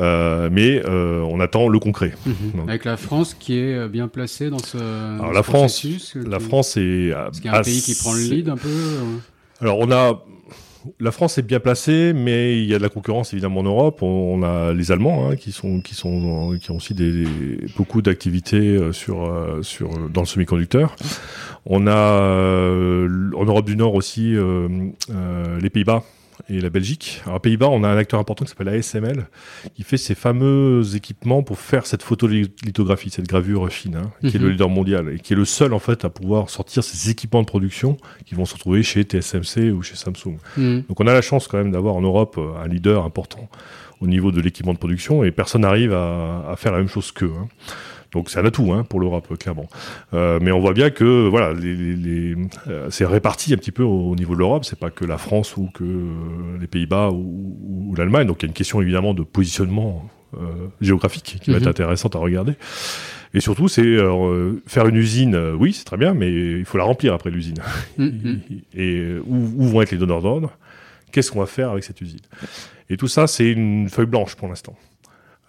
euh, 0.00 0.48
mais 0.52 0.82
euh, 0.84 1.22
on 1.22 1.40
attend 1.40 1.68
le 1.68 1.78
concret. 1.78 2.12
Mhm. 2.26 2.68
Avec 2.68 2.84
la 2.84 2.96
France 2.96 3.34
qui 3.34 3.58
est 3.58 3.88
bien 3.88 4.08
placée 4.08 4.50
dans 4.50 4.58
ce, 4.58 4.76
Alors 4.76 5.32
la 5.32 5.42
France, 5.42 5.86
la 6.14 6.40
France 6.40 6.76
est. 6.76 7.08
Est-ce 7.08 7.40
qu'il 7.40 7.50
y 7.50 7.54
a 7.54 7.58
un 7.58 7.62
pays 7.62 7.80
qui 7.80 7.94
prend 7.94 8.12
le 8.12 8.20
lead 8.20 8.48
un 8.48 8.56
peu 8.56 8.68
Alors 9.60 9.78
on 9.78 9.90
a 9.90 10.22
la 11.00 11.10
France 11.10 11.38
est 11.38 11.42
bien 11.42 11.60
placée, 11.60 12.12
mais 12.12 12.58
il 12.58 12.66
y 12.66 12.74
a 12.74 12.78
de 12.78 12.82
la 12.82 12.88
concurrence 12.88 13.32
évidemment 13.32 13.60
en 13.60 13.64
Europe. 13.64 14.02
On, 14.02 14.42
a 14.42 14.72
les 14.72 14.92
Allemands 14.92 15.28
hein, 15.28 15.36
qui 15.36 15.52
sont 15.52 15.80
qui 15.80 16.04
ont 16.04 16.50
aussi 16.70 16.94
beaucoup 17.76 18.02
d'activités 18.02 18.76
euh, 18.76 18.92
sur 18.92 19.24
euh, 19.24 19.62
sur 19.62 20.08
dans 20.08 20.22
le 20.22 20.26
semi-conducteur. 20.26 20.96
On 21.66 21.86
a 21.86 21.96
euh, 21.96 23.30
en 23.36 23.44
Europe 23.44 23.66
du 23.66 23.76
Nord 23.76 23.94
aussi 23.94 24.34
les 25.60 25.70
Pays-Bas 25.70 26.02
et 26.48 26.60
la 26.60 26.70
Belgique. 26.70 27.20
Alors, 27.24 27.36
aux 27.36 27.40
Pays-Bas, 27.40 27.68
on 27.68 27.84
a 27.84 27.88
un 27.88 27.96
acteur 27.96 28.18
important 28.20 28.44
qui 28.44 28.50
s'appelle 28.50 28.68
ASML, 28.68 29.26
qui 29.74 29.82
fait 29.82 29.96
ces 29.96 30.14
fameux 30.14 30.82
équipements 30.94 31.42
pour 31.42 31.58
faire 31.58 31.86
cette 31.86 32.02
photolithographie, 32.02 33.10
cette 33.10 33.28
gravure 33.28 33.70
fine, 33.70 33.96
hein, 33.96 34.10
qui 34.20 34.36
est 34.36 34.38
le 34.38 34.46
mhm. 34.46 34.52
leader 34.52 34.68
mondial 34.68 35.08
et 35.10 35.18
qui 35.18 35.34
est 35.34 35.36
le 35.36 35.44
seul 35.44 35.72
en 35.72 35.78
fait 35.78 36.04
à 36.04 36.10
pouvoir 36.10 36.50
sortir 36.50 36.82
ces 36.82 37.10
équipements 37.10 37.42
de 37.42 37.46
production 37.46 37.96
qui 38.24 38.34
vont 38.34 38.44
se 38.44 38.54
retrouver 38.54 38.82
chez 38.82 39.02
TSMC 39.02 39.70
ou 39.72 39.82
chez 39.82 39.96
Samsung. 39.96 40.38
Mhm. 40.56 40.84
Donc 40.88 41.00
on 41.00 41.06
a 41.06 41.12
la 41.12 41.22
chance 41.22 41.48
quand 41.48 41.58
même 41.58 41.72
d'avoir 41.72 41.94
en 41.94 42.00
Europe 42.00 42.36
euh, 42.38 42.62
un 42.62 42.68
leader 42.68 43.04
important 43.04 43.48
au 44.00 44.06
niveau 44.06 44.30
de 44.30 44.40
l'équipement 44.40 44.72
de 44.72 44.78
production 44.78 45.24
et 45.24 45.30
personne 45.30 45.62
n'arrive 45.62 45.92
à, 45.92 46.50
à, 46.50 46.56
faire 46.56 46.72
la 46.72 46.78
même 46.78 46.88
chose 46.88 47.10
qu'eux. 47.10 47.32
Hein. 47.36 47.48
Donc 48.12 48.30
c'est 48.30 48.38
un 48.38 48.44
atout 48.44 48.72
hein, 48.72 48.84
pour 48.84 49.00
l'Europe, 49.00 49.36
clairement. 49.38 49.68
Euh, 50.14 50.38
mais 50.40 50.50
on 50.50 50.60
voit 50.60 50.72
bien 50.72 50.90
que 50.90 51.28
voilà, 51.28 51.52
les, 51.52 51.74
les, 51.74 52.36
euh, 52.68 52.88
c'est 52.90 53.04
réparti 53.04 53.52
un 53.52 53.56
petit 53.56 53.72
peu 53.72 53.82
au, 53.82 54.14
niveau 54.14 54.34
de 54.34 54.38
l'Europe. 54.38 54.64
C'est 54.64 54.78
pas 54.78 54.90
que 54.90 55.04
la 55.04 55.18
France 55.18 55.56
ou 55.56 55.68
que 55.72 55.84
euh, 55.84 56.58
les 56.60 56.66
Pays-Bas 56.66 57.10
ou, 57.10 57.90
ou, 57.90 57.94
l'Allemagne. 57.94 58.26
Donc 58.26 58.42
il 58.42 58.46
y 58.46 58.46
a 58.46 58.48
une 58.48 58.54
question 58.54 58.80
évidemment 58.80 59.12
de 59.12 59.22
positionnement 59.22 60.08
euh, 60.36 60.68
géographique 60.80 61.38
qui 61.42 61.50
va 61.50 61.58
être 61.58 61.64
mhm. 61.64 61.70
intéressante 61.70 62.16
à 62.16 62.18
regarder. 62.18 62.54
Et 63.34 63.40
surtout, 63.40 63.68
c'est 63.68 63.82
euh, 63.84 64.62
faire 64.66 64.86
une 64.86 64.96
usine. 64.96 65.36
oui, 65.58 65.74
c'est 65.74 65.84
très 65.84 65.98
bien, 65.98 66.14
mais 66.14 66.32
il 66.32 66.64
faut 66.64 66.78
la 66.78 66.84
remplir 66.84 67.12
après 67.12 67.30
l'usine. 67.30 67.58
Mhm. 67.98 68.40
Et 68.74 69.16
où, 69.26 69.36
où 69.56 69.64
vont 69.64 69.82
être 69.82 69.90
les 69.90 69.98
donneurs 69.98 70.22
d'ordre 70.22 70.50
Qu'est-ce 71.12 71.30
qu'on 71.30 71.40
va 71.40 71.46
faire 71.46 71.70
avec 71.70 71.84
cette 71.84 72.00
usine? 72.00 72.20
Et 72.90 72.96
tout 72.96 73.08
ça, 73.08 73.26
c'est 73.26 73.50
une 73.50 73.88
feuille 73.88 74.06
blanche 74.06 74.34
pour 74.34 74.48
l'instant. 74.48 74.76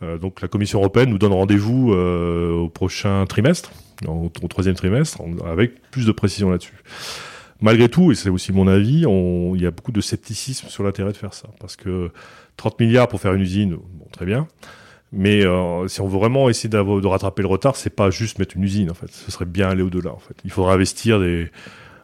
Euh, 0.02 0.18
donc 0.18 0.42
la 0.42 0.48
Commission 0.48 0.80
européenne 0.80 1.10
nous 1.10 1.18
donne 1.18 1.34
rendez-vous 1.34 1.94
euh, 1.94 2.52
au 2.54 2.70
prochain 2.70 3.26
trimestre, 3.26 3.72
au, 4.08 4.30
troisième 4.48 4.76
trimestre, 4.76 5.22
avec 5.46 5.82
plus 5.92 6.06
de 6.06 6.12
précision 6.12 6.50
là-dessus. 6.50 6.76
Malgré 7.62 7.90
tout, 7.90 8.12
et 8.12 8.16
c'est 8.16 8.30
aussi 8.30 8.54
mon 8.54 8.68
avis, 8.68 9.04
il 9.06 9.62
y 9.62 9.66
a 9.66 9.72
beaucoup 9.72 9.92
de 9.92 10.00
scepticisme 10.00 10.70
sur 10.70 10.84
l'intérêt 10.84 11.12
de 11.12 11.18
faire 11.18 11.34
ça, 11.34 11.50
parce 11.60 11.76
que 11.76 12.10
30 12.56 12.80
milliards 12.80 13.08
pour 13.10 13.20
faire 13.20 13.34
une 13.34 13.42
usine, 13.42 13.76
bon, 13.76 14.06
très 14.12 14.26
bien. 14.26 14.48
Mais 15.12 15.44
euh, 15.44 15.88
si 15.88 16.02
on 16.02 16.08
veut 16.08 16.20
vraiment 16.20 16.50
essayer 16.50 16.70
de 16.70 17.08
rattraper 17.08 17.42
le 17.42 17.48
retard, 17.48 17.76
c'est 17.76 17.90
pas 17.90 18.12
juste 18.12 18.38
mettre 18.38 18.56
une 18.56 18.64
usine 18.64 18.92
en 18.92 18.94
fait. 18.94 19.10
Ce 19.12 19.32
serait 19.32 19.46
bien 19.46 19.68
aller 19.68 19.82
au-delà 19.82 20.12
en 20.12 20.20
fait. 20.20 20.36
Il 20.46 20.52
faudra 20.52 20.74
investir 20.74 21.20
des, 21.20 21.50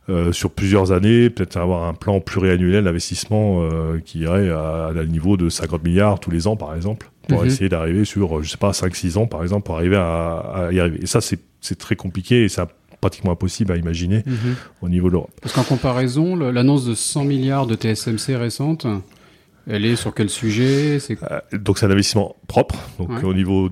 euh, 0.08 0.32
sur 0.32 0.51
plusieurs 0.51 0.91
années, 0.91 1.30
peut-être 1.30 1.58
avoir 1.58 1.84
un 1.88 1.93
plan 1.93 2.20
pluriannuel 2.20 2.84
d'investissement 2.84 3.64
euh, 3.64 3.99
qui 4.03 4.20
irait 4.20 4.49
à, 4.49 4.88
à, 4.88 5.06
niveau 5.06 5.36
de 5.36 5.49
50 5.49 5.84
milliards 5.84 6.20
tous 6.20 6.32
les 6.32 6.45
ans, 6.45 6.56
par 6.56 6.76
exemple, 6.76 7.10
pour 7.28 7.41
mhm. 7.41 7.47
essayer 7.47 7.70
d'arriver 7.70 8.06
sur, 8.06 8.43
je 8.43 8.49
sais 8.51 8.58
pas, 8.58 8.72
5-6 8.72 9.18
ans, 9.18 9.26
par 9.26 9.41
exemple, 9.41 9.66
pour 9.66 9.76
arriver 9.76 9.95
à, 9.95 10.38
à 10.38 10.72
y 10.72 10.80
arriver. 10.80 10.99
Et 11.01 11.08
ça, 11.08 11.22
c'est 11.22 11.76
très 11.78 11.95
compliqué 11.95 12.43
et 12.43 12.49
c'est 12.49 12.62
pratiquement 13.01 13.32
impossible 13.32 13.72
à 13.72 13.78
imaginer 13.78 14.24
mhm. 14.26 14.56
au 14.82 14.89
niveau 14.89 15.08
de 15.08 15.14
l'Europe. 15.14 15.32
Parce 15.41 15.53
qu'en 15.53 15.64
comparaison, 15.64 16.36
l'annonce 16.36 16.86
de 16.86 16.93
100 16.93 17.24
milliards 17.24 17.68
de 17.68 17.76
TSMC 17.76 18.36
récente, 18.36 18.88
elle 19.68 19.86
est 19.86 19.95
sur 19.95 20.14
quel 20.14 20.30
sujet? 20.30 20.99
Euh, 21.10 21.39
Donc 21.53 21.78
c'est 21.80 21.86
un 21.86 21.91
investissement 21.91 22.36
propre, 22.47 22.76
donc 22.99 23.24
au 23.24 23.34
niveau 23.34 23.70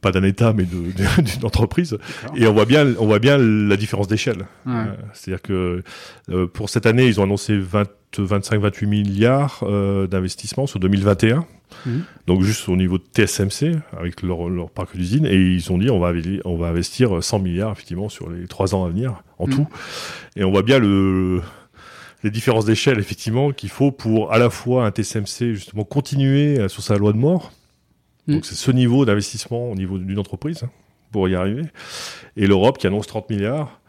pas 0.00 0.12
d'un 0.12 0.22
État, 0.22 0.52
mais 0.52 0.64
d'une 0.64 1.44
entreprise. 1.44 1.98
Et 2.36 2.46
on 2.46 2.52
voit 2.52 2.66
bien, 2.66 2.94
on 2.98 3.06
voit 3.06 3.18
bien 3.18 3.38
la 3.38 3.76
différence 3.76 4.08
d'échelle. 4.08 4.46
Euh, 4.66 4.86
c'est-à-dire 5.12 5.42
que 5.42 5.82
euh, 6.30 6.46
pour 6.46 6.68
cette 6.68 6.86
année, 6.86 7.06
ils 7.06 7.20
ont 7.20 7.24
annoncé 7.24 7.56
20, 7.56 7.88
25, 8.18 8.60
28 8.60 8.86
milliards 8.86 9.60
euh, 9.62 10.06
d'investissements 10.06 10.66
sur 10.66 10.80
2021. 10.80 11.46
Mhm. 11.86 12.02
Donc 12.26 12.42
juste 12.42 12.68
au 12.68 12.76
niveau 12.76 12.98
de 12.98 13.04
TSMC 13.04 13.76
avec 13.98 14.22
leur, 14.22 14.48
leur 14.48 14.70
parc 14.70 14.96
d'usine 14.96 15.26
et 15.26 15.34
ils 15.34 15.72
ont 15.72 15.78
dit 15.78 15.90
on 15.90 15.98
va 15.98 16.12
on 16.44 16.56
va 16.56 16.68
investir 16.68 17.20
100 17.20 17.40
milliards 17.40 17.72
effectivement 17.72 18.08
sur 18.08 18.30
les 18.30 18.46
trois 18.46 18.76
ans 18.76 18.84
à 18.84 18.90
venir 18.90 19.24
en 19.38 19.48
mhm. 19.48 19.54
tout 19.54 19.68
et 20.36 20.44
on 20.44 20.52
voit 20.52 20.62
bien 20.62 20.78
le 20.78 21.40
les 22.22 22.30
différences 22.30 22.64
d'échelle 22.64 23.00
effectivement 23.00 23.50
qu'il 23.50 23.70
faut 23.70 23.90
pour 23.90 24.32
à 24.32 24.38
la 24.38 24.50
fois 24.50 24.86
un 24.86 24.90
TSMC 24.90 25.54
justement 25.54 25.82
continuer 25.82 26.68
sur 26.68 26.82
sa 26.82 26.96
loi 26.96 27.12
de 27.12 27.18
mort 27.18 27.50
donc 28.28 28.40
mm. 28.40 28.44
c'est 28.44 28.54
ce 28.54 28.70
niveau 28.70 29.04
d'investissement 29.04 29.70
au 29.70 29.74
niveau 29.74 29.98
d'une 29.98 30.18
entreprise 30.18 30.62
hein, 30.62 30.70
pour 31.12 31.28
y 31.28 31.34
arriver. 31.34 31.64
Et 32.36 32.46
l'Europe 32.46 32.78
qui 32.78 32.86
annonce 32.86 33.06
30 33.06 33.30
milliards 33.30 33.80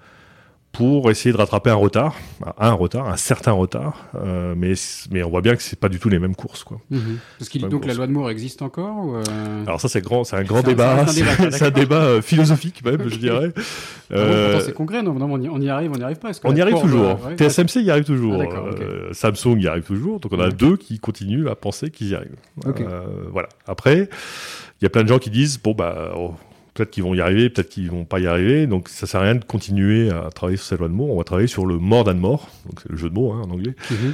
pour 0.76 1.10
essayer 1.10 1.32
de 1.32 1.38
rattraper 1.38 1.70
un 1.70 1.76
retard, 1.76 2.16
un 2.58 2.74
retard, 2.74 3.08
un 3.08 3.18
certain 3.18 3.54
retard, 3.54 4.08
euh, 4.16 4.54
mais 4.58 4.74
mais 5.12 5.24
on 5.24 5.30
voit 5.30 5.42
bien 5.42 5.56
que 5.56 5.64
c'est 5.64 5.80
pas 5.80 5.90
du 5.90 6.00
tout 6.00 6.10
les 6.10 6.20
mêmes 6.20 6.36
courses 6.36 6.64
quoi. 6.64 6.80
Mhm. 6.90 7.18
Parce 7.40 7.50
que 7.50 7.60
donc 7.60 7.86
la 7.86 7.94
loi 7.94 8.08
de 8.08 8.12
Moore 8.12 8.30
existe 8.30 8.62
encore 8.62 9.06
ou 9.06 9.16
euh... 9.16 9.24
Alors 9.66 9.80
ça 9.80 9.88
c'est 9.88 10.02
grand, 10.02 10.24
c'est 10.24 10.36
un 10.36 10.44
grand 10.44 10.62
débat, 10.62 11.06
c'est 11.52 11.64
un 11.64 11.72
débat 11.72 12.04
euh, 12.04 12.22
philosophique 12.22 12.84
même, 12.84 13.08
je 13.08 13.18
dirais. 13.18 13.52
Ah 14.12 14.16
euh... 14.16 14.60
c'est 14.60 14.74
concret, 14.74 15.02
non, 15.02 15.14
non, 15.14 15.32
on, 15.32 15.62
y, 15.62 15.70
arrive, 15.70 15.92
on 15.94 15.98
n'y 15.98 16.04
arrive 16.04 16.20
pas. 16.20 16.32
On 16.44 16.56
y 16.56 16.62
arrive 16.62 16.80
toujours. 16.80 17.20
TSMC 17.38 17.82
y 17.82 17.90
arrive 17.90 18.04
toujours. 18.04 18.42
Ah, 18.42 19.14
Samsung 19.14 19.58
y 19.60 19.68
arrive 19.68 19.84
toujours. 19.84 20.20
Donc 20.20 20.34
on 20.34 20.40
a 20.40 20.50
deux 20.50 20.78
qui 20.78 21.00
continuent 21.00 21.48
à 21.48 21.56
penser 21.56 21.90
qu'ils 21.90 22.10
y 22.10 22.16
arrivent. 22.16 22.36
voilà. 23.32 23.50
Après, 23.66 24.10
il 24.82 24.84
y 24.84 24.86
a 24.86 24.90
plein 24.90 25.04
de 25.04 25.08
gens 25.08 25.20
qui 25.20 25.30
disent 25.30 25.58
bon 25.58 25.74
bah 25.74 26.12
oh, 26.16 26.34
peut-être 26.76 26.92
qu'ils 26.92 27.04
vont 27.04 27.16
y 27.16 27.22
arriver, 27.22 27.50
peut-être 27.50 27.70
qu'ils 27.70 27.90
vont 27.90 28.06
pas 28.06 28.20
y 28.20 28.28
arriver. 28.28 28.68
Donc 28.68 28.90
ça 28.90 29.08
sert 29.08 29.22
à 29.22 29.24
rien 29.24 29.36
de 29.36 29.44
continuer 29.44 30.12
à 30.12 30.30
travailler 30.30 30.58
sur 30.58 30.68
cette 30.68 30.80
loi 30.80 30.90
de 30.90 30.94
Moore. 30.94 31.10
On 31.10 31.18
va 31.18 31.24
travailler 31.24 31.48
sur 31.48 31.66
le 31.66 31.80
more 31.80 32.04
than 32.04 32.16
more, 32.16 32.50
donc 32.66 32.82
c'est 32.82 32.92
le 32.92 32.98
jeu 32.98 33.10
de 33.10 33.16
mots 33.16 33.32
hein, 33.32 33.42
en 33.46 33.50
anglais. 33.50 33.74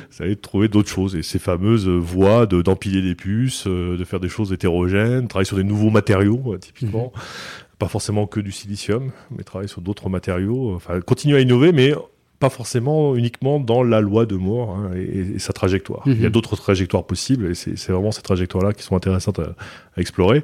Ça 0.10 0.24
va 0.24 0.30
être 0.30 0.38
de 0.38 0.42
trouver 0.42 0.68
d'autres 0.70 0.90
choses 0.90 1.16
et 1.16 1.24
ces 1.24 1.40
fameuses 1.40 1.90
voies 1.90 2.46
de 2.46 2.62
d'empiler 2.62 3.02
des 3.02 3.16
puces, 3.16 3.66
euh, 3.68 3.98
de 3.98 4.04
faire 4.06 4.20
des 4.20 4.30
choses 4.30 4.54
hétérogènes, 4.54 5.28
travailler 5.28 5.48
sur 5.48 5.58
des 5.58 5.64
nouveaux 5.64 5.90
matériaux 5.90 6.54
euh, 6.54 6.58
typiquement. 6.58 7.12
Mhm. 7.16 7.22
Pas 7.80 7.88
forcément 7.88 8.28
que 8.28 8.40
du 8.40 8.52
silicium, 8.52 9.12
mais 9.36 9.44
travailler 9.44 9.68
sur 9.68 9.82
d'autres 9.82 10.08
matériaux. 10.08 10.76
Enfin, 10.76 11.02
continuer 11.02 11.38
à 11.38 11.40
innover, 11.42 11.72
mais 11.72 11.96
pas 12.42 12.50
forcément 12.50 13.16
uniquement 13.16 13.60
dans 13.60 13.84
la 13.84 14.02
loi 14.02 14.26
de 14.26 14.36
mort 14.36 14.76
hein, 14.76 14.90
et, 14.96 15.38
sa 15.38 15.54
trajectoire. 15.54 16.02
Il 16.08 16.20
y 16.20 16.24
a 16.24 16.26
mhm. 16.26 16.32
d'autres 16.32 16.56
trajectoires 16.56 17.06
possibles 17.06 17.52
et 17.52 17.54
c'est 17.54 17.90
vraiment 17.90 18.12
ces 18.12 18.24
trajectoires-là 18.24 18.74
qui 18.74 18.82
sont 18.82 18.96
intéressantes 18.96 19.40
à, 19.40 19.54
explorer. 19.98 20.42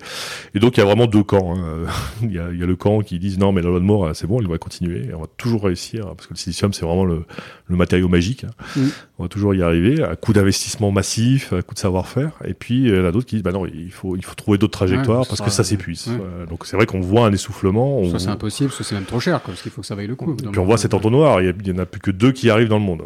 Et 0.53 0.59
donc 0.59 0.75
il 0.75 0.81
y 0.81 0.83
a 0.83 0.85
vraiment 0.85 1.07
deux 1.07 1.23
camps. 1.23 1.55
Hein. 1.57 1.85
il, 2.21 2.33
y 2.33 2.37
a, 2.37 2.51
il, 2.51 2.59
y 2.59 2.63
a, 2.63 2.65
le 2.65 2.75
camp 2.75 2.99
qui 2.99 3.17
disent 3.17 3.39
non 3.39 3.53
mais 3.53 3.61
la 3.61 3.69
loi 3.69 3.79
de 3.79 3.85
mort 3.85 4.11
c'est 4.13 4.27
bon, 4.27 4.41
il 4.41 4.47
va 4.47 4.57
continuer, 4.57 5.09
on 5.15 5.21
va 5.21 5.27
toujours 5.37 5.63
réussir 5.63 6.05
parce 6.15 6.27
que 6.27 6.33
le 6.33 6.37
silicium 6.37 6.73
c'est 6.73 6.85
vraiment 6.85 7.05
le, 7.05 7.23
le, 7.67 7.75
matériau 7.75 8.09
magique. 8.09 8.43
Hein. 8.43 8.51
Mhm. 8.75 8.91
On 9.17 9.23
va 9.23 9.29
toujours 9.29 9.55
y 9.55 9.63
arriver 9.63 10.03
à 10.03 10.15
coup 10.15 10.33
d'investissement 10.33 10.91
massif, 10.91 11.53
à 11.53 11.63
coup 11.63 11.73
de 11.73 11.79
savoir-faire. 11.79 12.33
Et 12.45 12.53
puis 12.53 12.83
il 12.83 12.95
y 12.95 12.99
en 12.99 13.05
a 13.05 13.11
d'autres 13.11 13.25
qui 13.25 13.37
disent 13.37 13.43
bah 13.43 13.53
non 13.53 13.65
il 13.65 13.91
faut 13.91 14.15
il 14.15 14.23
faut 14.23 14.35
trouver 14.35 14.59
d'autres 14.59 14.77
trajectoires 14.77 15.25
parce 15.27 15.41
que 15.41 15.49
ça 15.49 15.63
s'épuise. 15.63 16.11
donc 16.47 16.67
c'est 16.67 16.75
vrai 16.75 16.85
qu'on 16.85 17.01
voit 17.01 17.25
un 17.25 17.31
essoufflement. 17.31 18.03
Soit 18.09 18.19
c'est 18.19 18.27
impossible, 18.27 18.71
soit 18.71 18.85
c'est 18.85 18.95
même 18.95 19.05
trop 19.05 19.19
cher 19.19 19.39
parce 19.41 19.63
qu'il 19.63 19.71
faut 19.71 19.81
que 19.81 19.87
ça 19.87 19.95
vaille 19.95 20.07
le 20.07 20.15
coup. 20.15 20.35
Puis 20.35 20.59
on 20.59 20.65
voit 20.65 20.77
cet 20.77 20.93
entonnoir. 20.93 21.41
Il 21.41 21.67
y, 21.67 21.71
en 21.71 21.77
a 21.79 21.85
plus 21.87 22.01
que 22.01 22.11
deux 22.11 22.31
qui 22.31 22.49
arrivent 22.49 22.69
dans 22.69 22.79
le 22.79 22.85
monde. 22.85 23.03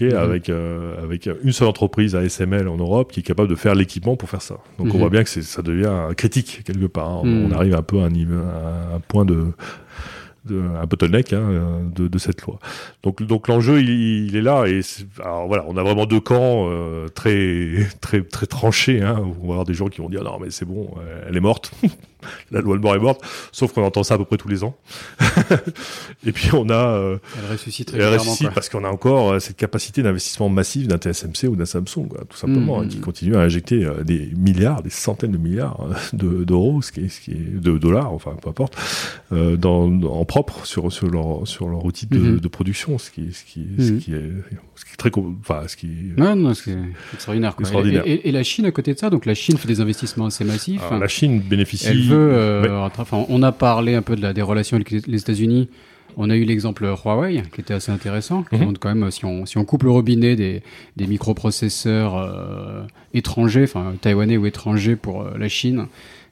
Mhm. 0.00 0.14
avec, 0.16 0.48
euh, 0.48 1.02
avec 1.02 1.28
une 1.42 1.52
seule 1.52 1.68
entreprise 1.68 2.16
ASML 2.16 2.68
en 2.68 2.76
Europe 2.76 3.12
qui 3.12 3.20
est 3.20 3.22
capable 3.22 3.48
de 3.48 3.54
faire 3.54 3.74
l'équipement 3.74 4.16
pour 4.16 4.28
faire 4.28 4.42
ça. 4.42 4.56
Donc 4.78 4.88
on 4.88 4.94
mhm. 4.94 4.98
voit 4.98 5.10
bien 5.10 5.24
que 5.24 5.28
ça 5.28 5.62
devient 5.62 5.92
critique 6.16 6.62
quelque 6.64 6.86
part. 6.86 7.22
On, 7.22 7.24
mhm. 7.24 7.52
arrive 7.52 7.74
un 7.74 7.82
peu 7.82 8.00
à 8.00 8.04
un, 8.04 8.10
niveau, 8.10 8.38
à 8.38 8.96
un 8.96 9.00
point 9.00 9.24
de, 9.24 9.52
un 10.50 10.86
bottleneck 10.86 11.32
hein, 11.32 11.82
de, 11.94 12.08
de, 12.08 12.18
cette 12.18 12.42
loi. 12.42 12.58
Donc, 13.02 13.22
donc 13.22 13.48
l'enjeu, 13.48 13.80
il, 13.80 13.90
il, 14.28 14.36
est 14.36 14.42
là. 14.42 14.66
Et 14.66 14.80
alors 15.20 15.46
voilà, 15.46 15.64
on 15.68 15.76
a 15.76 15.82
vraiment 15.82 16.06
deux 16.06 16.20
camps 16.20 16.68
euh, 16.68 17.08
très, 17.08 17.88
très, 18.00 18.22
très 18.22 18.46
tranchés. 18.46 19.02
Hein, 19.02 19.22
on 19.42 19.46
va 19.46 19.52
avoir 19.54 19.64
des 19.64 19.74
gens 19.74 19.88
qui 19.88 20.00
vont 20.00 20.08
dire 20.08 20.24
non, 20.24 20.38
mais 20.40 20.50
c'est 20.50 20.66
bon, 20.66 20.94
elle 21.28 21.36
est 21.36 21.40
morte. 21.40 21.72
la 22.50 22.60
loi 22.60 22.76
de 22.76 22.82
mort 22.82 22.94
est 22.94 23.00
morte. 23.00 23.22
Sauf 23.52 23.72
qu'on 23.72 23.84
entend 23.84 24.02
ça 24.02 24.14
à 24.14 24.18
peu 24.18 24.24
près 24.24 24.36
tous 24.36 24.48
les 24.48 24.64
ans. 24.64 24.76
et 26.26 26.32
puis 26.32 26.50
on 26.52 26.68
a. 26.68 26.74
Euh, 26.74 27.18
elle 27.38 27.52
ressuscite 27.52 27.92
Elle 27.94 28.06
ressuscite 28.14 28.50
parce 28.50 28.68
qu'on 28.68 28.84
a 28.84 28.88
encore 28.88 29.32
euh, 29.32 29.38
cette 29.38 29.56
capacité 29.56 30.02
d'investissement 30.02 30.48
massif 30.48 30.88
d'un 30.88 30.98
TSMC 30.98 31.48
ou 31.48 31.56
d'un 31.56 31.66
Samsung, 31.66 32.08
quoi, 32.08 32.24
tout 32.28 32.36
simplement, 32.36 32.80
hein, 32.80 32.88
qui 32.88 32.98
mmh. 32.98 33.02
continue 33.02 33.36
à 33.36 33.40
injecter 33.40 33.84
euh, 33.84 34.02
des 34.02 34.30
milliards, 34.36 34.82
des 34.82 34.90
centaines 34.90 35.32
de 35.32 35.38
milliards 35.38 35.88
d'euros, 36.12 36.82
ce 36.82 36.92
qui 36.92 37.00
est, 37.00 37.08
ce 37.08 37.20
qui 37.20 37.32
est 37.32 37.60
de 37.60 37.78
dollars, 37.78 38.12
enfin 38.12 38.34
peu 38.40 38.48
importe, 38.48 38.76
dans, 39.30 39.90
en 40.02 40.24
propre 40.24 40.66
sur 40.66 40.92
sur 40.92 41.08
leur 41.08 41.46
sur 41.46 41.68
leur 41.68 41.84
outil 41.84 42.06
de, 42.06 42.18
mmh. 42.18 42.40
de 42.40 42.48
production, 42.48 42.98
ce 42.98 43.10
qui 43.10 43.32
ce 43.32 43.44
qui 43.44 43.66
ce 43.78 43.92
mmh. 43.92 43.98
qui 43.98 44.14
est 44.14 44.32
ce 44.74 44.84
qui 44.84 44.92
est 44.92 44.96
très 44.96 45.10
enfin 45.40 45.62
ce 45.66 45.76
qui 45.76 45.88
non 46.16 46.36
non 46.36 46.54
c'est 46.54 46.76
extraordinaire, 47.14 47.54
extraordinaire. 47.58 48.02
Et, 48.06 48.28
et, 48.28 48.32
la 48.32 48.42
Chine 48.42 48.66
à 48.66 48.70
côté 48.70 48.94
de 48.94 48.98
ça 48.98 49.10
donc 49.10 49.26
la 49.26 49.34
Chine 49.34 49.56
fait 49.56 49.68
des 49.68 49.80
investissements 49.80 50.26
assez 50.26 50.44
massifs 50.44 50.82
Alors, 50.86 51.00
la 51.00 51.08
Chine 51.08 51.40
bénéficie 51.40 52.08
euh, 52.16 52.88
on 53.28 53.42
a 53.42 53.52
parlé 53.52 53.94
un 53.94 54.02
peu 54.02 54.16
de 54.16 54.22
la, 54.22 54.32
des 54.32 54.42
relations 54.42 54.76
avec 54.76 54.90
les 54.90 55.20
États-Unis. 55.20 55.68
On 56.18 56.30
a 56.30 56.36
eu 56.36 56.44
l'exemple 56.44 56.84
Huawei, 56.84 57.42
qui 57.52 57.60
était 57.60 57.74
assez 57.74 57.92
intéressant. 57.92 58.44
Mhm. 58.50 58.78
quand 58.78 58.94
même, 58.94 59.10
si 59.10 59.24
on, 59.24 59.44
si 59.44 59.58
on 59.58 59.64
coupe 59.64 59.82
le 59.82 59.90
robinet 59.90 60.34
des, 60.34 60.62
des 60.96 61.06
microprocesseurs 61.06 62.16
euh, 62.16 62.82
étrangers, 63.12 63.64
enfin 63.64 63.92
taïwanais 64.00 64.38
ou 64.38 64.46
étrangers 64.46 64.96
pour 64.96 65.22
euh, 65.22 65.36
la 65.38 65.48
Chine, 65.48 65.86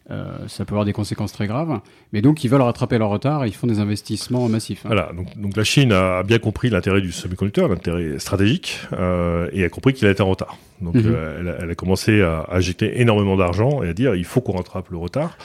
ça 0.08 0.64
peut 0.64 0.72
avoir 0.72 0.84
des 0.84 0.92
conséquences 0.92 1.32
très 1.32 1.46
graves. 1.46 1.80
Mais 2.12 2.22
donc, 2.22 2.44
ils 2.44 2.48
veulent 2.48 2.62
rattraper 2.62 2.98
leur 2.98 3.08
retard 3.08 3.44
et 3.44 3.48
ils 3.48 3.54
font 3.54 3.66
des 3.66 3.80
investissements 3.80 4.48
massifs. 4.48 4.84
Hein. 4.84 4.88
Voilà, 4.88 5.10
donc, 5.16 5.36
donc, 5.38 5.56
la 5.56 5.64
Chine 5.64 5.92
a 5.92 6.22
bien 6.22 6.38
compris 6.38 6.70
l'intérêt 6.70 7.00
du 7.00 7.12
semi-conducteur, 7.12 7.68
l'intérêt 7.68 8.18
stratégique, 8.18 8.80
euh, 8.92 9.48
et 9.52 9.64
a 9.64 9.68
compris 9.68 9.94
qu'il 9.94 10.06
a 10.06 10.10
été 10.10 10.22
en 10.22 10.28
retard. 10.28 10.56
Donc, 10.80 10.94
mhm. 10.94 11.16
elle, 11.38 11.56
elle, 11.62 11.70
a 11.70 11.74
commencé 11.74 12.20
à, 12.22 12.46
injecter 12.50 13.00
énormément 13.00 13.36
d'argent 13.36 13.82
et 13.82 13.88
à 13.88 13.94
dire 13.94 14.14
il 14.14 14.24
faut 14.24 14.40
qu'on 14.40 14.56
rattrape 14.56 14.90
le 14.90 14.98
retard. 14.98 15.38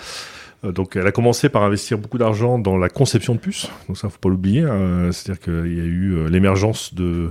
Euh, 0.65 0.71
donc, 0.71 0.95
elle 0.95 1.07
a 1.07 1.11
commencé 1.11 1.49
par 1.49 1.63
investir 1.63 1.97
beaucoup 1.97 2.17
d'argent 2.17 2.59
dans 2.59 2.77
la 2.77 2.89
conception 2.89 3.35
de 3.35 3.39
puces. 3.39 3.69
Donc 3.87 3.97
ça, 3.97 4.09
faut 4.09 4.19
pas 4.19 4.29
l'oublier. 4.29 4.63
Hein. 4.63 5.11
C'est-à-dire 5.11 5.41
qu'il 5.41 5.77
y 5.77 5.81
a 5.81 5.85
eu 5.85 6.13
euh, 6.13 6.29
l'émergence 6.29 6.93
de 6.93 7.29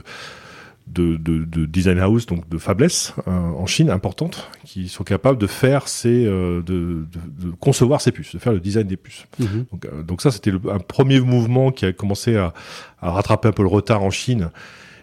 de, 0.93 1.17
de, 1.17 1.45
de, 1.45 1.67
design 1.67 1.99
house, 1.99 2.27
donc 2.27 2.49
de 2.49 2.59
fabless 2.59 3.15
euh, 3.27 3.31
en 3.31 3.67
Chine 3.67 3.91
importantes, 3.91 4.51
qui 4.65 4.89
sont 4.89 5.05
capables 5.05 5.39
de 5.39 5.47
faire 5.47 5.89
ces, 5.89 6.25
de, 6.25 6.63
de, 6.63 7.51
concevoir 7.61 8.01
ces 8.01 8.13
puces, 8.13 8.35
de 8.35 8.39
faire 8.39 8.53
le 8.53 8.61
design 8.61 8.87
des 8.87 8.97
puces. 8.97 9.27
Mhm. 9.39 9.67
Donc, 9.73 10.05
donc, 10.07 10.23
ça, 10.23 10.31
c'était 10.31 10.53
un 10.53 10.79
premier 10.79 11.21
mouvement 11.21 11.71
qui 11.71 11.87
a 11.87 11.93
commencé 11.93 12.37
à, 12.37 12.53
à 13.01 13.11
rattraper 13.11 13.49
un 13.49 13.53
peu 13.53 13.63
le 13.63 13.69
retard 13.69 14.03
en 14.03 14.11
Chine 14.11 14.51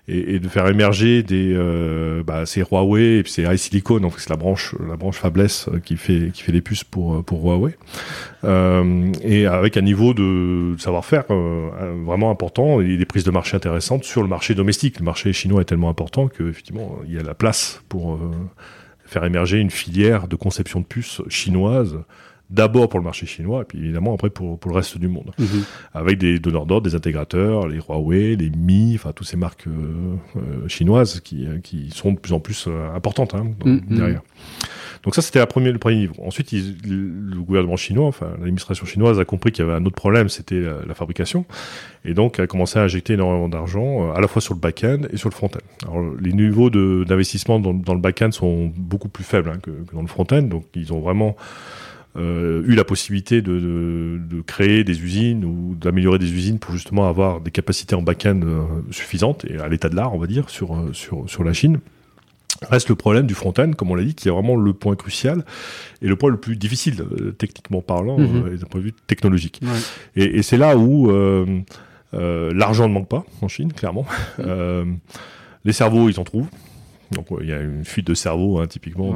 et, 0.07 0.35
et, 0.35 0.39
de 0.39 0.47
faire 0.47 0.67
émerger 0.67 1.23
des 1.23 1.53
euh, 1.55 2.23
bah, 2.23 2.45
c'est 2.45 2.61
Huawei 2.61 3.17
et 3.17 3.23
puis 3.23 3.31
c'est 3.31 3.43
iSilicon 3.43 3.99
donc 3.99 4.19
c'est 4.19 4.29
la 4.29 4.35
branche 4.35 4.75
la 4.87 4.97
branche 4.97 5.17
Fabless 5.17 5.67
euh, 5.67 5.79
qui 5.79 5.97
fait 5.97 6.31
qui 6.31 6.43
fait 6.43 6.51
les 6.51 6.61
puces 6.61 6.83
pour 6.83 7.15
euh, 7.15 7.21
pour 7.23 7.43
Huawei. 7.43 7.75
Euh, 8.43 9.11
et 9.23 9.47
avec 9.47 9.77
un 9.77 9.81
niveau 9.81 10.13
de 10.13 10.75
savoir-faire 10.77 11.23
euh, 11.31 11.69
vraiment 12.05 12.29
important 12.29 12.81
et 12.81 12.97
des 12.97 13.05
prises 13.05 13.23
de 13.23 13.31
marché 13.31 13.57
intéressantes 13.57 14.03
sur 14.03 14.21
le 14.21 14.27
marché 14.27 14.53
domestique. 14.53 14.99
Le 14.99 15.05
marché 15.05 15.33
chinois 15.33 15.61
est 15.61 15.65
tellement 15.65 15.89
important 15.89 16.27
que 16.27 16.47
effectivement 16.49 16.97
il 17.07 17.13
y 17.13 17.17
a 17.17 17.23
la 17.23 17.33
place 17.33 17.81
pour 17.89 18.19
faire 19.05 19.23
émerger 19.23 19.59
une 19.59 19.71
filière 19.71 20.27
de 20.27 20.35
conception 20.35 20.79
de 20.81 20.85
puces 20.85 21.21
chinoise 21.29 21.99
d'abord 22.49 22.89
pour 22.89 22.99
le 22.99 23.03
marché 23.03 23.25
chinois 23.25 23.61
et 23.61 23.65
puis 23.65 23.79
évidemment 23.79 24.13
après 24.13 24.29
pour, 24.29 24.59
pour 24.59 24.71
le 24.71 24.77
reste 24.77 24.97
du 24.97 25.07
monde. 25.07 25.31
Mhm. 25.39 25.63
Avec 25.93 26.17
des 26.17 26.39
donneurs 26.39 26.65
d'ordre, 26.65 26.87
des 26.87 26.95
intégrateurs, 26.95 27.67
les 27.67 27.77
Huawei, 27.77 28.35
les 28.35 28.49
Mi, 28.49 28.93
enfin 28.95 29.11
toutes 29.13 29.27
ces 29.27 29.37
marques 29.37 29.67
euh, 29.67 30.15
euh, 30.35 30.67
chinoises 30.67 31.21
qui, 31.21 31.47
qui 31.63 31.89
sont 31.91 32.13
de 32.13 32.19
plus 32.19 32.33
en 32.33 32.39
plus 32.39 32.65
euh, 32.67 32.93
importantes 32.93 33.33
hein, 33.33 33.47
mhm. 33.65 33.81
derrière. 33.89 34.21
Donc 35.03 35.13
ça 35.13 35.21
c'était 35.21 35.39
la 35.39 35.47
première, 35.47 35.71
le 35.71 35.79
premier 35.79 35.97
niveau. 35.97 36.15
Ensuite 36.23 36.51
le 36.51 37.39
gouvernement 37.41 37.75
chinois, 37.75 38.07
enfin 38.07 38.31
l'administration 38.39 38.85
chinoise 38.87 39.19
a 39.19 39.25
compris 39.25 39.51
qu'il 39.51 39.63
y 39.63 39.67
avait 39.67 39.77
un 39.77 39.85
autre 39.85 39.95
problème, 39.95 40.29
c'était 40.29 40.59
la, 40.59 40.95
fabrication, 40.95 41.45
et 42.05 42.15
donc 42.15 42.39
a 42.39 42.47
commencé 42.47 42.79
à 42.79 42.83
injecter 42.83 43.13
énormément 43.13 43.47
d'argent 43.47 44.11
à 44.13 44.19
la 44.19 44.27
fois 44.27 44.41
sur 44.41 44.55
le 44.55 44.59
back-end 44.59 45.01
et 45.11 45.17
sur 45.17 45.29
le 45.29 45.35
front-end. 45.35 45.59
Alors 45.87 46.03
les 46.19 46.33
niveaux 46.33 46.71
d'investissement 46.71 47.59
dans, 47.59 47.75
dans, 47.75 47.93
le 47.93 47.99
back-end 47.99 48.31
sont 48.31 48.71
beaucoup 48.75 49.09
plus 49.09 49.23
faibles 49.23 49.49
hein, 49.49 49.59
que, 49.61 49.69
que 49.69 49.93
dans 49.93 50.01
le 50.01 50.07
front-end, 50.07 50.41
donc 50.41 50.65
ils 50.73 50.91
ont 50.91 51.01
vraiment 51.01 51.35
euh, 51.37 51.41
eu 52.17 52.75
la 52.75 52.83
possibilité 52.83 53.41
de, 53.41 53.59
de, 53.59 54.21
de, 54.35 54.41
créer 54.41 54.83
des 54.83 55.01
usines 55.01 55.43
ou 55.43 55.75
d'améliorer 55.75 56.17
des 56.17 56.31
usines 56.31 56.59
pour 56.59 56.73
justement 56.73 57.07
avoir 57.09 57.41
des 57.41 57.51
capacités 57.51 57.95
en 57.95 58.01
back-end 58.01 58.39
euh, 58.43 58.63
suffisantes 58.91 59.45
et 59.45 59.57
à 59.57 59.67
l'état 59.67 59.89
de 59.89 59.95
l'art, 59.95 60.13
on 60.13 60.17
va 60.17 60.27
dire, 60.27 60.49
sur, 60.49 60.75
euh, 60.75 60.93
sur, 60.93 61.29
sur 61.29 61.43
la 61.43 61.53
Chine. 61.53 61.79
Reste 62.69 62.87
le 62.87 62.95
problème 62.95 63.27
du 63.27 63.33
front-end, 63.33 63.71
comme 63.73 63.91
on 63.91 63.95
l'a 63.95 64.03
dit, 64.03 64.15
qui 64.15 64.29
est 64.29 64.31
vraiment 64.31 64.55
le 64.55 64.71
point 64.71 64.95
crucial 64.95 65.43
et 66.01 66.07
le 66.07 66.15
point 66.15 66.29
le 66.29 66.37
plus 66.37 66.55
difficile, 66.55 67.01
euh, 67.01 67.31
techniquement 67.31 67.81
parlant, 67.81 68.17
mhm. 68.17 68.53
et 68.53 68.57
d'un 68.57 68.65
point 68.65 68.79
de 68.79 68.85
vue 68.85 68.93
technologique. 69.07 69.59
Ouais. 69.61 70.23
Et, 70.23 70.37
et 70.37 70.41
c'est 70.41 70.57
là 70.57 70.77
où 70.77 71.11
l'argent 72.13 72.87
ne 72.87 72.93
manque 72.93 73.09
pas 73.09 73.25
en 73.41 73.49
Chine, 73.49 73.73
clairement. 73.73 74.05
Les 75.65 75.73
cerveaux, 75.73 76.09
ils 76.09 76.19
en 76.19 76.23
trouvent. 76.23 76.47
Donc 77.11 77.27
il 77.41 77.47
y 77.47 77.53
a 77.53 77.61
une 77.61 77.85
fuite 77.85 78.07
de 78.07 78.13
cerveau, 78.13 78.59
hein, 78.59 78.67
typiquement. 78.67 79.13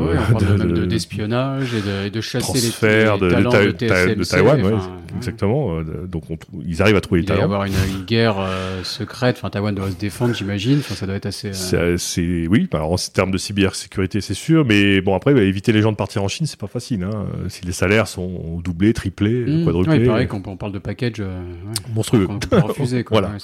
d'espionnage 0.88 1.72
de, 1.74 1.80
de, 1.80 2.06
et, 2.08 2.10
de, 2.10 2.22
chasser 2.22 2.54
les, 2.54 2.62
les 2.62 3.20
de, 3.20 3.30
talents 3.30 3.52
de, 3.52 3.72
TSMC, 3.72 4.16
de 4.16 4.24
Taïwan, 4.24 4.64
ouais, 4.64 4.74
exactement. 5.18 5.80
Euh, 5.80 6.06
donc 6.08 6.24
ils 6.66 6.82
arrivent 6.82 6.96
à 6.96 7.02
trouver 7.02 7.22
les 7.22 7.28
talents. 7.28 7.40
Il 7.40 7.48
va 7.48 7.48
y 7.48 7.54
avoir 7.54 7.66
une, 7.66 8.00
une 8.00 8.06
guerre 8.06 8.38
euh, 8.40 8.84
secrète. 8.84 9.38
Enfin, 9.38 9.50
Taïwan 9.50 9.74
doit 9.74 9.90
se 9.90 9.96
défendre, 9.96 10.34
j'imagine. 10.34 10.80
Enfin, 10.80 10.96
ça 10.96 11.06
doit 11.06 11.16
être 11.16 11.26
assez. 11.26 11.50
Euh... 11.74 11.98
C'est 11.98 12.48
oui. 12.48 12.68
Alors 12.74 12.92
en 12.92 12.98
termes 12.98 13.32
de 13.32 13.38
cybersécurité, 13.38 14.22
c'est 14.22 14.34
sûr. 14.34 14.66
Mais 14.66 15.02
bon, 15.02 15.16
après, 15.16 15.34
bah, 15.34 15.42
éviter 15.42 15.72
les 15.72 15.82
gens 15.82 15.92
de 15.92 15.98
partir 15.98 16.24
en 16.24 16.28
Chine, 16.28 16.46
c'est 16.46 16.60
pas 16.60 16.68
facile. 16.68 17.04
Hein. 17.04 17.26
Si 17.48 17.66
les 17.66 17.72
salaires 17.72 18.08
sont 18.08 18.60
doublés, 18.64 18.94
triplés, 18.94 19.46
mmh. 19.46 19.66
quadruplés. 19.66 20.00
Ouais, 20.00 20.06
pareil, 20.06 20.28
quand 20.28 20.48
on 20.48 20.58
parle 20.58 20.72
de 20.72 20.80
package 20.80 21.20
euh, 21.20 21.42
monstrueux, 21.94 22.28
on 22.30 22.40
peut 22.40 22.58
refuser. 22.58 23.04
Quoi. 23.04 23.22
voilà. 23.22 23.38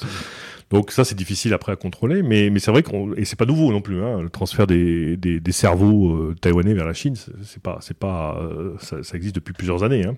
Donc 0.70 0.90
ça, 0.90 1.04
c'est 1.04 1.14
difficile 1.14 1.54
après 1.54 1.72
à 1.72 1.76
contrôler, 1.76 2.22
mais, 2.22 2.50
mais 2.50 2.58
c'est 2.58 2.72
vrai 2.72 2.82
qu'on 2.82 3.14
et 3.14 3.24
c'est 3.24 3.36
pas 3.36 3.46
nouveau 3.46 3.70
non 3.70 3.80
plus. 3.80 4.02
Hein, 4.02 4.20
le 4.20 4.30
transfert 4.30 4.66
des, 4.66 5.16
des, 5.16 5.38
des 5.38 5.52
cerveaux 5.52 6.12
euh, 6.12 6.34
taïwanais 6.40 6.74
vers 6.74 6.86
la 6.86 6.92
Chine, 6.92 7.14
c'est 7.44 7.62
pas 7.62 7.78
c'est 7.80 7.96
pas 7.96 8.36
euh, 8.40 8.74
ça, 8.80 9.02
ça, 9.04 9.16
existe 9.16 9.36
depuis 9.36 9.52
plusieurs 9.54 9.84
années. 9.84 10.04
Hein. 10.04 10.16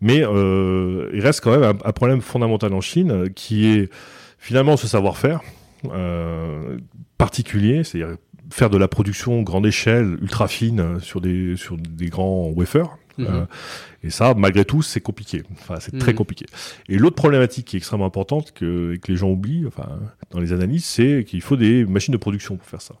Mais 0.00 0.24
euh, 0.24 1.10
il 1.12 1.20
reste 1.20 1.42
quand 1.42 1.50
même 1.50 1.64
un, 1.64 1.76
un, 1.84 1.92
problème 1.92 2.22
fondamental 2.22 2.72
en 2.72 2.80
Chine 2.80 3.28
qui 3.34 3.66
est 3.66 3.92
finalement 4.38 4.76
ce 4.76 4.86
savoir-faire 4.86 5.40
particulier, 7.18 7.84
c'est-à-dire 7.84 8.16
faire 8.50 8.70
de 8.70 8.78
la 8.78 8.88
production 8.88 9.42
grande 9.42 9.66
échelle, 9.66 10.16
ultra 10.22 10.48
fine 10.48 10.98
sur 11.00 11.20
des 11.20 11.56
sur 11.56 11.76
des 11.76 12.06
grands 12.06 12.48
wafers. 12.48 12.88
Mmh. 13.18 13.46
Et 14.04 14.10
ça, 14.10 14.34
malgré 14.34 14.64
tout, 14.64 14.82
c'est 14.82 15.00
compliqué. 15.00 15.42
Enfin, 15.52 15.76
c'est 15.80 15.98
très 15.98 16.12
mmh. 16.12 16.16
compliqué. 16.16 16.46
Et 16.88 16.98
l'autre 16.98 17.16
problématique 17.16 17.66
qui 17.66 17.76
est 17.76 17.78
extrêmement 17.78 18.06
importante 18.06 18.52
que, 18.52 18.96
que 18.96 19.12
les 19.12 19.16
gens 19.16 19.30
oublient, 19.30 19.66
enfin, 19.66 19.88
dans 20.30 20.40
les 20.40 20.52
analyses, 20.52 20.84
c'est 20.84 21.24
qu'il 21.26 21.42
faut 21.42 21.56
des 21.56 21.84
machines 21.84 22.12
de 22.12 22.18
production 22.18 22.56
pour 22.56 22.66
faire 22.66 22.82
ça. 22.82 22.94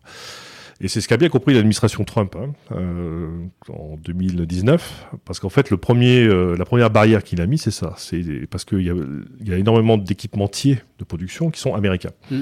Et 0.80 0.86
c'est 0.86 1.00
ce 1.00 1.08
qu'a 1.08 1.16
bien 1.16 1.28
compris 1.28 1.54
l'administration 1.54 2.04
Trump 2.04 2.36
hein, 2.36 2.52
euh, 2.72 3.28
en 3.68 3.96
2019, 3.96 5.06
parce 5.24 5.40
qu'en 5.40 5.48
fait, 5.48 5.70
le 5.70 5.76
premier, 5.76 6.22
euh, 6.22 6.54
la 6.56 6.64
première 6.64 6.90
barrière 6.90 7.24
qu'il 7.24 7.40
a 7.40 7.46
mis, 7.46 7.58
c'est 7.58 7.72
ça. 7.72 7.94
C'est 7.96 8.22
parce 8.48 8.64
qu'il 8.64 8.82
y 8.82 8.90
a, 8.90 8.94
il 9.40 9.48
y 9.48 9.52
a 9.52 9.56
énormément 9.56 9.98
d'équipementiers 9.98 10.78
de 11.00 11.04
production 11.04 11.50
qui 11.50 11.60
sont 11.60 11.74
américains. 11.74 12.12
Mm. 12.30 12.40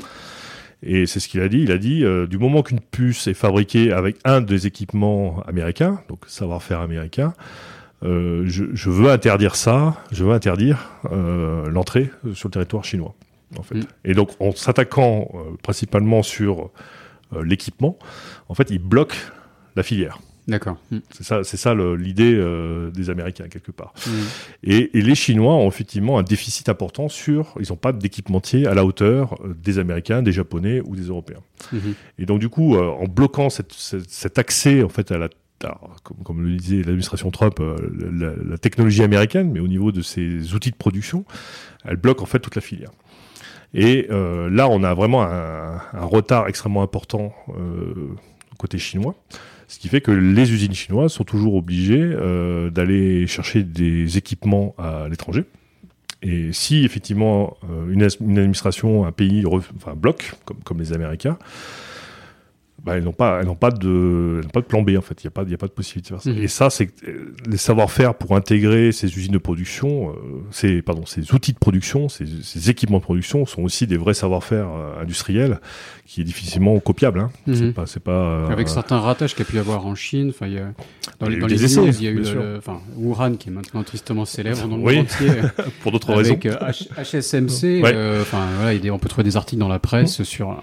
Et 0.82 1.06
c'est 1.06 1.20
ce 1.20 1.28
qu'il 1.28 1.40
a 1.40 1.48
dit. 1.48 1.60
Il 1.60 1.72
a 1.72 1.78
dit, 1.78 2.04
euh, 2.04 2.26
du 2.26 2.38
moment 2.38 2.62
qu'une 2.62 2.80
puce 2.80 3.26
est 3.26 3.34
fabriquée 3.34 3.92
avec 3.92 4.16
un 4.24 4.40
des 4.40 4.66
équipements 4.66 5.42
américains, 5.46 6.00
donc 6.08 6.24
savoir-faire 6.26 6.80
américain, 6.80 7.34
euh, 8.02 8.44
je, 8.46 8.64
je 8.74 8.90
veux 8.90 9.10
interdire 9.10 9.56
ça, 9.56 9.96
je 10.12 10.22
veux 10.22 10.32
interdire 10.32 10.90
euh, 11.10 11.68
l'entrée 11.70 12.10
sur 12.34 12.48
le 12.48 12.52
territoire 12.52 12.84
chinois. 12.84 13.14
En 13.58 13.62
fait. 13.62 13.76
Mm. 13.76 13.86
Et 14.04 14.14
donc, 14.14 14.30
en 14.40 14.52
s'attaquant 14.52 15.30
principalement 15.62 16.22
sur 16.22 16.70
l'équipement, 17.42 17.98
en 18.48 18.54
fait, 18.54 18.70
il 18.70 18.78
bloque 18.78 19.16
la 19.76 19.82
filière. 19.82 20.18
D'accord. 20.48 20.76
Mm. 20.90 20.98
C'est 21.10 21.24
ça, 21.24 21.42
c'est 21.44 21.56
ça 21.56 21.74
l'idée 21.74 22.34
euh, 22.34 22.90
des 22.90 23.10
Américains 23.10 23.48
quelque 23.48 23.72
part. 23.72 23.92
Mm. 24.06 24.10
Et, 24.64 24.98
et 24.98 25.02
les 25.02 25.14
Chinois 25.14 25.54
ont 25.54 25.66
effectivement 25.68 26.18
un 26.18 26.22
déficit 26.22 26.68
important 26.68 27.08
sur, 27.08 27.54
ils 27.60 27.66
n'ont 27.70 27.76
pas 27.76 27.92
d'équipementier 27.92 28.66
à 28.66 28.74
la 28.74 28.84
hauteur 28.84 29.34
euh, 29.44 29.54
des 29.60 29.78
Américains, 29.78 30.22
des 30.22 30.32
Japonais 30.32 30.80
ou 30.84 30.94
des 30.94 31.04
Européens. 31.08 31.40
Mhm. 31.72 31.94
Et 32.18 32.26
donc 32.26 32.38
du 32.38 32.48
coup, 32.48 32.76
euh, 32.76 32.82
en 32.88 33.06
bloquant 33.06 33.50
cette- 33.50 33.72
cette- 33.72 34.08
cet 34.10 34.38
accès 34.38 34.82
en 34.82 34.88
fait 34.88 35.10
à 35.10 35.18
la 35.18 35.28
alors, 35.64 35.96
comme, 36.02 36.18
comme 36.22 36.42
le 36.42 36.54
disait 36.56 36.82
l'administration 36.82 37.30
Trump, 37.30 37.60
euh, 37.60 37.76
la, 38.12 38.32
la 38.46 38.58
technologie 38.58 39.02
américaine, 39.02 39.50
mais 39.50 39.58
au 39.58 39.66
niveau 39.68 39.90
de 39.90 40.02
ses 40.02 40.52
outils 40.52 40.70
de 40.70 40.76
production, 40.76 41.24
elle 41.86 41.96
bloque 41.96 42.20
en 42.20 42.26
fait 42.26 42.40
toute 42.40 42.56
la 42.56 42.60
filière. 42.60 42.90
Et 43.72 44.06
euh, 44.10 44.50
là, 44.50 44.68
on 44.68 44.82
a 44.84 44.92
vraiment 44.92 45.22
un, 45.22 45.80
un 45.94 46.04
retard 46.04 46.46
extrêmement 46.48 46.82
important 46.82 47.32
euh, 47.58 48.14
côté 48.58 48.76
chinois, 48.76 49.14
ce 49.68 49.78
qui 49.78 49.88
fait 49.88 50.00
que 50.00 50.10
les 50.10 50.52
usines 50.52 50.74
chinoises 50.74 51.12
sont 51.12 51.24
toujours 51.24 51.54
obligées 51.54 52.02
euh, 52.02 52.70
d'aller 52.70 53.26
chercher 53.26 53.62
des 53.62 54.16
équipements 54.16 54.74
à 54.78 55.08
l'étranger. 55.08 55.44
Et 56.22 56.52
si 56.52 56.84
effectivement 56.84 57.56
euh, 57.70 57.90
une, 57.90 58.02
administration, 58.38 59.06
un 59.06 59.12
pays 59.12 59.44
enfin, 59.46 59.94
bloque, 59.94 60.34
comme, 60.44 60.58
comme 60.64 60.78
les 60.78 60.92
Américains, 60.92 61.38
bah, 62.86 62.96
elles 62.96 63.04
n'ont 63.04 63.12
pas, 63.12 63.40
elles 63.40 63.46
n'ont 63.46 63.54
pas 63.56 63.70
de, 63.70 64.40
elles 64.42 64.48
pas 64.50 64.60
de 64.60 64.66
plan 64.66 64.80
B 64.82 64.90
en 64.96 65.00
fait. 65.00 65.22
Il 65.22 65.26
n'y 65.26 65.28
a 65.28 65.30
pas, 65.32 65.42
il 65.46 65.52
a 65.52 65.58
pas 65.58 65.66
de 65.66 65.72
possibilité 65.72 66.14
de 66.14 66.20
faire 66.20 66.22
ça. 66.22 66.30
Mhm. 66.30 66.42
Et 66.44 66.48
ça, 66.48 66.70
c'est 66.70 66.86
que, 66.86 66.92
euh, 67.10 67.34
les 67.50 67.56
savoir-faire 67.56 68.14
pour 68.14 68.36
intégrer 68.36 68.92
ces 68.92 69.08
usines 69.18 69.32
de 69.32 69.38
production, 69.38 70.10
euh, 70.10 70.12
ces, 70.52 70.80
pardon, 70.82 71.04
ces 71.04 71.32
outils 71.34 71.52
de 71.52 71.58
production, 71.58 72.08
ces, 72.08 72.24
ces 72.42 72.70
équipements 72.70 72.98
de 72.98 73.02
production 73.02 73.44
sont 73.44 73.62
aussi 73.62 73.86
des 73.86 73.96
vrais 73.96 74.14
savoir-faire 74.14 74.68
euh, 74.70 75.02
industriels 75.02 75.60
qui 76.06 76.20
est 76.20 76.24
difficilement 76.24 76.78
copiable. 76.78 77.18
Hein. 77.20 77.30
Mhm. 77.48 77.54
C'est 77.56 77.72
pas, 77.72 77.86
c'est 77.86 78.02
pas. 78.02 78.12
euh, 78.12 78.48
Avec 78.48 78.68
certains 78.68 79.00
ratages 79.00 79.34
qu'il 79.34 79.44
y 79.44 79.48
a 79.48 79.50
pu 79.50 79.56
y 79.56 79.58
avoir 79.58 79.84
en 79.86 79.94
Chine, 79.96 80.28
enfin, 80.30 80.46
dans 81.18 81.28
les, 81.28 81.38
dans 81.38 81.48
les 81.48 81.64
essais, 81.64 81.84
il 81.84 82.02
y 82.02 82.06
a 82.06 82.10
eu 82.12 82.22
enfin, 82.58 82.80
Wuhan 82.96 83.34
qui 83.36 83.48
est 83.48 83.52
maintenant 83.52 83.82
tristement 83.82 84.24
célèbre 84.24 84.68
dans 84.68 84.76
le 84.76 84.82
Oui. 84.84 84.96
monde 84.96 85.06
entier, 85.06 85.30
pour 85.82 85.90
d'autres 85.90 86.14
raisons. 86.14 86.34
avec 86.34 86.46
euh, 86.46 86.54
HSMC. 87.02 87.82
Ouais. 87.82 87.92
euh, 87.94 88.22
Enfin, 88.22 88.46
voilà, 88.60 88.78
on 88.92 88.98
peut 88.98 89.08
trouver 89.08 89.24
des 89.24 89.36
articles 89.36 89.58
dans 89.60 89.68
la 89.68 89.78
presse 89.78 90.22
sur 90.22 90.62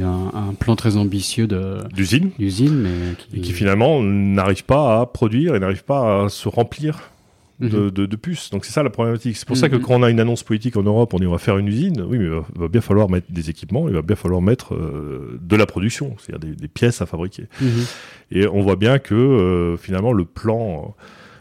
un, 0.00 0.30
un, 0.32 0.48
un 0.50 0.54
plan 0.54 0.74
très 0.76 0.96
ambitieux 0.96 1.46
d'usine, 1.92 2.30
mais 2.38 3.14
qui, 3.18 3.36
et 3.36 3.40
qui 3.40 3.52
finalement 3.52 4.02
n'arrivent 4.02 4.64
pas 4.64 5.00
à 5.00 5.06
produire 5.06 5.54
et 5.54 5.60
n'arrivent 5.60 5.84
pas 5.84 6.24
à 6.24 6.28
se 6.30 6.48
remplir 6.48 7.10
de, 7.60 7.66
Mhm. 7.68 7.90
de, 7.90 8.06
de 8.06 8.16
puces. 8.16 8.50
Donc 8.50 8.64
c'est 8.64 8.72
ça 8.72 8.82
la 8.82 8.90
problématique. 8.90 9.36
C'est 9.36 9.46
pour 9.46 9.56
ça 9.56 9.68
que 9.68 9.76
Mhm. 9.76 9.82
quand 9.82 9.94
on 9.94 10.02
a 10.02 10.10
une 10.10 10.18
annonce 10.18 10.42
politique 10.42 10.76
en 10.76 10.82
Europe, 10.82 11.14
on 11.14 11.18
dit 11.18 11.26
on 11.26 11.30
va 11.32 11.38
faire 11.38 11.58
une 11.58 11.68
usine, 11.68 12.02
oui, 12.08 12.18
mais 12.18 12.24
il 12.24 12.60
va, 12.60 12.68
bien 12.68 12.80
falloir 12.80 13.08
mettre 13.10 13.30
des 13.30 13.50
équipements, 13.50 13.86
il 13.88 13.94
va 13.94 14.02
bien 14.02 14.16
falloir 14.16 14.40
mettre 14.40 14.74
euh, 14.74 15.38
de 15.40 15.54
la 15.56 15.66
production, 15.66 16.16
c'est-à-dire 16.18 16.48
des, 16.50 16.56
des 16.56 16.68
pièces 16.68 17.02
à 17.02 17.06
fabriquer. 17.06 17.44
Mhm. 17.60 17.68
Et 18.32 18.46
on 18.48 18.62
voit 18.62 18.76
bien 18.76 18.98
que 18.98 19.14
euh, 19.14 19.76
finalement 19.76 20.12
le 20.12 20.24
plan 20.24 20.94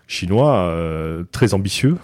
chinois, 0.07 0.55
euh, 0.57 1.23
très 1.31 1.53
ambitieux, 1.53 1.95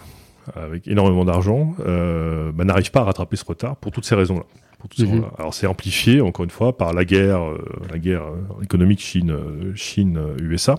avec 0.56 0.88
énormément 0.88 1.24
d'argent, 1.26 1.74
bah, 1.78 2.64
n'arrive 2.64 2.90
pas 2.90 3.00
à 3.00 3.04
rattraper 3.04 3.36
ce 3.36 3.44
retard 3.44 3.76
pour 3.76 3.92
toutes 3.92 4.06
ces 4.06 4.14
raisons-là. 4.14 4.44
Pour 4.78 4.88
Mhm. 4.98 5.24
Alors 5.38 5.54
c'est 5.54 5.66
amplifié 5.66 6.20
encore 6.20 6.44
une 6.44 6.50
fois 6.50 6.76
par 6.76 6.92
la 6.92 7.04
guerre, 7.04 7.42
euh, 7.42 7.58
la 7.90 7.98
guerre 7.98 8.22
euh, 8.26 8.62
économique 8.62 9.00
Chine, 9.00 9.30
euh, 9.32 9.74
Chine, 9.74 10.20
USA, 10.40 10.76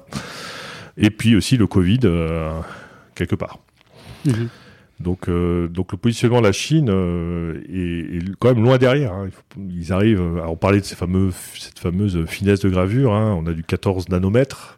et 0.97 1.09
puis 1.09 1.35
aussi 1.35 1.57
le 1.57 1.67
Covid 1.67 1.99
quelque 3.15 3.35
part. 3.35 3.59
Mhm. 4.25 4.47
Donc, 5.01 5.29
euh, 5.29 5.69
donc 5.69 5.93
le 5.93 5.97
positionnement 5.97 6.41
de 6.41 6.47
la 6.47 6.51
Chine 6.51 6.89
euh, 6.89 7.61
est, 7.69 8.17
est 8.17 8.35
quand 8.37 8.53
même 8.53 8.61
loin 8.63 8.77
derrière. 8.77 9.13
hein. 9.13 9.29
Ils 9.57 9.93
arrivent. 9.93 10.19
Alors 10.37 10.51
on 10.51 10.57
parlait 10.57 10.81
de 10.81 10.85
ces 10.85 10.95
fameux, 10.95 11.31
cette 11.57 11.79
fameuse 11.79 12.25
finesse 12.25 12.59
de 12.59 12.69
gravure. 12.69 13.13
hein. 13.13 13.33
On 13.41 13.47
a 13.47 13.53
du 13.53 13.63
14 13.63 14.09
nanomètres. 14.09 14.77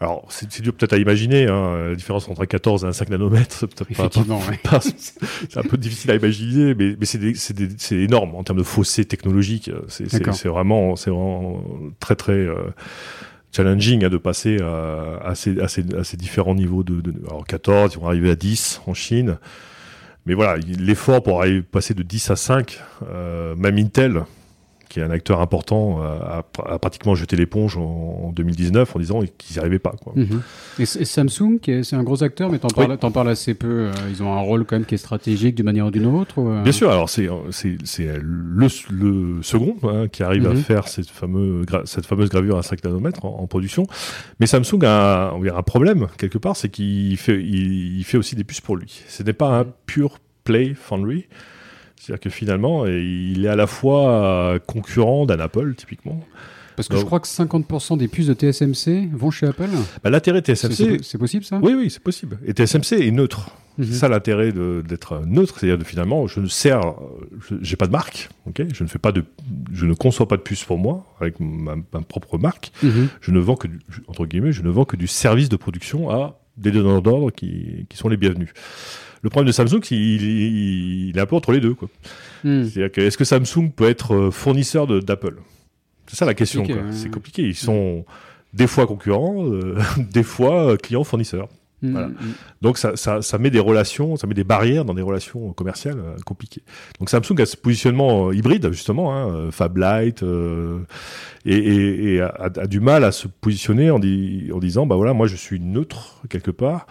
Alors 0.00 0.26
c'est 0.30 0.60
dur 0.62 0.72
peut-être 0.74 0.92
à 0.92 0.98
imaginer. 0.98 1.48
hein, 1.48 1.88
La 1.88 1.94
différence 1.96 2.28
entre 2.28 2.42
un 2.42 2.46
14 2.46 2.84
et 2.84 2.86
un 2.86 2.92
5 2.92 3.08
nanomètres, 3.10 3.56
c'est 3.58 3.66
peut-être 3.66 3.90
pas, 3.96 4.08
ouais. 4.48 4.58
pas- 4.62 4.80
c'est 4.80 5.56
un 5.56 5.62
peu 5.62 5.76
difficile 5.76 6.10
à 6.12 6.14
imaginer, 6.14 6.74
mais, 6.76 6.96
mais 6.98 7.04
c'est 7.06 7.18
des- 7.18 7.34
c'est 7.34 7.54
des- 7.54 7.68
c'est 7.78 7.96
énorme 7.96 8.34
en 8.36 8.44
termes 8.44 8.58
de 8.58 8.62
fossé 8.64 9.04
technologique. 9.04 9.70
C'est 9.88 10.48
vraiment, 10.48 10.94
c'est 10.94 11.10
vraiment 11.10 11.64
très 11.98 12.14
très 12.14 12.32
euh, 12.32 12.54
challenging 13.50 14.04
hein, 14.04 14.08
de 14.08 14.18
passer 14.18 14.58
à, 14.62 15.18
à, 15.24 15.34
ces, 15.34 15.58
à, 15.60 15.66
ces, 15.68 15.84
à 15.96 16.04
ces 16.04 16.16
différents 16.16 16.54
niveaux 16.54 16.84
de, 16.84 17.00
de- 17.00 17.14
alors 17.26 17.44
14, 17.44 17.94
ils 17.94 17.98
vont 18.00 18.06
arriver 18.06 18.30
à 18.30 18.36
10 18.36 18.80
en 18.86 18.94
Chine. 18.94 19.38
Mais 20.26 20.34
voilà, 20.34 20.58
il- 20.58 20.84
l'effort 20.84 21.22
pour 21.24 21.40
arriver, 21.40 21.62
passer 21.62 21.94
de 21.94 22.02
10 22.04 22.30
à 22.30 22.36
5, 22.36 22.78
euh, 23.10 23.56
même 23.56 23.78
Intel, 23.78 24.22
qui 24.88 25.00
est 25.00 25.02
un 25.02 25.10
acteur 25.10 25.40
important, 25.40 26.02
euh, 26.02 26.18
a, 26.20 26.44
a 26.66 26.78
pratiquement 26.78 27.14
jeté 27.14 27.36
l'éponge 27.36 27.76
en, 27.76 27.82
en 28.28 28.32
2019 28.32 28.96
en 28.96 28.98
disant 28.98 29.20
qu'ils 29.38 29.54
n'y 29.56 29.60
arrivaient 29.60 29.78
pas. 29.78 29.94
Quoi. 30.02 30.12
Mhm. 30.16 30.42
Et, 30.78 30.82
et 30.82 30.86
Samsung, 31.04 31.58
c'est 31.82 31.96
un 31.96 32.02
gros 32.02 32.22
acteur, 32.22 32.50
mais 32.50 32.58
t'en 32.58 32.68
parles, 32.68 32.96
parles 32.98 33.28
assez 33.30 33.54
peu. 33.54 33.66
euh, 33.68 33.92
ils 34.10 34.22
ont 34.22 34.32
un 34.32 34.40
rôle 34.40 34.64
quand 34.64 34.76
même 34.76 34.84
qui 34.86 34.94
est 34.94 34.98
stratégique 34.98 35.54
d'une 35.54 35.64
manière 35.66 35.86
ou 35.86 35.90
d'une 35.90 36.06
autre. 36.06 36.38
ou, 36.38 36.48
euh, 36.50 36.62
Bien 36.62 36.72
sûr, 36.72 36.90
alors 36.90 37.08
c'est 37.10 37.26
le, 37.26 38.68
le 38.90 39.42
second 39.42 39.76
hein, 39.84 40.08
qui 40.08 40.22
arrive 40.22 40.46
à 40.46 40.50
Mhm. 40.50 40.56
faire 40.62 40.88
cette 40.88 41.08
fameuse 41.10 41.64
gra- 41.66 41.84
cette 41.86 42.06
fameuse 42.06 42.28
gravure 42.30 42.58
à 42.58 42.62
5 42.62 42.82
nanomètres 42.84 43.24
en, 43.24 43.38
en 43.40 43.46
production. 43.46 43.86
Mais 44.40 44.46
Samsung 44.46 44.84
a, 44.84 45.32
on 45.34 45.44
un 45.48 45.62
problème 45.62 46.06
quelque 46.18 46.38
part, 46.38 46.56
c'est 46.56 46.68
qu'il 46.68 47.16
fait 47.16 47.40
il, 47.42 47.98
il 47.98 48.04
fait 48.04 48.18
aussi 48.18 48.36
des 48.36 48.44
puces 48.44 48.60
pour 48.60 48.76
lui. 48.76 49.02
Ce 49.08 49.22
n'est 49.22 49.32
pas 49.32 49.60
un 49.60 49.66
pure 49.86 50.18
play 50.44 50.74
foundry. 50.74 51.26
C'est-à-dire 52.00 52.20
que 52.20 52.30
finalement, 52.30 52.86
il 52.86 53.44
est 53.44 53.48
à 53.48 53.56
la 53.56 53.66
fois 53.66 54.10
euh, 54.10 54.58
concurrent 54.58 55.26
d'un 55.26 55.40
Apple, 55.40 55.74
typiquement. 55.74 56.20
Parce 56.76 56.86
que 56.88 56.96
je 56.96 57.04
crois 57.04 57.18
que 57.18 57.26
50% 57.26 57.98
des 57.98 58.06
puces 58.06 58.28
de 58.28 58.34
TSMC 58.34 59.08
vont 59.12 59.32
chez 59.32 59.46
Apple. 59.48 59.68
Bah, 60.04 60.10
L'intérêt 60.10 60.40
TSMC, 60.42 61.02
C'est 61.02 61.18
possible 61.18 61.44
ça? 61.44 61.58
Oui, 61.60 61.74
oui, 61.76 61.90
c'est 61.90 62.02
possible. 62.02 62.38
Et 62.46 62.52
TSMC 62.52 62.92
est 63.04 63.10
neutre. 63.10 63.50
Mhm. 63.78 63.84
C'est 63.86 63.94
ça 63.94 64.08
l'intérêt 64.08 64.52
d'être 64.52 65.22
neutre, 65.26 65.58
c'est-à-dire 65.58 65.78
de 65.78 65.84
finalement, 65.84 66.26
je 66.28 66.38
ne 66.40 66.46
sers, 66.46 66.80
je- 67.48 67.56
j'ai 67.60 67.76
pas 67.76 67.86
de 67.86 67.92
marque, 67.92 68.28
ok, 68.46 68.62
je 68.72 68.82
ne 68.84 68.88
fais 68.88 68.98
pas 68.98 69.10
de, 69.12 69.24
je 69.72 69.86
ne 69.86 69.94
conçois 69.94 70.26
pas 70.28 70.36
de 70.36 70.42
puce 70.42 70.62
pour 70.64 70.78
moi 70.78 71.04
avec 71.20 71.38
ma, 71.40 71.74
ma 71.76 72.00
propre 72.02 72.38
marque. 72.38 72.70
Mhm. 72.82 73.08
Je 73.20 73.30
ne 73.32 73.38
vends 73.40 73.56
que 73.56 73.66
du, 73.68 73.78
entre 74.06 74.26
guillemets, 74.26 74.52
je 74.52 74.62
ne 74.62 74.70
vends 74.70 74.84
que 74.84 74.96
du 74.96 75.06
service 75.08 75.48
de 75.48 75.56
production 75.56 76.10
à 76.10 76.40
des 76.56 76.70
donneurs 76.72 77.02
d'ordre 77.02 77.30
qui, 77.32 77.86
qui 77.88 77.96
sont 77.96 78.08
les 78.08 78.16
bienvenus. 78.16 78.48
Le 79.22 79.30
problème 79.30 79.46
de 79.48 79.52
Samsung, 79.52 79.80
c'est 79.82 79.88
qu'il 79.96 80.22
il, 80.22 81.08
il 81.10 81.18
est 81.18 81.20
un 81.20 81.26
peu 81.26 81.36
entre 81.36 81.52
les 81.52 81.60
deux, 81.60 81.74
quoi. 81.74 81.88
Mhm. 82.44 82.64
C'est-à-dire 82.68 82.92
que 82.92 83.00
est-ce 83.00 83.18
que 83.18 83.24
Samsung 83.24 83.70
peut 83.74 83.88
être 83.88 84.14
euh, 84.14 84.30
fournisseur 84.30 84.86
d'Apple? 84.86 85.36
C'est 86.06 86.16
ça 86.16 86.24
la 86.24 86.34
question. 86.34 86.64
C'est 86.92 87.10
compliqué. 87.10 87.42
Ils 87.42 87.54
sont 87.54 88.04
des 88.54 88.66
fois 88.66 88.86
concurrents, 88.86 89.44
euh, 89.46 89.76
des 90.12 90.22
fois 90.22 90.72
euh, 90.72 90.76
clients-fournisseurs. 90.76 91.48
Mhm. 91.82 91.92
Voilà. 91.92 92.08
Donc 92.60 92.76
ça, 92.78 92.96
ça, 92.96 93.22
ça 93.22 93.38
met 93.38 93.50
des 93.50 93.60
relations, 93.60 94.16
ça 94.16 94.26
met 94.26 94.34
des 94.34 94.42
barrières 94.42 94.84
dans 94.84 94.94
des 94.94 95.02
relations 95.02 95.52
commerciales 95.52 95.98
euh, 95.98 96.16
compliquées. 96.24 96.62
Donc 96.98 97.08
Samsung 97.10 97.40
a 97.40 97.46
ce 97.46 97.56
positionnement 97.56 98.28
euh, 98.30 98.34
hybride 98.34 98.68
justement, 98.72 99.14
hein, 99.16 99.50
Fab 99.52 99.76
Light, 99.76 100.22
euh, 100.24 100.78
et, 101.44 101.54
et, 101.56 102.14
et 102.14 102.20
a, 102.20 102.48
du 102.66 102.80
mal 102.80 103.04
à 103.04 103.12
se 103.12 103.28
positionner 103.28 103.90
en, 103.92 103.98
di- 104.00 104.50
en 104.52 104.58
disant 104.58 104.86
bah 104.86 104.96
voilà 104.96 105.12
moi 105.12 105.28
je 105.28 105.36
suis 105.36 105.60
neutre 105.60 106.20
quelque 106.28 106.50
part, 106.50 106.86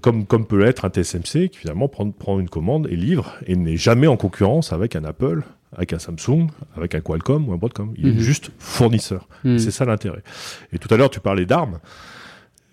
comme 0.00 0.26
comme 0.26 0.46
peut 0.46 0.58
l'être 0.62 0.84
un 0.84 0.90
TSMC 0.90 1.48
qui 1.50 1.58
finalement 1.58 1.88
prend 1.88 2.10
prend 2.10 2.38
une 2.40 2.48
commande 2.48 2.88
et 2.90 2.96
livre 2.96 3.34
et 3.46 3.56
n'est 3.56 3.76
jamais 3.76 4.06
en 4.06 4.16
concurrence 4.16 4.72
avec 4.72 4.96
un 4.96 5.04
Apple, 5.04 5.42
avec 5.76 5.92
un 5.92 5.98
Samsung, 5.98 6.48
avec 6.76 6.94
un 6.94 7.00
Qualcomm 7.00 7.48
ou 7.48 7.52
un 7.52 7.56
Broadcom. 7.56 7.92
Il 7.96 8.06
Mhm. 8.12 8.18
est 8.18 8.20
juste 8.22 8.50
fournisseur. 8.58 9.28
Mhm. 9.44 9.58
C'est 9.58 9.70
ça 9.70 9.84
l'intérêt. 9.84 10.22
Et 10.72 10.78
tout 10.78 10.92
à 10.92 10.96
l'heure, 10.96 11.10
tu 11.10 11.20
parlais 11.20 11.46
d'armes, 11.46 11.78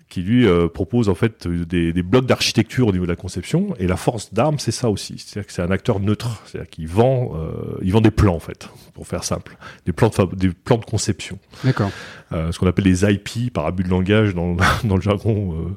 qui 0.08 0.22
lui 0.22 0.46
euh, 0.46 0.68
propose 0.68 1.08
en 1.08 1.14
fait 1.16 1.48
des, 1.48 1.92
des 1.92 2.02
blocs 2.02 2.26
d'architecture 2.26 2.86
au 2.88 2.92
niveau 2.92 3.04
de 3.04 3.10
la 3.10 3.16
conception. 3.16 3.74
Et 3.80 3.86
la 3.88 3.96
force 3.96 4.32
d'armes, 4.32 4.58
c'est 4.60 4.70
ça 4.70 4.88
aussi. 4.90 5.14
C'est-à-dire 5.18 5.46
que 5.46 5.52
c'est 5.52 5.62
un 5.62 5.70
acteur 5.72 5.98
neutre. 5.98 6.40
C'est-à-dire 6.46 6.70
qu'il 6.70 6.86
vend, 6.86 7.32
euh, 7.34 7.78
il 7.82 7.90
vend 7.92 8.00
des 8.00 8.12
plans 8.12 8.34
en 8.36 8.40
fait, 8.40 8.68
pour 8.92 9.06
faire 9.08 9.24
simple, 9.24 9.56
des 9.86 9.92
plans 9.92 10.08
de, 10.10 10.14
fab- 10.14 10.34
des 10.36 10.50
plans 10.50 10.78
de 10.78 10.84
conception. 10.84 11.38
D'accord. 11.64 11.90
Euh, 12.32 12.52
ce 12.52 12.58
qu'on 12.60 12.66
appelle 12.68 12.84
les 12.84 13.04
IP 13.04 13.52
par 13.52 13.66
abus 13.66 13.82
de 13.82 13.88
langage 13.88 14.34
dans, 14.34 14.56
dans 14.84 14.94
le 14.96 15.02
jargon, 15.02 15.76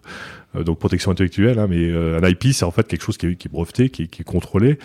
donc 0.64 0.80
protection 0.80 1.12
intellectuelle. 1.12 1.60
Hein, 1.60 1.68
mais 1.70 1.90
euh, 1.90 2.20
un 2.22 2.28
IP, 2.28 2.48
c'est 2.54 2.66
en 2.66 2.72
fait 2.72 2.88
quelque 2.88 3.04
chose 3.04 3.18
qui 3.18 3.28
est, 3.28 3.36
qui 3.36 3.48
est 3.48 3.52
breveté, 3.52 3.90
qui 3.90 4.04
est, 4.04 4.08
qui 4.08 4.22
est 4.22 4.26
contrôlé, 4.26 4.78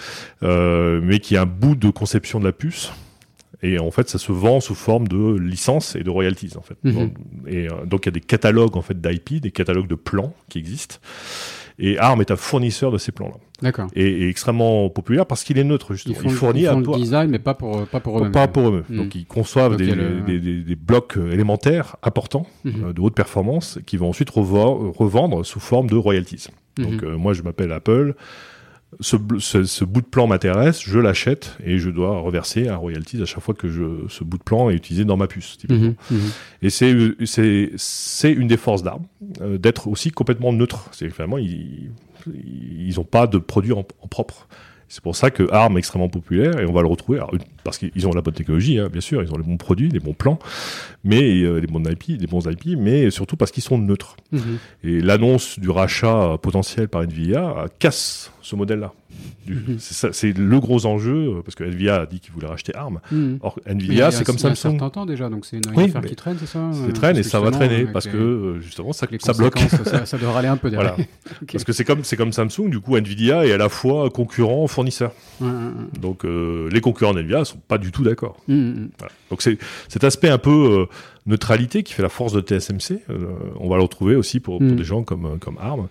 euh, 0.43 1.01
mais 1.03 1.21
qui 1.21 1.35
est 1.35 1.39
un 1.39 1.47
bout 1.47 1.75
de 1.75 1.91
conception 1.91 2.41
de 2.41 2.45
la 2.45 2.53
puce 2.53 2.93
Et 3.63 3.79
en 3.79 3.91
fait, 3.91 4.09
ça 4.09 4.19
se 4.19 4.33
vend 4.33 4.61
sous 4.61 4.75
forme 4.75 5.09
de 5.09 5.39
licences 5.39 5.97
et 5.97 6.03
de 6.03 6.11
royalties, 6.11 6.57
en 6.57 6.63
fait. 6.63 6.77
Mhm. 6.85 7.11
Et 7.47 7.69
euh, 7.69 7.85
donc, 7.87 8.07
il 8.07 8.09
y 8.09 8.09
a 8.09 8.13
des 8.13 8.21
catalogues, 8.21 8.77
en 8.77 8.83
fait, 8.83 9.01
d'IP, 9.01 9.41
des 9.41 9.51
catalogues 9.51 9.89
de 9.89 9.95
plans 9.95 10.35
qui 10.49 10.59
existent. 10.59 10.97
Et 11.79 11.99
ARM 11.99 12.21
est 12.21 12.31
un 12.31 12.37
fournisseur 12.37 12.91
de 12.93 12.99
ces 12.99 13.13
plans-là. 13.13 13.35
D'accord. 13.63 13.87
Et, 13.95 14.05
et 14.25 14.29
extrêmement 14.29 14.89
populaire 14.91 15.25
parce 15.27 15.45
qu'il 15.45 15.57
est 15.59 15.65
neutre, 15.65 15.95
justement. 15.95 16.17
Ils 16.17 16.23
font, 16.23 16.29
Il 16.29 16.35
fournit 16.35 16.61
ils 16.63 16.67
font 16.67 16.73
à 16.73 16.77
le 16.79 16.83
toi- 16.83 16.97
design, 16.97 17.31
mais 17.31 17.39
pas 17.39 17.55
pour, 17.55 17.87
pas 17.87 18.01
pour 18.01 18.19
eux-mêmes. 18.19 18.33
pas 18.33 18.49
pour 18.49 18.69
eux. 18.71 18.85
Mm. 18.89 18.97
Donc 18.97 19.15
ils 19.15 19.25
conçoivent 19.27 19.77
des, 19.77 19.95
le- 19.95 20.21
des- 20.23 20.41
des- 20.41 20.63
des 20.63 20.75
blocs 20.75 21.17
euh, 21.17 21.31
élémentaires 21.33 21.97
importants 22.03 22.47
Mhm. 22.65 22.85
euh, 22.87 22.93
de 22.93 23.01
haute 23.01 23.15
performance 23.15 23.79
qui 23.87 23.97
vont 23.97 24.09
ensuite 24.09 24.31
revendre 24.31 25.45
sous 25.45 25.61
forme 25.61 25.89
de 25.89 25.97
royalties. 25.97 26.49
Mhm. 26.79 26.85
Donc 26.85 27.03
euh, 27.05 27.17
moi 27.17 27.33
je 27.35 27.43
m'appelle 27.43 27.73
Apple. 27.73 28.15
Ce, 29.01 29.17
ce- 29.39 29.65
ce 29.65 29.85
bout 29.85 30.03
de 30.03 30.07
plan 30.07 30.27
m'intéresse, 30.27 30.83
je 30.85 30.99
l'achète 30.99 31.57
et 31.65 31.79
je 31.79 31.89
dois 31.89 32.21
reverser 32.21 32.69
un 32.69 32.77
royalties 32.77 33.21
à 33.23 33.25
chaque 33.25 33.41
fois 33.43 33.55
que 33.55 33.69
je, 33.69 33.85
ce 34.09 34.23
bout 34.23 34.37
de 34.39 34.43
plan 34.43 34.69
est 34.69 34.75
utilisé 34.75 35.05
dans 35.07 35.17
ma 35.17 35.27
puce. 35.27 35.57
Mhm, 35.69 35.95
mhm. 36.11 36.21
Et 36.61 36.69
c'est 36.71 36.95
c'est 37.25 37.71
c'est 37.77 38.33
une 38.33 38.49
des 38.49 38.59
forces 38.59 38.83
d'ARM 38.83 39.03
euh, 39.41 39.57
d'être 39.57 39.89
aussi 39.89 40.11
complètement 40.11 40.53
neutre. 40.53 40.89
C'est 40.93 41.09
finalement 41.09 41.39
ils 41.39 41.91
ils 42.27 43.01
ont 43.01 43.05
pas 43.05 43.27
de 43.27 43.39
produit 43.39 43.73
en, 43.73 43.85
en 44.01 44.09
propre. 44.09 44.47
C'est 44.89 45.03
pour 45.03 45.17
ça 45.17 45.31
que 45.31 45.51
ARM 45.51 45.77
est 45.77 45.79
extrêmement 45.79 46.11
populaire 46.11 46.61
et 46.61 46.67
on 46.67 46.73
va 46.75 46.83
le 46.83 46.87
retrouver 46.87 47.17
alors, 47.19 47.33
parce 47.65 47.79
qu'ils 47.79 48.07
ont 48.07 48.13
la 48.13 48.21
bonne 48.21 48.35
technologie, 48.35 48.79
hein, 48.79 48.91
bien 48.93 49.01
sûr, 49.01 49.23
ils 49.23 49.33
ont 49.33 49.39
les 49.39 49.43
bons 49.43 49.57
produits, 49.57 49.89
les 49.89 50.01
bons 50.01 50.13
plans, 50.13 50.39
mais 51.05 51.43
euh, 51.43 51.59
les 51.59 51.67
bons 51.67 51.83
IP, 51.89 52.21
les 52.21 52.27
bons 52.27 52.47
IP, 52.49 52.77
mais 52.79 53.11
surtout 53.11 53.37
parce 53.37 53.51
qu'ils 53.51 53.63
sont 53.63 53.79
neutres. 53.79 54.17
Mhm. 54.33 54.41
Et 54.85 55.01
l'annonce 55.01 55.59
du 55.59 55.71
rachat 55.71 56.37
potentiel 56.41 56.89
par 56.89 57.03
Nvidia 57.03 57.55
euh, 57.59 57.67
casse 57.79 58.33
ce 58.41 58.57
modèle-là. 58.57 58.93
Mhm. 59.47 59.77
C'est 59.79 60.15
c'est 60.15 60.33
le 60.37 60.61
gros 60.61 60.87
enjeu 60.87 61.13
euh, 61.39 61.43
parce 61.45 61.55
que 61.55 61.65
Nvidia 61.65 62.03
a 62.03 62.07
dit 62.07 62.19
qu'il 62.21 62.33
voulait 62.33 62.47
racheter 62.47 62.75
ARM. 62.75 63.01
Mhm. 63.11 63.39
Or 63.43 63.59
y 63.69 63.73
Nvidia, 63.73 64.11
c'est 64.11 64.25
comme 64.25 64.37
il 64.37 64.43
y 64.43 64.47
a 64.47 64.51
un 64.51 64.55
Samsung. 64.55 64.91
temps 64.91 65.05
déjà, 65.07 65.29
donc 65.29 65.45
c'est 65.45 65.57
une, 65.57 65.63
Oui, 65.77 65.85
affaire 65.85 66.03
qui 66.03 66.17
traîne, 66.17 66.37
c'est 66.39 66.47
ça 66.47 66.71
Ça 66.73 66.79
euh, 66.85 66.93
traîne 66.93 67.17
et 67.17 67.23
ça 67.23 67.41
va 67.41 67.51
traîner 67.51 67.85
parce 67.87 68.07
les- 68.07 68.13
que 68.13 68.59
justement 68.63 68.93
ça, 68.93 69.07
les 69.11 69.19
ça 69.19 69.33
bloque. 69.33 69.59
ça, 69.59 70.07
ça 70.07 70.19
devrait 70.19 70.39
aller 70.39 70.49
un 70.49 70.57
peu 70.57 70.71
derrière. 70.71 70.95
Voilà. 70.95 71.09
Parce 71.53 71.65
que 71.65 71.73
c'est 71.73 71.85
comme 71.85 72.05
c'est 72.05 72.17
comme 72.17 72.33
Samsung, 72.33 72.69
du 72.71 72.81
coup 72.81 72.97
Nvidia 72.97 73.45
est 73.47 73.53
à 73.53 73.59
la 73.59 73.69
fois 73.69 74.09
concurrent 74.11 74.67
fournisseur. 74.69 75.13
Ouais, 75.41 75.49
ouais, 75.49 75.53
ouais. 75.55 76.01
Donc 76.01 76.25
euh, 76.25 76.69
les 76.71 76.81
concurrents 76.81 77.15
Nvidia 77.15 77.45
sont 77.45 77.59
pas 77.69 77.79
du 77.79 77.91
tout 77.93 78.03
d'accord. 78.05 78.37
Mhm. 78.49 78.91
Voilà. 78.99 79.13
Donc 79.31 79.43
c'est 79.43 79.59
cet 79.89 80.05
aspect 80.05 80.29
un 80.31 80.39
peu 80.39 80.87
neutralité 81.27 81.83
qui 81.85 81.93
fait 81.93 82.03
la 82.03 82.09
force 82.09 82.33
de 82.33 82.41
TSMC. 82.41 82.99
euh, 83.11 83.19
on 83.61 83.69
va 83.69 83.77
le 83.77 83.83
retrouver 83.83 84.17
aussi 84.17 84.41
pour, 84.41 84.59
pour 84.59 84.67
Mm. 84.67 84.77
des 84.77 84.85
gens 84.85 85.03
comme 85.05 85.39
comme 85.39 85.57
ARM. 85.61 85.87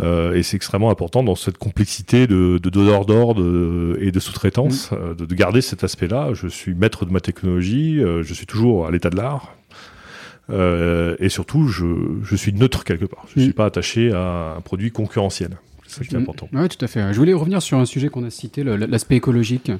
Euh, 0.00 0.34
et 0.34 0.42
c'est 0.42 0.56
extrêmement 0.56 0.90
important 0.90 1.22
dans 1.22 1.36
cette 1.36 1.58
complexité 1.58 2.26
de 2.26 2.58
de 2.58 2.70
donneurs 2.70 3.04
d'ordre 3.06 3.96
et 4.00 4.10
de 4.10 4.20
sous-traitance 4.20 4.90
Mm. 4.90 4.94
euh, 4.94 5.14
de, 5.14 5.24
de 5.26 5.34
garder 5.34 5.60
cet 5.60 5.84
aspect-là. 5.84 6.30
Je 6.34 6.48
suis 6.48 6.74
maître 6.74 7.04
de 7.06 7.12
ma 7.12 7.20
technologie, 7.20 8.00
euh, 8.02 8.22
je 8.24 8.34
suis 8.34 8.46
toujours 8.46 8.86
à 8.86 8.90
l'état 8.90 9.10
de 9.10 9.16
l'art. 9.16 9.54
Euh, 10.50 11.16
et 11.20 11.28
surtout, 11.30 11.68
je, 11.68 11.86
je 12.22 12.36
suis 12.36 12.52
neutre 12.52 12.84
quelque 12.84 13.06
part. 13.06 13.24
Je 13.28 13.38
ne 13.38 13.44
Mm. 13.44 13.46
suis 13.46 13.54
pas 13.54 13.66
attaché 13.66 14.12
à 14.12 14.54
un 14.58 14.60
produit 14.60 14.90
concurrentiel. 14.90 15.56
C'est 15.86 16.00
ça 16.00 16.04
qui 16.04 16.14
est 16.14 16.18
important. 16.18 16.48
Oui, 16.52 16.68
tout 16.68 16.82
à 16.84 16.88
fait. 16.88 17.12
Je 17.12 17.18
voulais 17.18 17.32
revenir 17.32 17.62
sur 17.62 17.78
un 17.78 17.84
sujet 17.86 18.08
qu'on 18.08 18.24
a 18.24 18.30
cité, 18.30 18.64
l'aspect 18.64 19.16
écologique. 19.16 19.70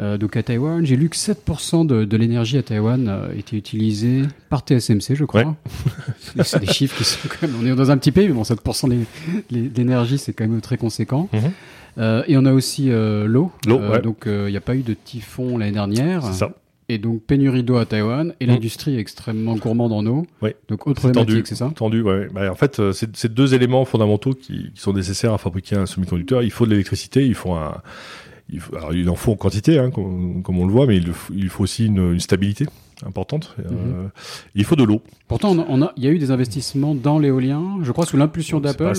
Euh, 0.00 0.16
donc 0.16 0.36
à 0.36 0.42
Taïwan, 0.44 0.86
j'ai 0.86 0.94
lu 0.96 1.08
que 1.08 1.16
7% 1.16 1.84
de, 1.86 2.04
de 2.04 2.16
l'énergie 2.16 2.56
à 2.56 2.62
Taïwan 2.62 3.08
euh, 3.08 3.28
était 3.36 3.56
utilisée 3.56 4.22
par 4.48 4.60
TSMC, 4.60 5.14
je 5.16 5.24
crois. 5.24 5.56
C'est- 6.20 6.44
C'est 6.44 6.60
des 6.60 6.66
chiffres 6.66 6.96
qui 6.96 7.04
sont 7.04 7.28
quand 7.28 7.42
même... 7.48 7.56
On 7.60 7.66
est 7.66 7.74
dans 7.74 7.90
un 7.90 7.98
petit 7.98 8.12
pays, 8.12 8.28
mais 8.28 8.34
bon, 8.34 8.42
7% 8.42 8.88
d'é- 8.90 8.98
l'é- 9.50 9.68
d'énergie, 9.68 10.18
c'est 10.18 10.32
quand 10.32 10.46
même 10.46 10.60
très 10.60 10.76
conséquent. 10.76 11.28
Mhm. 11.32 11.40
Euh, 11.98 12.22
et 12.28 12.36
on 12.36 12.44
a 12.44 12.52
aussi 12.52 12.90
euh, 12.92 13.26
l'eau. 13.26 13.50
L'eau, 13.66 13.80
Euh, 13.80 13.90
ouais. 13.92 14.00
Donc 14.02 14.22
il 14.26 14.46
n'y 14.50 14.56
a 14.56 14.60
pas 14.60 14.76
eu 14.76 14.82
de 14.82 14.94
typhon 14.94 15.58
l'année 15.58 15.72
dernière. 15.72 16.22
Ça. 16.32 16.52
Et 16.88 16.98
donc 16.98 17.22
pénurie 17.22 17.64
d'eau 17.64 17.76
à 17.76 17.84
Taïwan. 17.84 18.34
Et 18.38 18.46
Mhm. 18.46 18.52
l'industrie 18.52 18.94
est 18.94 19.00
extrêmement 19.00 19.56
gourmande 19.56 19.92
en 19.92 20.06
eau. 20.06 20.26
Ouais. 20.40 20.54
Donc 20.68 20.86
autre 20.86 21.00
problématique, 21.00 21.48
c'est 21.48 21.56
ça? 21.56 21.72
Tendu, 21.74 22.02
ouais. 22.02 22.28
Bah, 22.32 22.50
en 22.52 22.54
fait, 22.54 22.80
c'est 22.92 23.16
c'est 23.16 23.34
deux 23.34 23.52
éléments 23.52 23.84
fondamentaux 23.84 24.32
qui, 24.32 24.70
qui 24.72 24.80
sont 24.80 24.92
nécessaires 24.92 25.32
à 25.34 25.38
fabriquer 25.38 25.74
un 25.74 25.86
semi-conducteur. 25.86 26.42
Il 26.44 26.52
faut 26.52 26.66
de 26.66 26.70
l'électricité, 26.70 27.26
il 27.26 27.34
faut 27.34 27.52
un. 27.54 27.78
Il, 28.50 28.60
faut- 28.60 28.74
alors, 28.76 28.94
il 28.94 29.08
en 29.10 29.14
faut 29.14 29.32
en 29.32 29.36
quantité, 29.36 29.78
hein, 29.78 29.90
comme, 29.90 30.42
comme 30.42 30.58
on 30.58 30.66
le 30.66 30.72
voit, 30.72 30.86
mais 30.86 30.96
il, 30.96 31.12
faut- 31.12 31.32
il 31.34 31.48
faut 31.48 31.64
aussi 31.64 31.86
une, 31.86 32.14
une 32.14 32.20
stabilité 32.20 32.64
importante. 33.06 33.54
Mhm. 33.58 33.64
Euh, 33.70 34.08
il 34.54 34.64
faut 34.64 34.74
de 34.76 34.84
l'eau. 34.84 35.02
Pourtant, 35.28 35.50
on 35.50 35.58
a- 35.60 35.66
on 35.68 35.82
a- 35.82 35.92
il 35.96 36.04
y 36.04 36.06
a 36.06 36.10
eu 36.10 36.18
des 36.18 36.30
investissements 36.30 36.94
dans 36.94 37.18
l'éolien, 37.18 37.78
je 37.82 37.92
crois, 37.92 38.06
sous 38.06 38.16
l'impulsion 38.16 38.58
d'Apple. 38.60 38.94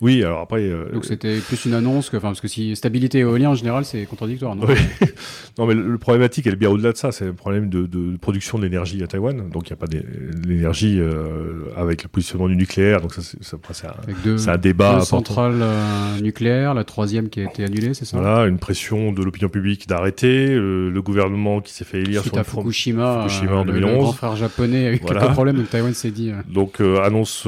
Oui, 0.00 0.22
alors 0.22 0.40
après. 0.40 0.60
euh, 0.62 0.90
Donc 0.92 1.04
c'était 1.04 1.38
plus 1.38 1.64
une 1.66 1.74
annonce 1.74 2.10
que, 2.10 2.16
enfin, 2.16 2.28
parce 2.28 2.40
que 2.40 2.48
si 2.48 2.74
stabilité 2.76 3.18
éolien 3.20 3.50
en 3.50 3.54
général 3.54 3.84
c'est 3.84 4.04
contradictoire, 4.04 4.54
non 4.56 4.64
Oui. 4.68 4.74
non, 5.58 5.66
mais 5.66 5.74
le, 5.74 5.88
le 5.88 5.98
problématique, 5.98 6.46
elle 6.46 6.54
est 6.54 6.56
bien 6.56 6.68
au-delà 6.70 6.92
de 6.92 6.96
ça. 6.96 7.12
C'est 7.12 7.26
un 7.28 7.32
problème 7.32 7.68
de, 7.68 7.86
de 7.86 8.16
production 8.16 8.58
de 8.58 8.64
l'énergie 8.64 9.02
à 9.02 9.06
Taïwan. 9.06 9.48
Donc, 9.50 9.68
il 9.68 9.72
n'y 9.72 9.74
a 9.74 9.76
pas 9.76 9.86
d'é- 9.86 10.04
l'énergie 10.46 10.98
euh, 11.00 11.64
avec 11.76 12.02
le 12.02 12.08
positionnement 12.08 12.48
du 12.48 12.56
nucléaire. 12.56 13.00
Donc, 13.00 13.14
ça, 13.14 13.22
c'est 13.22 13.42
ça, 13.42 13.56
après, 13.56 13.72
c'est 13.74 13.86
un, 13.86 14.52
un 14.52 14.58
débat 14.58 14.98
deux 14.98 15.04
centrales 15.04 15.60
euh, 15.62 16.20
nucléaires, 16.20 16.74
la 16.74 16.84
troisième 16.84 17.28
qui 17.28 17.40
a 17.40 17.44
été 17.44 17.64
annulée, 17.64 17.94
c'est 17.94 18.04
ça? 18.04 18.18
Voilà, 18.18 18.46
une 18.46 18.58
pression 18.58 19.12
de 19.12 19.22
l'opinion 19.22 19.48
publique 19.48 19.88
d'arrêter, 19.88 20.48
euh, 20.50 20.90
le 20.90 21.02
gouvernement 21.02 21.60
qui 21.60 21.72
s'est 21.72 21.84
fait 21.84 22.00
élire 22.00 22.20
Suite 22.22 22.34
sur 22.34 22.40
à 22.40 22.44
Fukushima, 22.44 23.22
Fukushima 23.28 23.52
euh, 23.52 23.56
en 23.56 23.64
le- 23.64 23.72
Le, 23.72 23.80
2011. 23.80 24.02
grand 24.02 24.12
frère 24.12 24.36
japonais 24.36 24.86
a 24.88 24.92
eu 24.92 24.98
Voilà. 25.02 25.20
quelques 25.20 25.32
problèmes, 25.34 25.56
donc 25.56 25.70
Taïwan 25.70 25.94
s'est 25.94 26.10
dit. 26.10 26.30
euh, 26.30 26.34
Donc 26.52 26.80
annonce, 26.80 27.46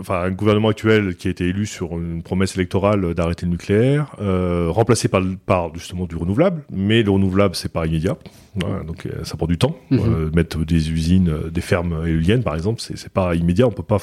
enfin 0.00 0.20
un 0.22 0.30
gouvernement 0.30 0.68
actuel 0.68 1.16
qui 1.16 1.28
a 1.28 1.30
été 1.32 1.44
élu 1.46 1.55
sur 1.64 1.92
une 1.98 2.22
promesse 2.22 2.56
électorale 2.56 3.14
d'arrêter 3.14 3.46
le 3.46 3.52
nucléaire, 3.52 4.14
euh, 4.20 4.66
remplacé 4.68 5.08
par, 5.08 5.74
justement 5.74 6.06
du 6.06 6.16
renouvelable, 6.16 6.64
mais 6.70 7.02
le 7.02 7.10
renouvelable 7.10 7.54
c'est 7.54 7.72
pas 7.72 7.86
immédiat, 7.86 8.18
donc 8.56 9.06
euh, 9.06 9.24
ça 9.24 9.36
prend 9.36 9.46
du 9.46 9.56
temps. 9.56 9.76
Mhm. 9.90 10.00
Euh, 10.00 10.30
mettre 10.34 10.64
des 10.64 10.90
usines, 10.90 11.32
des 11.50 11.60
fermes 11.60 12.06
éoliennes 12.06 12.42
par 12.42 12.54
exemple, 12.54 12.80
c'est 12.82 13.12
pas 13.12 13.34
immédiat, 13.34 13.66
on 13.66 13.70
peut 13.70 13.82
pas, 13.82 13.98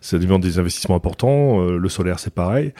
ça 0.00 0.18
demande 0.18 0.42
des 0.42 0.58
investissements 0.58 0.96
importants. 0.96 1.60
le 1.60 1.88
solaire 1.88 2.18
c'est 2.18 2.34
pareil. 2.34 2.72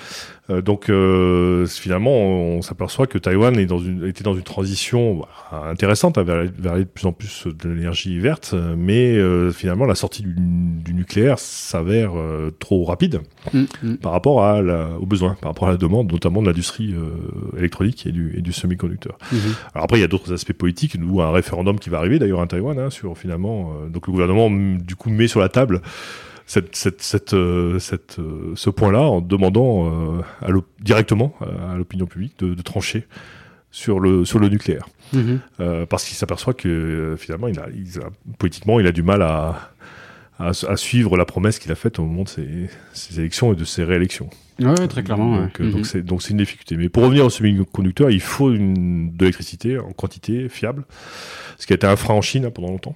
Euh, 0.50 0.60
donc 0.60 0.90
euh, 0.90 1.66
finalement 1.66 2.16
on, 2.16 2.62
s'aperçoit 2.62 3.06
que 3.06 3.16
Taïwan 3.16 3.56
est 3.58 3.66
dans 3.66 3.78
une, 3.78 4.04
était 4.06 4.24
dans 4.24 4.34
une 4.34 4.42
transition 4.42 5.20
bah, 5.20 5.68
intéressante 5.68 6.18
hein, 6.18 6.24
vers, 6.24 6.44
vers 6.58 6.76
de 6.78 6.84
plus 6.84 7.06
en 7.06 7.12
plus 7.12 7.46
de 7.46 7.68
l'énergie 7.68 8.18
verte, 8.18 8.50
euh, 8.54 8.74
mais 8.76 9.16
euh, 9.16 9.52
finalement 9.52 9.84
la 9.84 9.94
sortie 9.94 10.22
du, 10.22 10.34
du 10.82 10.94
nucléaire 10.94 11.38
s'avère 11.38 12.12
euh, 12.16 12.50
trop 12.58 12.84
rapide 12.84 13.20
hum, 13.54 13.66
hum. 13.82 13.96
par 13.98 14.12
rapport 14.12 14.44
à 14.44 14.62
la, 14.62 14.90
aux 15.00 15.06
besoins, 15.06 15.36
par 15.40 15.50
rapport 15.50 15.68
à 15.68 15.70
la 15.72 15.76
demande, 15.76 16.10
notamment 16.12 16.42
de 16.42 16.46
l'industrie 16.48 16.94
euh, 16.94 17.58
électronique 17.58 18.06
et 18.06 18.12
du, 18.12 18.36
et 18.36 18.42
du 18.42 18.52
semi-conducteur. 18.52 19.16
Mhm. 19.32 19.38
Alors 19.74 19.84
après, 19.84 19.98
il 19.98 20.00
y 20.00 20.04
a 20.04 20.08
d'autres 20.08 20.32
aspects 20.32 20.52
politiques, 20.52 20.98
nous, 20.98 21.20
un 21.20 21.30
référendum 21.30 21.78
qui 21.78 21.90
va 21.90 21.98
arriver 21.98 22.18
d'ailleurs 22.18 22.40
à 22.40 22.46
Taïwan, 22.46 22.78
hein, 22.78 22.90
sur 22.90 23.16
finalement, 23.16 23.72
euh, 23.72 23.88
donc 23.88 24.06
le 24.06 24.12
gouvernement 24.12 24.50
mm, 24.50 24.82
du 24.82 24.96
coup 24.96 25.10
met 25.10 25.28
sur 25.28 25.40
la 25.40 25.48
table 25.48 25.80
cette, 26.52 26.76
cette, 26.76 27.00
cette, 27.02 27.32
euh, 27.34 27.78
cette, 27.78 28.18
euh, 28.18 28.52
ce 28.56 28.68
point-là 28.70 29.00
en 29.00 29.20
demandant 29.22 29.86
euh, 30.18 30.20
à 30.42 30.48
directement 30.80 31.34
à 31.72 31.76
l'opinion 31.76 32.06
publique 32.06 32.38
de, 32.40 32.52
de 32.54 32.62
trancher 32.62 33.06
sur 33.70 34.00
le, 34.00 34.26
sur 34.26 34.38
le 34.38 34.48
nucléaire. 34.50 34.86
Mhm. 35.14 35.40
Euh, 35.60 35.86
parce 35.86 36.04
qu'il 36.04 36.14
s'aperçoit 36.16 36.52
que 36.52 37.14
finalement, 37.18 37.48
il 37.48 37.58
a, 37.58 37.66
il 37.74 37.98
a- 38.00 38.10
politiquement, 38.38 38.78
il 38.80 38.86
a 38.86 38.92
du 38.92 39.02
mal 39.02 39.22
à, 39.22 39.70
à, 40.38 40.48
à 40.68 40.76
suivre 40.76 41.16
la 41.16 41.24
promesse 41.24 41.58
qu'il 41.58 41.72
a 41.72 41.74
faite 41.74 41.98
au 41.98 42.04
moment 42.04 42.24
de 42.24 42.28
ses, 42.28 42.68
ses 42.92 43.18
élections 43.20 43.54
et 43.54 43.56
de 43.56 43.64
ses 43.64 43.84
réélections. 43.84 44.28
Ouais, 44.60 44.86
très 44.88 45.02
clairement. 45.02 45.36
Donc, 45.40 45.58
ouais. 45.58 45.64
euh, 45.64 45.68
Mhm. 45.68 45.72
donc 45.72 45.86
c'est 45.86 46.02
donc 46.02 46.22
c'est 46.22 46.30
une 46.32 46.36
difficulté. 46.44 46.76
Mais 46.76 46.90
pour 46.90 47.02
revenir 47.04 47.24
au 47.24 47.30
semi-conducteur, 47.30 48.10
il 48.10 48.20
faut 48.20 48.52
une, 48.52 49.10
de 49.16 49.20
l'électricité 49.24 49.78
en 49.78 49.92
quantité 49.92 50.50
fiable, 50.50 50.84
ce 51.58 51.66
qui 51.66 51.72
a 51.72 51.76
été 51.76 51.86
un 51.86 51.96
frein 51.96 52.12
en 52.14 52.20
Chine 52.22 52.44
hein, 52.44 52.50
pendant 52.50 52.68
longtemps, 52.68 52.94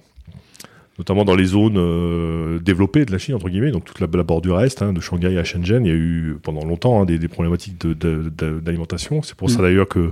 notamment 0.97 1.25
dans 1.25 1.35
les 1.35 1.45
zones 1.45 1.77
euh, 1.77 2.59
développées 2.59 3.05
de 3.05 3.11
la 3.11 3.17
Chine 3.17 3.35
entre 3.35 3.49
guillemets, 3.49 3.71
donc 3.71 3.85
toute 3.85 3.99
la, 3.99 4.07
la 4.11 4.23
bordure 4.23 4.59
est, 4.61 4.81
hein, 4.81 4.93
de 4.93 4.99
Shanghai 4.99 5.37
à 5.37 5.43
Shenzhen, 5.43 5.85
il 5.85 5.89
y 5.89 5.91
a 5.91 5.95
eu 5.97 6.37
pendant 6.41 6.65
longtemps 6.65 7.01
hein, 7.01 7.05
des, 7.05 7.19
des 7.19 7.27
problématiques 7.27 7.79
de- 7.79 7.93
de- 7.93 8.31
de- 8.35 8.59
d'alimentation. 8.59 9.21
C'est 9.21 9.35
pour 9.35 9.49
ça 9.49 9.59
Mm. 9.59 9.61
d'ailleurs 9.63 9.87
que 9.87 10.11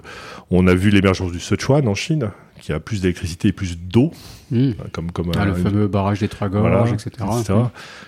on 0.51 0.67
a 0.67 0.75
vu 0.75 0.89
l'émergence 0.91 1.31
du 1.31 1.39
Sichuan 1.39 1.87
en 1.87 1.95
Chine, 1.95 2.29
qui 2.61 2.71
a 2.71 2.79
plus 2.79 3.01
d'électricité 3.01 3.49
et 3.49 3.51
plus 3.51 3.77
d'eau, 3.77 4.11
Mhm. 4.51 4.75
hein, 4.79 4.83
comme 4.91 5.11
comme 5.11 5.31
Ah, 5.35 5.41
un- 5.41 5.45
le 5.45 5.57
une- 5.57 5.63
fameux 5.63 5.87
barrage 5.87 6.19
des 6.19 6.27
Trois 6.27 6.49
Gorges, 6.49 6.61
voilà, 6.71 6.89
etc. 6.89 7.09
etc., 7.39 7.53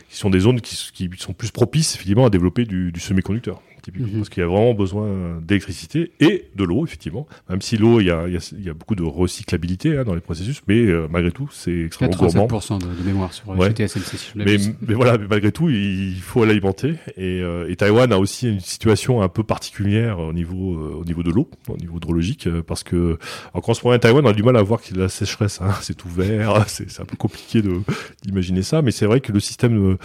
qui 0.09 0.17
sont 0.17 0.29
des 0.29 0.39
zones 0.39 0.61
qui, 0.61 0.75
qui 0.93 1.09
sont 1.17 1.33
plus 1.33 1.51
propices 1.51 1.95
effectivement 1.95 2.25
à 2.25 2.29
développer 2.29 2.65
du, 2.65 2.91
du 2.91 2.99
semi-conducteur, 2.99 3.61
typiquement, 3.87 4.07
Mhm. 4.11 4.17
parce 4.17 4.29
qu'il 4.29 4.41
y 4.41 4.45
a 4.45 4.49
vraiment 4.49 4.73
besoin 4.73 5.39
d'électricité 5.41 6.11
et 6.19 6.45
de 6.55 6.63
l'eau, 6.65 6.85
effectivement. 6.85 7.25
Même 7.49 7.61
si 7.61 7.77
l'eau, 7.77 8.01
il 8.01 8.07
y 8.07 8.11
a, 8.11 8.27
y 8.27 8.35
a- 8.35 8.53
y 8.59 8.69
a 8.69 8.73
beaucoup 8.73 8.95
de 8.95 9.03
recyclabilité 9.03 9.97
hein, 9.97 10.03
dans 10.03 10.13
les 10.13 10.19
processus, 10.19 10.61
mais 10.67 10.79
euh, 10.79 11.07
malgré 11.09 11.31
tout, 11.31 11.49
c'est 11.53 11.83
extrêmement 11.85 12.15
gourmand. 12.17 12.47
87% 12.47 12.79
de, 12.79 12.85
de 12.85 13.03
mémoire 13.05 13.31
sur 13.33 13.47
Ouais. 13.49 13.67
chez 13.69 13.73
TSMC, 13.87 14.17
si 14.17 14.31
je 14.35 14.37
Mais, 14.43 14.57
mais 14.85 14.93
voilà, 14.93 15.17
mais 15.17 15.27
malgré 15.29 15.51
tout, 15.53 15.69
il 15.69 16.19
faut 16.21 16.43
l'alimenter. 16.43 16.95
Et, 17.15 17.41
euh, 17.41 17.69
et 17.69 17.75
Taïwan 17.77 18.11
a 18.11 18.17
aussi 18.17 18.49
une 18.49 18.59
situation 18.59 19.21
un 19.21 19.29
peu 19.29 19.43
particulière 19.43 20.19
au 20.19 20.33
niveau, 20.33 20.75
euh, 20.75 20.99
au 20.99 21.05
niveau 21.05 21.23
de 21.23 21.31
l'eau, 21.31 21.49
au 21.69 21.77
niveau 21.77 21.97
hydrologique, 21.97 22.47
euh, 22.47 22.61
parce 22.61 22.83
que 22.83 23.17
alors, 23.53 23.63
quand 23.63 23.69
on 23.71 23.73
se 23.73 23.79
promène 23.79 23.95
à 23.95 23.99
Taïwan, 23.99 24.25
on 24.25 24.29
a 24.29 24.33
du 24.33 24.43
mal 24.43 24.57
à 24.57 24.61
voir 24.63 24.81
qu'il 24.81 24.91
y 24.91 24.93
a 24.95 24.97
de 24.97 25.03
la 25.03 25.09
sécheresse. 25.09 25.59
hein. 25.61 25.71
c'est 25.81 25.95
tout 25.95 26.09
vert, 26.09 26.65
c'est 26.67 26.99
un 26.99 27.05
peu 27.05 27.15
compliqué 27.15 27.61
de- 27.61 27.79
d'imaginer 28.23 28.63
ça, 28.63 28.81
mais 28.81 28.91
c'est 28.91 29.05
vrai 29.05 29.21
que 29.21 29.31
le 29.31 29.39
système 29.39 29.91
euh, 29.91 29.97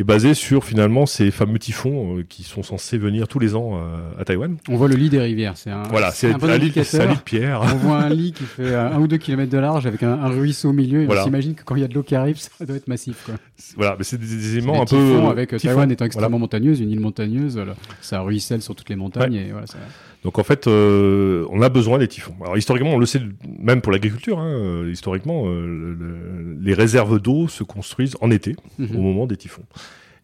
est 0.00 0.04
basé 0.04 0.34
sur 0.34 0.64
finalement 0.64 1.06
ces 1.06 1.30
fameux 1.30 1.58
typhons 1.58 2.18
euh, 2.18 2.24
qui 2.28 2.42
sont 2.42 2.62
censés 2.62 2.98
venir 2.98 3.28
tous 3.28 3.38
les 3.38 3.54
ans 3.54 3.80
à 4.18 4.24
Taïwan. 4.24 4.56
On 4.68 4.76
voit 4.76 4.88
le 4.88 4.96
lit 4.96 5.10
des 5.10 5.20
rivières, 5.20 5.56
c'est 5.56 5.70
un, 5.70 5.82
voilà, 5.84 6.10
c'est 6.10 6.32
un, 6.32 6.42
un, 6.42 6.58
lit 6.58 6.70
de 6.70 7.22
pierre. 7.22 7.60
On 7.62 7.76
voit 7.76 7.98
un 7.98 8.08
lit 8.08 8.32
qui 8.32 8.44
fait 8.44 8.74
un 8.74 8.98
ou 9.00 9.06
deux 9.06 9.18
kilomètres 9.18 9.52
de 9.52 9.58
large 9.58 9.86
avec 9.86 10.02
un, 10.02 10.28
ruisseau 10.28 10.70
au 10.70 10.72
milieu. 10.72 11.02
Et 11.02 11.08
on 11.08 11.24
s'imagine 11.24 11.54
que 11.54 11.64
quand 11.64 11.76
il 11.76 11.82
y 11.82 11.84
a 11.84 11.88
de 11.88 11.94
l'eau 11.94 12.02
qui 12.02 12.14
arrive, 12.14 12.38
ça 12.58 12.64
doit 12.64 12.76
être 12.76 12.88
massif. 12.88 13.24
Quoi. 13.24 13.34
Voilà, 13.76 13.96
mais 13.98 14.04
c'est 14.04 14.18
des, 14.18 14.56
éléments 14.56 14.82
un 14.82 14.86
peu. 14.86 15.16
Avec 15.30 15.56
Taïwan 15.56 15.90
étant 15.90 16.04
extrêmement 16.04 16.38
montagneuse, 16.38 16.80
une 16.80 16.90
île 16.90 17.00
montagneuse, 17.00 17.60
ça 18.00 18.20
ruisselle 18.20 18.62
sur 18.62 18.74
toutes 18.74 18.88
les 18.88 18.96
montagnes. 18.96 19.34
Et 19.34 19.50
voilà, 19.50 19.66
ça... 19.66 19.78
Donc 20.22 20.38
en 20.38 20.44
fait, 20.44 20.66
euh, 20.66 21.46
on 21.50 21.62
a 21.62 21.68
besoin 21.68 21.98
des 21.98 22.08
typhons. 22.08 22.34
Alors 22.42 22.56
historiquement, 22.58 22.90
on 22.90 22.98
le 22.98 23.06
sait 23.06 23.22
même 23.58 23.80
pour 23.80 23.92
l'agriculture. 23.92 24.38
Hein, 24.38 24.52
euh, 24.52 24.90
historiquement, 24.90 25.44
euh, 25.46 26.56
les 26.60 26.74
réserves 26.74 27.20
d'eau 27.20 27.48
se 27.48 27.64
construisent 27.64 28.16
en 28.20 28.30
été, 28.30 28.56
mhm. 28.78 28.96
au 28.96 29.00
moment 29.00 29.26
des 29.26 29.36
typhons. 29.36 29.64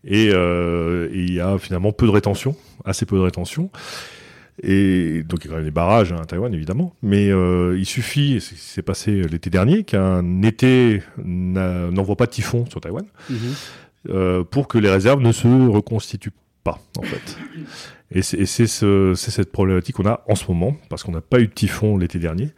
Et 0.05 0.26
il 0.26 1.32
y 1.32 1.40
a 1.40 1.59
finalement 1.59 1.92
peu 1.92 2.07
de 2.07 2.12
rétention, 2.12 2.55
assez 2.84 3.07
peu 3.07 3.16
de 3.16 3.22
rétention. 3.22 3.70
Et 4.62 5.22
donc 5.24 5.44
il 5.44 5.51
y 5.51 5.55
a 5.55 5.61
des 5.61 5.70
barrages 5.70 6.12
hein, 6.12 6.20
à 6.22 6.24
Taïwan 6.24 6.55
évidemment, 6.55 6.94
mais 7.03 7.26
il 7.26 7.84
suffit, 7.86 8.40
c'est 8.40 8.82
passé 8.82 9.22
l'été 9.22 9.51
dernier, 9.51 9.82
qu'un 9.82 10.42
été 10.42 11.03
n'envoie 11.24 12.16
pas 12.16 12.26
de 12.26 12.30
typhon 12.30 12.66
sur 12.70 12.80
Taïwan 12.80 13.05
mhm. 13.28 14.44
pour 14.44 14.68
que 14.68 14.78
les 14.78 14.90
réserves 14.90 15.20
ne 15.20 15.32
se 15.32 15.49
reconstituent 15.49 16.30
pas 16.62 16.78
en 16.97 17.03
fait. 17.03 17.36
Et 18.11 18.22
c'est 18.22 18.46
cette 18.46 19.52
problématique 19.52 19.96
qu'on 19.96 20.07
a 20.07 20.22
en 20.28 20.34
ce 20.34 20.46
moment, 20.48 20.76
parce 20.88 21.02
qu'on 21.02 21.12
n'a 21.12 21.20
pas 21.20 21.40
eu 21.40 21.48
de 21.48 21.52
typhon 21.52 21.96
l'été 21.96 22.18
dernier. 22.18 22.50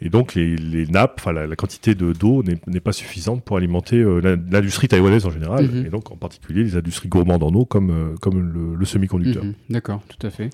Et 0.00 0.10
donc 0.10 0.34
les, 0.34 0.86
nappes, 0.86 1.14
enfin 1.18 1.32
la, 1.32 1.56
quantité 1.56 1.94
d'eau 1.94 2.42
n'est 2.42 2.80
pas 2.80 2.92
suffisante 2.92 3.42
pour 3.42 3.56
alimenter 3.56 3.96
euh, 3.96 4.36
l'industrie 4.50 4.88
taïwanaise 4.88 5.24
en 5.24 5.30
général, 5.30 5.70
mhm. 5.70 5.86
et 5.86 5.88
donc 5.88 6.10
en 6.12 6.16
particulier 6.16 6.64
les 6.64 6.76
industries 6.76 7.08
gourmandes 7.08 7.42
en 7.42 7.52
eau 7.54 7.64
comme, 7.64 7.90
euh, 7.90 8.14
comme 8.20 8.40
le, 8.78 8.84
semi-conducteur. 8.84 9.44
Mhm. 9.44 9.54
D'accord, 9.70 10.02
tout 10.06 10.26
à 10.26 10.30
fait. 10.30 10.50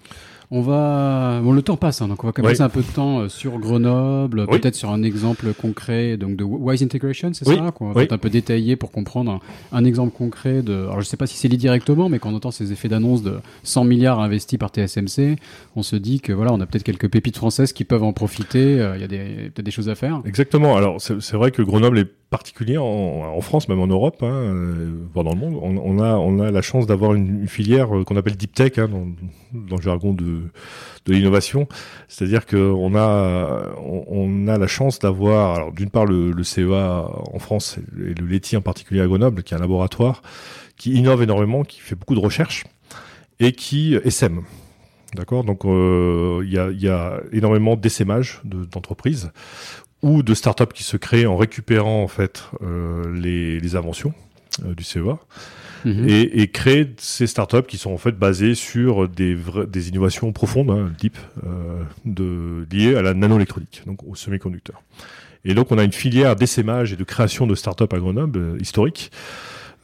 On 0.55 0.61
va, 0.61 1.40
bon, 1.42 1.53
le 1.53 1.62
temps 1.62 1.78
passe, 1.78 2.03
hein, 2.03 2.09
donc 2.09 2.24
on 2.24 2.26
va 2.26 2.32
passer 2.34 2.61
un 2.61 2.68
peu 2.68 2.82
de 2.82 2.86
temps 2.86 3.20
euh, 3.20 3.28
sur 3.30 3.59
Grenoble, 3.59 4.46
peut-être 4.48 4.74
sur 4.74 4.90
un 4.90 5.03
exemple 5.03 5.55
concret 5.55 6.18
donc 6.18 6.36
de 6.36 6.44
Wise 6.44 6.82
Integration, 6.82 7.32
c'est 7.32 7.46
ça 7.46 7.70
qu'on 7.74 7.90
va 7.92 8.03
un 8.03 8.18
peu 8.18 8.28
détailler 8.28 8.76
pour 8.76 8.90
comprendre 8.90 9.40
un, 9.72 9.84
exemple 9.86 10.14
concret 10.14 10.61
de. 10.61 10.74
Alors 10.74 11.00
je 11.00 11.07
sais 11.07 11.16
pas 11.16 11.26
si 11.26 11.38
c'est 11.38 11.48
lié 11.48 11.57
directement, 11.57 12.11
mais 12.11 12.18
quand 12.18 12.28
on 12.28 12.34
entend 12.34 12.50
ces 12.50 12.70
effets 12.70 12.88
d'annonce 12.88 13.22
de 13.22 13.38
100 13.62 13.84
milliards 13.84 14.20
investis 14.20 14.59
par 14.59 14.68
TSMC, 14.68 15.36
on 15.74 15.82
se 15.82 15.96
dit 15.96 16.20
que 16.20 16.34
voilà, 16.34 16.53
on 16.53 16.61
a 16.61 16.66
peut-être 16.66 16.84
quelques 16.84 17.09
pépites 17.09 17.38
françaises 17.38 17.72
qui 17.72 17.84
peuvent 17.84 18.05
en 18.05 18.12
profiter. 18.12 18.78
Euh, 18.78 18.96
il 18.96 19.00
y 19.00 19.05
a 19.05 19.09
peut-être 19.09 19.64
des 19.64 19.70
choses 19.70 19.88
à 19.88 19.94
faire. 19.94 20.20
Exactement. 20.26 20.76
Alors 20.76 21.00
c'est 21.00 21.32
vrai 21.32 21.50
que 21.50 21.62
Grenoble 21.62 21.98
est 21.98 22.11
particulier 22.33 22.78
en, 22.78 23.41
France, 23.43 23.68
même 23.68 23.78
en 23.78 23.87
Europe, 23.87 24.22
hein, 24.22 24.33
euh, 24.33 24.91
voire 25.12 25.24
dans 25.24 25.35
le 25.35 25.39
monde. 25.39 25.59
On, 25.62 25.99
a, 26.01 26.14
on 26.14 26.41
a 26.41 26.51
la 26.51 26.62
chance 26.62 26.87
d'avoir 26.87 27.12
une, 27.12 27.47
filière 27.47 27.95
euh, 27.95 28.05
qu'on 28.05 28.16
appelle 28.16 28.37
deep 28.37 28.55
tech 28.55 28.78
hein, 28.78 28.89
dans, 29.53 29.76
le 29.76 29.83
jargon 29.83 30.14
de, 30.14 30.51
de 31.05 31.12
l'innovation. 31.12 31.68
C'est-à-dire 32.09 32.47
qu'on 32.47 32.95
a, 32.97 33.74
on, 33.76 34.49
a 34.49 34.57
la 34.57 34.66
chance 34.66 34.99
d'avoir, 34.99 35.72
d'une 35.72 35.91
part 35.91 36.07
le, 36.07 36.43
CEA 36.43 37.07
en 37.33 37.39
France 37.39 37.78
et 38.01 38.14
le 38.14 38.26
LETI 38.26 38.57
en 38.57 38.62
particulier 38.62 39.03
à 39.03 39.07
Grenoble, 39.07 39.43
qui 39.43 39.53
est 39.53 39.57
un 39.59 39.61
laboratoire 39.61 40.22
qui 40.78 40.95
innove 40.95 41.22
énormément, 41.22 41.64
qui 41.64 41.80
fait 41.80 41.95
beaucoup 41.95 42.14
de 42.14 42.20
recherches 42.20 42.64
et 43.41 43.53
qui 43.53 43.95
essaime. 44.05 44.43
D'accord? 45.14 45.45
Donc 45.45 45.66
euh, 45.66 46.41
il 46.45 46.51
y, 46.51 46.59
a, 46.59 46.70
y, 46.70 46.89
a, 46.89 47.20
énormément 47.33 47.76
d'essaimages 47.76 48.41
d'entreprises 48.45 49.30
ou 50.03 50.22
de 50.22 50.34
startups 50.34 50.72
qui 50.74 50.82
se 50.82 50.96
créent 50.96 51.26
en 51.26 51.36
récupérant 51.36 52.03
en 52.03 52.09
fait 52.09 52.44
euh, 52.62 53.05
les, 53.14 53.61
les, 53.61 53.76
inventions 53.76 54.12
euh, 54.64 54.74
du 54.74 54.82
CEA 54.82 55.18
mhm. 55.84 56.09
et, 56.09 56.42
et 56.42 56.48
créer 56.48 56.92
ces 56.98 57.26
startups 57.26 57.62
qui 57.68 57.78
sont 57.78 57.92
en 57.92 57.98
fait 57.98 58.12
basées 58.12 58.55
sur 58.55 59.09
des, 59.09 59.36
des 59.68 59.88
innovations 59.88 60.32
profondes, 60.32 60.70
hein, 60.70 60.92
deep, 60.98 61.16
euh, 61.44 61.82
de, 62.05 62.66
liées 62.70 62.96
à 62.96 63.03
la 63.03 63.14
nanoélectronique, 63.14 63.82
donc 63.86 64.03
au 64.07 64.14
semi-conducteur. 64.14 64.82
Et 65.44 65.55
donc 65.55 65.72
on 65.72 65.78
a 65.78 65.84
une 65.84 65.92
filière 65.92 66.36
d'essaimage 66.36 66.92
et 66.92 66.96
de 66.96 67.05
création 67.05 67.46
de 67.46 67.55
startups 67.55 67.84
à 67.90 67.98
Grenoble 67.98 68.38
euh, 68.38 68.59
historique. 68.61 69.11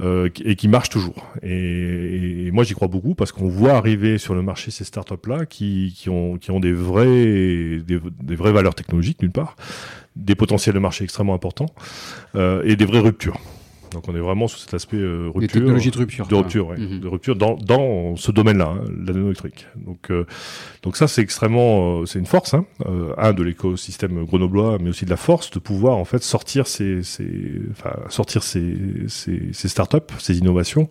Euh, 0.00 0.28
et 0.44 0.54
qui 0.54 0.68
marche 0.68 0.90
toujours. 0.90 1.26
Et, 1.42 2.50
moi, 2.52 2.62
j'y 2.62 2.74
crois 2.74 2.86
beaucoup 2.86 3.16
parce 3.16 3.32
qu'on 3.32 3.48
voit 3.48 3.72
arriver 3.72 4.16
sur 4.16 4.32
le 4.34 4.42
marché 4.42 4.70
ces 4.70 4.84
startups-là 4.84 5.44
qui, 5.44 5.92
ont, 6.08 6.38
qui 6.38 6.52
ont 6.52 6.60
des, 6.60 6.72
vrais, 6.72 7.06
des, 7.06 8.00
des 8.22 8.36
vraies 8.36 8.52
valeurs 8.52 8.76
technologiques, 8.76 9.18
d'une 9.18 9.32
part, 9.32 9.56
des 10.14 10.36
potentiels 10.36 10.74
de 10.74 10.80
marché 10.80 11.02
extrêmement 11.02 11.34
importants 11.34 11.70
euh, 12.36 12.62
et 12.64 12.76
des 12.76 12.84
vraies 12.84 13.00
ruptures. 13.00 13.40
Donc 13.92 14.08
on 14.08 14.14
est 14.14 14.20
vraiment 14.20 14.48
sur 14.48 14.58
cet 14.58 14.74
aspect 14.74 14.96
euh, 14.96 15.30
rupture, 15.34 15.60
technologies 15.60 15.90
de 15.90 15.98
rupture, 15.98 16.26
de 16.26 16.34
rupture, 16.34 16.68
ouais, 16.68 16.78
mhm. 16.78 17.00
de 17.00 17.08
rupture 17.08 17.36
dans, 17.36 17.56
dans 17.56 18.16
ce 18.16 18.30
domaine-là, 18.30 18.74
hein, 18.76 18.84
la 19.04 19.12
nanoélectrique. 19.12 19.66
Donc 19.76 20.10
euh, 20.10 20.26
donc 20.82 20.96
ça 20.96 21.08
c'est 21.08 21.22
extrêmement, 21.22 22.00
euh, 22.00 22.06
c'est 22.06 22.18
une 22.18 22.26
force, 22.26 22.54
hein, 22.54 22.66
euh, 22.86 23.12
un 23.18 23.32
de 23.32 23.42
l'écosystème 23.42 24.24
grenoblois, 24.24 24.78
mais 24.80 24.90
aussi 24.90 25.04
de 25.04 25.10
la 25.10 25.16
force 25.16 25.50
de 25.50 25.58
pouvoir 25.58 25.96
en 25.96 26.04
fait 26.04 26.22
sortir 26.22 26.66
ces, 26.66 27.02
ces 27.02 27.60
enfin 27.70 27.94
sortir 28.08 28.42
ces, 28.42 28.76
ces, 29.08 29.52
ces 29.52 29.68
startups, 29.68 30.12
ces 30.18 30.38
innovations. 30.38 30.88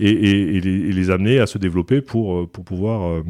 Et, 0.00 0.10
et, 0.10 0.56
et, 0.56 0.60
les, 0.60 0.70
et, 0.70 0.92
les, 0.92 1.10
amener 1.10 1.40
à 1.40 1.48
se 1.48 1.58
développer 1.58 2.00
pour, 2.00 2.48
pour 2.48 2.64
pouvoir 2.64 3.20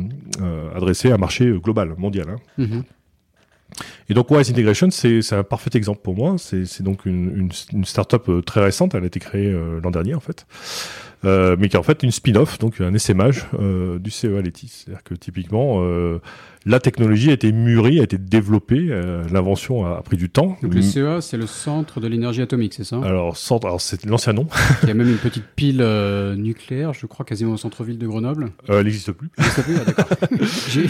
adresser 0.77 1.11
un 1.11 1.17
marché 1.17 1.51
global, 1.51 1.95
mondial. 1.97 2.27
Hein. 2.29 2.37
Mhm. 2.59 2.83
Et 4.09 4.15
donc 4.15 4.31
Wise 4.31 4.51
Integration, 4.51 4.91
c'est 4.91 5.33
un 5.33 5.43
parfait 5.45 5.71
exemple 5.75 6.01
pour 6.03 6.15
moi. 6.15 6.37
C'est 6.39 6.83
donc 6.83 7.07
une, 7.07 7.37
une, 7.37 7.51
une 7.73 7.85
startup 7.85 8.29
euh, 8.29 8.43
très 8.43 8.61
récente. 8.61 8.95
Elle 8.95 9.05
a 9.05 9.07
été 9.07 9.21
créée 9.21 9.53
euh, 9.53 9.81
l'an 9.83 9.91
dernier 9.91 10.15
en 10.15 10.21
fait, 10.21 10.47
euh, 11.25 11.57
mais 11.59 11.69
qui 11.69 11.77
est 11.77 11.79
en 11.79 11.83
fait 11.83 12.03
une 12.03 12.11
spin-off, 12.11 12.59
donc 12.59 12.81
un 12.81 12.95
essaimage 12.95 13.47
euh, 13.59 13.99
du 13.99 14.11
CEA 14.11 14.41
Leti. 14.41 14.69
C'est-à-dire 14.69 15.03
que 15.03 15.15
typiquement, 15.15 15.83
euh, 15.83 16.21
la 16.69 16.81
technologie 16.81 17.31
a 17.31 17.33
été 17.33 17.51
mûrie, 17.51 17.99
a 17.99 18.03
été 18.03 18.19
développée, 18.19 18.89
euh, 18.91 19.25
l'invention 19.33 19.87
a, 19.87 20.03
pris 20.03 20.19
du 20.19 20.29
temps. 20.29 20.59
Donc 20.63 20.75
le 20.75 20.83
CEA, 20.83 21.23
c'est 21.23 21.39
le 21.39 21.47
centre 21.47 21.99
de 21.99 22.07
l'énergie 22.07 22.43
atomique, 22.43 22.75
c'est 22.75 22.85
ça? 22.85 23.01
Alors, 23.03 23.39
centre, 23.39 23.67
alors 23.67 23.81
c'est 23.81 24.05
l'ancien 24.05 24.35
nom. 24.35 24.47
Il 24.83 24.89
y 24.89 24.91
a 24.91 24.95
même 24.95 25.09
une 25.09 25.17
petite 25.17 25.47
pile 25.57 25.81
euh, 25.81 26.37
nucléaire, 26.37 26.93
je 26.93 27.07
crois, 27.07 27.25
quasiment 27.25 27.53
au 27.53 27.57
centre-ville 27.57 27.97
de 27.97 28.07
Grenoble. 28.07 28.51
Euh, 28.69 28.81
elle 28.81 28.85
n'existe 28.85 29.13
plus. 29.13 29.31
Ah, 29.39 29.45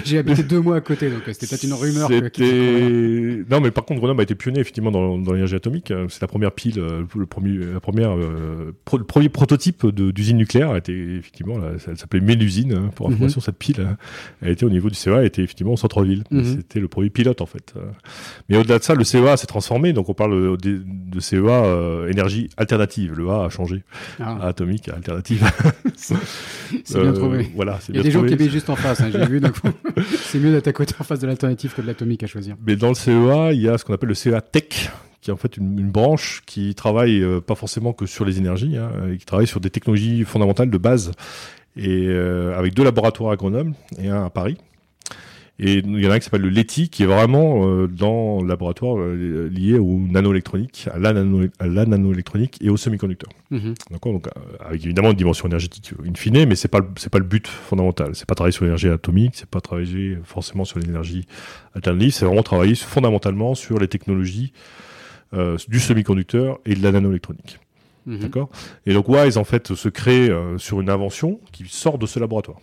j'ai 0.04 0.18
habité 0.18 0.42
deux 0.42 0.60
mois 0.60 0.76
à 0.76 0.80
côté, 0.80 1.10
donc 1.10 1.22
c'était 1.26 1.46
peut-être 1.46 1.62
une 1.62 1.74
rumeur. 1.74 2.08
C'était... 2.08 3.44
Non, 3.48 3.60
mais 3.60 3.70
par 3.70 3.84
contre, 3.84 4.00
Grenoble 4.00 4.18
a 4.20 4.24
été 4.24 4.34
pionnier 4.34 4.60
effectivement 4.60 4.90
dans, 4.90 5.16
dans 5.16 5.32
l'énergie 5.32 5.54
atomique. 5.54 5.92
C'est 6.08 6.20
la 6.20 6.28
première 6.28 6.50
pile, 6.50 6.80
le 6.80 7.26
premier, 7.26 7.56
la 7.72 7.80
première, 7.80 8.16
le 8.16 8.74
premier 8.82 9.28
prototype 9.28 9.86
d'usine 9.86 10.38
nucléaire 10.38 10.70
a 10.70 10.78
été 10.78 11.18
effectivement, 11.18 11.58
elle 11.86 11.96
s'appelait 11.96 12.20
Mélusine, 12.20 12.72
hein, 12.72 12.90
pour 12.96 13.08
mhm. 13.08 13.14
information, 13.14 13.40
cette 13.40 13.58
pile, 13.58 13.80
hein. 13.80 13.96
elle 14.42 14.50
était 14.50 14.64
au 14.64 14.70
niveau 14.70 14.88
du 14.88 14.96
CEA, 14.96 15.20
elle 15.20 15.26
était 15.26 15.42
effectivement 15.42 15.67
au 15.74 15.76
centre-ville. 15.76 16.24
Mhm. 16.30 16.44
C'était 16.44 16.80
le 16.80 16.88
produit 16.88 17.10
pilote 17.10 17.40
en 17.40 17.46
fait. 17.46 17.74
Mais 18.48 18.56
au-delà 18.56 18.78
de 18.78 18.84
ça, 18.84 18.94
le 18.94 19.04
CEA 19.04 19.36
s'est 19.36 19.46
transformé. 19.46 19.92
Donc 19.92 20.08
on 20.08 20.14
parle 20.14 20.56
de, 20.58 20.82
de 20.84 21.20
CEA 21.20 21.64
euh, 21.64 22.08
énergie 22.08 22.50
alternative. 22.56 23.14
Le 23.16 23.28
A 23.30 23.44
a 23.44 23.48
changé. 23.48 23.82
Ah. 24.20 24.38
atomique 24.42 24.88
alternative. 24.88 25.44
c'est 25.96 27.00
bien 27.00 27.12
trouvé. 27.12 27.38
Euh, 27.38 27.44
voilà, 27.54 27.78
Il 27.88 27.96
y 27.96 28.00
a 28.00 28.02
des 28.02 28.10
gens 28.10 28.24
qui 28.24 28.32
habitent 28.32 28.50
juste 28.50 28.70
en 28.70 28.76
face. 28.76 29.00
Hein, 29.00 29.10
j'ai 29.12 29.26
vu. 29.26 29.40
c'est 30.22 30.38
mieux 30.38 30.52
d'être 30.52 30.68
à 30.68 30.72
côté 30.72 30.94
en 30.98 31.04
face 31.04 31.20
de 31.20 31.26
l'alternative 31.26 31.74
que 31.74 31.82
de 31.82 31.86
l'atomique 31.86 32.22
à 32.22 32.26
choisir. 32.26 32.56
Mais 32.66 32.76
dans 32.76 32.88
le 32.88 32.94
CEA, 32.94 33.52
il 33.52 33.60
y 33.60 33.68
a 33.68 33.78
ce 33.78 33.84
qu'on 33.84 33.94
appelle 33.94 34.08
le 34.08 34.14
CEA 34.14 34.40
Tech 34.40 34.90
qui 35.20 35.30
est 35.30 35.32
en 35.32 35.36
fait 35.36 35.56
une, 35.56 35.90
branche 35.90 36.42
qui 36.46 36.76
travaille 36.76 37.24
euh, 37.24 37.40
pas 37.40 37.56
forcément 37.56 37.92
que 37.92 38.06
sur 38.06 38.24
les 38.24 38.38
énergies, 38.38 38.76
hein, 38.76 38.92
qui 39.18 39.26
travaille 39.26 39.48
sur 39.48 39.58
des 39.58 39.68
technologies 39.68 40.22
fondamentales 40.24 40.70
de 40.70 40.78
base, 40.78 41.10
et 41.76 42.08
avec 42.56 42.74
deux 42.74 42.82
laboratoires 42.82 43.32
à 43.32 43.36
Grenoble 43.36 43.72
et 44.00 44.08
un 44.08 44.24
à 44.24 44.30
Paris. 44.30 44.58
Et 45.60 45.78
il 45.78 46.04
y 46.04 46.06
en 46.06 46.10
a 46.12 46.14
un 46.14 46.18
qui 46.20 46.24
s'appelle 46.24 46.42
le 46.42 46.50
LETI, 46.50 46.88
qui 46.88 47.02
est 47.02 47.06
vraiment 47.06 47.66
euh, 47.66 47.88
dans 47.88 48.40
le 48.40 48.48
laboratoire 48.48 48.96
euh, 48.98 49.48
lié 49.48 49.76
au 49.76 49.98
nanoélectronique, 49.98 50.88
à 50.92 50.98
la, 50.98 51.12
nano, 51.12 51.48
à 51.58 51.66
la 51.66 51.84
nanoélectronique 51.84 52.58
et 52.60 52.70
aux 52.70 52.76
semi-conducteurs. 52.76 53.32
Mhm. 53.50 53.74
D'accord, 53.90 54.12
donc 54.12 54.28
euh, 54.28 54.30
avec 54.60 54.84
évidemment 54.84 55.10
une 55.10 55.16
dimension 55.16 55.48
énergétique 55.48 55.92
in 56.06 56.14
fine, 56.14 56.46
mais 56.46 56.54
c'est 56.54 56.68
pas 56.68 56.80
c'est 56.96 57.10
pas 57.10 57.18
le 57.18 57.24
but 57.24 57.48
fondamental. 57.48 58.14
C'est 58.14 58.26
pas 58.26 58.36
travailler 58.36 58.52
sur 58.52 58.64
l'énergie 58.64 58.88
atomique, 58.88 59.32
c'est 59.34 59.48
pas 59.48 59.60
travailler 59.60 60.18
forcément 60.22 60.64
sur 60.64 60.78
l'énergie 60.78 61.26
alternative, 61.74 62.12
c'est 62.12 62.24
vraiment 62.24 62.44
travailler 62.44 62.76
fondamentalement 62.76 63.56
sur 63.56 63.80
les 63.80 63.88
technologies 63.88 64.52
euh, 65.34 65.56
du 65.66 65.80
semi-conducteur 65.80 66.60
et 66.66 66.76
de 66.76 66.82
la 66.84 66.92
nanoélectronique. 66.92 67.58
Mhm. 68.06 68.20
D'accord? 68.20 68.48
Et 68.86 68.94
donc 68.94 69.08
Wise 69.08 69.36
en 69.36 69.44
fait 69.44 69.74
se 69.74 69.88
crée 69.88 70.30
sur 70.56 70.80
une 70.80 70.88
invention 70.88 71.40
qui 71.50 71.64
sort 71.66 71.98
de 71.98 72.06
ce 72.06 72.20
laboratoire. 72.20 72.60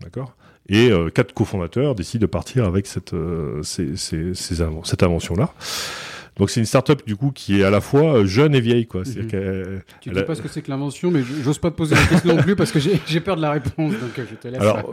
D'accord? 0.00 0.34
Et 0.68 0.90
euh, 0.90 1.10
quatre 1.10 1.32
cofondateurs 1.32 1.94
décident 1.94 2.22
de 2.22 2.26
partir 2.26 2.64
avec 2.64 2.86
cette, 2.86 3.14
euh, 3.14 3.62
ces, 3.62 3.96
ces, 3.96 4.34
ces 4.34 4.64
cette 4.84 5.02
invention-là. 5.02 5.52
Donc 6.38 6.48
c'est 6.48 6.60
une 6.60 6.66
start-up 6.66 7.02
du 7.06 7.14
coup 7.14 7.30
qui 7.30 7.60
est 7.60 7.64
à 7.64 7.70
la 7.70 7.82
fois 7.82 8.14
euh, 8.14 8.26
jeune 8.26 8.54
et 8.54 8.60
vieille 8.60 8.86
quoi. 8.86 9.02
Mhm. 9.02 9.28
tu 10.00 10.08
ne 10.08 10.14
dis 10.14 10.22
pas 10.22 10.34
ce 10.34 10.40
que 10.40 10.48
c'est 10.48 10.62
que 10.62 10.70
l'invention, 10.70 11.10
mais 11.10 11.22
j'ose 11.22 11.58
pas 11.58 11.70
te 11.70 11.76
poser 11.76 11.94
la 11.94 12.04
question 12.06 12.34
non 12.34 12.42
plus 12.42 12.56
parce 12.56 12.72
que 12.72 12.78
j'ai 12.80 13.20
peur 13.20 13.36
de 13.36 13.42
la 13.42 13.50
réponse, 13.50 13.92
donc 13.92 14.12
je 14.16 14.34
te 14.34 14.48
laisse. 14.48 14.60
Alors 14.60 14.90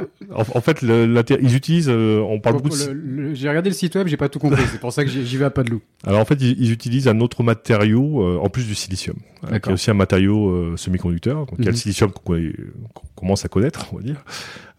en, 0.53 0.61
fait, 0.61 0.81
ils 0.81 1.55
utilisent, 1.55 1.89
euh, 1.89 2.19
on 2.19 2.39
parle 2.41 2.57
beaucoup. 2.57 2.69
De... 2.69 3.33
J'ai 3.33 3.47
regardé 3.47 3.69
le 3.69 3.75
site 3.75 3.95
web, 3.95 4.07
j'ai 4.07 4.17
pas 4.17 4.27
tout 4.27 4.39
compris. 4.39 4.63
c'est 4.69 4.81
pour 4.81 4.91
ça 4.91 5.05
que 5.05 5.09
j'y 5.09 5.37
vais 5.37 5.45
à 5.45 5.49
pas 5.49 5.63
de 5.63 5.69
loup. 5.69 5.81
Alors 6.05 6.19
en 6.19 6.25
fait, 6.25 6.41
ils, 6.41 6.71
utilisent 6.71 7.07
un 7.07 7.21
autre 7.21 7.41
matériau 7.41 8.39
en 8.39 8.49
plus 8.49 8.67
du 8.67 8.75
silicium, 8.75 9.15
qui 9.47 9.69
est 9.69 9.71
aussi 9.71 9.89
un 9.89 9.95
matériau 9.95 10.75
semi-conducteur. 10.75 11.45
Donc 11.45 11.55
il 11.57 11.65
y 11.65 11.67
a 11.67 11.71
le 11.71 11.71
mhm. 11.71 11.77
silicium 11.77 12.11
qu'on 12.11 12.35
commence 13.15 13.45
à 13.45 13.47
connaître, 13.47 13.87
on 13.93 13.97
va 13.97 14.03
dire. 14.03 14.23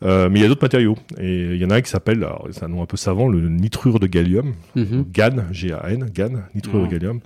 Euh, 0.02 0.28
mais 0.30 0.38
il 0.38 0.42
y 0.42 0.44
a 0.44 0.48
d'autres 0.48 0.62
matériaux. 0.62 0.96
Et 1.18 1.54
il 1.54 1.56
y 1.56 1.64
en 1.64 1.70
a 1.70 1.76
un 1.76 1.80
qui 1.80 1.90
s'appelle, 1.90 2.26
c'est 2.50 2.64
un 2.64 2.68
nom 2.68 2.82
un 2.82 2.86
peu 2.86 2.96
savant, 2.96 3.28
le 3.28 3.48
nitrure 3.48 4.00
de 4.00 4.06
gallium. 4.06 4.54
Mhm. 4.74 5.04
GAN, 5.12 5.36
G-A-N, 5.52 6.10
GAN, 6.12 6.42
nitrure 6.54 6.80
de 6.80 6.86
ah, 6.86 6.90
gallium. 6.90 7.20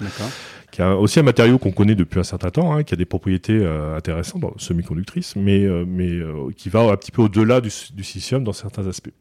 Qui 0.70 0.82
est 0.82 0.84
aussi 0.84 1.20
un 1.20 1.22
matériau 1.22 1.58
qu'on 1.58 1.70
connaît 1.70 1.94
depuis 1.94 2.18
un 2.18 2.24
certain 2.24 2.50
temps, 2.50 2.74
hein, 2.74 2.82
qui 2.82 2.94
a 2.94 2.96
des 2.96 3.04
propriétés 3.04 3.60
euh, 3.60 3.96
intéressantes, 3.96 4.42
semi-conductrices, 4.56 5.36
mais, 5.36 5.64
euh, 5.64 5.84
mais 5.86 6.20
qui 6.56 6.68
va 6.68 6.80
un 6.80 6.96
petit 6.96 7.12
peu 7.12 7.22
au-delà 7.22 7.60
du, 7.60 7.70
du 7.94 8.02
silicium 8.02 8.42
dans 8.42 8.52
certains 8.52 8.86
aspects. 8.88 9.12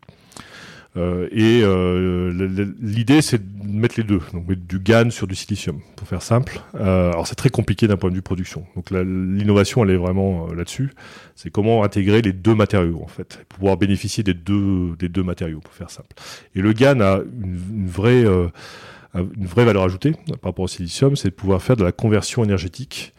Euh, 0.95 1.27
et 1.31 1.61
euh, 1.63 2.31
l'idée, 2.79 3.21
c'est 3.21 3.39
de 3.39 3.67
mettre 3.67 3.95
les 3.97 4.03
deux, 4.03 4.21
donc 4.31 4.47
mettre 4.47 4.61
du 4.61 4.79
GAN 4.79 5.09
sur 5.09 5.25
du 5.25 5.35
silicium, 5.35 5.79
pour 5.95 6.07
faire 6.07 6.21
simple. 6.21 6.61
Euh, 6.75 7.11
alors 7.11 7.25
c'est 7.25 7.35
très 7.35 7.49
compliqué 7.49 7.87
d'un 7.87 7.97
point 7.97 8.09
de 8.09 8.15
vue 8.15 8.21
production. 8.21 8.65
Donc 8.75 8.91
l'innovation, 8.91 9.83
elle 9.83 9.91
est 9.91 9.97
vraiment 9.97 10.47
là-dessus. 10.53 10.91
C'est 11.35 11.49
comment 11.49 11.83
intégrer 11.83 12.21
les 12.21 12.33
deux 12.33 12.53
matériaux, 12.53 13.01
en 13.03 13.07
fait, 13.07 13.43
pouvoir 13.49 13.77
bénéficier 13.77 14.23
des 14.23 14.33
deux 14.33 14.95
des 14.97 15.09
deux 15.09 15.23
matériaux, 15.23 15.59
pour 15.59 15.73
faire 15.73 15.89
simple. 15.89 16.15
Et 16.55 16.61
le 16.61 16.73
GAN 16.73 16.99
a 16.99 17.21
une, 17.41 17.87
vraie 17.87 18.23
une 18.23 19.45
vraie 19.45 19.65
valeur 19.65 19.83
ajoutée 19.83 20.11
par 20.41 20.51
rapport 20.51 20.65
au 20.65 20.67
silicium, 20.67 21.15
c'est 21.15 21.29
de 21.29 21.33
pouvoir 21.33 21.61
faire 21.61 21.75
de 21.75 21.83
la 21.83 21.91
conversion 21.91 22.43
énergétique 22.43 23.13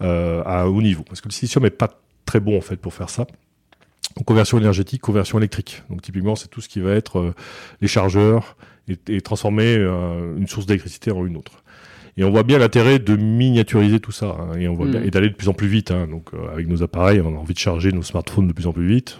à 0.00 0.66
haut 0.68 0.82
niveau, 0.82 1.04
parce 1.04 1.20
que 1.20 1.28
le 1.28 1.32
silicium 1.32 1.64
est 1.64 1.70
pas 1.70 2.00
très 2.26 2.40
bon 2.40 2.58
en 2.58 2.60
fait 2.60 2.76
pour 2.76 2.94
faire 2.94 3.10
ça 3.10 3.26
conversion 4.26 4.58
énergétique, 4.58 5.00
conversion 5.00 5.38
électrique. 5.38 5.82
Donc 5.90 6.02
typiquement, 6.02 6.36
c'est 6.36 6.48
tout 6.48 6.60
ce 6.60 6.68
qui 6.68 6.80
va 6.80 6.92
être 6.92 7.18
euh, 7.18 7.34
les 7.80 7.88
chargeurs 7.88 8.56
et, 8.88 9.20
transformer 9.20 9.76
euh, 9.76 10.36
une 10.36 10.46
source 10.46 10.66
d'électricité 10.66 11.10
en 11.10 11.24
une 11.24 11.36
autre. 11.36 11.62
Et 12.16 12.24
on 12.24 12.30
voit 12.30 12.42
bien 12.42 12.58
l'intérêt 12.58 12.98
de 12.98 13.16
miniaturiser 13.16 14.00
tout 14.00 14.12
ça 14.12 14.36
hein, 14.38 14.58
et 14.58 14.68
on 14.68 14.74
voit 14.74 14.86
bien, 14.86 15.00
mm. 15.00 15.04
et 15.04 15.10
d'aller 15.10 15.30
de 15.30 15.34
plus 15.34 15.48
en 15.48 15.54
plus 15.54 15.68
vite. 15.68 15.90
Hein. 15.90 16.06
donc 16.08 16.34
euh, 16.34 16.52
avec 16.52 16.68
nos 16.68 16.82
appareils, 16.82 17.20
on 17.20 17.34
a 17.34 17.38
envie 17.38 17.54
de 17.54 17.58
charger 17.58 17.92
nos 17.92 18.02
smartphones 18.02 18.48
de 18.48 18.52
plus 18.52 18.66
en 18.66 18.72
plus 18.72 18.86
vite. 18.86 19.18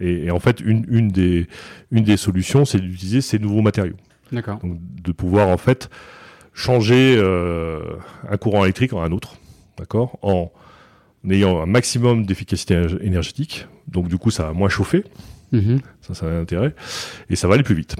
Et, 0.00 0.30
en 0.30 0.40
fait, 0.40 0.60
une, 0.60 0.86
une, 0.88 1.08
des, 1.08 1.46
une 1.90 2.04
des 2.04 2.16
solutions, 2.16 2.64
c'est 2.64 2.78
d'utiliser 2.78 3.20
ces 3.20 3.38
nouveaux 3.38 3.60
matériaux. 3.60 3.96
D'accord. 4.32 4.58
Donc 4.60 4.78
de 4.80 5.12
pouvoir 5.12 5.48
en 5.48 5.58
fait 5.58 5.90
changer 6.54 7.20
un 8.30 8.36
courant 8.38 8.64
électrique 8.64 8.94
en 8.94 9.02
un 9.02 9.12
autre, 9.12 9.36
d'accord, 9.76 10.18
en 10.22 10.50
en 11.24 11.30
ayant 11.30 11.62
un 11.62 11.66
maximum 11.66 12.26
d'efficacité 12.26 12.86
énergétique. 13.00 13.66
Donc 13.88 14.08
du 14.08 14.18
coup, 14.18 14.30
ça 14.30 14.44
va 14.44 14.52
moins 14.52 14.68
chauffer. 14.68 15.04
Mhm. 15.52 15.80
Ça, 16.00 16.14
ça 16.14 16.26
a 16.26 16.30
un 16.30 16.40
intérêt. 16.40 16.74
Et 17.30 17.36
ça 17.36 17.48
va 17.48 17.54
aller 17.54 17.62
plus 17.62 17.74
vite. 17.74 17.96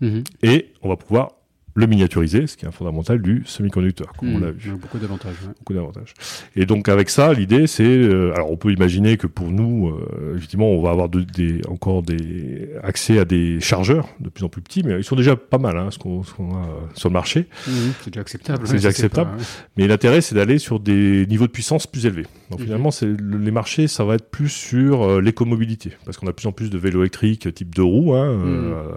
Mhm. 0.00 0.24
Et 0.42 0.72
on 0.82 0.88
va 0.88 0.96
pouvoir 0.96 1.32
le 1.78 1.86
miniaturiser, 1.86 2.48
ce 2.48 2.56
qui 2.56 2.64
est 2.64 2.68
un 2.68 2.72
fondamental 2.72 3.22
du 3.22 3.44
semi-conducteur, 3.46 4.12
comme 4.18 4.34
on 4.34 4.38
mmh. 4.38 4.42
l'a 4.42 4.50
vu. 4.50 4.72
Beaucoup 4.72 4.98
d'avantages. 4.98 5.36
Beaucoup 5.58 5.74
d'avantages. 5.74 6.12
Et 6.56 6.66
donc 6.66 6.88
avec 6.88 7.08
ça, 7.08 7.32
l'idée, 7.32 7.68
c'est, 7.68 7.84
euh, 7.84 8.34
alors 8.34 8.50
on 8.50 8.56
peut 8.56 8.72
imaginer 8.72 9.16
que 9.16 9.28
pour 9.28 9.52
nous, 9.52 9.88
euh, 9.90 10.34
effectivement, 10.36 10.68
on 10.68 10.82
va 10.82 10.90
avoir 10.90 11.08
des, 11.08 11.60
encore 11.68 12.02
des 12.02 12.70
accès 12.82 13.20
à 13.20 13.24
des 13.24 13.60
chargeurs 13.60 14.08
de 14.18 14.28
plus 14.28 14.44
en 14.44 14.48
plus 14.48 14.60
petits, 14.60 14.82
mais 14.82 14.98
ils 14.98 15.04
sont 15.04 15.14
déjà 15.14 15.36
pas 15.36 15.58
mal, 15.58 15.78
hein, 15.78 15.90
ce 15.92 15.98
qu'on 15.98 16.22
a 16.22 16.68
sur 16.94 17.10
le 17.10 17.12
marché. 17.12 17.46
Mmh, 17.68 17.70
c'est 18.02 18.10
déjà 18.10 18.22
acceptable. 18.22 18.66
C'est 18.66 18.72
déjà 18.72 18.88
acceptable. 18.88 19.30
Mais 19.76 19.86
l'intérêt, 19.86 20.20
c'est 20.20 20.34
d'aller 20.34 20.58
sur 20.58 20.80
des 20.80 21.26
niveaux 21.26 21.46
de 21.46 21.52
puissance 21.52 21.86
plus 21.86 22.06
élevés. 22.06 22.26
Donc 22.50 22.58
mmh. 22.58 22.64
finalement, 22.64 22.90
c'est 22.90 23.06
les 23.06 23.52
marchés, 23.52 23.86
ça 23.86 24.02
va 24.02 24.16
être 24.16 24.28
plus 24.28 24.48
sur 24.48 25.04
euh, 25.04 25.20
l'écomobilité, 25.20 25.92
parce 26.04 26.16
qu'on 26.16 26.26
a 26.26 26.30
de 26.30 26.34
plus 26.34 26.48
en 26.48 26.52
plus 26.52 26.70
de 26.70 26.78
vélos 26.78 27.02
électriques 27.02 27.54
type 27.54 27.72
deux 27.72 27.84
roues, 27.84 28.16
hein, 28.16 28.36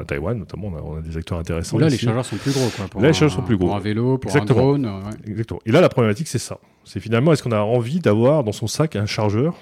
à 0.02 0.04
Taïwan 0.06 0.40
notamment, 0.40 0.74
on 0.84 0.98
a, 0.98 1.02
des 1.02 1.16
acteurs 1.16 1.38
intéressants. 1.38 1.78
Là, 1.78 1.90
les 1.90 1.98
chargeurs 1.98 2.26
sont 2.26 2.38
plus 2.38 2.52
gros 2.52 2.71
là, 2.78 3.08
les 3.08 3.14
charges 3.14 3.36
sont 3.36 3.42
plus 3.42 3.58
gros. 3.58 3.68
Pour 3.68 3.76
un 3.76 3.80
vélo, 3.80 4.18
pour 4.18 4.36
un 4.36 4.46
drone. 4.46 4.90
Exactement. 5.26 5.60
Et 5.66 5.72
là, 5.72 5.82
la 5.82 5.90
problématique, 5.90 6.28
c'est 6.28 6.40
ça. 6.40 6.60
C'est 6.84 7.00
finalement, 7.00 7.34
est-ce 7.34 7.44
qu'on 7.44 7.52
a 7.52 7.60
envie 7.60 8.00
d'avoir 8.00 8.44
dans 8.44 8.52
son 8.52 8.68
sac 8.68 8.96
un 8.96 9.06
chargeur 9.06 9.56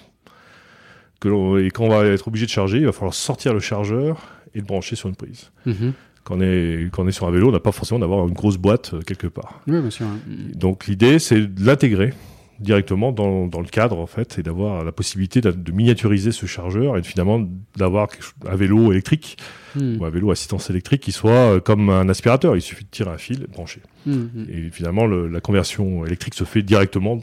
que 1.20 1.66
et 1.66 1.70
quand 1.72 1.84
on 1.86 1.89
va 1.89 2.05
être 2.05 2.28
obligé 2.28 2.45
de 2.45 2.51
charger, 2.51 2.78
il 2.78 2.86
va 2.86 2.91
falloir 2.91 3.14
sortir 3.14 3.53
le 3.53 3.60
chargeur 3.60 4.22
et 4.55 4.60
le 4.60 4.66
brancher 4.66 4.95
sur 4.95 5.10
une 5.10 5.16
prise. 5.16 5.51
Mhm. 5.66 5.93
Quand, 6.24 6.38
on 6.38 6.41
est, 6.41 6.89
quand 6.91 7.03
on 7.03 7.07
est 7.07 7.12
sur 7.12 7.28
un 7.28 7.32
vélo, 7.32 7.49
on 7.49 7.51
n'a 7.51 7.60
pas 7.60 7.72
forcément 7.72 7.99
d'avoir 7.99 8.28
une 8.28 8.34
grosse 8.34 8.57
boîte 8.57 8.93
euh, 8.93 9.01
quelque 9.01 9.28
part. 9.28 9.62
Oui, 9.68 9.80
bien 9.80 9.89
sûr. 9.89 10.05
Donc 10.53 10.88
l'idée, 10.88 11.20
c'est 11.20 11.41
de 11.41 11.66
l'intégrer 11.66 12.14
directement 12.60 13.12
dans, 13.12 13.47
dans, 13.47 13.62
le 13.62 13.68
cadre 13.68 13.99
en 13.99 14.07
fait 14.07 14.38
et 14.38 14.43
d'avoir 14.43 14.84
la 14.84 14.91
possibilité 14.91 15.41
de, 15.41 15.72
miniaturiser 15.72 16.32
ce 16.32 16.45
chargeur 16.45 16.97
et 16.97 17.03
finalement 17.03 17.45
d'avoir 17.78 18.07
un 18.47 18.55
vélo 18.55 18.91
électrique 18.91 19.38
hmm. 19.76 19.97
ou 19.99 20.05
un 20.05 20.10
vélo 20.10 20.32
assistance 20.32 20.70
électrique 20.70 21.01
qui 21.01 21.12
soit 21.12 21.32
euh, 21.32 21.60
comme 21.60 21.89
un 21.89 22.10
aspirateur. 22.10 22.55
Il 22.55 22.62
suffit 22.62 22.84
de 22.84 22.89
tirer 22.89 23.12
un 23.12 23.18
fil 23.18 23.38
et 23.43 23.47
de 23.47 23.51
brancher. 23.51 23.82
Hmm, 24.05 24.14
hmm. 24.14 24.45
Et 24.49 24.70
finalement, 24.72 25.05
le, 25.05 25.28
la 25.28 25.41
conversion 25.41 26.05
électrique 26.05 26.34
se 26.34 26.43
fait 26.43 26.62
directement 26.62 27.22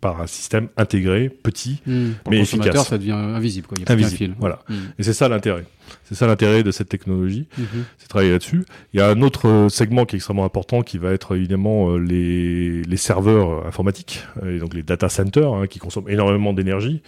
par 0.00 0.20
un 0.20 0.26
système 0.26 0.68
intégré, 0.76 1.28
petit, 1.28 1.80
mais 1.86 2.40
efficace. 2.40 2.88
ça 2.88 2.98
devient 2.98 3.12
invisible. 3.12 3.66
Quoi. 3.66 3.76
Il 3.78 3.86
y 3.86 3.90
a 3.90 3.92
invisible, 3.92 4.16
fil. 4.16 4.34
voilà. 4.38 4.60
Et 4.98 5.02
c'est 5.02 5.12
ça 5.12 5.28
l'intérêt. 5.28 5.64
C'est 6.04 6.14
ça 6.14 6.26
l'intérêt 6.26 6.62
de 6.62 6.70
cette 6.70 6.88
technologie, 6.88 7.46
mhm. 7.56 7.84
c'est 7.98 8.08
travailler 8.08 8.32
là-dessus. 8.32 8.64
Il 8.92 9.00
y 9.00 9.02
a 9.02 9.08
un 9.08 9.22
autre 9.22 9.48
euh, 9.48 9.68
segment 9.68 10.04
qui 10.04 10.16
est 10.16 10.18
extrêmement 10.18 10.44
important, 10.44 10.82
qui 10.82 10.98
va 10.98 11.12
être 11.12 11.36
évidemment 11.36 11.90
euh, 11.90 11.98
les, 11.98 12.82
les 12.82 12.96
serveurs 12.96 13.66
informatiques, 13.66 14.24
et 14.46 14.58
donc 14.58 14.74
les 14.74 14.82
data 14.82 15.08
centers, 15.08 15.52
hein, 15.52 15.66
qui 15.66 15.78
consomment 15.78 16.08
énormément 16.08 16.52
d'énergie. 16.52 17.02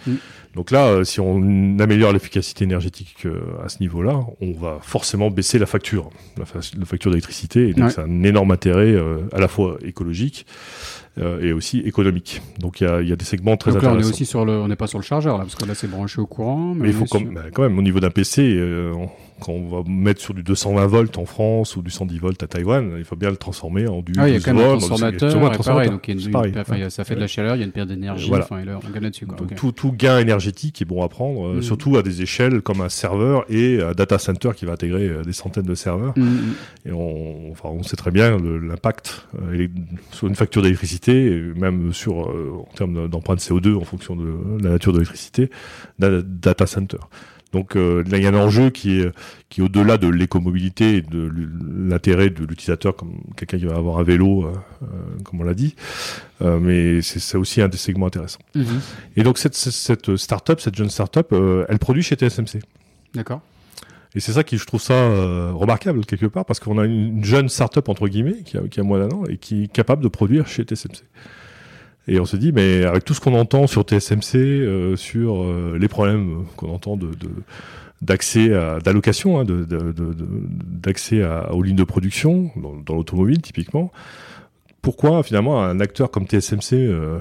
Donc 0.55 0.71
là, 0.71 1.03
si 1.03 1.19
on 1.19 1.77
améliore 1.79 2.13
l'efficacité 2.13 2.63
énergétique 2.63 3.27
à 3.63 3.69
ce 3.69 3.79
niveau-là, 3.79 4.21
on 4.41 4.53
va 4.53 4.79
forcément 4.81 5.29
baisser 5.29 5.59
la 5.59 5.67
facture, 5.67 6.09
la, 6.37 6.45
facture 6.45 7.11
d'électricité. 7.11 7.69
Et 7.69 7.73
donc 7.73 7.91
c'est 7.91 8.01
un 8.01 8.23
énorme 8.23 8.51
intérêt 8.51 8.95
à 9.33 9.39
la 9.39 9.47
fois 9.47 9.77
écologique 9.83 10.47
euh, 11.19 11.41
et 11.41 11.53
aussi 11.53 11.79
économique. 11.79 12.41
Donc 12.59 12.81
il 12.81 12.87
y 12.87 12.87
a, 12.87 13.01
y 13.01 13.11
a, 13.11 13.15
des 13.15 13.25
segments 13.25 13.57
très 13.57 13.71
Donc 13.71 13.81
là, 13.81 13.89
intéressants. 13.89 14.07
on 14.07 14.09
est 14.09 14.13
aussi 14.13 14.25
sur 14.25 14.45
le, 14.45 14.53
on 14.53 14.67
n'est 14.67 14.75
pas 14.75 14.87
sur 14.87 14.99
le 14.99 15.03
chargeur 15.03 15.37
là, 15.37 15.43
parce 15.43 15.55
que 15.55 15.65
là 15.65 15.75
c'est 15.75 15.89
branché 15.89 16.21
au 16.21 16.25
courant. 16.27 16.73
Mais, 16.75 16.89
il 16.89 16.93
faut 16.93 17.05
quand, 17.05 17.21
bah, 17.21 17.45
quand, 17.53 17.63
même 17.63 17.77
au 17.77 17.81
niveau 17.81 17.99
d'un 17.99 18.09
PC, 18.09 18.55
euh, 18.55 18.93
quand 19.39 19.51
on 19.51 19.67
va 19.69 19.83
mettre 19.87 20.21
sur 20.21 20.33
du 20.33 20.43
220 20.43 20.87
volts 20.87 21.17
en 21.17 21.25
France 21.25 21.75
ou 21.75 21.81
du 21.81 21.91
110 21.91 22.19
volts 22.19 22.43
à 22.43 22.47
Taïwan, 22.47 22.95
il 22.97 23.05
faut 23.05 23.15
bien 23.15 23.29
le 23.29 23.37
transformer 23.37 23.87
en 23.87 24.01
du 24.01 24.13
ah, 24.17 24.27
il 24.27 24.35
y 24.35 24.37
a 24.37 24.39
quand 24.39 24.53
même 24.53 24.65
un 24.65 24.77
transformateur, 24.77 25.57
pareil, 25.63 25.89
donc 25.89 26.07
il 26.07 26.19
y 26.19 26.35
a 26.35 26.47
une, 26.47 26.89
ça 26.89 27.03
fait 27.03 27.15
de 27.15 27.19
la 27.19 27.27
chaleur, 27.27 27.55
il 27.55 27.59
y 27.59 27.61
a 27.61 27.65
une 27.65 27.71
perte 27.71 27.89
d'énergie, 27.89 28.27
voilà. 28.27 28.45
enfin, 28.45 28.63
on 28.63 28.91
gagne 28.91 29.03
là-dessus. 29.03 29.25
Donc 29.25 29.55
tout, 29.55 29.71
tout, 29.71 29.91
gain 29.91 30.19
énergétique 30.19 30.81
est 30.81 30.85
bon 30.85 31.03
à 31.03 31.09
prendre, 31.09 31.47
euh, 31.47 31.57
mm. 31.57 31.61
surtout 31.61 31.97
à 31.97 32.03
des 32.03 32.21
échelles 32.21 32.61
comme 32.61 32.81
un 32.81 32.89
serveur 32.89 33.45
et 33.49 33.81
un 33.81 33.91
data 33.91 34.17
center 34.17 34.51
qui 34.55 34.65
va 34.65 34.73
intégrer 34.73 35.07
euh, 35.07 35.23
des 35.23 35.33
centaines 35.33 35.65
de 35.65 35.75
serveurs. 35.75 36.17
Mm, 36.17 36.23
mm. 36.23 36.55
Et 36.87 36.91
on, 36.91 37.51
enfin, 37.51 37.69
on 37.69 37.83
sait 37.83 37.97
très 37.97 38.11
bien 38.11 38.37
l'impact 38.37 39.27
euh, 39.41 39.67
sur 40.11 40.27
une 40.27 40.35
facture 40.35 40.61
d'électricité, 40.61 41.29
même 41.55 41.93
sur 41.93 42.17
en 42.17 42.67
termes 42.75 43.07
d'empreinte 43.07 43.39
CO2 43.39 43.75
en 43.75 43.85
fonction 43.85 44.15
de 44.15 44.33
la 44.61 44.71
nature 44.71 44.93
de 44.93 44.97
l'électricité, 44.97 45.49
d'un 45.99 46.21
data 46.23 46.65
center. 46.65 46.97
Donc 47.53 47.75
euh, 47.75 48.03
là, 48.09 48.17
il 48.17 48.23
y 48.23 48.27
a 48.27 48.29
un 48.29 48.35
enjeu 48.35 48.69
qui 48.69 48.99
est, 48.99 49.11
qui 49.49 49.61
au-delà 49.61 49.97
de 49.97 50.07
l'écomobilité 50.07 50.97
et 50.97 51.01
de 51.01 51.31
l'intérêt 51.89 52.29
de 52.29 52.43
l'utilisateur 52.45 52.95
comme 52.95 53.21
quelqu'un 53.35 53.57
qui 53.57 53.65
va 53.65 53.75
avoir 53.75 53.99
un 53.99 54.03
vélo, 54.03 54.43
euh, 54.43 54.53
euh, 54.83 54.85
comme 55.23 55.41
on 55.41 55.43
l'a 55.43 55.53
dit. 55.53 55.75
mais 56.41 57.01
c'est 57.01 57.37
aussi 57.37 57.61
un 57.61 57.67
des 57.67 57.77
segments 57.77 58.07
intéressants. 58.07 58.39
Mhm. 58.55 58.81
Et 59.15 59.23
donc 59.23 59.37
cette, 59.37 59.55
cette 59.55 60.15
start-up, 60.17 60.59
cette 60.59 60.75
jeune 60.75 60.89
start-up, 60.89 61.33
elle 61.67 61.79
produit 61.79 62.03
chez 62.03 62.15
TSMC. 62.15 62.59
D'accord. 63.13 63.41
Et 64.15 64.19
c'est 64.19 64.31
ça 64.31 64.43
qui, 64.43 64.57
je 64.57 64.65
trouve 64.65 64.81
ça 64.81 64.95
remarquable 65.51 66.05
quelque 66.05 66.25
part, 66.25 66.45
parce 66.45 66.59
qu'on 66.59 66.77
a 66.79 66.85
une 66.85 67.23
jeune 67.23 67.49
start-up 67.49 67.87
entre 67.89 68.07
guillemets 68.07 68.41
qui 68.43 68.57
a, 68.57 68.61
qui 68.61 68.79
a 68.79 68.83
moins 68.83 68.99
d'un 68.99 69.15
an 69.15 69.23
et 69.29 69.37
qui 69.37 69.63
est 69.63 69.67
capable 69.67 70.03
de 70.03 70.07
produire 70.07 70.47
chez 70.47 70.63
TSMC. 70.63 71.03
Et 72.07 72.19
on 72.19 72.25
se 72.25 72.37
dit, 72.37 72.51
mais 72.53 72.85
avec 72.85 73.03
tout 73.03 73.13
ce 73.13 73.19
qu'on 73.19 73.33
entend 73.33 73.67
sur 73.67 73.83
TSMC, 73.83 74.35
euh, 74.37 74.95
sur 74.95 75.43
euh, 75.43 75.77
les 75.79 75.89
problèmes 75.89 76.45
qu'on 76.55 76.69
entend 76.69 76.95
de, 76.95 77.09
d'accès 78.01 78.53
à 78.53 78.79
d'allocation, 78.79 79.39
hein, 79.39 79.45
d'accès 79.45 81.21
aux 81.51 81.61
lignes 81.61 81.75
de 81.75 81.83
production 81.83 82.51
dans, 82.85 82.95
l'automobile 82.95 83.41
typiquement. 83.41 83.91
Pourquoi 84.81 85.21
finalement 85.23 85.61
un 85.61 85.81
acteur 85.81 86.09
comme 86.09 86.25
TSMC, 86.25 86.75
euh, 86.75 87.19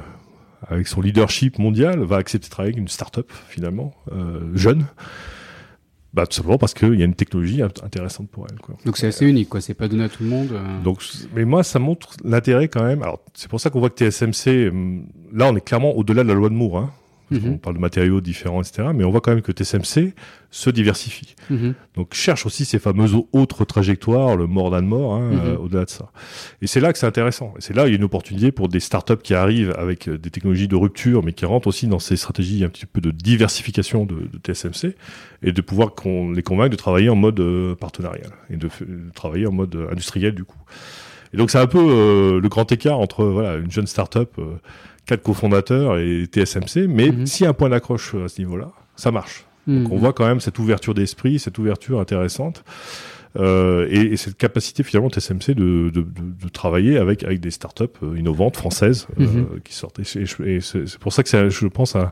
avec 0.69 0.87
son 0.87 1.01
leadership 1.01 1.59
mondial, 1.59 1.99
va 2.05 2.17
accepter 2.17 2.47
de 2.47 2.51
travailler 2.51 2.75
avec 2.75 2.81
une 2.81 2.89
start-up 2.89 3.33
finalement 3.49 3.93
jeune? 4.55 4.87
Bah, 6.17 6.27
tout 6.27 6.35
simplement 6.35 6.57
parce 6.57 6.73
qu'il 6.73 6.95
y 6.95 7.03
a 7.03 7.05
une 7.05 7.15
technologie 7.15 7.61
intéressante 7.61 8.31
pour 8.31 8.47
elle. 8.51 8.59
Quoi. 8.59 8.75
Donc 8.87 8.97
c'est 8.97 9.07
assez 9.07 9.27
unique, 9.27 9.51
quoi. 9.51 9.61
C'est 9.61 9.75
pas 9.75 9.87
donné 9.87 10.05
à 10.05 10.09
tout 10.09 10.23
le 10.23 10.31
monde. 10.31 10.49
Euh. 10.51 10.83
Donc, 10.83 11.03
mais 11.35 11.45
moi, 11.45 11.63
ça 11.63 11.79
montre 11.79 12.17
l'intérêt 12.25 12.69
quand 12.69 12.83
même. 12.83 13.03
Alors, 13.03 13.21
c'est 13.35 13.51
pour 13.51 13.61
ça 13.61 13.69
qu'on 13.69 13.81
voit 13.81 13.91
que 13.91 14.03
TSMC, 14.03 14.71
hum, 14.71 15.05
là, 15.35 15.47
on 15.53 15.55
est 15.55 15.61
clairement 15.61 15.93
au-delà 15.95 16.23
de 16.23 16.29
la 16.29 16.35
loi 16.35 16.49
de 16.49 16.55
Moore. 16.55 16.79
Hein. 16.79 16.91
Mhm. 17.31 17.55
On 17.55 17.59
parle 17.59 17.77
de 17.77 17.81
matériaux 17.81 18.21
différents, 18.21 18.63
etc. 18.63 18.89
Mais 18.95 19.05
on 19.05 19.11
voit 19.11 19.21
quand 19.21 19.33
même 19.33 19.43
que 19.43 19.53
TSMC 19.53 20.15
se 20.51 20.71
diversifie. 20.71 21.35
Mhm. 21.51 21.75
Donc 21.97 22.15
cherche 22.15 22.47
aussi 22.47 22.65
ces 22.65 22.79
fameuses 22.79 23.17
autres 23.33 23.65
trajectoires, 23.65 24.37
le 24.37 24.47
more 24.47 24.71
than 24.71 24.83
more, 24.83 25.15
hein, 25.15 25.31
mhm. 25.33 25.41
euh, 25.45 25.57
au-delà 25.57 25.85
de 25.85 25.91
ça. 25.91 26.11
Et 26.63 26.67
c'est 26.67 26.81
là 26.81 26.93
que 26.93 26.99
c'est 26.99 27.07
intéressant. 27.07 27.53
Et 27.59 27.61
c'est 27.61 27.75
là 27.75 27.87
il 27.87 27.91
y 27.91 27.93
a 27.95 27.97
une 27.97 28.05
opportunité 28.05 28.53
pour 28.53 28.69
des 28.69 28.81
startups 28.81 29.17
qui 29.23 29.35
arrivent 29.35 29.75
avec 29.77 30.09
euh, 30.09 30.19
des 30.19 30.31
technologies 30.31 30.69
de 30.69 30.77
rupture, 30.77 31.25
mais 31.25 31.33
qui 31.33 31.45
rentrent 31.47 31.67
aussi 31.67 31.89
dans 31.89 31.99
ces 31.99 32.17
stratégies 32.17 32.65
un 32.65 32.69
petit 32.69 32.87
peu 32.87 33.01
de 33.01 33.11
diversification 33.11 34.07
de, 34.07 34.15
de 34.15 34.53
TSMC, 34.53 34.95
et 35.43 35.53
de 35.53 35.61
pouvoir 35.61 35.95
qu'on 35.95 36.31
les 36.31 36.43
convaincre 36.43 36.71
de 36.71 36.77
travailler 36.77 37.09
en 37.09 37.17
mode 37.17 37.41
euh, 37.41 37.75
partenarial 37.75 38.31
et 38.51 38.57
de, 38.57 38.69
travailler 39.15 39.47
en 39.47 39.53
mode 39.53 39.77
industriel 39.91 40.35
du 40.35 40.45
coup. 40.45 40.59
Et 41.33 41.37
donc 41.37 41.51
c'est 41.51 41.59
un 41.59 41.67
peu 41.67 42.39
le 42.41 42.49
grand 42.49 42.71
écart 42.71 42.99
entre 43.01 43.25
voilà 43.25 43.57
une 43.57 43.71
jeune 43.71 43.89
startup, 43.89 44.41
quatre 45.07 45.23
cofondateurs 45.23 45.99
et 45.99 46.25
TSMC, 46.25 46.87
mais 46.89 47.11
mhm. 47.11 47.27
s'il 47.27 47.45
y 47.45 47.47
a 47.47 47.51
un 47.51 47.55
point 47.55 47.69
d'accroche 47.69 48.15
à 48.15 48.29
ce 48.29 48.41
niveau-là, 48.41 48.71
ça 48.97 49.11
marche. 49.11 49.47
Donc 49.67 49.91
on 49.91 49.95
mhm. 49.97 50.01
voit 50.01 50.13
quand 50.13 50.27
même 50.27 50.41
cette 50.41 50.59
ouverture 50.59 50.95
d'esprit, 50.95 51.39
cette 51.39 51.59
ouverture 51.59 52.01
intéressante. 52.01 52.63
Euh, 53.39 53.87
et, 53.91 54.13
et, 54.13 54.17
cette 54.17 54.39
capacité 54.39 54.83
finalement 54.83 55.11
TSMC 55.11 55.55
de, 55.55 55.91
de, 55.91 56.07
de, 56.07 56.49
travailler 56.49 56.97
avec 56.97 57.23
avec 57.23 57.39
des 57.41 57.51
startups 57.51 57.85
euh, 58.03 58.17
innovantes 58.17 58.57
françaises 58.57 59.09
euh, 59.21 59.27
mhm. 59.27 59.61
qui 59.63 59.75
sortent. 59.75 59.99
Et, 59.99 60.05
c'est 60.61 60.99
pour 60.99 61.13
ça 61.13 61.23
que 61.23 61.29
c'est, 61.29 61.51
je 61.51 61.67
pense, 61.67 61.97
un, 61.97 62.11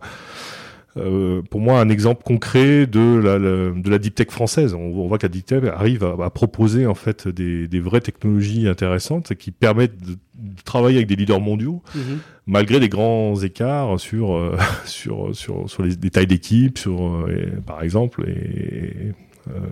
euh, 0.97 1.43
pour 1.43 1.61
moi 1.61 1.81
un 1.81 1.89
exemple 1.89 2.23
concret 2.23 2.87
de 2.87 3.17
la, 3.17 3.39
de 3.39 3.91
la 3.91 3.99
deep 3.99 4.15
tech 4.15 4.31
française. 4.31 4.75
On, 4.75 5.09
voit 5.09 5.19
que 5.19 5.27
la 5.27 5.31
deep 5.31 5.47
tech 5.47 5.65
arrive 5.65 6.05
à, 6.05 6.25
à 6.25 6.31
proposer 6.31 6.87
en 6.87 6.95
fait 6.95 7.27
des, 7.27 7.67
des, 7.67 7.81
vraies 7.81 8.01
technologies 8.01 8.69
intéressantes 8.69 9.35
qui 9.35 9.51
permettent 9.51 10.01
de, 10.01 10.17
travailler 10.65 10.99
avec 10.99 11.09
des 11.09 11.17
leaders 11.17 11.41
mondiaux, 11.41 11.83
mhm. 11.95 12.19
malgré 12.47 12.81
des 12.81 12.89
grands 12.89 13.35
écarts 13.43 13.99
sur 13.99 14.35
euh, 14.35 14.57
sur 14.85 15.35
sur 15.35 15.69
sur 15.69 15.83
les 15.83 15.97
détails 15.97 16.27
d'équipe, 16.27 16.79
sur 16.79 17.03
euh, 17.03 17.61
par 17.67 17.83
exemple 17.83 18.29
et 18.29 19.13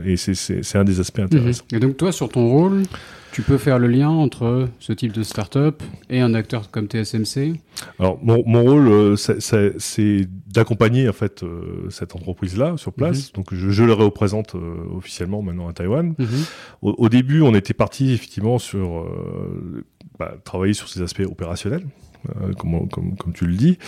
et 0.04 0.16
c'est 0.16 0.76
un 0.76 0.84
des 0.84 1.00
aspects 1.00 1.18
mhm. 1.18 1.24
intéressants. 1.24 1.64
Et 1.72 1.78
donc 1.78 1.96
toi, 1.96 2.12
sur 2.12 2.28
ton 2.28 2.48
rôle, 2.48 2.82
tu 3.32 3.42
peux 3.42 3.58
faire 3.58 3.78
le 3.78 3.86
lien 3.86 4.08
entre 4.08 4.68
ce 4.78 4.92
type 4.92 5.12
de 5.12 5.22
start-up 5.22 5.82
et 6.10 6.20
un 6.20 6.34
acteur 6.34 6.70
comme 6.70 6.86
TSMC 6.86 7.54
Alors 7.98 8.18
mon, 8.22 8.42
mon 8.46 8.62
rôle, 8.62 8.88
euh, 8.88 9.16
c'est 9.16 10.28
d'accompagner 10.46 11.08
en 11.08 11.14
fait 11.14 11.42
euh, 11.42 11.88
cette 11.90 12.14
entreprise-là 12.14 12.76
sur 12.76 12.92
place. 12.92 13.28
Mhm. 13.28 13.32
Donc 13.34 13.54
je, 13.54 13.70
je, 13.70 13.84
le 13.84 13.94
représente 13.94 14.54
officiellement 14.94 15.42
maintenant 15.42 15.68
à 15.68 15.72
Taïwan. 15.72 16.14
Mhm. 16.18 16.26
Au, 16.82 16.94
au, 16.98 17.08
début, 17.08 17.40
on 17.40 17.54
était 17.54 17.74
parti 17.74 18.12
effectivement 18.12 18.58
sur 18.58 19.06
bah, 20.18 20.36
travailler 20.44 20.74
sur 20.74 20.88
ces 20.88 21.02
aspects 21.02 21.24
opérationnels. 21.26 21.86
Euh, 22.28 22.52
comme, 22.52 22.88
comme, 22.88 23.16
comme, 23.16 23.32
tu 23.32 23.46
le 23.46 23.54
dis. 23.54 23.78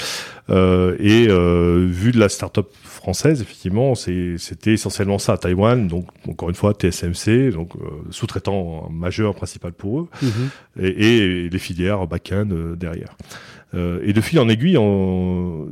Euh, 0.50 0.96
et 0.98 1.28
euh, 1.28 1.86
vu 1.88 2.10
de 2.10 2.18
la 2.18 2.28
start-up 2.28 2.68
française, 2.82 3.40
effectivement, 3.40 3.94
c'était 3.94 4.72
essentiellement 4.72 5.18
ça, 5.18 5.38
Taïwan, 5.38 5.86
donc 5.86 6.06
encore 6.28 6.48
une 6.48 6.56
fois 6.56 6.72
TSMC, 6.74 7.52
donc 7.52 7.72
sous-traitant 8.10 8.88
majeur 8.90 9.34
principal 9.34 9.72
pour 9.72 10.00
eux, 10.00 10.08
mhm. 10.22 10.30
et, 10.80 10.88
et, 10.88 11.48
les 11.48 11.58
filières 11.58 12.06
back-end 12.06 12.48
derrière. 12.76 13.16
Et 14.02 14.12
de 14.12 14.20
fil 14.20 14.38
en 14.38 14.48
aiguille, 14.48 14.78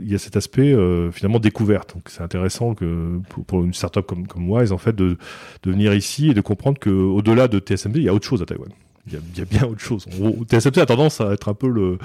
il 0.00 0.10
y 0.10 0.14
a 0.14 0.18
cet 0.18 0.36
aspect 0.36 0.72
euh, 0.72 1.12
finalement 1.12 1.38
découverte. 1.38 1.94
Donc 1.94 2.04
c'est 2.08 2.22
intéressant 2.22 2.74
que 2.74 3.20
pour, 3.46 3.62
une 3.62 3.74
startup 3.74 4.04
comme, 4.04 4.26
comme 4.26 4.50
Wise, 4.50 4.72
en 4.72 4.78
fait, 4.78 4.94
de, 4.94 5.16
de 5.62 5.70
venir 5.70 5.94
ici 5.94 6.30
et 6.30 6.34
de 6.34 6.40
comprendre 6.40 6.80
que 6.80 6.90
au-delà 6.90 7.46
de 7.46 7.60
TSMC, 7.60 7.96
il 7.96 8.02
y 8.02 8.08
a 8.08 8.14
autre 8.14 8.26
chose 8.26 8.42
à 8.42 8.46
Taïwan. 8.46 8.70
Il 9.06 9.12
y 9.12 9.16
a, 9.16 9.20
il 9.34 9.38
y 9.38 9.42
a 9.42 9.44
bien 9.44 9.64
autre 9.64 9.80
chose. 9.80 10.06
TSMC 10.48 10.78
a 10.78 10.86
tendance 10.86 11.20
à 11.20 11.32
être 11.32 11.48
un 11.48 11.54
peu 11.54 11.68
le, 11.68 11.98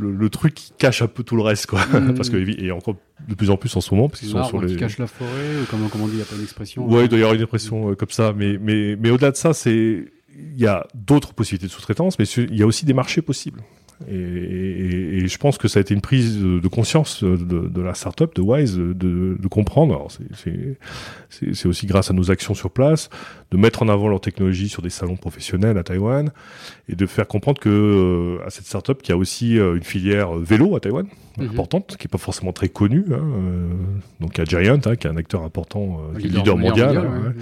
le, 0.00 0.30
truc 0.30 0.54
qui 0.54 0.72
cache 0.78 1.02
un 1.02 1.06
peu 1.06 1.22
tout 1.22 1.36
le 1.36 1.42
reste, 1.42 1.66
quoi. 1.66 1.84
Mmh. 1.86 2.14
parce 2.16 2.30
que, 2.30 2.36
et 2.36 2.70
encore 2.70 2.96
de 3.28 3.34
plus 3.34 3.50
en 3.50 3.56
plus 3.56 3.74
en 3.76 3.80
ce 3.80 3.94
moment, 3.94 4.08
parce 4.08 4.20
qu'ils 4.20 4.30
sont 4.30 4.44
sur 4.44 4.60
les. 4.60 4.68
Qui 4.68 4.76
cache 4.76 4.98
la 4.98 5.06
forêt, 5.06 5.60
ou 5.62 5.66
comment, 5.70 5.88
comment 5.88 6.04
on 6.04 6.08
dit, 6.08 6.14
il 6.14 6.16
n'y 6.16 6.22
a 6.22 6.26
pas 6.26 6.36
d'expression. 6.36 6.86
Ouais, 6.88 7.04
il 7.04 7.08
doit 7.08 7.18
y 7.18 7.22
avoir 7.22 7.34
une 7.34 7.42
expression 7.42 7.90
euh, 7.90 7.94
comme 7.94 8.10
ça, 8.10 8.32
mais, 8.36 8.58
mais, 8.58 8.96
mais 8.96 9.10
au-delà 9.10 9.30
de 9.30 9.36
ça, 9.36 9.52
c'est, 9.52 10.04
il 10.36 10.58
y 10.58 10.66
a 10.66 10.86
d'autres 10.94 11.34
possibilités 11.34 11.66
de 11.66 11.72
sous-traitance, 11.72 12.18
mais 12.18 12.24
il 12.24 12.56
y 12.56 12.62
a 12.62 12.66
aussi 12.66 12.84
des 12.84 12.94
marchés 12.94 13.22
possibles. 13.22 13.60
Et, 14.08 14.14
et, 14.14 15.16
et, 15.18 15.28
je 15.28 15.38
pense 15.38 15.58
que 15.58 15.68
ça 15.68 15.78
a 15.78 15.82
été 15.82 15.92
une 15.92 16.00
prise 16.00 16.38
de 16.38 16.68
conscience 16.68 17.22
de, 17.22 17.36
de 17.36 17.80
la 17.82 17.92
startup, 17.92 18.34
de 18.34 18.40
Wise, 18.40 18.76
de, 18.76 18.94
de 18.94 19.48
comprendre. 19.48 20.08
C'est 21.28 21.66
aussi 21.66 21.86
grâce 21.86 22.10
à 22.10 22.14
nos 22.14 22.30
actions 22.30 22.54
sur 22.54 22.70
place, 22.70 23.10
de 23.50 23.56
mettre 23.56 23.82
en 23.82 23.88
avant 23.88 24.08
leur 24.08 24.20
technologie 24.20 24.68
sur 24.68 24.82
des 24.82 24.90
salons 24.90 25.16
professionnels 25.16 25.76
à 25.76 25.82
Taïwan 25.82 26.30
et 26.88 26.94
de 26.94 27.06
faire 27.06 27.26
comprendre 27.26 27.60
que 27.60 27.68
euh, 27.68 28.46
à 28.46 28.50
cette 28.50 28.66
startup 28.66 29.02
qu'il 29.02 29.12
y 29.12 29.12
a 29.12 29.18
aussi 29.18 29.58
euh, 29.58 29.76
une 29.76 29.82
filière 29.82 30.34
vélo 30.34 30.76
à 30.76 30.80
Taïwan 30.80 31.06
mhm. 31.36 31.48
importante, 31.50 31.96
qui 31.98 32.06
est 32.06 32.08
pas 32.10 32.18
forcément 32.18 32.52
très 32.52 32.68
connue. 32.68 33.06
Hein, 33.10 33.20
euh, 33.20 33.72
donc 34.20 34.38
il 34.38 34.38
y 34.38 34.42
a 34.42 34.62
Giant, 34.62 34.80
hein, 34.84 34.94
qui 34.94 35.06
est 35.06 35.10
un 35.10 35.16
acteur 35.16 35.42
important, 35.42 36.00
qui 36.18 36.26
est 36.26 36.30
leader 36.30 36.56
mondial. 36.56 36.96
Hein, 36.96 37.34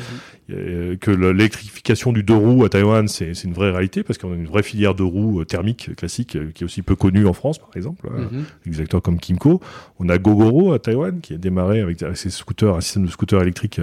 que 0.48 1.10
l'électrification 1.10 2.10
du 2.10 2.22
deux 2.22 2.34
roues 2.34 2.64
à 2.64 2.70
Taïwan, 2.70 3.06
c'est 3.06 3.44
une 3.44 3.52
vraie 3.52 3.70
réalité 3.70 4.02
parce 4.02 4.18
qu'on 4.18 4.32
a 4.32 4.34
une 4.34 4.46
vraie 4.46 4.62
filière 4.62 4.94
de 4.94 5.02
roues 5.02 5.44
thermiques 5.44 5.94
classique 5.94 6.38
qui 6.54 6.62
est 6.62 6.64
aussi 6.64 6.80
peu 6.80 6.96
connue 6.96 7.26
en 7.26 7.34
France, 7.34 7.58
par 7.58 7.68
exemple, 7.76 8.08
mhm. 8.08 8.44
des 8.64 8.80
acteurs 8.80 9.02
comme 9.02 9.18
Kimco. 9.18 9.60
On 9.98 10.08
a 10.08 10.16
Gogoro 10.16 10.72
à 10.72 10.78
Taïwan 10.78 11.20
qui 11.20 11.34
a 11.34 11.36
démarré 11.36 11.82
avec, 11.82 12.02
ses 12.14 12.30
scooters, 12.30 12.76
un 12.76 12.80
système 12.80 13.04
de 13.04 13.10
scooters 13.10 13.42
électriques 13.42 13.78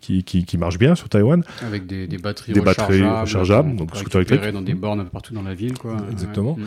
qui, 0.00 0.24
qui, 0.24 0.44
qui, 0.44 0.58
marche 0.58 0.78
bien 0.78 0.94
sur 0.94 1.08
Taïwan. 1.08 1.42
Avec 1.62 1.86
des, 1.86 2.06
des 2.06 2.18
batteries, 2.18 2.52
des 2.52 2.60
batteries 2.60 3.02
rechargeables, 3.02 3.76
donc 3.76 3.94
scooter 3.96 4.22
électrique. 4.22 4.52
dans 4.52 4.62
des 4.62 4.74
bornes 4.74 5.04
partout 5.06 5.34
dans 5.34 5.42
la 5.42 5.54
ville, 5.54 5.78
quoi. 5.78 5.96
Exactement. 6.10 6.56
Mm. 6.56 6.64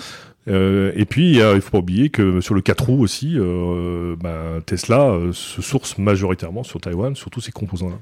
Euh, 0.48 0.92
et 0.96 1.06
puis, 1.06 1.32
il, 1.32 1.52
il 1.56 1.62
faut 1.62 1.72
pas 1.72 1.80
oublier 1.80 2.10
que 2.10 2.42
sur 2.42 2.56
le 2.56 2.62
4 2.62 2.86
roues 2.86 3.02
aussi, 3.02 3.36
euh, 3.38 4.16
bah, 4.20 4.62
Tesla 4.66 5.12
euh, 5.12 5.32
se 5.34 5.62
source 5.62 5.98
majoritairement 5.98 6.64
sur 6.64 6.82
Taïwan, 6.82 7.16
sur 7.16 7.30
tous 7.30 7.42
ces 7.42 7.52
composants-là. 7.52 7.98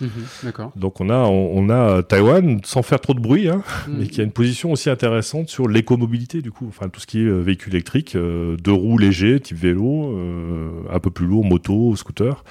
Mm-hmm. 0.00 0.70
Donc 0.76 1.00
on 1.00 1.08
a 1.08 1.18
on, 1.18 1.70
a 1.70 2.02
Taïwan 2.02 2.60
sans 2.64 2.82
faire 2.82 3.00
trop 3.00 3.14
de 3.14 3.20
bruit, 3.20 3.48
hein, 3.48 3.62
mm. 3.86 3.92
mais 3.96 4.06
qui 4.08 4.20
a 4.20 4.24
une 4.24 4.32
position 4.32 4.72
aussi 4.72 4.90
intéressante 4.90 5.48
sur 5.48 5.68
l'écomobilité 5.68 6.42
du 6.42 6.50
coup, 6.50 6.66
enfin 6.68 6.88
tout 6.88 7.00
ce 7.00 7.06
qui 7.06 7.20
est 7.20 7.30
véhicule 7.30 7.74
électrique, 7.74 8.16
euh, 8.16 8.56
deux 8.56 8.72
roues 8.72 8.98
légers, 8.98 9.38
type 9.38 9.56
vélo, 9.56 10.16
euh, 10.16 10.70
un 10.90 10.98
peu 10.98 11.10
plus 11.10 11.26
lourd, 11.26 11.44
moto, 11.44 11.94
scooter 11.96 12.44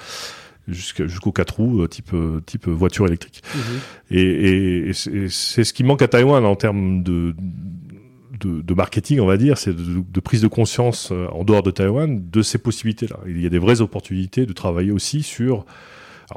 jusqu'aux 0.68 1.32
quatre 1.32 1.56
roues 1.56 1.82
euh, 1.82 1.88
type 1.88 2.12
euh, 2.14 2.40
type 2.44 2.68
voiture 2.68 3.06
électrique. 3.06 3.42
Mhm. 3.54 3.62
Et, 4.10 4.88
et, 4.88 4.92
c'est 4.92 5.64
ce 5.64 5.72
qui 5.72 5.84
manque 5.84 6.02
à 6.02 6.08
Taïwan 6.08 6.44
en 6.44 6.56
termes 6.56 7.02
de 7.02 7.34
de, 8.40 8.62
de 8.62 8.74
marketing, 8.74 9.20
on 9.20 9.26
va 9.26 9.36
dire, 9.36 9.56
c'est 9.58 9.72
de, 9.72 10.02
de, 10.06 10.20
prise 10.20 10.42
de 10.42 10.48
conscience 10.48 11.10
euh, 11.12 11.28
en 11.28 11.44
dehors 11.44 11.62
de 11.62 11.70
Taïwan 11.70 12.20
de 12.30 12.42
ces 12.42 12.58
possibilités-là. 12.58 13.20
Il 13.28 13.40
y 13.40 13.46
a 13.46 13.48
des 13.48 13.60
vraies 13.60 13.80
opportunités 13.80 14.44
de 14.44 14.52
travailler 14.52 14.90
aussi 14.90 15.22
sur 15.22 15.64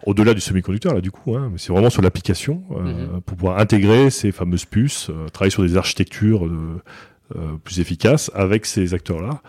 au-delà 0.05 0.34
du 0.34 0.41
semi-conducteur 0.41 0.93
là 0.93 1.01
du 1.01 1.11
coup, 1.11 1.36
hein, 1.36 1.49
mais 1.51 1.57
c'est 1.57 1.71
vraiment 1.71 1.89
sur 1.89 2.01
l'application 2.01 2.61
mhm. 2.69 3.21
pour 3.25 3.36
pouvoir 3.36 3.57
intégrer 3.57 4.09
ces 4.09 4.32
fameuses 4.32 4.65
puces, 4.65 5.09
travailler 5.34 5.51
sur 5.51 5.63
des 5.63 5.75
architectures 5.78 6.47
plus 7.63 7.80
efficaces 7.80 8.30
avec 8.36 8.65
ces 8.65 8.93
acteurs-là 8.93 9.41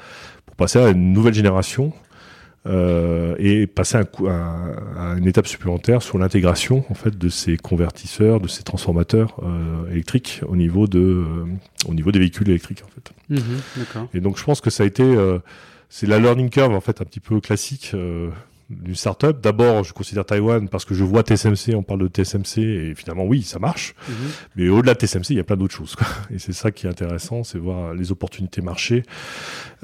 pour 0.46 0.56
passer 0.56 0.78
à 0.78 0.88
une 0.90 1.12
nouvelle 1.12 1.34
génération 1.34 1.92
euh, 2.66 3.34
et 3.38 3.66
passer 3.66 3.98
à, 3.98 4.04
à, 4.96 5.14
une 5.16 5.26
étape 5.26 5.46
supplémentaire 5.46 6.02
sur 6.02 6.18
l'intégration 6.18 6.84
en 6.90 6.94
fait 6.94 7.16
de 7.16 7.28
ces 7.28 7.56
convertisseurs, 7.56 8.40
de 8.40 8.48
ces 8.48 8.62
transformateurs 8.62 9.36
euh, 9.42 9.90
électriques 9.90 10.40
au 10.46 10.56
niveau 10.56 10.86
de 10.86 10.98
euh, 10.98 11.44
au 11.86 11.94
niveau 11.94 12.12
des 12.12 12.18
véhicules 12.18 12.48
électriques 12.48 12.82
en 12.84 12.88
fait. 12.88 13.12
Mmh, 13.30 14.08
et 14.14 14.20
donc 14.20 14.38
je 14.38 14.44
pense 14.44 14.60
que 14.60 14.70
ça 14.70 14.82
a 14.82 14.86
été 14.86 15.04
c'est 15.88 16.06
la 16.06 16.18
learning 16.18 16.50
curve 16.50 16.74
en 16.74 16.80
fait 16.80 17.00
un 17.00 17.04
petit 17.04 17.20
peu 17.20 17.40
classique 17.40 17.92
euh, 17.94 18.30
d'une 18.70 18.94
startup. 18.94 19.40
D'abord, 19.40 19.84
je 19.84 19.92
considère 19.92 20.24
Taïwan 20.24 20.68
parce 20.68 20.84
que 20.84 20.94
je 20.94 21.04
vois 21.04 21.22
TSMC, 21.22 21.74
on 21.74 21.82
parle 21.82 22.08
de 22.08 22.08
TSMC 22.08 22.58
et 22.58 22.94
finalement 22.94 23.24
oui, 23.24 23.42
ça 23.42 23.58
marche. 23.58 23.94
Mhm. 24.08 24.14
Mais 24.56 24.68
au-delà 24.68 24.94
de 24.94 24.98
TSMC, 24.98 25.30
il 25.30 25.36
y 25.36 25.40
a 25.40 25.44
plein 25.44 25.56
d'autres 25.56 25.74
choses. 25.74 25.94
Quoi. 25.96 26.06
Et 26.34 26.38
c'est 26.38 26.52
ça 26.52 26.70
qui 26.70 26.86
est 26.86 26.90
intéressant, 26.90 27.44
c'est 27.44 27.58
voir 27.58 27.94
les 27.94 28.12
opportunités 28.12 28.60
marché, 28.60 29.04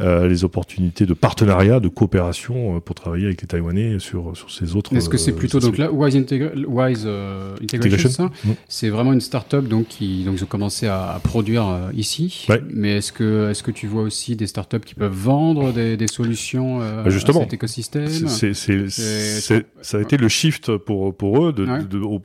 euh, 0.00 0.28
les 0.28 0.44
opportunités 0.44 1.06
de 1.06 1.14
partenariat, 1.14 1.80
de 1.80 1.88
coopération 1.88 2.76
euh, 2.76 2.80
pour 2.80 2.94
travailler 2.94 3.26
avec 3.26 3.40
les 3.40 3.48
Taïwanais 3.48 3.98
sur 3.98 4.36
sur 4.36 4.50
ces 4.50 4.76
autres. 4.76 4.94
Est-ce 4.94 5.08
que 5.08 5.16
c'est 5.16 5.32
euh, 5.32 5.36
plutôt 5.36 5.60
donc 5.60 5.78
là 5.78 5.90
Wise, 5.92 6.16
Wise 6.16 7.04
euh, 7.06 7.56
Integration, 7.62 8.30
mm. 8.44 8.50
c'est 8.68 8.88
vraiment 8.88 9.12
une 9.12 9.20
startup 9.20 9.66
donc 9.66 9.88
qui 9.88 10.24
donc 10.24 10.38
ont 10.42 10.46
commencé 10.46 10.86
à, 10.86 11.12
à 11.12 11.18
produire 11.18 11.68
euh, 11.68 11.90
ici. 11.94 12.46
Ouais. 12.48 12.62
Mais 12.70 12.98
est-ce 12.98 13.12
que 13.12 13.50
est-ce 13.50 13.62
que 13.62 13.70
tu 13.70 13.86
vois 13.86 14.02
aussi 14.02 14.36
des 14.36 14.46
startups 14.46 14.80
qui 14.80 14.94
peuvent 14.94 15.12
vendre 15.12 15.72
des, 15.72 15.96
des 15.96 16.06
solutions 16.06 16.78
bah, 16.78 17.10
justement, 17.10 17.40
à 17.40 17.42
cet 17.44 17.54
écosystème? 17.54 18.08
C'est 18.08 18.54
ça 18.88 19.98
a 19.98 20.00
été 20.00 20.16
le 20.16 20.28
shift 20.28 20.76
pour, 20.76 21.16
pour 21.16 21.46
eux 21.46 21.52
de, 21.52 21.82
de, 21.82 21.98
au, 21.98 22.20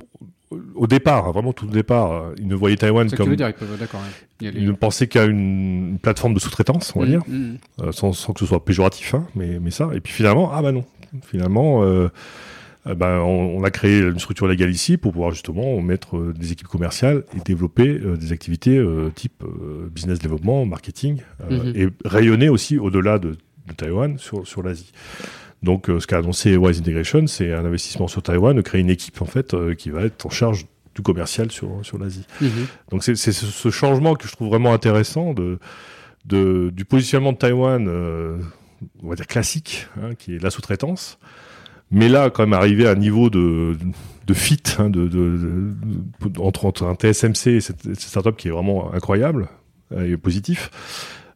au, 0.76 0.88
départ, 0.88 1.32
vraiment 1.32 1.54
tout 1.54 1.68
au 1.68 1.72
départ, 1.72 2.32
ils 2.38 2.48
ne 2.48 2.56
voyaient 2.56 2.78
Taïwan 2.78 3.10
comme. 3.12 3.36
Dire, 3.36 3.54
ils, 4.42 4.58
ils 4.58 4.66
ne 4.66 4.72
pensaient 4.72 5.08
qu'à 5.08 5.26
une, 5.26 5.90
une, 5.90 6.00
plateforme 6.00 6.34
de 6.34 6.40
sous-traitance, 6.40 6.94
on 6.96 7.02
va 7.02 7.06
mmh, 7.06 7.10
dire, 7.10 7.22
mmh. 7.28 7.58
Euh, 7.82 7.92
sans, 7.92 8.14
sans, 8.14 8.34
que 8.34 8.40
ce 8.40 8.46
soit 8.46 8.64
péjoratif, 8.64 9.14
hein, 9.14 9.28
mais, 9.36 9.60
mais 9.60 9.72
ça. 9.72 9.90
Et 9.94 10.00
puis 10.00 10.14
finalement, 10.14 10.52
ah 10.54 10.62
bah 10.62 10.72
non, 10.72 10.86
finalement. 11.24 11.84
Euh, 11.84 12.10
ben, 12.86 13.20
on, 13.20 13.60
on, 13.60 13.64
a 13.64 13.72
créé 13.72 14.00
une 14.00 14.20
structure 14.20 14.48
légale 14.48 14.72
ici 14.72 14.98
pour 14.98 15.12
pouvoir 15.12 15.32
justement 15.32 15.80
mettre 15.82 16.18
euh, 16.18 16.34
des 16.34 16.54
équipes 16.54 16.70
commerciales 16.70 17.24
et 17.36 17.42
développer 17.46 17.88
euh, 17.88 18.16
des 18.16 18.32
activités 18.32 18.78
euh, 18.78 19.12
type 19.14 19.44
business 19.92 20.18
développement, 20.20 20.66
marketing, 20.66 21.22
mmh. 21.50 21.54
et 21.76 21.88
rayonner 22.06 22.48
aussi 22.50 22.78
au-delà 22.78 23.20
de 23.20 23.36
de 23.70 23.74
Taïwan 23.74 24.18
sur, 24.18 24.46
sur 24.48 24.64
l'Asie. 24.64 24.92
Donc, 25.62 25.88
ce 25.88 26.08
qu'a 26.08 26.20
annoncé 26.20 26.56
Wise 26.56 26.80
Integration, 26.80 27.28
c'est 27.28 27.54
un 27.54 27.66
investissement 27.66 28.08
sur 28.08 28.24
Taïwan, 28.24 28.56
de 28.56 28.62
créer 28.62 28.82
une 28.82 28.90
équipe 28.90 29.22
en 29.22 29.26
fait 29.26 29.56
qui 29.76 29.90
va 29.90 30.04
être 30.04 30.26
en 30.26 30.30
charge 30.30 30.68
du 30.96 31.02
commercial 31.02 31.52
sur, 31.52 31.80
sur 31.84 31.98
l'Asie. 31.98 32.26
Mhm. 32.40 32.68
Donc, 32.92 33.04
c'est 33.04 33.16
ce 33.16 33.70
changement 33.70 34.16
que 34.16 34.28
je 34.28 34.32
trouve 34.32 34.48
vraiment 34.48 34.74
intéressant 34.74 35.34
de, 35.34 35.60
de 36.26 36.72
du 36.74 36.86
positionnement 36.86 37.34
de 37.34 37.38
Taïwan, 37.38 37.90
on 39.04 39.10
va 39.10 39.16
dire 39.16 39.28
classique, 39.28 39.88
hein, 40.02 40.16
qui 40.16 40.36
est 40.36 40.42
la 40.42 40.50
sous-traitance, 40.50 41.20
mais 41.92 42.08
là, 42.08 42.30
quand 42.30 42.44
même, 42.44 42.54
arriver 42.54 42.88
à 42.88 42.92
un 42.92 42.96
niveau 42.96 43.30
de, 43.30 43.78
de 44.28 44.34
fit 44.34 44.62
hein, 44.78 44.90
de, 44.90 45.08
de, 45.08 45.74
entre, 46.40 46.66
entre, 46.66 46.86
un 46.86 46.96
TSMC 46.96 47.48
et 47.48 47.62
cette, 47.62 47.82
cette, 47.82 48.00
startup 48.00 48.36
qui 48.38 48.48
est 48.48 48.52
vraiment 48.52 48.94
incroyable 48.94 49.50
et 49.98 50.18
positif, 50.18 50.70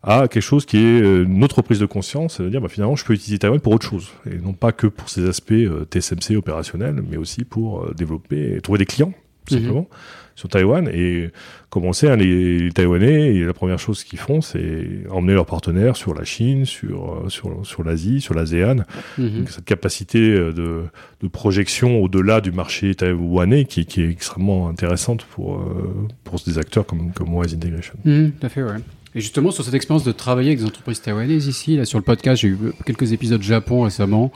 à 0.04 0.28
quelque 0.28 0.42
chose 0.42 0.66
qui 0.66 0.78
est 0.78 1.02
euh, 1.02 1.24
une 1.24 1.44
autre 1.44 1.62
prise 1.62 1.80
de 1.80 1.86
conscience, 1.86 2.38
c'est-à-dire 2.38 2.62
bah, 2.62 2.68
finalement 2.68 2.96
je 2.96 3.06
peux 3.06 3.14
utiliser 3.14 3.40
Taïwan 3.40 3.60
pour 3.60 3.74
autre 3.74 3.90
chose, 3.90 4.10
et 4.30 4.38
non 4.38 4.54
pas 4.54 4.74
que 4.74 4.88
pour 4.88 5.10
ces 5.10 5.28
aspects 5.28 5.54
euh, 5.54 5.86
TSMC 5.86 6.36
opérationnels, 6.36 7.02
mais 7.10 7.18
aussi 7.18 7.46
pour 7.46 7.84
euh, 7.84 7.94
développer 7.96 8.56
et 8.56 8.62
trouver 8.62 8.80
des 8.80 8.86
clients, 8.86 9.14
tout 9.46 9.56
mhm. 9.56 9.62
simplement 9.62 9.90
sur 10.36 10.50
Taïwan. 10.50 10.90
Et 10.92 11.30
comme 11.70 11.86
on 11.86 11.90
le 11.90 11.94
sait, 11.94 12.10
hein, 12.10 12.16
les, 12.16 12.72
Taïwanais, 12.72 13.34
la 13.44 13.54
première 13.54 13.78
chose 13.78 14.04
qu'ils 14.04 14.20
font, 14.20 14.42
c'est 14.42 15.04
emmener 15.12 15.34
leurs 15.34 15.46
partenaires 15.46 15.96
sur 15.96 16.14
la 16.16 16.24
Chine, 16.24 16.66
sur, 16.66 17.24
sur, 17.28 17.64
sur 17.64 17.84
l'Asie, 17.84 18.20
sur 18.20 18.34
l'ASEAN. 18.34 18.84
Mhm. 19.20 19.46
Cette 19.48 19.66
capacité 19.66 20.20
de, 20.32 20.86
de 21.22 21.28
projection 21.28 22.02
au-delà 22.02 22.42
du 22.42 22.52
marché 22.52 22.96
taïwanais 22.96 23.66
qui, 23.66 23.86
qui, 23.86 24.02
est 24.02 24.10
extrêmement 24.10 24.70
intéressante 24.70 25.24
pour, 25.24 25.58
euh, 25.58 26.08
pour 26.24 26.40
des 26.46 26.58
acteurs 26.58 26.86
comme, 26.86 27.12
comme 27.14 27.34
Wise 27.36 27.54
Integration. 27.54 27.94
Mhm, 28.04 28.32
tout 28.32 28.46
à 28.46 28.50
fait, 28.50 28.64
ouais. 28.64 28.80
Et 29.16 29.22
justement, 29.22 29.52
sur 29.52 29.64
cette 29.64 29.74
expérience 29.74 30.04
de 30.04 30.12
travailler 30.12 30.50
avec 30.50 30.60
des 30.60 30.66
entreprises 30.66 31.02
taïwanaises 31.02 31.48
ici, 31.48 31.78
là, 31.78 31.86
sur 31.86 32.00
le 32.00 32.04
podcast, 32.04 32.42
j'ai 32.42 32.50
eu 32.50 32.58
quelques 32.86 33.12
épisodes 33.12 33.42
Japon 33.42 33.84
récemment 33.84 34.32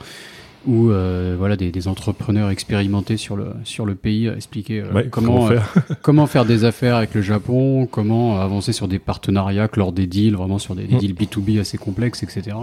où 0.66 0.90
euh, 0.90 1.36
voilà 1.38 1.56
des, 1.56 1.70
des, 1.70 1.88
entrepreneurs 1.88 2.50
expérimentés 2.50 3.16
sur 3.16 3.36
le 3.36 3.52
sur 3.64 3.86
le 3.86 3.94
pays 3.94 4.26
expliquer 4.26 4.80
euh, 4.80 5.04
comment 5.10 5.34
comment 5.34 5.48
faire. 5.48 5.74
Euh, 5.76 5.94
comment 6.02 6.26
faire. 6.26 6.44
des 6.44 6.64
affaires 6.64 6.96
avec 6.96 7.14
le 7.14 7.22
Japon, 7.22 7.86
comment 7.86 8.40
avancer 8.40 8.72
sur 8.72 8.88
des 8.88 8.98
partenariats, 8.98 9.68
lors 9.76 9.92
des 9.92 10.06
deals, 10.06 10.34
vraiment 10.34 10.58
sur 10.58 10.74
des, 10.74 10.84
des 10.84 10.96
mm. 10.96 10.98
deals 10.98 11.14
B2B 11.14 11.60
assez 11.60 11.78
complexes, 11.78 12.22
etc. 12.22 12.56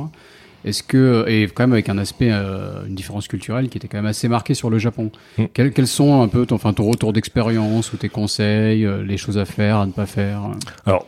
Est-ce 0.66 0.84
que 0.84 1.26
et 1.28 1.44
quand 1.46 1.64
même 1.64 1.74
avec 1.74 1.90
un 1.90 1.98
aspect, 1.98 2.32
une 2.32 2.96
différence 2.96 3.28
culturelle 3.28 3.70
qui 3.70 3.78
était 3.78 3.88
quand 3.88 3.98
même 3.98 4.08
assez 4.08 4.28
marquée 4.28 4.56
sur 4.56 4.70
le 4.70 4.80
Japon. 4.80 5.12
Mm. 5.38 5.46
Quels, 5.54 5.72
quels, 5.72 5.88
sont 5.88 6.22
un 6.22 6.28
peu 6.28 6.46
ton, 6.46 6.56
enfin, 6.56 6.74
ton 6.74 6.90
retour 6.90 7.14
d'expérience 7.14 7.94
ou 7.94 7.98
tes 7.98 8.10
conseils, 8.10 8.88
les 9.06 9.18
choses 9.18 9.38
à 9.38 9.46
faire, 9.46 9.78
à 9.78 9.86
ne 9.86 9.92
pas 9.92 10.08
faire 10.08 10.42
Alors, 10.86 11.06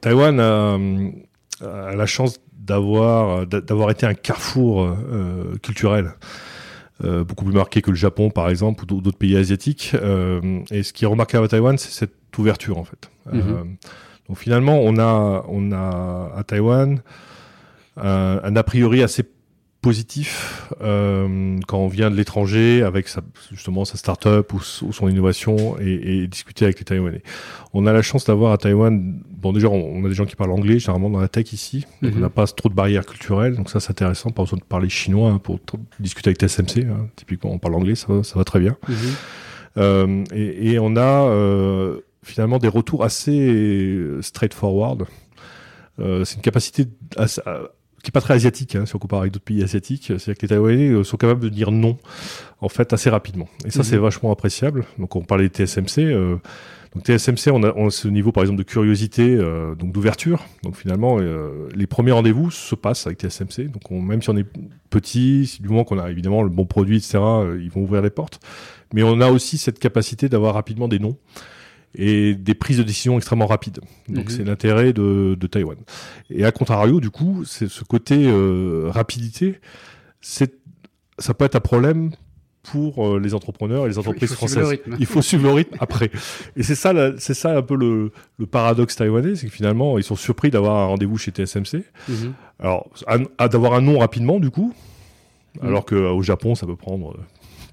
Taïwan 0.00 0.40
a, 0.40 0.78
a 1.64 1.94
la 1.94 2.06
chance 2.06 2.40
d'avoir 2.52 3.46
d'avoir 3.46 3.90
été 3.90 4.06
un 4.06 4.14
carrefour 4.14 4.84
euh, 4.84 5.56
culturel. 5.62 6.14
Euh, 7.02 7.24
beaucoup 7.24 7.46
plus 7.46 7.54
marqué 7.54 7.80
que 7.80 7.90
le 7.90 7.96
Japon 7.96 8.28
par 8.28 8.50
exemple 8.50 8.84
ou 8.84 8.86
d'autres 8.86 9.16
pays 9.16 9.36
asiatiques. 9.36 9.92
Euh, 9.94 10.60
et 10.70 10.82
ce 10.82 10.92
qui 10.92 11.04
est 11.04 11.08
remarquable 11.08 11.46
à 11.46 11.48
Taïwan, 11.48 11.78
c'est 11.78 11.90
cette 11.90 12.14
ouverture 12.38 12.78
en 12.78 12.84
fait. 12.84 13.10
Mhm. 13.32 13.76
donc 14.28 14.38
finalement, 14.38 14.80
on 14.80 14.98
a 14.98 15.44
on 15.48 15.72
a 15.72 16.32
à 16.36 16.42
Taïwan 16.44 17.00
un, 17.96 18.40
un 18.42 18.56
a 18.56 18.62
priori 18.62 19.02
assez 19.02 19.24
positif 19.80 20.70
euh, 20.82 21.58
quand 21.66 21.78
on 21.78 21.88
vient 21.88 22.10
de 22.10 22.16
l'étranger 22.16 22.82
avec 22.82 23.08
sa, 23.08 23.22
justement 23.50 23.86
sa 23.86 23.96
start-up 23.96 24.52
ou, 24.52 24.60
son 24.60 25.08
innovation 25.08 25.78
et, 25.80 26.22
et, 26.22 26.26
discuter 26.26 26.66
avec 26.66 26.78
les 26.78 26.84
Taïwanais. 26.84 27.22
On 27.72 27.86
a 27.86 27.92
la 27.92 28.02
chance 28.02 28.26
d'avoir 28.26 28.52
à 28.52 28.58
Taïwan, 28.58 29.20
bon 29.30 29.52
déjà 29.52 29.68
on, 29.68 30.04
a 30.04 30.08
des 30.08 30.14
gens 30.14 30.26
qui 30.26 30.36
parlent 30.36 30.52
anglais 30.52 30.78
généralement 30.78 31.08
dans 31.08 31.20
la 31.20 31.28
tech 31.28 31.52
ici, 31.52 31.86
donc 32.02 32.12
on 32.12 32.16
mhm. 32.16 32.20
n'a 32.20 32.28
pas 32.28 32.46
trop 32.46 32.68
de 32.68 32.74
barrières 32.74 33.06
culturelles, 33.06 33.56
donc 33.56 33.70
ça 33.70 33.80
c'est 33.80 33.90
intéressant, 33.90 34.30
pas 34.30 34.42
besoin 34.42 34.58
de 34.58 34.64
parler 34.64 34.90
chinois 34.90 35.30
hein, 35.30 35.38
pour 35.38 35.58
discuter 35.98 36.28
avec 36.28 36.38
TSMC, 36.38 36.86
hein. 36.86 37.08
typiquement 37.16 37.52
on 37.52 37.58
parle 37.58 37.74
anglais, 37.74 37.94
ça, 37.94 38.22
ça 38.22 38.38
va 38.38 38.44
très 38.44 38.60
bien. 38.60 38.76
Mhm. 38.86 38.96
euh, 39.78 40.24
et, 40.34 40.72
et, 40.72 40.78
on 40.78 40.94
a 40.96 41.24
euh, 41.24 42.00
finalement 42.22 42.58
des 42.58 42.68
retours 42.68 43.02
assez 43.02 44.06
straightforward. 44.20 45.06
Euh, 46.00 46.24
c'est 46.24 46.36
une 46.36 46.42
capacité 46.42 46.86
assez, 47.16 47.40
qui 48.02 48.08
est 48.08 48.12
pas 48.12 48.20
très 48.20 48.34
asiatique, 48.34 48.76
hein, 48.76 48.86
si 48.86 48.96
on 48.96 48.98
compare 48.98 49.20
avec 49.20 49.32
d'autres 49.32 49.44
pays 49.44 49.62
asiatiques. 49.62 50.04
C'est-à-dire 50.06 50.36
que 50.36 50.42
les 50.42 50.48
Taïwanais 50.48 50.88
euh, 50.88 51.04
sont 51.04 51.16
capables 51.16 51.40
de 51.40 51.48
dire 51.48 51.70
non, 51.70 51.98
en 52.60 52.68
fait, 52.68 52.92
assez 52.92 53.10
rapidement. 53.10 53.48
Et 53.64 53.70
ça, 53.70 53.82
c'est 53.82 53.96
mhm. 53.96 54.02
vachement 54.02 54.32
appréciable. 54.32 54.84
Donc, 54.98 55.16
on 55.16 55.22
parlait 55.22 55.48
de 55.48 55.54
TSMC. 55.54 56.04
Euh, 56.04 56.36
donc, 56.94 57.04
TSMC, 57.04 57.52
on 57.52 57.62
a, 57.62 57.72
on 57.76 57.86
a, 57.86 57.90
ce 57.90 58.08
niveau, 58.08 58.32
par 58.32 58.42
exemple, 58.42 58.58
de 58.58 58.64
curiosité, 58.64 59.36
euh, 59.36 59.76
donc 59.76 59.92
d'ouverture. 59.92 60.44
Donc, 60.64 60.74
finalement, 60.74 61.18
euh, 61.20 61.68
les 61.74 61.86
premiers 61.86 62.10
rendez-vous 62.10 62.50
se 62.50 62.74
passent 62.74 63.06
avec 63.06 63.20
TSMC. 63.20 63.68
Donc, 63.68 63.90
on, 63.90 64.00
même 64.00 64.22
si 64.22 64.30
on 64.30 64.36
est 64.36 64.46
petit, 64.90 65.58
du 65.60 65.68
moment 65.68 65.84
qu'on 65.84 66.00
a 66.00 66.10
évidemment 66.10 66.42
le 66.42 66.48
bon 66.48 66.66
produit, 66.66 66.96
etc., 66.96 67.18
euh, 67.18 67.60
ils 67.62 67.70
vont 67.70 67.82
ouvrir 67.82 68.02
les 68.02 68.10
portes. 68.10 68.40
Mais 68.92 69.04
on 69.04 69.20
a 69.20 69.30
aussi 69.30 69.56
cette 69.56 69.78
capacité 69.78 70.28
d'avoir 70.28 70.54
rapidement 70.54 70.88
des 70.88 70.98
noms 70.98 71.16
et 71.94 72.34
des 72.34 72.54
prises 72.54 72.78
de 72.78 72.82
décision 72.82 73.16
extrêmement 73.16 73.46
rapides. 73.46 73.80
Donc 74.08 74.26
mhm. 74.26 74.30
c'est 74.30 74.44
l'intérêt 74.44 74.92
de, 74.92 75.36
de 75.38 75.46
Taïwan. 75.46 75.76
Et 76.30 76.44
à 76.44 76.52
contrario, 76.52 77.00
du 77.00 77.10
coup, 77.10 77.44
c'est 77.44 77.68
ce 77.68 77.84
côté 77.84 78.26
euh, 78.26 78.88
rapidité, 78.90 79.60
c'est 80.20 80.54
ça 81.18 81.34
peut 81.34 81.44
être 81.44 81.56
un 81.56 81.60
problème 81.60 82.10
pour 82.62 83.06
euh, 83.06 83.18
les 83.18 83.34
entrepreneurs 83.34 83.86
et 83.86 83.88
les 83.88 83.98
entreprises 83.98 84.32
françaises. 84.32 84.78
Il 84.98 85.06
faut 85.06 85.22
suivre 85.22 85.44
le 85.44 85.52
rythme 85.52 85.76
après. 85.80 86.10
Et 86.56 86.62
c'est 86.62 86.74
ça, 86.74 86.92
c'est 87.18 87.34
ça 87.34 87.56
un 87.56 87.62
peu 87.62 87.76
le, 87.76 88.12
le 88.38 88.46
paradoxe 88.46 88.96
taïwanais, 88.96 89.34
c'est 89.36 89.46
que 89.46 89.52
finalement 89.52 89.98
ils 89.98 90.04
sont 90.04 90.16
surpris 90.16 90.50
d'avoir 90.50 90.76
un 90.76 90.86
rendez-vous 90.86 91.16
chez 91.16 91.30
TSMC. 91.30 91.84
Mhm. 92.08 92.34
Alors, 92.58 92.90
d'avoir 93.38 93.74
un 93.74 93.80
nom 93.80 93.98
rapidement 93.98 94.40
du 94.40 94.50
coup, 94.50 94.74
mhm. 95.60 95.68
alors 95.68 95.84
qu'au 95.84 96.22
Japon 96.22 96.54
ça 96.54 96.66
peut 96.66 96.76
prendre 96.76 97.12
euh, 97.12 97.20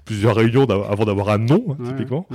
plusieurs 0.04 0.36
réunions 0.36 0.64
avant 0.64 1.04
d'avoir 1.04 1.28
un 1.30 1.38
nom 1.38 1.64
hein, 1.70 1.84
typiquement. 1.84 2.26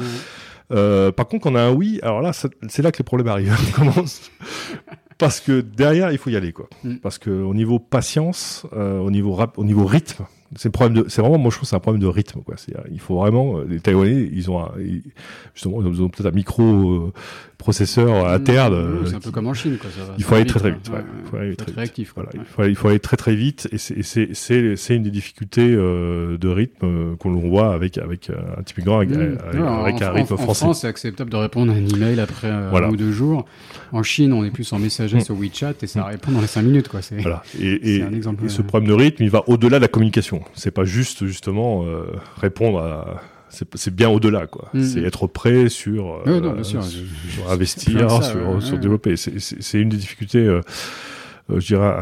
Euh, 0.71 1.11
par 1.11 1.27
contre, 1.27 1.43
quand 1.43 1.51
on 1.51 1.55
a 1.55 1.61
un 1.61 1.71
oui, 1.71 1.99
alors 2.03 2.21
là, 2.21 2.31
c'est 2.33 2.81
là 2.81 2.91
que 2.91 2.97
les 2.97 3.03
problèmes 3.03 3.27
arrivent. 3.27 3.55
Parce 5.17 5.39
que 5.39 5.61
derrière, 5.61 6.11
il 6.11 6.17
faut 6.17 6.29
y 6.29 6.35
aller, 6.35 6.53
quoi. 6.53 6.67
Mm. 6.83 6.95
Parce 6.97 7.17
que 7.17 7.29
au 7.29 7.53
niveau 7.53 7.79
patience, 7.79 8.65
euh, 8.73 8.99
au 8.99 9.11
niveau 9.11 9.33
rap, 9.33 9.57
au 9.57 9.63
niveau 9.63 9.85
rythme, 9.85 10.25
c'est 10.55 10.69
problème 10.69 11.03
de, 11.03 11.09
c'est 11.09 11.21
vraiment, 11.21 11.37
moi 11.37 11.51
je 11.51 11.57
trouve, 11.57 11.67
c'est 11.67 11.75
un 11.75 11.79
problème 11.79 12.01
de 12.01 12.07
rythme, 12.07 12.41
quoi. 12.41 12.55
Il 12.91 12.99
faut 12.99 13.17
vraiment, 13.17 13.57
euh, 13.57 13.65
les 13.69 13.79
Taïwanais, 13.79 14.29
ils 14.31 14.49
ont, 14.49 14.59
un, 14.59 14.71
justement, 15.53 15.81
ils 15.81 16.01
ont 16.01 16.09
peut-être 16.09 16.27
un 16.27 16.35
micro 16.35 16.63
euh, 16.63 17.13
processeur 17.57 18.27
interne. 18.27 18.75
Mmh, 18.75 19.05
c'est 19.07 19.15
un 19.15 19.19
peu 19.19 19.31
comme 19.31 19.47
en 19.47 19.53
Chine, 19.53 19.77
quoi. 19.79 19.89
Ça 19.89 20.13
il 20.17 20.23
faut 20.23 20.35
aller 20.35 20.45
très 20.45 20.59
très 20.59 20.71
vite. 20.71 20.91
il 20.91 21.29
faut 21.29 21.37
aller 21.37 21.55
très, 21.55 21.65
très 21.65 21.75
réactif. 21.75 22.13
Voilà, 22.15 22.29
il, 22.33 22.45
faut, 22.45 22.63
il 22.65 22.75
faut 22.75 22.87
aller 22.89 22.99
très 22.99 23.17
très 23.17 23.35
vite, 23.35 23.69
et 23.71 23.77
c'est 23.77 24.01
c'est 24.33 24.75
c'est 24.75 24.95
une 24.95 25.03
des 25.03 25.11
difficultés 25.11 25.73
euh, 25.73 26.37
de 26.37 26.47
rythme 26.47 27.15
qu'on 27.17 27.33
voit 27.35 27.73
avec 27.73 27.97
avec 27.97 28.29
un 28.29 28.61
typiquement 28.63 28.97
avec, 28.97 29.09
mmh. 29.09 29.37
avec, 29.57 30.01
un 30.01 30.11
rythme 30.11 30.35
français. 30.35 30.63
En 30.63 30.67
France, 30.67 30.81
c'est 30.81 30.87
acceptable 30.87 31.29
de 31.29 31.37
répondre 31.37 31.71
à 31.71 31.75
un 31.75 31.85
email 31.85 32.19
après 32.19 32.49
un 32.49 32.89
ou 32.89 32.95
deux 32.95 33.11
jours. 33.11 33.45
En 33.91 34.03
Chine, 34.03 34.33
on 34.33 34.43
est 34.43 34.51
plus 34.51 34.71
en 34.73 34.79
messager 34.79 35.17
mmh. 35.17 35.21
sur 35.21 35.35
WeChat 35.35 35.73
et 35.81 35.87
ça 35.87 36.05
répond 36.05 36.31
dans 36.31 36.41
les 36.41 36.47
cinq 36.47 36.63
minutes, 36.63 36.87
quoi. 36.87 37.01
Voilà. 37.19 37.43
Et, 37.59 37.97
et, 37.97 38.03
un 38.03 38.13
exemple, 38.13 38.45
et 38.45 38.49
ce 38.49 38.61
problème 38.61 38.89
de 38.89 38.93
rythme, 38.93 39.23
il 39.23 39.29
va 39.29 39.43
au-delà 39.47 39.77
de 39.77 39.83
la 39.83 39.87
communication. 39.87 40.42
C'est 40.53 40.71
pas 40.71 40.83
juste 40.85 41.25
justement 41.25 41.85
euh, 41.85 42.05
répondre 42.37 42.79
à 42.79 43.21
c'est 43.75 43.93
bien 43.93 44.09
au-delà 44.09 44.47
quoi. 44.47 44.69
Mm. 44.73 44.83
C'est 44.83 45.01
être 45.01 45.27
prêt 45.27 45.69
sur, 45.69 46.21
euh, 46.25 46.63
sur, 46.63 46.81
investir, 47.49 48.23
sur, 48.23 48.63
sur 48.63 48.79
développer. 48.79 49.15
C'est 49.15 49.79
une 49.79 49.89
des 49.89 49.97
difficultés. 49.97 50.39
Euh, 50.39 50.61
euh, 51.51 51.59
je 51.59 51.67
dirais 51.67 51.93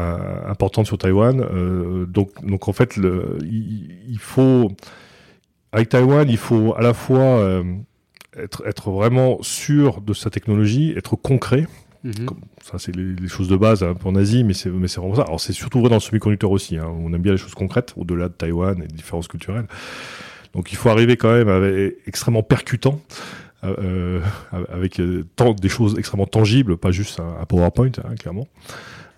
importantes 0.46 0.86
sur 0.86 0.98
Taïwan. 0.98 1.40
Euh, 1.40 2.06
donc, 2.06 2.30
donc 2.44 2.68
en 2.68 2.72
fait, 2.72 2.96
le, 2.96 3.38
il, 3.42 3.90
il, 4.08 4.18
faut 4.18 4.70
avec 5.72 5.88
Taïwan, 5.88 6.28
il 6.28 6.36
faut 6.36 6.74
à 6.76 6.80
la 6.80 6.94
fois 6.94 7.62
être, 8.36 8.62
être 8.66 8.90
vraiment 8.90 9.42
sûr 9.42 10.00
de 10.00 10.14
sa 10.14 10.30
technologie, 10.30 10.94
être 10.96 11.16
concret, 11.16 11.66
Mhm. 12.04 12.26
ça, 12.62 12.78
c'est 12.78 12.94
les, 12.94 13.28
choses 13.28 13.48
de 13.48 13.56
base 13.56 13.84
hein, 13.84 13.94
Asie, 14.16 14.42
mais 14.42 14.54
c'est 14.54 14.68
vraiment 14.68 15.14
ça. 15.14 15.22
Alors 15.22 15.40
c'est 15.40 15.52
surtout 15.52 15.80
vrai 15.80 15.88
dans 15.88 15.96
le 15.96 16.00
semi-conducteur 16.00 16.50
aussi. 16.50 16.76
Hein. 16.76 16.86
On 17.00 17.12
aime 17.12 17.22
bien 17.22 17.32
les 17.32 17.38
choses 17.38 17.54
concrètes, 17.54 17.94
au-delà 17.96 18.28
de 18.28 18.34
Taïwan 18.34 18.76
et 18.82 18.86
des 18.86 18.94
différences 18.94 19.28
culturelles. 19.28 19.66
Donc 20.52 20.72
il 20.72 20.76
faut 20.76 20.88
arriver 20.88 21.16
quand 21.16 21.32
même 21.32 21.92
extrêmement 22.06 22.42
percutant. 22.42 23.00
Euh, 23.64 24.20
euh 24.52 24.64
avec 24.72 24.98
euh, 24.98 25.24
des 25.60 25.68
choses 25.68 25.96
extrêmement 25.96 26.26
tangibles, 26.26 26.76
pas 26.76 26.90
juste 26.90 27.20
un, 27.20 27.44
PowerPoint, 27.46 27.92
hein, 28.04 28.14
clairement. 28.18 28.48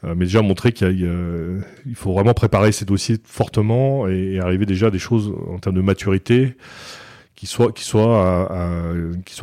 Mais 0.03 0.27
déjà 0.27 0.43
montrer 0.43 0.73
qu'il 0.73 1.11
il 1.87 1.95
faut 1.95 2.13
vraiment 2.13 2.35
préparer 2.35 2.73
ces 2.73 2.85
dossiers 2.85 3.17
fortement 3.25 4.07
et, 4.07 4.39
arriver 4.39 4.67
déjà 4.67 4.89
à 4.89 4.91
des 4.91 4.99
choses 4.99 5.33
en 5.49 5.59
termes 5.59 5.77
de 5.77 5.81
maturité 5.81 6.59
qui 7.37 7.47
soient 7.47 7.73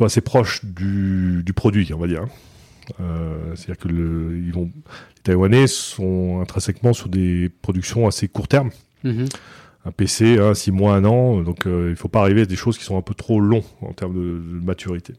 assez 0.04 0.20
proches 0.20 0.64
du, 0.64 1.42
du 1.44 1.52
produit, 1.52 1.92
on 1.92 1.98
va 1.98 2.06
dire. 2.06 2.26
Euh, 3.00 3.54
c'est-à-dire 3.54 3.78
que 3.78 3.88
les 3.88 4.52
Taïwanais 5.22 5.66
sont 5.66 6.40
intrinsèquement 6.40 6.92
sur 6.92 7.08
des 7.08 7.50
productions 7.62 8.06
assez 8.06 8.28
court 8.28 8.48
terme. 8.48 8.70
Mhm. 9.04 9.26
Un 9.84 9.90
PC, 9.90 10.38
hein, 10.38 10.54
six 10.54 10.70
mois, 10.70 10.94
un 10.94 11.04
an. 11.04 11.40
Donc, 11.42 11.66
euh, 11.66 11.88
il 11.90 11.96
faut 11.96 12.08
pas 12.08 12.20
arriver 12.20 12.42
à 12.42 12.46
des 12.46 12.56
choses 12.56 12.78
qui 12.78 12.84
sont 12.84 12.96
un 12.96 13.02
peu 13.02 13.14
trop 13.14 13.40
longs 13.40 13.64
en 13.80 13.92
termes 13.92 14.14
de, 14.14 14.20
de 14.60 14.64
maturité. 14.64 15.14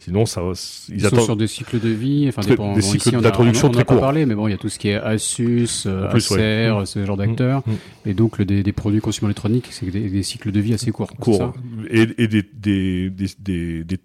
Sinon, 0.00 0.26
ça, 0.26 0.42
va- 0.42 0.52
Ils, 0.88 0.94
ils 0.94 1.00
sont 1.00 1.06
attendent. 1.08 1.20
sur 1.24 1.36
des 1.36 1.46
cycles 1.48 1.80
de 1.80 1.88
vie, 1.88 2.26
enfin 2.28 2.42
Très- 2.42 2.52
des 2.52 2.56
bon, 2.56 2.80
cycles 2.80 2.96
ici, 3.08 3.10
on 3.16 3.18
a- 3.18 3.22
d'introduction 3.22 3.66
on 3.66 3.70
en 3.70 3.72
a 3.72 3.76
très 3.76 3.84
courts. 3.84 4.00
parlé, 4.00 4.26
mais 4.26 4.34
bon, 4.36 4.46
il 4.48 4.52
y 4.52 4.54
a 4.54 4.56
tout 4.56 4.68
ce 4.68 4.78
qui 4.78 4.88
est 4.88 4.94
Asus, 4.94 5.84
euh, 5.86 6.08
plus. 6.08 6.30
Acer, 6.32 6.70
Mm. 6.70 6.86
ce 6.86 7.04
genre 7.04 7.16
d'acteurs, 7.16 7.62
Mm. 7.66 7.72
et 8.10 8.14
donc 8.14 8.38
le, 8.38 8.44
des, 8.44 8.62
des 8.62 8.72
produits 8.72 9.00
consumer 9.00 9.26
électroniques, 9.26 9.68
c'est 9.70 9.86
des, 9.90 10.08
des 10.08 10.22
cycles 10.22 10.50
de 10.52 10.60
vie 10.60 10.72
assez 10.74 10.90
courts. 10.92 11.10
courts 11.16 11.52
et, 11.90 12.06
et 12.18 12.26
des, 12.28 12.42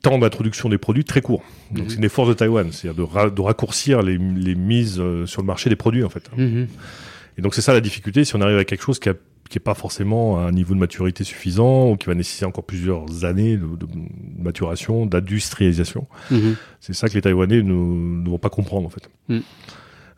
temps 0.02 0.18
d'introduction 0.18 0.69
des 0.69 0.77
produits 0.80 1.03
très 1.06 1.22
courts. 1.22 1.44
Donc 1.72 1.85
Mhm. 1.85 1.90
c'est 1.90 1.98
une 1.98 2.10
force 2.10 2.30
de 2.30 2.34
Taïwan, 2.34 2.72
c'est-à-dire 2.72 3.06
de, 3.06 3.10
ra- 3.11 3.30
de 3.30 3.41
raccourcir 3.41 4.02
les, 4.02 4.18
les 4.18 4.56
mises 4.56 4.99
euh, 4.99 5.26
sur 5.26 5.41
le 5.41 5.48
marché 5.48 5.69
des 5.69 5.76
produits 5.76 6.03
en 6.03 6.10
fait. 6.10 6.30
Mhm. 6.38 6.68
Et 7.38 7.41
donc 7.41 7.56
c'est 7.56 7.61
ça 7.61 7.73
la 7.73 7.81
difficulté 7.81 8.26
si 8.26 8.35
on 8.35 8.41
arrive 8.41 8.57
à 8.57 8.65
quelque 8.65 8.84
chose 8.84 8.99
qui 8.99 9.10
a 9.10 9.14
qui 9.54 9.60
est 9.60 9.62
pas 9.62 9.76
forcément 9.76 10.40
à 10.40 10.48
un 10.48 10.52
niveau 10.52 10.74
de 10.74 10.80
maturité 10.80 11.24
suffisant 11.24 11.92
ou 11.92 11.96
qui 11.96 12.08
va 12.08 12.16
nécessiter 12.16 12.44
encore 12.44 12.64
plusieurs 12.64 13.24
années 13.24 13.56
de, 13.56 13.68
de 13.68 13.86
maturation, 14.40 15.06
d'industrialisation. 15.06 16.08
Mhm. 16.32 16.56
C'est 16.80 16.94
ça 16.94 17.08
que 17.08 17.14
les 17.14 17.22
Taïwanais 17.22 17.62
ne, 17.62 17.72
ne 18.24 18.28
vont 18.28 18.40
pas 18.40 18.50
comprendre 18.50 18.88
en 18.88 18.90
fait. 18.90 19.08
Mm. 19.30 19.42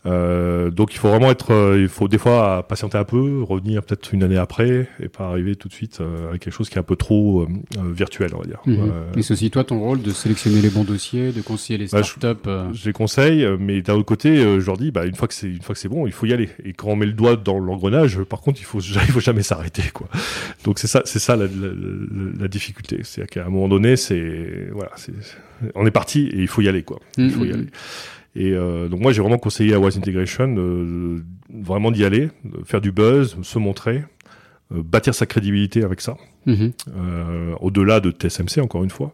Euh, 0.06 0.70
donc 0.72 0.94
il 0.94 0.98
faut 0.98 1.10
vraiment 1.10 1.32
être, 1.32 1.52
euh, 1.52 1.82
il 1.82 1.88
faut 1.88 2.08
des 2.08 2.18
fois 2.18 2.66
patienter 2.68 2.98
un 2.98 3.04
peu, 3.04 3.42
revenir 3.42 3.82
peut-être 3.84 4.14
une 4.14 4.22
année 4.24 4.38
après 4.38 4.88
et 5.00 5.08
pas 5.10 5.26
arriver 5.30 5.56
tout 5.56 5.68
de 5.68 5.74
suite 5.74 6.00
euh, 6.02 6.30
avec 6.30 6.42
quelque 6.44 6.54
chose 6.54 6.70
qui 6.70 6.76
est 6.76 6.80
un 6.80 6.84
peu 6.84 6.96
trop 6.96 7.42
euh, 7.42 7.48
euh, 7.78 7.92
virtuel, 7.92 8.30
on 8.36 8.40
va 8.40 8.46
dire. 8.46 8.62
Mhm. 8.66 8.92
Et 9.18 9.24
c'est 9.24 9.34
aussi 9.34 9.50
toi 9.50 9.64
ton 9.64 9.80
rôle 9.80 10.02
de 10.02 10.12
sélectionner 10.12 10.62
les 10.62 10.70
bons 10.70 10.84
dossiers, 10.84 11.32
de 11.32 11.42
conseiller 11.42 11.80
les 11.80 11.88
Bah, 11.88 12.02
je- 12.04 12.12
startups. 12.12 12.40
euh, 12.48 12.68
je 12.74 12.86
les 12.86 12.94
conseille, 12.94 13.48
mais 13.60 13.82
d'un 13.82 13.96
autre 13.96 14.06
côté, 14.06 14.30
euh, 14.38 14.60
je 14.60 14.66
leur 14.68 14.78
dis, 14.78 14.92
bah, 14.92 15.06
une 15.06 15.16
fois 15.16 15.28
que 15.28 15.34
c'est 15.34 15.48
une 15.50 15.62
fois 15.62 15.74
que 15.74 15.80
c'est 15.82 15.90
bon, 15.90 16.06
il 16.06 16.14
faut 16.14 16.26
y 16.28 16.34
aller. 16.34 16.50
Et 16.64 16.74
quand 16.74 16.90
on 16.90 16.96
met 16.96 17.06
le 17.08 17.14
doigt 17.14 17.36
dans 17.36 17.58
l'engrenage, 17.60 18.20
par 18.24 18.42
contre, 18.42 18.60
il 18.62 18.66
faut 18.66 18.80
il 19.08 19.12
faut 19.12 19.20
jamais 19.20 19.44
s'arrêter, 19.44 19.84
quoi. 19.94 20.08
Donc 20.64 20.78
c'est 20.80 20.88
ça, 20.88 21.02
c'est 21.06 21.20
ça 21.20 21.36
la, 21.36 21.46
la, 21.46 21.52
la- 21.68 22.42
la 22.42 22.48
difficulté, 22.48 23.00
c'est 23.04 23.28
qu'à 23.30 23.46
un 23.46 23.50
moment 23.50 23.68
donné, 23.70 23.96
c'est 23.96 24.70
voilà, 24.72 24.92
c'est 24.98 25.14
on 25.74 25.86
est 25.88 25.92
parti 25.92 26.28
et 26.28 26.42
il 26.42 26.48
faut 26.48 26.62
y 26.62 26.68
aller, 26.68 26.84
quoi. 26.84 27.00
Il 27.18 27.32
faut 27.32 27.44
y 27.46 27.48
Mhm. 27.50 27.54
aller. 27.56 27.66
Et 28.36 28.52
euh, 28.52 28.88
donc 28.90 29.00
moi, 29.02 29.12
j'ai 29.14 29.22
vraiment 29.22 29.38
conseillé 29.38 29.74
à 29.74 29.80
Wise 29.80 29.98
Integration 29.98 30.54
euh, 30.58 31.24
vraiment 31.50 31.92
d'y 31.92 32.04
aller, 32.06 32.30
de 32.44 32.64
faire 32.66 32.82
du 32.82 32.92
buzz, 32.92 33.38
se 33.42 33.60
montrer, 33.60 34.04
euh, 34.74 34.82
bâtir 34.84 35.14
sa 35.16 35.26
crédibilité 35.26 35.84
avec 35.84 36.02
ça 36.02 36.18
Mhm. 36.46 36.74
euh, 36.96 37.56
au-delà 37.62 38.00
de 38.02 38.12
TSMC, 38.12 38.60
encore 38.62 38.84
une 38.84 38.90
fois, 38.90 39.14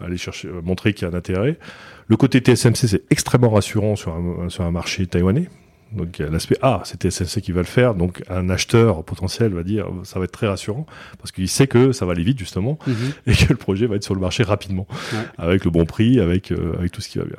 aller 0.00 0.16
chercher, 0.16 0.48
euh, 0.48 0.62
montrer 0.62 0.94
qu'il 0.94 1.06
y 1.06 1.10
a 1.10 1.12
un 1.14 1.18
intérêt. 1.18 1.58
Le 2.06 2.16
côté 2.16 2.38
TSMC, 2.40 2.86
c'est 2.88 3.02
extrêmement 3.10 3.50
rassurant 3.50 3.96
sur 3.96 4.14
un, 4.14 4.48
sur 4.48 4.64
un 4.64 4.70
marché 4.70 5.06
taïwanais. 5.06 5.48
Donc 5.92 6.18
il 6.18 6.22
y 6.24 6.28
a 6.28 6.30
l'aspect 6.30 6.56
ah 6.62 6.82
c'est 6.84 7.00
TSMC 7.02 7.40
qui 7.42 7.52
va 7.52 7.60
le 7.60 7.66
faire. 7.66 7.94
Donc 7.94 8.22
un 8.28 8.48
acheteur 8.48 9.02
potentiel 9.04 9.52
va 9.52 9.62
dire 9.62 9.86
ça 10.04 10.18
va 10.18 10.24
être 10.26 10.32
très 10.32 10.46
rassurant 10.46 10.86
parce 11.18 11.32
qu'il 11.32 11.48
sait 11.48 11.66
que 11.66 11.92
ça 11.92 12.06
va 12.06 12.12
aller 12.12 12.22
vite 12.22 12.38
justement 12.38 12.78
Mhm. 12.86 12.94
et 13.26 13.32
que 13.34 13.48
le 13.50 13.56
projet 13.56 13.86
va 13.86 13.96
être 13.96 14.04
sur 14.04 14.14
le 14.14 14.20
marché 14.20 14.42
rapidement 14.42 14.86
Ouais. 15.12 15.18
avec 15.38 15.64
le 15.64 15.70
bon 15.70 15.84
prix 15.86 16.20
avec 16.20 16.52
euh, 16.52 16.74
avec 16.78 16.92
tout 16.92 17.00
ce 17.00 17.08
qui 17.08 17.18
va 17.18 17.24
bien. 17.24 17.36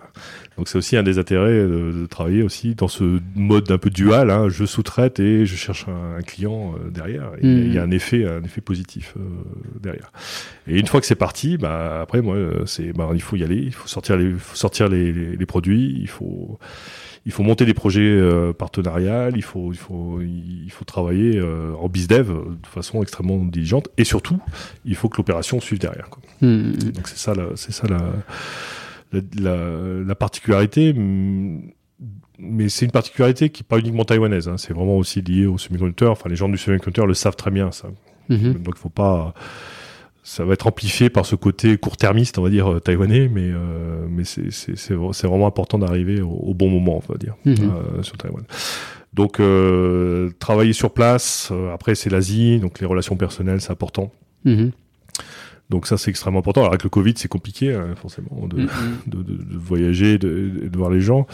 Donc 0.57 0.68
c'est 0.68 0.78
aussi 0.78 0.98
un 0.98 1.03
des 1.03 1.18
intérêts 1.18 1.64
de, 1.64 1.94
de 2.02 2.06
travailler 2.07 2.44
aussi 2.44 2.76
dans 2.76 2.90
ce 2.90 3.19
mode 3.36 3.72
un 3.72 3.78
peu 3.78 3.90
dual 3.90 4.30
hein, 4.30 4.49
je 4.49 4.65
sous-traite 4.65 5.19
et 5.19 5.45
je 5.45 5.56
cherche 5.56 5.86
un, 5.88 6.18
un 6.18 6.22
client 6.22 6.76
euh, 6.86 6.90
derrière. 6.90 7.32
Et 7.41 7.48
Mhm. 7.48 7.57
il 7.68 7.73
y 7.73 7.78
a 7.78 7.84
un 7.84 7.91
effet 7.91 8.26
un 8.28 8.44
effet 8.44 8.61
positif 8.61 9.14
euh, 9.18 9.22
derrière. 9.82 10.11
Et 10.68 10.78
une 10.80 10.88
fois 10.88 10.99
que 10.99 11.06
c'est 11.07 11.15
parti 11.15 11.57
bah 11.57 12.02
après 12.02 12.22
moi 12.22 12.36
euh, 12.36 12.65
c'est 12.65 12.91
bah 12.94 13.10
il 13.14 13.22
faut 13.22 13.38
y 13.38 13.44
aller. 13.44 13.57
Il 13.57 13.73
faut 13.73 13.88
sortir 13.88 14.18
les 14.18 14.32
faut 14.34 14.56
sortir 14.57 14.90
les, 14.90 15.14
les, 15.14 15.36
les 15.38 15.45
produits. 15.45 15.98
Il 16.02 16.07
faut 16.10 16.60
il 17.26 17.31
faut 17.31 17.43
monter 17.43 17.65
des 17.65 17.73
projets 17.73 18.02
euh, 18.02 18.52
partenariales, 18.53 19.34
il 19.35 19.43
faut, 19.43 19.72
il 19.72 19.77
faut, 19.77 20.22
il 20.22 20.72
faut 20.72 20.85
travailler 20.85 21.38
euh, 21.38 21.73
en 21.76 21.88
bizdev 21.88 22.31
euh, 22.31 22.57
de 22.61 22.68
façon 22.68 23.02
extrêmement 23.03 23.38
diligente, 23.45 23.89
et 23.98 24.03
surtout, 24.03 24.39
il 24.85 24.95
faut 24.95 25.07
que 25.07 25.18
l'opération 25.18 25.60
suive 25.60 25.80
derrière. 25.80 26.10
Quoi. 26.10 26.22
Mhm. 26.41 26.73
Donc 26.73 27.07
c'est 27.07 27.18
ça, 27.18 27.35
la, 27.35 27.49
c'est 27.56 27.72
ça 27.72 27.88
la, 27.88 28.02
la, 29.14 29.22
la, 29.39 30.03
la 30.03 30.15
particularité. 30.15 30.95
Mais 32.43 32.69
c'est 32.69 32.85
une 32.85 32.91
particularité 32.91 33.52
qui 33.52 33.61
n'est 33.61 33.68
pas 33.68 33.77
uniquement 33.77 34.03
taïwanaise. 34.03 34.48
Hein, 34.48 34.57
c'est 34.57 34.73
vraiment 34.73 34.98
aussi 34.98 35.22
lié 35.22 35.45
au 35.45 35.60
semi-conducteur. 35.60 36.11
Enfin, 36.11 36.27
les 36.27 36.35
gens 36.35 36.49
du 36.49 36.57
semi-conducteur 36.57 37.06
le 37.06 37.14
savent 37.14 37.35
très 37.35 37.52
bien, 37.52 37.72
ça. 37.72 37.89
Mhm. 38.30 38.53
Donc 38.53 38.73
il 38.76 38.80
faut 38.80 38.89
pas. 38.89 39.35
Ça 40.23 40.45
va 40.45 40.53
être 40.53 40.68
amplifié 40.68 41.10
par 41.10 41.26
ce 41.26 41.35
côté 41.35 41.77
court-termiste, 41.77 42.38
on 42.38 42.43
va 42.43 42.49
dire, 42.52 42.72
euh, 42.73 42.80
taïwanais, 42.80 43.27
mais, 43.27 43.49
euh, 43.49 44.06
mais 44.07 44.23
c'est, 44.23 44.93
vraiment 44.93 45.48
important 45.48 45.80
d'arriver 45.80 46.22
au, 46.22 46.30
au 46.30 46.53
bon 46.53 46.69
moment, 46.69 47.02
on 47.07 47.11
va 47.11 47.18
dire, 47.18 47.35
Mhm. 47.45 47.56
euh, 47.98 48.03
sur 48.03 48.18
Taïwan. 48.18 48.43
Donc, 49.14 49.39
euh, 49.39 50.30
travailler 50.39 50.73
sur 50.73 50.91
place, 50.91 51.52
après 51.73 51.95
c'est 51.95 52.10
l'Asie, 52.11 52.60
donc 52.60 52.80
les 52.80 52.85
relations 52.85 53.15
personnelles, 53.18 53.61
c'est 53.61 53.72
important. 53.72 54.11
Mhm. 54.45 54.72
Donc 55.72 55.88
ça, 55.88 55.98
c'est 55.98 56.10
extrêmement 56.11 56.39
important. 56.39 56.61
Alors 56.61 56.72
avec 56.73 56.84
le 56.84 56.89
Covid, 56.89 57.14
c'est 57.18 57.27
compliqué, 57.30 57.73
hein, 57.73 57.95
forcément, 57.95 58.48
de, 58.48 58.57
Mhm. 58.57 58.68
de, 59.07 59.23
de, 59.23 59.34
de 59.43 59.57
voyager, 59.57 60.18
de, 60.18 60.68
de 60.69 60.77
voir 60.77 60.91
les 60.91 61.02
gens. 61.02 61.26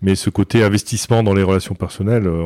Mais 0.00 0.14
ce 0.14 0.30
côté 0.30 0.62
investissement 0.62 1.24
dans 1.24 1.34
les 1.34 1.42
relations 1.42 1.74
personnelles, 1.74 2.26
euh, 2.28 2.42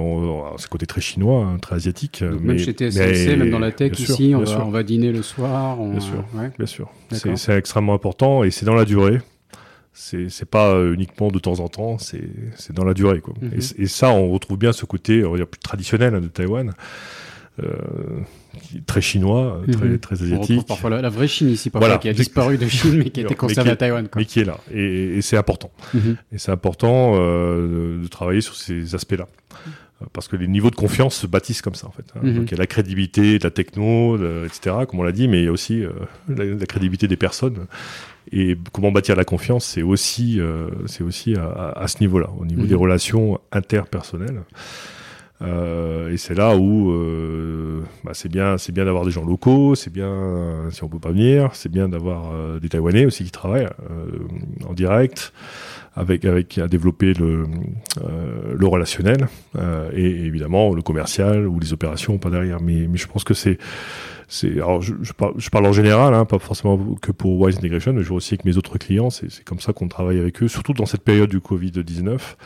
c'est 0.57 0.67
le 0.67 0.71
côté 0.71 0.87
très 0.87 1.03
chinois, 1.03 1.45
hein, 1.45 1.59
très 1.59 1.77
asiatique. 1.77 2.23
Donc 2.25 2.41
mais, 2.41 2.55
même 2.55 2.59
chez 2.59 2.73
TSMC, 2.73 3.27
mais- 3.29 3.37
même 3.37 3.51
dans 3.51 3.59
la 3.59 3.73
tech 3.73 3.95
sûr, 3.95 4.15
ici, 4.15 4.33
on 4.35 4.41
va, 4.41 4.47
sûr. 4.47 4.65
on 4.67 4.71
va 4.71 4.83
dîner 4.83 5.13
le 5.13 5.23
soir. 5.23 5.79
On, 5.79 5.91
Bien 5.91 6.01
sûr. 6.01 6.25
ouais. 6.35 6.51
Bien 6.57 6.67
sûr. 6.67 6.91
C'est 7.11 7.57
extrêmement 7.57 7.93
important 7.95 8.43
et 8.43 8.51
c'est 8.51 8.65
dans 8.65 8.75
la 8.75 8.87
durée. 8.87 9.21
C'est 9.93 10.49
pas 10.49 10.73
euh, 10.73 10.95
uniquement 10.95 11.29
de 11.31 11.39
temps 11.39 11.61
en 11.61 11.69
temps, 11.69 11.99
c'est 11.99 12.73
dans 12.73 12.85
la 12.85 12.95
durée. 12.95 13.21
Quoi. 13.21 13.35
Mhm. 13.43 13.61
et, 13.79 13.87
ça, 13.87 14.11
on 14.11 14.31
retrouve 14.31 14.57
bien 14.57 14.73
ce 14.73 14.87
côté 14.87 15.23
on 15.25 15.33
va 15.33 15.37
dire, 15.37 15.47
plus 15.47 15.61
traditionnel 15.61 16.15
hein, 16.15 16.21
de 16.21 16.29
Taïwan, 16.29 16.73
euh, 17.63 17.67
très 18.87 19.01
chinois, 19.01 19.61
euh, 19.69 19.73
très, 19.73 19.87
Mhm. 19.87 19.99
très 19.99 20.17
On 20.17 20.25
retrouve 20.25 20.43
asiatique, 20.43 20.67
parfois 20.67 20.91
la, 20.91 21.03
la 21.03 21.09
vraie 21.09 21.29
Chine 21.29 21.49
ici, 21.51 21.71
parfois, 21.71 21.89
Voilà. 21.89 21.99
qui 22.01 22.09
a 22.09 22.13
disparu 22.13 22.59
de 22.59 22.67
Chine, 22.69 22.99
mais 22.99 23.11
qui 23.11 23.25
Mais 23.25 23.35
conservée 23.35 23.71
à 23.71 23.77
Taïwan. 23.77 24.09
Quoi. 24.09 24.21
mais 24.21 24.25
qui 24.27 24.41
est 24.41 24.45
là. 24.45 24.59
Et, 24.73 25.19
et 25.19 25.23
c'est 25.23 25.37
important. 25.37 25.71
Mhm. 25.95 26.17
Et 26.33 26.39
c'est 26.39 26.53
important 26.53 27.13
euh, 27.17 27.97
de, 27.99 28.03
de 28.03 28.09
travailler 28.09 28.41
sur 28.41 28.55
ces 28.57 28.95
aspects-là. 28.95 29.27
Euh, 30.03 30.07
Parce 30.13 30.27
que 30.29 30.37
les 30.37 30.49
niveaux 30.49 30.71
de 30.71 30.75
confiance 30.77 31.15
se 31.15 31.27
bâtissent 31.27 31.63
comme 31.63 31.75
ça, 31.77 31.87
en 31.87 31.93
fait. 31.93 32.05
hein. 32.17 32.21
Mhm. 32.23 32.35
Donc 32.35 32.45
il 32.51 32.53
y 32.53 32.55
a 32.55 32.59
la 32.59 32.67
crédibilité 32.67 33.39
de 33.39 33.45
la 33.45 33.51
techno, 33.51 34.19
de- 34.19 34.45
etc., 34.47 34.77
comme 34.89 35.01
on 35.01 35.05
l'a 35.05 35.13
dit, 35.13 35.29
mais 35.29 35.41
il 35.41 35.45
y 35.45 35.49
a 35.49 35.53
aussi 35.53 35.85
euh, 35.85 35.91
la, 36.29 36.45
la 36.45 36.67
crédibilité 36.67 37.07
des 37.09 37.17
personnes. 37.17 37.67
Et 38.31 38.57
comment 38.73 38.93
bâtir 38.93 39.17
la 39.17 39.25
confiance, 39.25 39.65
c'est 39.65 39.83
aussi, 39.83 40.41
euh, 40.41 40.69
c'est 40.87 41.03
aussi 41.03 41.35
à, 41.35 41.45
à- 41.45 41.83
à 41.83 41.89
ce 41.89 41.97
niveau-là, 42.01 42.31
au 42.39 42.45
niveau 42.47 42.63
Mhm. 42.63 42.69
des 42.69 42.75
relations 42.77 43.41
interpersonnelles. 43.51 44.43
Euh, 45.43 46.13
et 46.13 46.17
c'est 46.17 46.35
là 46.35 46.57
où 46.57 46.93
euh, 46.93 47.83
bah, 48.05 48.13
c'est 48.15 48.29
bien, 48.29 48.59
c'est 48.59 48.73
bien 48.73 48.85
d'avoir 48.85 49.05
des 49.05 49.11
gens 49.11 49.25
locaux, 49.25 49.75
c'est 49.75 49.93
bien 49.93 50.69
si 50.71 50.85
on 50.85 50.89
peut 50.89 50.99
pas 50.99 51.11
venir, 51.11 51.51
c'est 51.55 51.71
bien 51.71 51.89
d'avoir 51.89 52.33
euh, 52.33 52.61
des 52.61 52.69
Taïwanais 52.69 53.07
aussi 53.07 53.25
qui 53.25 53.31
travaillent 53.31 53.69
en 54.69 54.73
direct, 54.73 55.33
avec 55.95 56.25
avec 56.25 56.59
à 56.59 56.69
développer 56.69 57.13
le 57.15 57.45
euh, 58.03 58.55
le 58.57 58.67
relationnel 58.67 59.29
euh, 59.57 59.91
et, 59.95 60.07
évidemment 60.07 60.75
le 60.75 60.83
commercial 60.83 61.47
ou 61.47 61.59
les 61.59 61.73
opérations 61.73 62.19
pas 62.19 62.31
derrière. 62.31 62.61
Mais 62.61 62.87
mais 62.89 62.97
je 62.97 63.07
pense 63.07 63.25
que 63.25 63.35
c'est 63.35 63.59
c'est 64.29 64.53
alors 64.55 64.81
je, 64.81 64.95
je, 65.03 65.13
parle, 65.13 65.35
je 65.37 65.51
parle 65.51 65.67
en 65.67 65.73
général, 65.73 66.15
hein, 66.15 66.25
pas 66.25 66.39
forcément 66.39 66.79
que 67.01 67.13
pour 67.13 67.39
Wise 67.41 67.59
Integration, 67.59 67.93
mais 67.93 68.03
je 68.03 68.09
vois 68.09 68.17
aussi 68.17 68.35
avec 68.35 68.45
mes 68.47 68.57
autres 68.57 68.79
clients, 68.79 69.11
c'est 69.11 69.45
comme 69.45 69.61
ça 69.61 69.73
qu'on 69.73 69.89
travaille 69.89 70.19
avec 70.19 70.43
eux, 70.43 70.49
surtout 70.49 70.73
dans 70.73 70.87
cette 70.87 71.03
période 71.03 71.29
du 71.29 71.41
Covid 71.41 71.73
19 71.73 72.37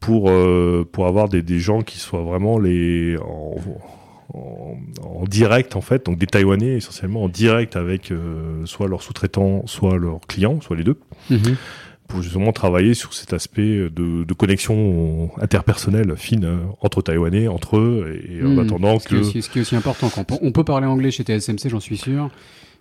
pour 0.00 0.30
euh, 0.30 0.88
pour 0.90 1.06
avoir 1.06 1.28
des, 1.28 1.42
des 1.42 1.58
gens 1.58 1.82
qui 1.82 1.98
soient 1.98 2.22
vraiment 2.22 2.58
les 2.58 3.16
en, 3.18 3.56
en, 4.34 4.76
en 5.02 5.24
direct 5.24 5.74
en 5.76 5.80
fait 5.80 6.06
donc 6.06 6.18
des 6.18 6.26
Taïwanais 6.26 6.76
essentiellement 6.76 7.24
en 7.24 7.28
direct 7.28 7.76
avec 7.76 8.10
euh, 8.10 8.64
soit 8.66 8.86
leurs 8.88 9.02
sous-traitants 9.02 9.62
soit 9.66 9.96
leurs 9.98 10.20
clients 10.26 10.60
soit 10.60 10.76
les 10.76 10.84
deux 10.84 10.98
Mhm. 11.30 11.56
pour 12.06 12.22
justement 12.22 12.52
travailler 12.52 12.94
sur 12.94 13.12
cet 13.12 13.32
aspect 13.32 13.88
de, 13.90 14.24
de 14.24 14.34
connexion 14.34 15.30
interpersonnelle 15.40 16.14
fine 16.16 16.44
euh, 16.44 16.56
entre 16.80 17.02
Taïwanais 17.02 17.48
entre 17.48 17.78
eux 17.78 18.20
et, 18.28 18.38
et 18.38 18.42
en 18.44 18.48
Mhm. 18.50 18.58
attendant 18.60 18.98
Ce 18.98 19.08
qui, 19.08 19.14
est 19.14 19.18
que 19.18 19.22
aussi, 19.24 19.42
ce 19.42 19.50
qui 19.50 19.58
est 19.58 19.62
aussi 19.62 19.76
important. 19.76 20.08
Quand 20.14 20.30
on, 20.32 20.38
on 20.42 20.52
peut 20.52 20.64
parler 20.64 20.86
anglais 20.86 21.10
chez 21.10 21.24
TSMC, 21.24 21.68
j'en 21.68 21.80
suis 21.80 21.96
sûr. 21.96 22.30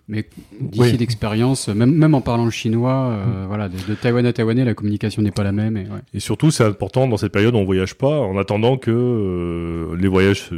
Mais 0.10 0.26
d'ici 0.62 0.80
Oui. 0.82 0.98
d'expérience, 0.98 1.68
même, 1.68 1.92
même 1.94 2.16
en 2.16 2.22
parlant 2.22 2.46
le 2.46 2.52
chinois, 2.52 3.10
euh, 3.12 3.46
voilà, 3.48 3.68
de, 3.68 3.76
de 3.90 3.94
Taïwan 3.94 4.26
à 4.26 4.32
Taïwanais, 4.32 4.64
la 4.64 4.74
communication 4.74 5.22
n'est 5.22 5.32
pas 5.32 5.44
la 5.44 5.52
même. 5.52 5.76
Et, 5.76 5.82
ouais. 5.82 6.00
Et 6.14 6.20
surtout, 6.22 6.50
c'est 6.50 6.64
important 6.64 7.08
dans 7.08 7.18
cette 7.18 7.34
période 7.34 7.56
où 7.56 7.58
on 7.58 7.66
voyage 7.66 7.96
pas, 7.96 8.20
en 8.22 8.38
attendant 8.38 8.78
que 8.78 8.90
euh, 8.92 9.98
les 10.00 10.08
voyages 10.08 10.44
se, 10.44 10.56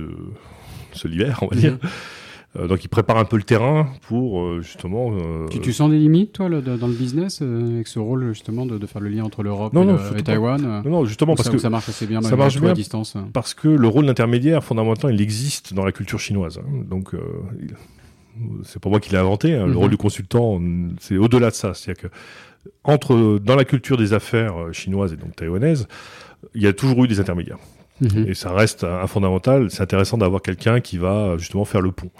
se 0.93 1.07
libèrent, 1.07 1.39
on 1.41 1.47
va 1.47 1.55
dire. 1.55 1.77
Euh, 2.57 2.67
donc, 2.67 2.83
ils 2.83 2.87
préparent 2.89 3.17
un 3.17 3.25
peu 3.25 3.37
le 3.37 3.43
terrain 3.43 3.89
pour 4.07 4.61
justement. 4.61 5.13
Tu, 5.49 5.59
tu 5.59 5.71
sens 5.73 5.89
des 5.91 5.97
limites, 5.99 6.33
toi, 6.33 6.47
le- 6.49 6.61
dans 6.61 6.87
le 6.87 6.93
business, 6.93 7.41
avec 7.41 7.87
ce 7.87 7.97
rôle 7.99 8.29
justement 8.29 8.65
de, 8.67 8.77
de 8.77 8.85
faire 8.87 9.01
le 9.01 9.09
lien 9.09 9.23
entre 9.23 9.41
l'Europe 9.43 9.73
et, 9.75 9.77
non. 9.79 9.97
Taïwan 10.23 10.61
Non, 10.85 10.89
non, 10.91 11.05
justement 11.05 11.35
parce 11.35 11.47
ça, 11.47 11.53
que 11.53 11.59
ça 11.59 11.69
marche 11.71 11.89
assez 11.89 12.05
bien, 12.07 12.21
ça 12.21 12.35
marche 12.35 12.59
bien. 12.59 12.71
à 12.71 12.73
distance. 12.73 13.15
parce 13.33 13.53
que 13.55 13.67
le 13.67 13.87
rôle 13.87 14.05
d'intermédiaire, 14.07 14.63
fondamentalement, 14.63 15.15
il 15.15 15.21
existe 15.21 15.73
dans 15.75 15.85
la 15.85 15.91
culture 15.91 16.19
chinoise. 16.19 16.59
hein. 16.59 16.69
Donc, 16.89 17.13
il- 17.59 17.73
c'est 18.63 18.81
pas 18.81 18.89
moi 18.89 18.99
qui 18.99 19.11
l'ai 19.11 19.17
inventé. 19.17 19.55
hein. 19.55 19.65
Le 19.65 19.71
Mhm. 19.73 19.77
rôle 19.77 19.89
du 19.91 19.97
consultant, 19.97 20.59
c'est 20.99 21.17
au-delà 21.17 21.49
de 21.49 21.55
ça. 21.55 21.73
C'est-à-dire 21.73 22.09
que 22.09 22.15
entre 22.83 23.39
dans 23.39 23.55
la 23.55 23.65
culture 23.65 23.97
des 23.97 24.13
affaires 24.13 24.55
euh, 24.59 24.71
chinoises 24.73 25.13
et 25.13 25.15
donc 25.17 25.35
taïwanaises, 25.35 25.87
il 26.53 26.61
y 26.61 26.67
a 26.67 26.73
toujours 26.73 27.03
eu 27.05 27.07
des 27.07 27.19
intermédiaires. 27.19 27.57
Mhm. 28.01 28.25
Et 28.27 28.33
ça 28.33 28.51
reste 28.53 28.83
un, 28.83 29.07
fondamental. 29.07 29.69
C'est 29.71 29.81
intéressant 29.81 30.17
d'avoir 30.17 30.41
quelqu'un 30.41 30.79
qui 30.79 30.97
va 30.97 31.35
justement 31.37 31.65
faire 31.65 31.81
le 31.81 31.91
pont. 31.91 32.11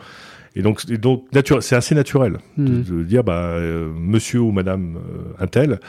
Et 0.55 0.61
donc, 0.61 0.81
et 0.89 0.97
donc 0.97 1.25
c'est 1.61 1.75
assez 1.75 1.93
naturel 1.95 2.39
de, 2.57 2.63
mhm. 2.93 3.03
dire, 3.05 3.23
bah, 3.23 3.33
euh, 3.53 3.89
monsieur 3.95 4.39
ou 4.41 4.51
madame 4.51 4.97
euh, 4.97 5.43
Intel 5.43 5.79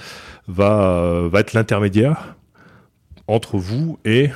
va, 0.48 1.22
va 1.30 1.40
être 1.40 1.54
l'intermédiaire 1.54 2.36
entre 3.26 3.56
vous 3.56 3.98
et 4.04 4.28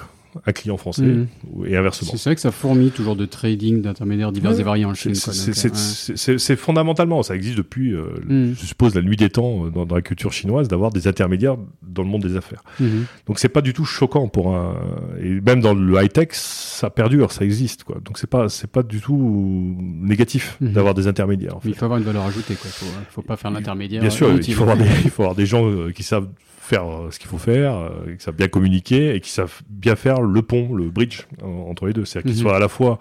un 0.46 0.52
client 0.52 0.76
français 0.76 1.02
mhm. 1.02 1.26
et 1.66 1.76
inversement. 1.76 2.12
C'est 2.16 2.30
vrai 2.30 2.34
que 2.34 2.40
ça 2.40 2.50
fourmille 2.50 2.90
toujours 2.90 3.16
de 3.16 3.26
trading 3.26 3.82
d'intermédiaires 3.82 4.32
divers 4.32 4.58
et 4.58 4.62
variés 4.62 4.84
en 4.84 4.94
Chine. 4.94 5.14
C'est 5.14 6.56
fondamentalement, 6.56 7.22
ça 7.22 7.34
existe 7.34 7.56
depuis, 7.56 7.92
euh, 7.92 8.06
mhm. 8.26 8.54
je 8.58 8.66
suppose, 8.66 8.94
la 8.94 9.02
nuit 9.02 9.16
des 9.16 9.30
temps 9.30 9.66
euh, 9.66 9.70
dans, 9.70 9.94
la 9.94 10.02
culture 10.02 10.32
chinoise, 10.32 10.68
d'avoir 10.68 10.90
des 10.90 11.06
intermédiaires 11.06 11.56
dans 11.82 12.02
le 12.02 12.08
monde 12.08 12.22
des 12.22 12.36
affaires. 12.36 12.62
Mhm. 12.80 13.04
Donc 13.26 13.38
c'est 13.38 13.48
pas 13.48 13.60
du 13.60 13.72
tout 13.72 13.84
choquant 13.84 14.28
pour 14.28 14.54
un 14.54 14.74
et 15.22 15.40
même 15.40 15.60
dans 15.60 15.74
le 15.74 16.02
high 16.02 16.12
tech, 16.12 16.28
ça 16.32 16.90
perdure, 16.90 17.32
ça 17.32 17.44
existe 17.44 17.84
quoi. 17.84 17.96
Donc 18.04 18.18
c'est 18.18 18.28
pas 18.28 18.48
c'est 18.48 18.70
pas 18.70 18.82
du 18.82 19.00
tout 19.00 19.76
négatif 19.80 20.56
d'avoir 20.60 20.94
des 20.94 21.06
intermédiaires. 21.06 21.58
Il 21.64 21.74
faut 21.74 21.84
avoir 21.84 21.98
une 21.98 22.04
valeur 22.04 22.24
ajoutée 22.24 22.54
quoi. 22.54 22.70
Faut, 22.70 22.86
faut 23.10 23.22
pas 23.22 23.36
faire 23.36 23.50
l'intermédiaire. 23.50 24.00
Bien 24.00 24.10
sûr, 24.10 24.30
il 24.32 24.54
faut, 24.54 24.62
avoir 24.62 24.76
des, 24.76 24.84
il 25.04 25.10
faut 25.10 25.22
avoir 25.22 25.34
des 25.34 25.46
gens 25.46 25.68
euh, 25.68 25.90
qui 25.92 26.02
savent 26.02 26.28
faire 26.64 26.86
euh, 26.86 27.10
ce 27.10 27.18
qu'il 27.18 27.28
faut 27.28 27.38
faire, 27.38 27.76
euh, 27.76 28.14
qui 28.16 28.24
savent 28.24 28.34
bien 28.34 28.48
communiquer 28.48 29.14
et 29.14 29.20
qui 29.20 29.30
savent 29.30 29.62
bien 29.68 29.96
faire 29.96 30.22
le 30.22 30.42
pont, 30.42 30.74
le 30.74 30.90
bridge 30.90 31.22
entre 31.42 31.86
les 31.86 31.92
deux. 31.92 32.04
C'est-à-dire 32.04 32.32
qu'ils 32.32 32.40
mhm. 32.40 32.48
soient 32.48 32.56
à 32.56 32.60
la 32.60 32.68
fois 32.68 32.98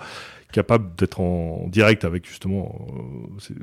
capables 0.52 0.96
d'être 0.98 1.20
en 1.20 1.68
direct 1.70 2.06
avec 2.06 2.28
justement 2.28 2.88
euh, 2.90 3.54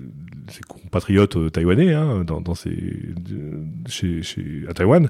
ses, 0.48 0.62
compatriotes 0.62 1.52
taïwanais 1.52 1.94
hein, 1.94 2.24
dans, 2.24 2.40
dans 2.40 2.54
chez, 2.54 4.22
chez, 4.22 4.64
à 4.68 4.74
Taïwan, 4.74 5.08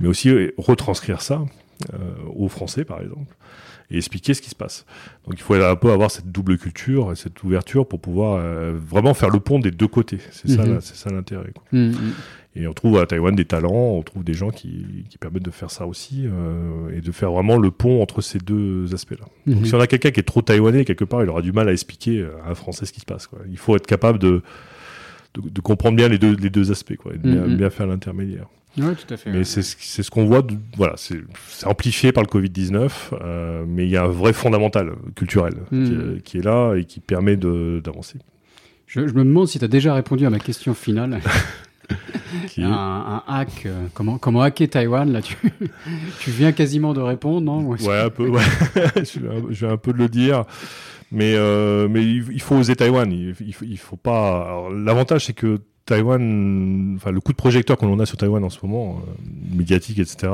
mais 0.00 0.08
aussi 0.08 0.30
retranscrire 0.56 1.20
ça 1.20 1.44
aux 2.34 2.48
Français 2.48 2.84
par 2.84 3.00
exemple 3.00 3.36
et 3.90 3.98
expliquer 3.98 4.34
ce 4.34 4.42
qui 4.42 4.50
se 4.50 4.54
passe. 4.54 4.84
Donc 5.26 5.34
il 5.34 5.42
faut 5.42 5.54
un 5.54 5.76
peu 5.76 5.92
avoir 5.92 6.10
cette 6.10 6.32
double 6.32 6.58
culture 6.58 7.12
et 7.12 7.16
cette 7.16 7.42
ouverture 7.44 7.86
pour 7.86 8.00
pouvoir 8.00 8.42
vraiment 8.72 9.14
faire 9.14 9.30
le 9.30 9.38
pont 9.38 9.58
des 9.58 9.70
deux 9.70 9.86
côtés. 9.86 10.18
C'est 10.30 10.48
ça, 10.48 10.64
mhm. 10.64 10.80
c'est 10.80 10.96
ça 10.96 11.10
l'intérêt. 11.10 11.52
Et 12.58 12.66
on 12.66 12.72
trouve 12.72 12.98
à 12.98 13.06
Taïwan 13.06 13.34
des 13.34 13.44
talents, 13.44 13.94
on 13.96 14.02
trouve 14.02 14.24
des 14.24 14.34
gens 14.34 14.50
qui, 14.50 14.84
qui 15.08 15.16
permettent 15.16 15.44
de 15.44 15.50
faire 15.50 15.70
ça 15.70 15.86
aussi 15.86 16.24
euh, 16.26 16.90
et 16.96 17.00
de 17.00 17.12
faire 17.12 17.30
vraiment 17.30 17.56
le 17.56 17.70
pont 17.70 18.02
entre 18.02 18.20
ces 18.20 18.38
deux 18.38 18.92
aspects-là. 18.92 19.26
Donc 19.46 19.60
mhm. 19.60 19.64
si 19.64 19.74
on 19.74 19.80
a 19.80 19.86
quelqu'un 19.86 20.10
qui 20.10 20.18
est 20.18 20.24
trop 20.24 20.42
taïwanais 20.42 20.84
quelque 20.84 21.04
part, 21.04 21.22
il 21.22 21.28
aura 21.28 21.40
du 21.40 21.52
mal 21.52 21.68
à 21.68 21.72
expliquer 21.72 22.26
à 22.44 22.50
un 22.50 22.54
Français 22.54 22.84
ce 22.84 22.92
qui 22.92 23.00
se 23.00 23.06
passe. 23.06 23.28
Quoi. 23.28 23.38
Il 23.48 23.58
faut 23.58 23.76
être 23.76 23.86
capable 23.86 24.18
de, 24.18 24.42
de, 25.36 25.60
comprendre 25.60 25.96
bien 25.96 26.08
les 26.08 26.18
deux, 26.18 26.34
les 26.34 26.50
deux 26.50 26.72
aspects 26.72 26.96
quoi, 26.96 27.12
et 27.14 27.18
de 27.18 27.30
bien, 27.30 27.46
mhm. 27.46 27.70
faire 27.70 27.86
l'intermédiaire. 27.86 28.46
Oui, 28.76 28.94
tout 28.94 29.14
à 29.14 29.16
fait. 29.16 29.30
Mais 29.30 29.44
c'est 29.44 29.62
ce 29.62 30.10
qu'on 30.10 30.24
voit, 30.24 30.44
voilà, 30.76 30.94
c'est 30.96 31.16
amplifié 31.64 32.10
par 32.10 32.24
le 32.24 32.28
Covid-19, 32.28 32.90
euh, 33.12 33.64
mais 33.66 33.84
il 33.84 33.90
y 33.90 33.96
a 33.96 34.04
un 34.04 34.08
vrai 34.08 34.32
fondamental 34.32 34.92
culturel 35.14 35.54
qui, 35.68 35.76
mhm. 35.76 36.20
qui, 36.22 36.38
est 36.38 36.44
là 36.44 36.74
et 36.74 36.84
qui 36.84 36.98
permet 36.98 37.36
d'avancer. 37.36 38.18
Je, 38.86 39.06
je, 39.06 39.14
me 39.14 39.22
demande 39.22 39.46
si 39.46 39.58
tu 39.58 39.64
as 39.64 39.68
déjà 39.68 39.94
répondu 39.94 40.26
à 40.26 40.30
ma 40.30 40.38
question 40.40 40.74
finale. 40.74 41.20
un, 42.58 43.22
hack, 43.26 43.64
euh, 43.66 43.86
comment, 43.94 44.18
comment 44.18 44.42
hacker 44.42 44.68
Taïwan 44.68 45.10
là 45.10 45.22
tu, 45.22 45.36
tu 46.20 46.30
viens 46.30 46.52
quasiment 46.52 46.92
de 46.92 47.00
répondre, 47.00 47.40
non? 47.40 47.62
Ouais, 47.62 48.00
un 48.00 48.10
peu, 48.10 48.28
ouais. 48.28 48.42
je, 48.96 49.66
vais 49.66 49.72
un, 49.72 49.76
peu 49.76 49.92
de 49.92 49.98
le 49.98 50.08
dire. 50.08 50.44
Mais, 51.10 51.34
euh, 51.36 51.88
mais 51.88 52.04
il, 52.04 52.40
faut 52.40 52.56
oser 52.56 52.76
Taïwan. 52.76 53.10
Il, 53.10 53.34
il, 53.62 53.78
faut 53.78 53.96
pas. 53.96 54.68
L'avantage, 54.74 55.26
c'est 55.26 55.32
que 55.32 55.60
Taïwan, 55.86 56.96
enfin, 56.96 57.10
le 57.10 57.20
coup 57.20 57.32
de 57.32 57.36
projecteur 57.36 57.78
qu'on 57.78 57.98
a 57.98 58.06
sur 58.06 58.18
Taïwan 58.18 58.44
en 58.44 58.50
ce 58.50 58.58
moment, 58.62 59.00
euh, 59.06 59.56
médiatique, 59.56 59.98
etc., 59.98 60.30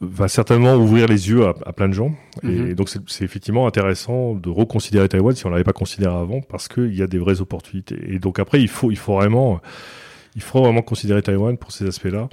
va 0.00 0.28
certainement 0.28 0.74
ouvrir 0.74 1.06
les 1.08 1.28
yeux 1.30 1.46
à, 1.46 1.72
plein 1.72 1.88
de 1.88 1.94
gens. 1.94 2.14
Et 2.42 2.46
mhm. 2.46 2.74
donc 2.74 2.88
c'est 2.88 3.24
effectivement 3.24 3.66
intéressant 3.66 4.34
de 4.34 4.50
reconsidérer 4.50 5.08
Taïwan 5.08 5.34
si 5.34 5.46
on 5.46 5.50
l'avait 5.50 5.64
pas 5.64 5.72
considéré 5.72 6.14
avant, 6.14 6.40
parce 6.40 6.68
qu'il 6.68 6.94
y 6.94 7.02
a 7.02 7.06
des 7.06 7.18
vraies 7.18 7.40
opportunités. 7.40 7.98
Et 8.08 8.18
donc 8.18 8.38
après, 8.38 8.60
il 8.60 8.68
faut, 8.68 8.90
il 8.90 8.98
faut 8.98 9.14
vraiment, 9.14 9.60
il 10.34 10.42
faut 10.42 10.60
vraiment 10.60 10.82
considérer 10.82 11.22
Taïwan 11.22 11.56
pour 11.56 11.72
ces 11.72 11.86
aspects-là, 11.86 12.28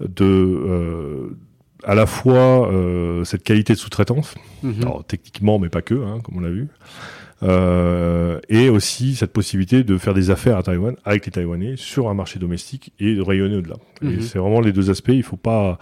de 0.00 0.24
euh, 0.24 1.36
à 1.84 1.94
la 1.94 2.06
fois 2.06 2.70
euh, 2.72 3.24
cette 3.24 3.44
qualité 3.44 3.74
de 3.74 3.78
sous-traitance, 3.78 4.34
alors 4.82 5.04
techniquement 5.04 5.58
mais 5.58 5.68
pas 5.68 5.82
que, 5.82 5.94
hein, 5.94 6.18
comme 6.22 6.38
on 6.38 6.40
l'a 6.40 6.50
vu. 6.50 6.68
Euh, 7.44 8.40
et 8.48 8.68
aussi 8.68 9.14
cette 9.14 9.32
possibilité 9.32 9.84
de 9.84 9.96
faire 9.96 10.12
des 10.12 10.30
affaires 10.30 10.56
à 10.56 10.64
Taïwan 10.64 10.96
avec 11.04 11.26
les 11.26 11.30
Taïwanais 11.30 11.76
sur 11.76 12.08
un 12.08 12.14
marché 12.14 12.40
domestique 12.40 12.92
et 12.98 13.14
de 13.14 13.22
rayonner 13.22 13.56
au-delà. 13.56 13.76
Et 14.02 14.06
mhm. 14.06 14.20
c'est 14.22 14.40
vraiment 14.40 14.60
les 14.60 14.72
deux 14.72 14.90
aspects. 14.90 15.12
Il 15.12 15.22
faut 15.22 15.36
pas, 15.36 15.78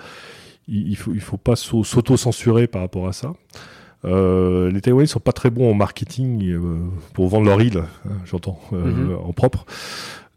il, 0.68 0.97
faut, 0.97 1.12
il 1.14 1.20
faut 1.20 1.36
pas 1.36 1.56
s'auto-censurer 1.56 2.66
par 2.66 2.82
rapport 2.82 3.06
à 3.06 3.12
ça. 3.12 3.32
Euh, 4.05 4.70
les 4.70 4.80
Taïwanais 4.80 5.06
sont 5.06 5.20
pas 5.20 5.32
très 5.32 5.51
bons 5.51 5.70
en 5.70 5.74
marketing 5.74 6.44
euh, 6.44 6.78
pour 7.12 7.28
vendre 7.28 7.47
leur 7.47 7.60
île, 7.60 7.78
hein, 7.78 8.12
j'entends, 8.24 8.60
euh, 8.72 8.84
mhm. 8.84 9.16
en 9.16 9.32
propre. 9.32 9.64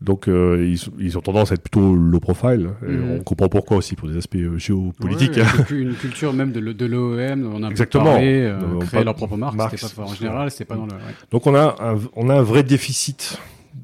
Donc 0.01 0.29
euh, 0.29 0.65
ils, 0.65 0.79
ils, 0.97 1.17
ont 1.17 1.21
tendance 1.21 1.51
à 1.51 1.55
être 1.55 1.61
plutôt 1.61 1.93
low 1.93 2.19
profile. 2.21 2.69
Et 2.87 2.91
mhm. 2.91 3.17
On 3.19 3.23
comprend 3.23 3.49
pourquoi 3.49 3.77
aussi 3.77 3.95
pour 3.95 4.07
des 4.07 4.17
aspects 4.17 4.37
euh, 4.37 4.57
géopolitiques. 4.57 5.35
Ouais, 5.35 5.43
une 5.71 5.93
culture 5.93 6.31
même 6.31 6.53
de, 6.53 6.85
l'OEM, 6.85 7.51
on 7.53 7.63
a 7.63 7.69
Exactement. 7.69 8.05
Parlé, 8.05 8.55
créer 8.87 9.03
leur 9.03 9.15
propre 9.15 9.35
marque. 9.35 9.57
Pas, 9.57 9.69
en 10.03 10.13
général, 10.13 10.51
c'était 10.51 10.65
pas 10.65 10.75
dans 10.75 10.85
le. 10.85 10.93
Donc 11.31 11.45
on 11.45 11.53
a 11.53 11.75
un, 11.79 11.99
on 12.15 12.29
a 12.29 12.35
un 12.35 12.43
vrai 12.43 12.63
déficit 12.63 13.39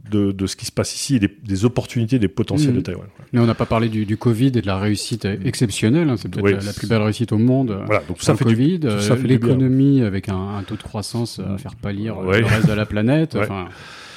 de, 0.09 0.31
de, 0.31 0.47
ce 0.47 0.55
qui 0.55 0.65
se 0.65 0.71
passe 0.71 0.95
ici 0.95 1.15
et 1.15 1.19
des, 1.19 1.29
des 1.43 1.65
opportunités, 1.65 2.19
des 2.19 2.27
potentiels 2.27 2.73
de 2.73 2.79
mm. 2.79 2.83
Taïwan. 2.83 3.07
Mais 3.33 3.39
on 3.39 3.45
n'a 3.45 3.55
pas 3.55 3.65
parlé 3.65 3.89
du, 3.89 4.05
du, 4.05 4.17
Covid 4.17 4.47
et 4.47 4.61
de 4.61 4.67
la 4.67 4.77
réussite 4.77 5.25
exceptionnelle. 5.25 6.09
Hein. 6.09 6.15
C'est 6.17 6.29
peut-être 6.29 6.65
la, 6.65 6.73
plus 6.73 6.87
belle 6.87 7.01
réucite 7.01 7.31
au 7.31 7.37
monde. 7.37 7.77
Voilà, 7.85 8.03
donc 8.07 8.21
ça 8.21 8.35
fait 8.35 8.43
Covid, 8.43 8.81
euh, 8.85 9.15
l'économie 9.23 10.01
avec 10.01 10.29
un, 10.29 10.57
un, 10.57 10.63
taux 10.63 10.75
de 10.75 10.83
croissance 10.83 11.39
à 11.39 11.57
faire 11.57 11.75
pâlir 11.75 12.17
euh, 12.17 12.39
le 12.39 12.45
reste 12.45 12.67
de 12.67 12.73
la 12.73 12.85
planète. 12.85 13.37
Enfin, 13.45 13.67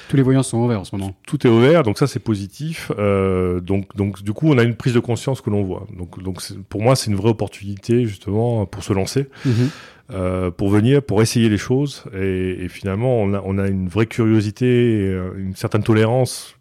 tous 0.08 0.16
les 0.16 0.22
voyants 0.22 0.42
sont 0.42 0.58
ouverts 0.58 0.80
en 0.80 0.84
ce 0.84 0.96
moment. 0.96 1.14
Tout 1.26 1.46
est 1.46 1.50
ouvert, 1.50 1.82
donc 1.82 1.98
ça 1.98 2.06
c'est 2.06 2.18
positif. 2.18 2.90
Euh, 2.98 3.60
donc, 3.60 3.94
donc 3.94 4.22
du 4.22 4.32
coup, 4.32 4.48
on 4.48 4.56
a 4.56 4.62
une 4.62 4.74
prise 4.74 4.94
de 4.94 5.00
conscience 5.00 5.42
que 5.42 5.50
l'on 5.50 5.62
voit. 5.64 5.86
Donc, 5.96 6.22
donc 6.22 6.40
pour 6.70 6.82
moi, 6.82 6.96
c'est 6.96 7.10
une 7.10 7.16
vraie 7.16 7.28
opportunité 7.28 8.06
justement 8.06 8.64
pour 8.64 8.82
se 8.82 8.92
lancer. 8.94 9.28
Mm-hmm. 9.46 9.68
Euh, 10.10 10.50
pour 10.50 10.70
venir, 10.70 11.02
pour 11.02 11.20
essayer 11.20 11.50
les 11.50 11.58
choses. 11.58 12.04
Et, 12.14 12.64
et 12.64 12.68
finalement, 12.68 13.20
on 13.20 13.34
a, 13.34 13.42
on 13.44 13.58
a, 13.58 13.68
une 13.68 13.88
vraie 13.88 14.06
curiosité, 14.06 14.66
euh, 14.66 15.34
une 15.36 15.54
certaine 15.54 15.82
tolérance 15.82 16.56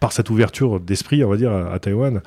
par 0.00 0.12
cette 0.12 0.30
ouverture 0.30 0.80
d'esprit, 0.80 1.24
on 1.24 1.30
va 1.30 1.36
dire, 1.36 1.52
à, 1.52 1.78
Taïwan, 1.78 2.20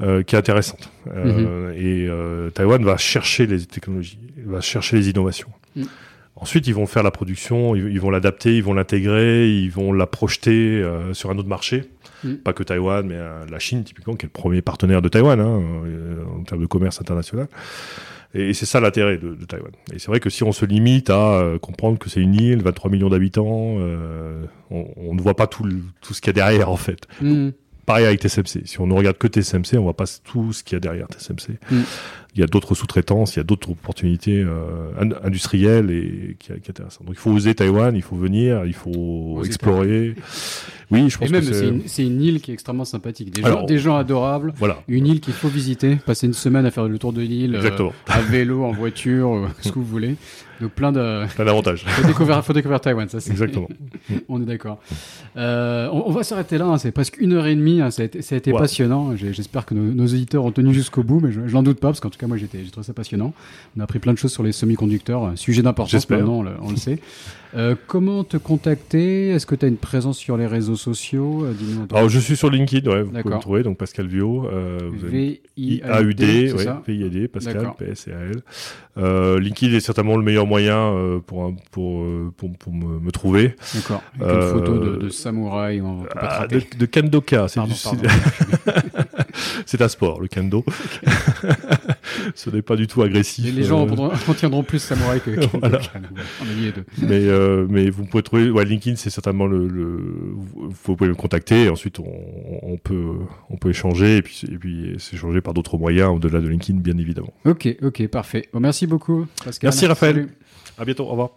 euh, 0.00 0.22
qui 0.22 0.34
est 0.34 0.38
intéressante. 0.38 0.90
Euh, 1.14 1.70
mhm. 1.70 1.74
Et 1.76 2.06
euh, 2.08 2.50
Taïwan 2.50 2.82
va 2.84 2.96
chercher 2.96 3.46
les 3.46 3.64
technologies, 3.64 4.18
va 4.44 4.60
chercher 4.60 4.96
les 4.96 5.10
innovations. 5.10 5.48
Mm. 5.74 5.84
Ensuite, 6.38 6.66
ils 6.66 6.74
vont 6.74 6.86
faire 6.86 7.02
la 7.02 7.10
production, 7.10 7.74
ils, 7.74 7.98
vont 7.98 8.10
l'adapter, 8.10 8.56
ils 8.56 8.62
vont 8.62 8.74
l'intégrer, 8.74 9.48
ils 9.48 9.70
vont 9.70 9.94
la 9.94 10.06
projeter 10.06 10.86
sur 11.14 11.30
un 11.30 11.38
autre 11.38 11.48
marché. 11.48 11.84
Mm. 12.24 12.34
Pas 12.34 12.52
que 12.52 12.62
Taïwan, 12.62 13.06
mais 13.06 13.16
la 13.50 13.58
Chine, 13.58 13.84
typiquement, 13.84 14.16
qui 14.16 14.26
est 14.26 14.28
le 14.28 14.38
premier 14.38 14.60
partenaire 14.60 15.00
de 15.00 15.08
Taïwan 15.08 15.40
hein, 15.40 15.62
en 16.38 16.42
termes 16.42 16.60
de 16.60 16.66
commerce 16.66 17.00
international. 17.00 17.48
Et 18.34 18.54
c'est 18.54 18.66
ça 18.66 18.80
l'intérêt 18.80 19.18
de, 19.18 19.34
de, 19.34 19.44
Taïwan. 19.44 19.72
Et 19.92 19.98
c'est 19.98 20.08
vrai 20.08 20.20
que 20.20 20.30
si 20.30 20.42
on 20.42 20.52
se 20.52 20.64
limite 20.64 21.10
à 21.10 21.34
euh, 21.34 21.58
comprendre 21.58 21.98
que 21.98 22.10
c'est 22.10 22.20
une 22.20 22.34
île, 22.34 22.62
23 22.62 22.90
millions 22.90 23.08
d'habitants, 23.08 23.76
euh, 23.78 24.44
on, 24.70 24.86
on, 24.96 25.14
ne 25.14 25.20
voit 25.20 25.36
pas 25.36 25.46
tout, 25.46 25.64
tout 26.00 26.14
ce 26.14 26.20
qu'il 26.20 26.28
y 26.28 26.30
a 26.30 26.34
derrière 26.34 26.70
en 26.70 26.76
fait. 26.76 27.06
Mm. 27.20 27.50
pareil 27.86 28.04
avec 28.06 28.20
TSMC. 28.20 28.66
Si 28.66 28.80
on 28.80 28.86
ne 28.86 28.94
regarde 28.94 29.16
que 29.16 29.28
TSMC, 29.28 29.78
on 29.78 29.82
voit 29.82 29.96
pas 29.96 30.06
tout 30.24 30.52
ce 30.52 30.62
qu'il 30.62 30.74
y 30.74 30.76
a 30.76 30.80
derrière 30.80 31.06
TSMC. 31.08 31.58
Mm 31.70 31.82
il 32.36 32.40
y 32.40 32.42
a 32.42 32.46
d'autres 32.46 32.74
sous-traitances, 32.74 33.34
il 33.34 33.38
y 33.38 33.40
a 33.40 33.44
d'autres 33.44 33.70
opportunités 33.70 34.42
euh, 34.42 34.92
industrielles 35.24 35.90
et 35.90 36.36
qui, 36.38 36.52
qui 36.60 36.70
intéressantes. 36.70 37.06
Donc 37.06 37.14
il 37.16 37.18
faut 37.18 37.30
oser 37.30 37.54
Taïwan, 37.54 37.96
il 37.96 38.02
faut 38.02 38.16
venir, 38.16 38.66
il 38.66 38.74
faut 38.74 39.42
explorer. 39.44 40.14
Oui, 40.90 41.10
je 41.10 41.18
pense 41.18 41.28
et 41.28 41.32
même, 41.32 41.42
c'est 41.86 42.04
une, 42.04 42.12
une, 42.12 42.22
île 42.22 42.40
qui 42.40 42.52
est 42.52 42.54
extrêmement 42.54 42.84
sympathique. 42.84 43.30
Des, 43.30 43.42
gens, 43.42 43.64
des 43.64 43.78
gens 43.78 43.96
adorables. 43.96 44.52
Voilà. 44.56 44.82
Une 44.86 45.06
île 45.06 45.20
qu'il 45.20 45.32
faut 45.32 45.48
visiter, 45.48 45.96
passer 45.96 46.28
une 46.28 46.32
semaine 46.32 46.64
à 46.64 46.70
faire 46.70 46.86
le 46.86 46.98
tour 46.98 47.12
de 47.12 47.22
l'île, 47.22 47.56
euh, 47.56 47.88
à 48.06 48.20
vélo, 48.20 48.62
en 48.64 48.70
voiture, 48.70 49.34
euh, 49.34 49.46
ce 49.60 49.70
que 49.70 49.74
vous 49.74 49.84
voulez. 49.84 50.14
Donc 50.60 50.70
plein 50.70 50.92
de 50.92 51.26
plein 51.34 51.44
d'avantages. 51.44 51.84
faut 51.86 52.06
découvrir, 52.06 52.44
faut 52.44 52.52
découvrir 52.52 52.80
Taïwan, 52.80 53.08
ça 53.08 53.20
c'est 53.20 53.32
exactement. 53.32 53.68
on 54.28 54.40
est 54.40 54.46
d'accord. 54.46 54.78
Euh, 55.36 55.88
on, 55.92 56.04
on, 56.06 56.12
va 56.12 56.22
s'arrêter 56.22 56.56
là. 56.56 56.66
Hein, 56.66 56.78
c'est 56.78 56.92
presque 56.92 57.18
une 57.18 57.32
heure 57.32 57.46
et 57.46 57.54
demie. 57.54 57.80
Hein, 57.80 57.90
ça 57.90 58.02
a 58.02 58.04
été, 58.04 58.22
ça 58.22 58.36
a 58.36 58.38
été 58.38 58.52
passionnant. 58.52 59.16
J'espère 59.16 59.66
que 59.66 59.74
nos, 59.74 59.92
nos, 59.92 60.04
auditeurs 60.04 60.44
ont 60.44 60.52
tenu 60.52 60.72
jusqu'au 60.72 61.02
bout, 61.02 61.20
mais 61.20 61.32
je, 61.32 61.40
n'en 61.40 61.62
doute 61.64 61.80
pas 61.80 61.88
parce 61.88 62.00
qu'en 62.00 62.10
tout 62.10 62.18
cas 62.18 62.25
moi 62.26 62.36
j'étais, 62.36 62.64
j'ai 62.64 62.70
trouvé 62.70 62.86
ça 62.86 62.92
passionnant. 62.92 63.32
On 63.76 63.80
a 63.80 63.84
appris 63.84 63.98
plein 63.98 64.12
de 64.12 64.18
choses 64.18 64.32
sur 64.32 64.42
les 64.42 64.52
semi-conducteurs, 64.52 65.32
sujet 65.36 65.62
d'importance 65.62 66.08
maintenant, 66.08 66.38
on 66.38 66.42
le, 66.42 66.52
on 66.62 66.70
le 66.70 66.76
sait. 66.76 66.98
Euh, 67.56 67.74
comment 67.86 68.22
te 68.22 68.36
contacter? 68.36 69.30
Est-ce 69.30 69.46
que 69.46 69.54
tu 69.54 69.64
as 69.64 69.68
une 69.68 69.78
présence 69.78 70.18
sur 70.18 70.36
les 70.36 70.46
réseaux 70.46 70.76
sociaux? 70.76 71.44
Euh, 71.44 71.54
Alors, 71.94 72.10
je 72.10 72.18
suis 72.18 72.36
sur 72.36 72.50
LinkedIn, 72.50 72.90
ouais, 72.90 73.02
vous 73.02 73.10
pouvez 73.10 73.34
me 73.34 73.40
trouver, 73.40 73.62
donc 73.62 73.78
Pascal 73.78 74.06
Vio. 74.06 74.46
Euh, 74.46 74.90
V-I-A-U-D, 74.92 76.52
V-I-A-D, 76.86 77.28
Pascal, 77.28 77.72
P-S-C-A-L. 77.78 78.42
Euh, 78.98 79.40
LinkedIn 79.40 79.74
est 79.74 79.80
certainement 79.80 80.16
le 80.16 80.22
meilleur 80.22 80.46
moyen 80.46 81.20
pour, 81.26 81.54
pour, 81.70 82.04
pour, 82.36 82.52
pour 82.58 82.72
me, 82.72 83.00
me, 83.00 83.10
trouver. 83.10 83.56
D'accord. 83.74 84.02
Avec 84.20 84.36
une 84.36 84.42
photo 84.42 84.78
de, 84.78 84.96
de 84.96 85.08
samouraï. 85.08 85.80
On 85.80 86.02
peut 86.02 86.08
pas 86.08 86.40
ah, 86.42 86.46
de, 86.46 86.60
de 86.78 86.86
kendoka, 86.86 87.48
c'est 87.48 87.60
du... 87.62 87.72
c'est 89.66 89.80
un 89.80 89.88
sport, 89.88 90.20
le 90.20 90.28
kendo. 90.28 90.64
ce 92.34 92.50
n'est 92.50 92.62
pas 92.62 92.76
du 92.76 92.86
tout 92.86 93.02
agressif. 93.02 93.54
Les, 93.54 93.62
gens 93.62 93.86
euh... 93.86 94.08
retiendront 94.26 94.62
plus 94.62 94.78
samouraï 94.78 95.20
que, 95.20 95.30
que 95.30 95.46
voilà. 95.58 95.80
Mais, 97.02 97.28
euh, 97.46 97.66
mais 97.68 97.90
vous 97.90 98.04
pouvez 98.04 98.22
trouver, 98.22 98.50
ouais, 98.50 98.64
LinkedIn, 98.64 98.96
c'est 98.96 99.10
certainement 99.10 99.46
le, 99.46 99.66
le, 99.68 100.34
vous 100.34 100.96
pouvez 100.96 101.08
me 101.08 101.14
contacter. 101.14 101.64
Et 101.64 101.68
ensuite, 101.68 101.98
on, 101.98 102.04
on, 102.62 102.76
peut, 102.76 103.14
on 103.50 103.56
peut 103.56 103.70
échanger 103.70 104.18
et 104.18 104.22
puis, 104.22 104.42
et 104.50 104.56
puis 104.58 104.94
s'échanger 104.98 105.40
par 105.40 105.54
d'autres 105.54 105.78
moyens 105.78 106.10
au-delà 106.10 106.40
de 106.40 106.48
LinkedIn, 106.48 106.80
bien 106.80 106.98
évidemment. 106.98 107.32
Ok, 107.44 107.68
ok, 107.82 108.06
parfait. 108.08 108.48
Bon, 108.52 108.60
merci 108.60 108.86
beaucoup. 108.86 109.26
Pascal. 109.44 109.68
Merci 109.68 109.86
Raphaël. 109.86 110.14
Salut. 110.14 110.28
À 110.78 110.84
bientôt. 110.84 111.04
Au 111.04 111.10
revoir. 111.10 111.30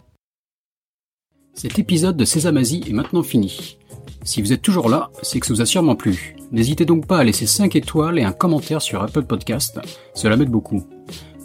Cet 1.53 1.77
épisode 1.79 2.15
de 2.15 2.25
Sésamazie 2.25 2.83
est 2.87 2.93
maintenant 2.93 3.23
fini. 3.23 3.77
Si 4.23 4.41
vous 4.41 4.53
êtes 4.53 4.61
toujours 4.61 4.89
là, 4.89 5.09
c'est 5.23 5.39
que 5.39 5.45
ça 5.45 5.53
vous 5.53 5.61
a 5.61 5.65
sûrement 5.65 5.95
plu. 5.95 6.35
N'hésitez 6.51 6.85
donc 6.85 7.05
pas 7.05 7.19
à 7.19 7.23
laisser 7.23 7.45
5 7.45 7.75
étoiles 7.75 8.19
et 8.19 8.23
un 8.23 8.31
commentaire 8.31 8.81
sur 8.81 9.01
Apple 9.01 9.23
Podcast, 9.23 9.79
cela 10.13 10.37
m'aide 10.37 10.49
beaucoup. 10.49 10.85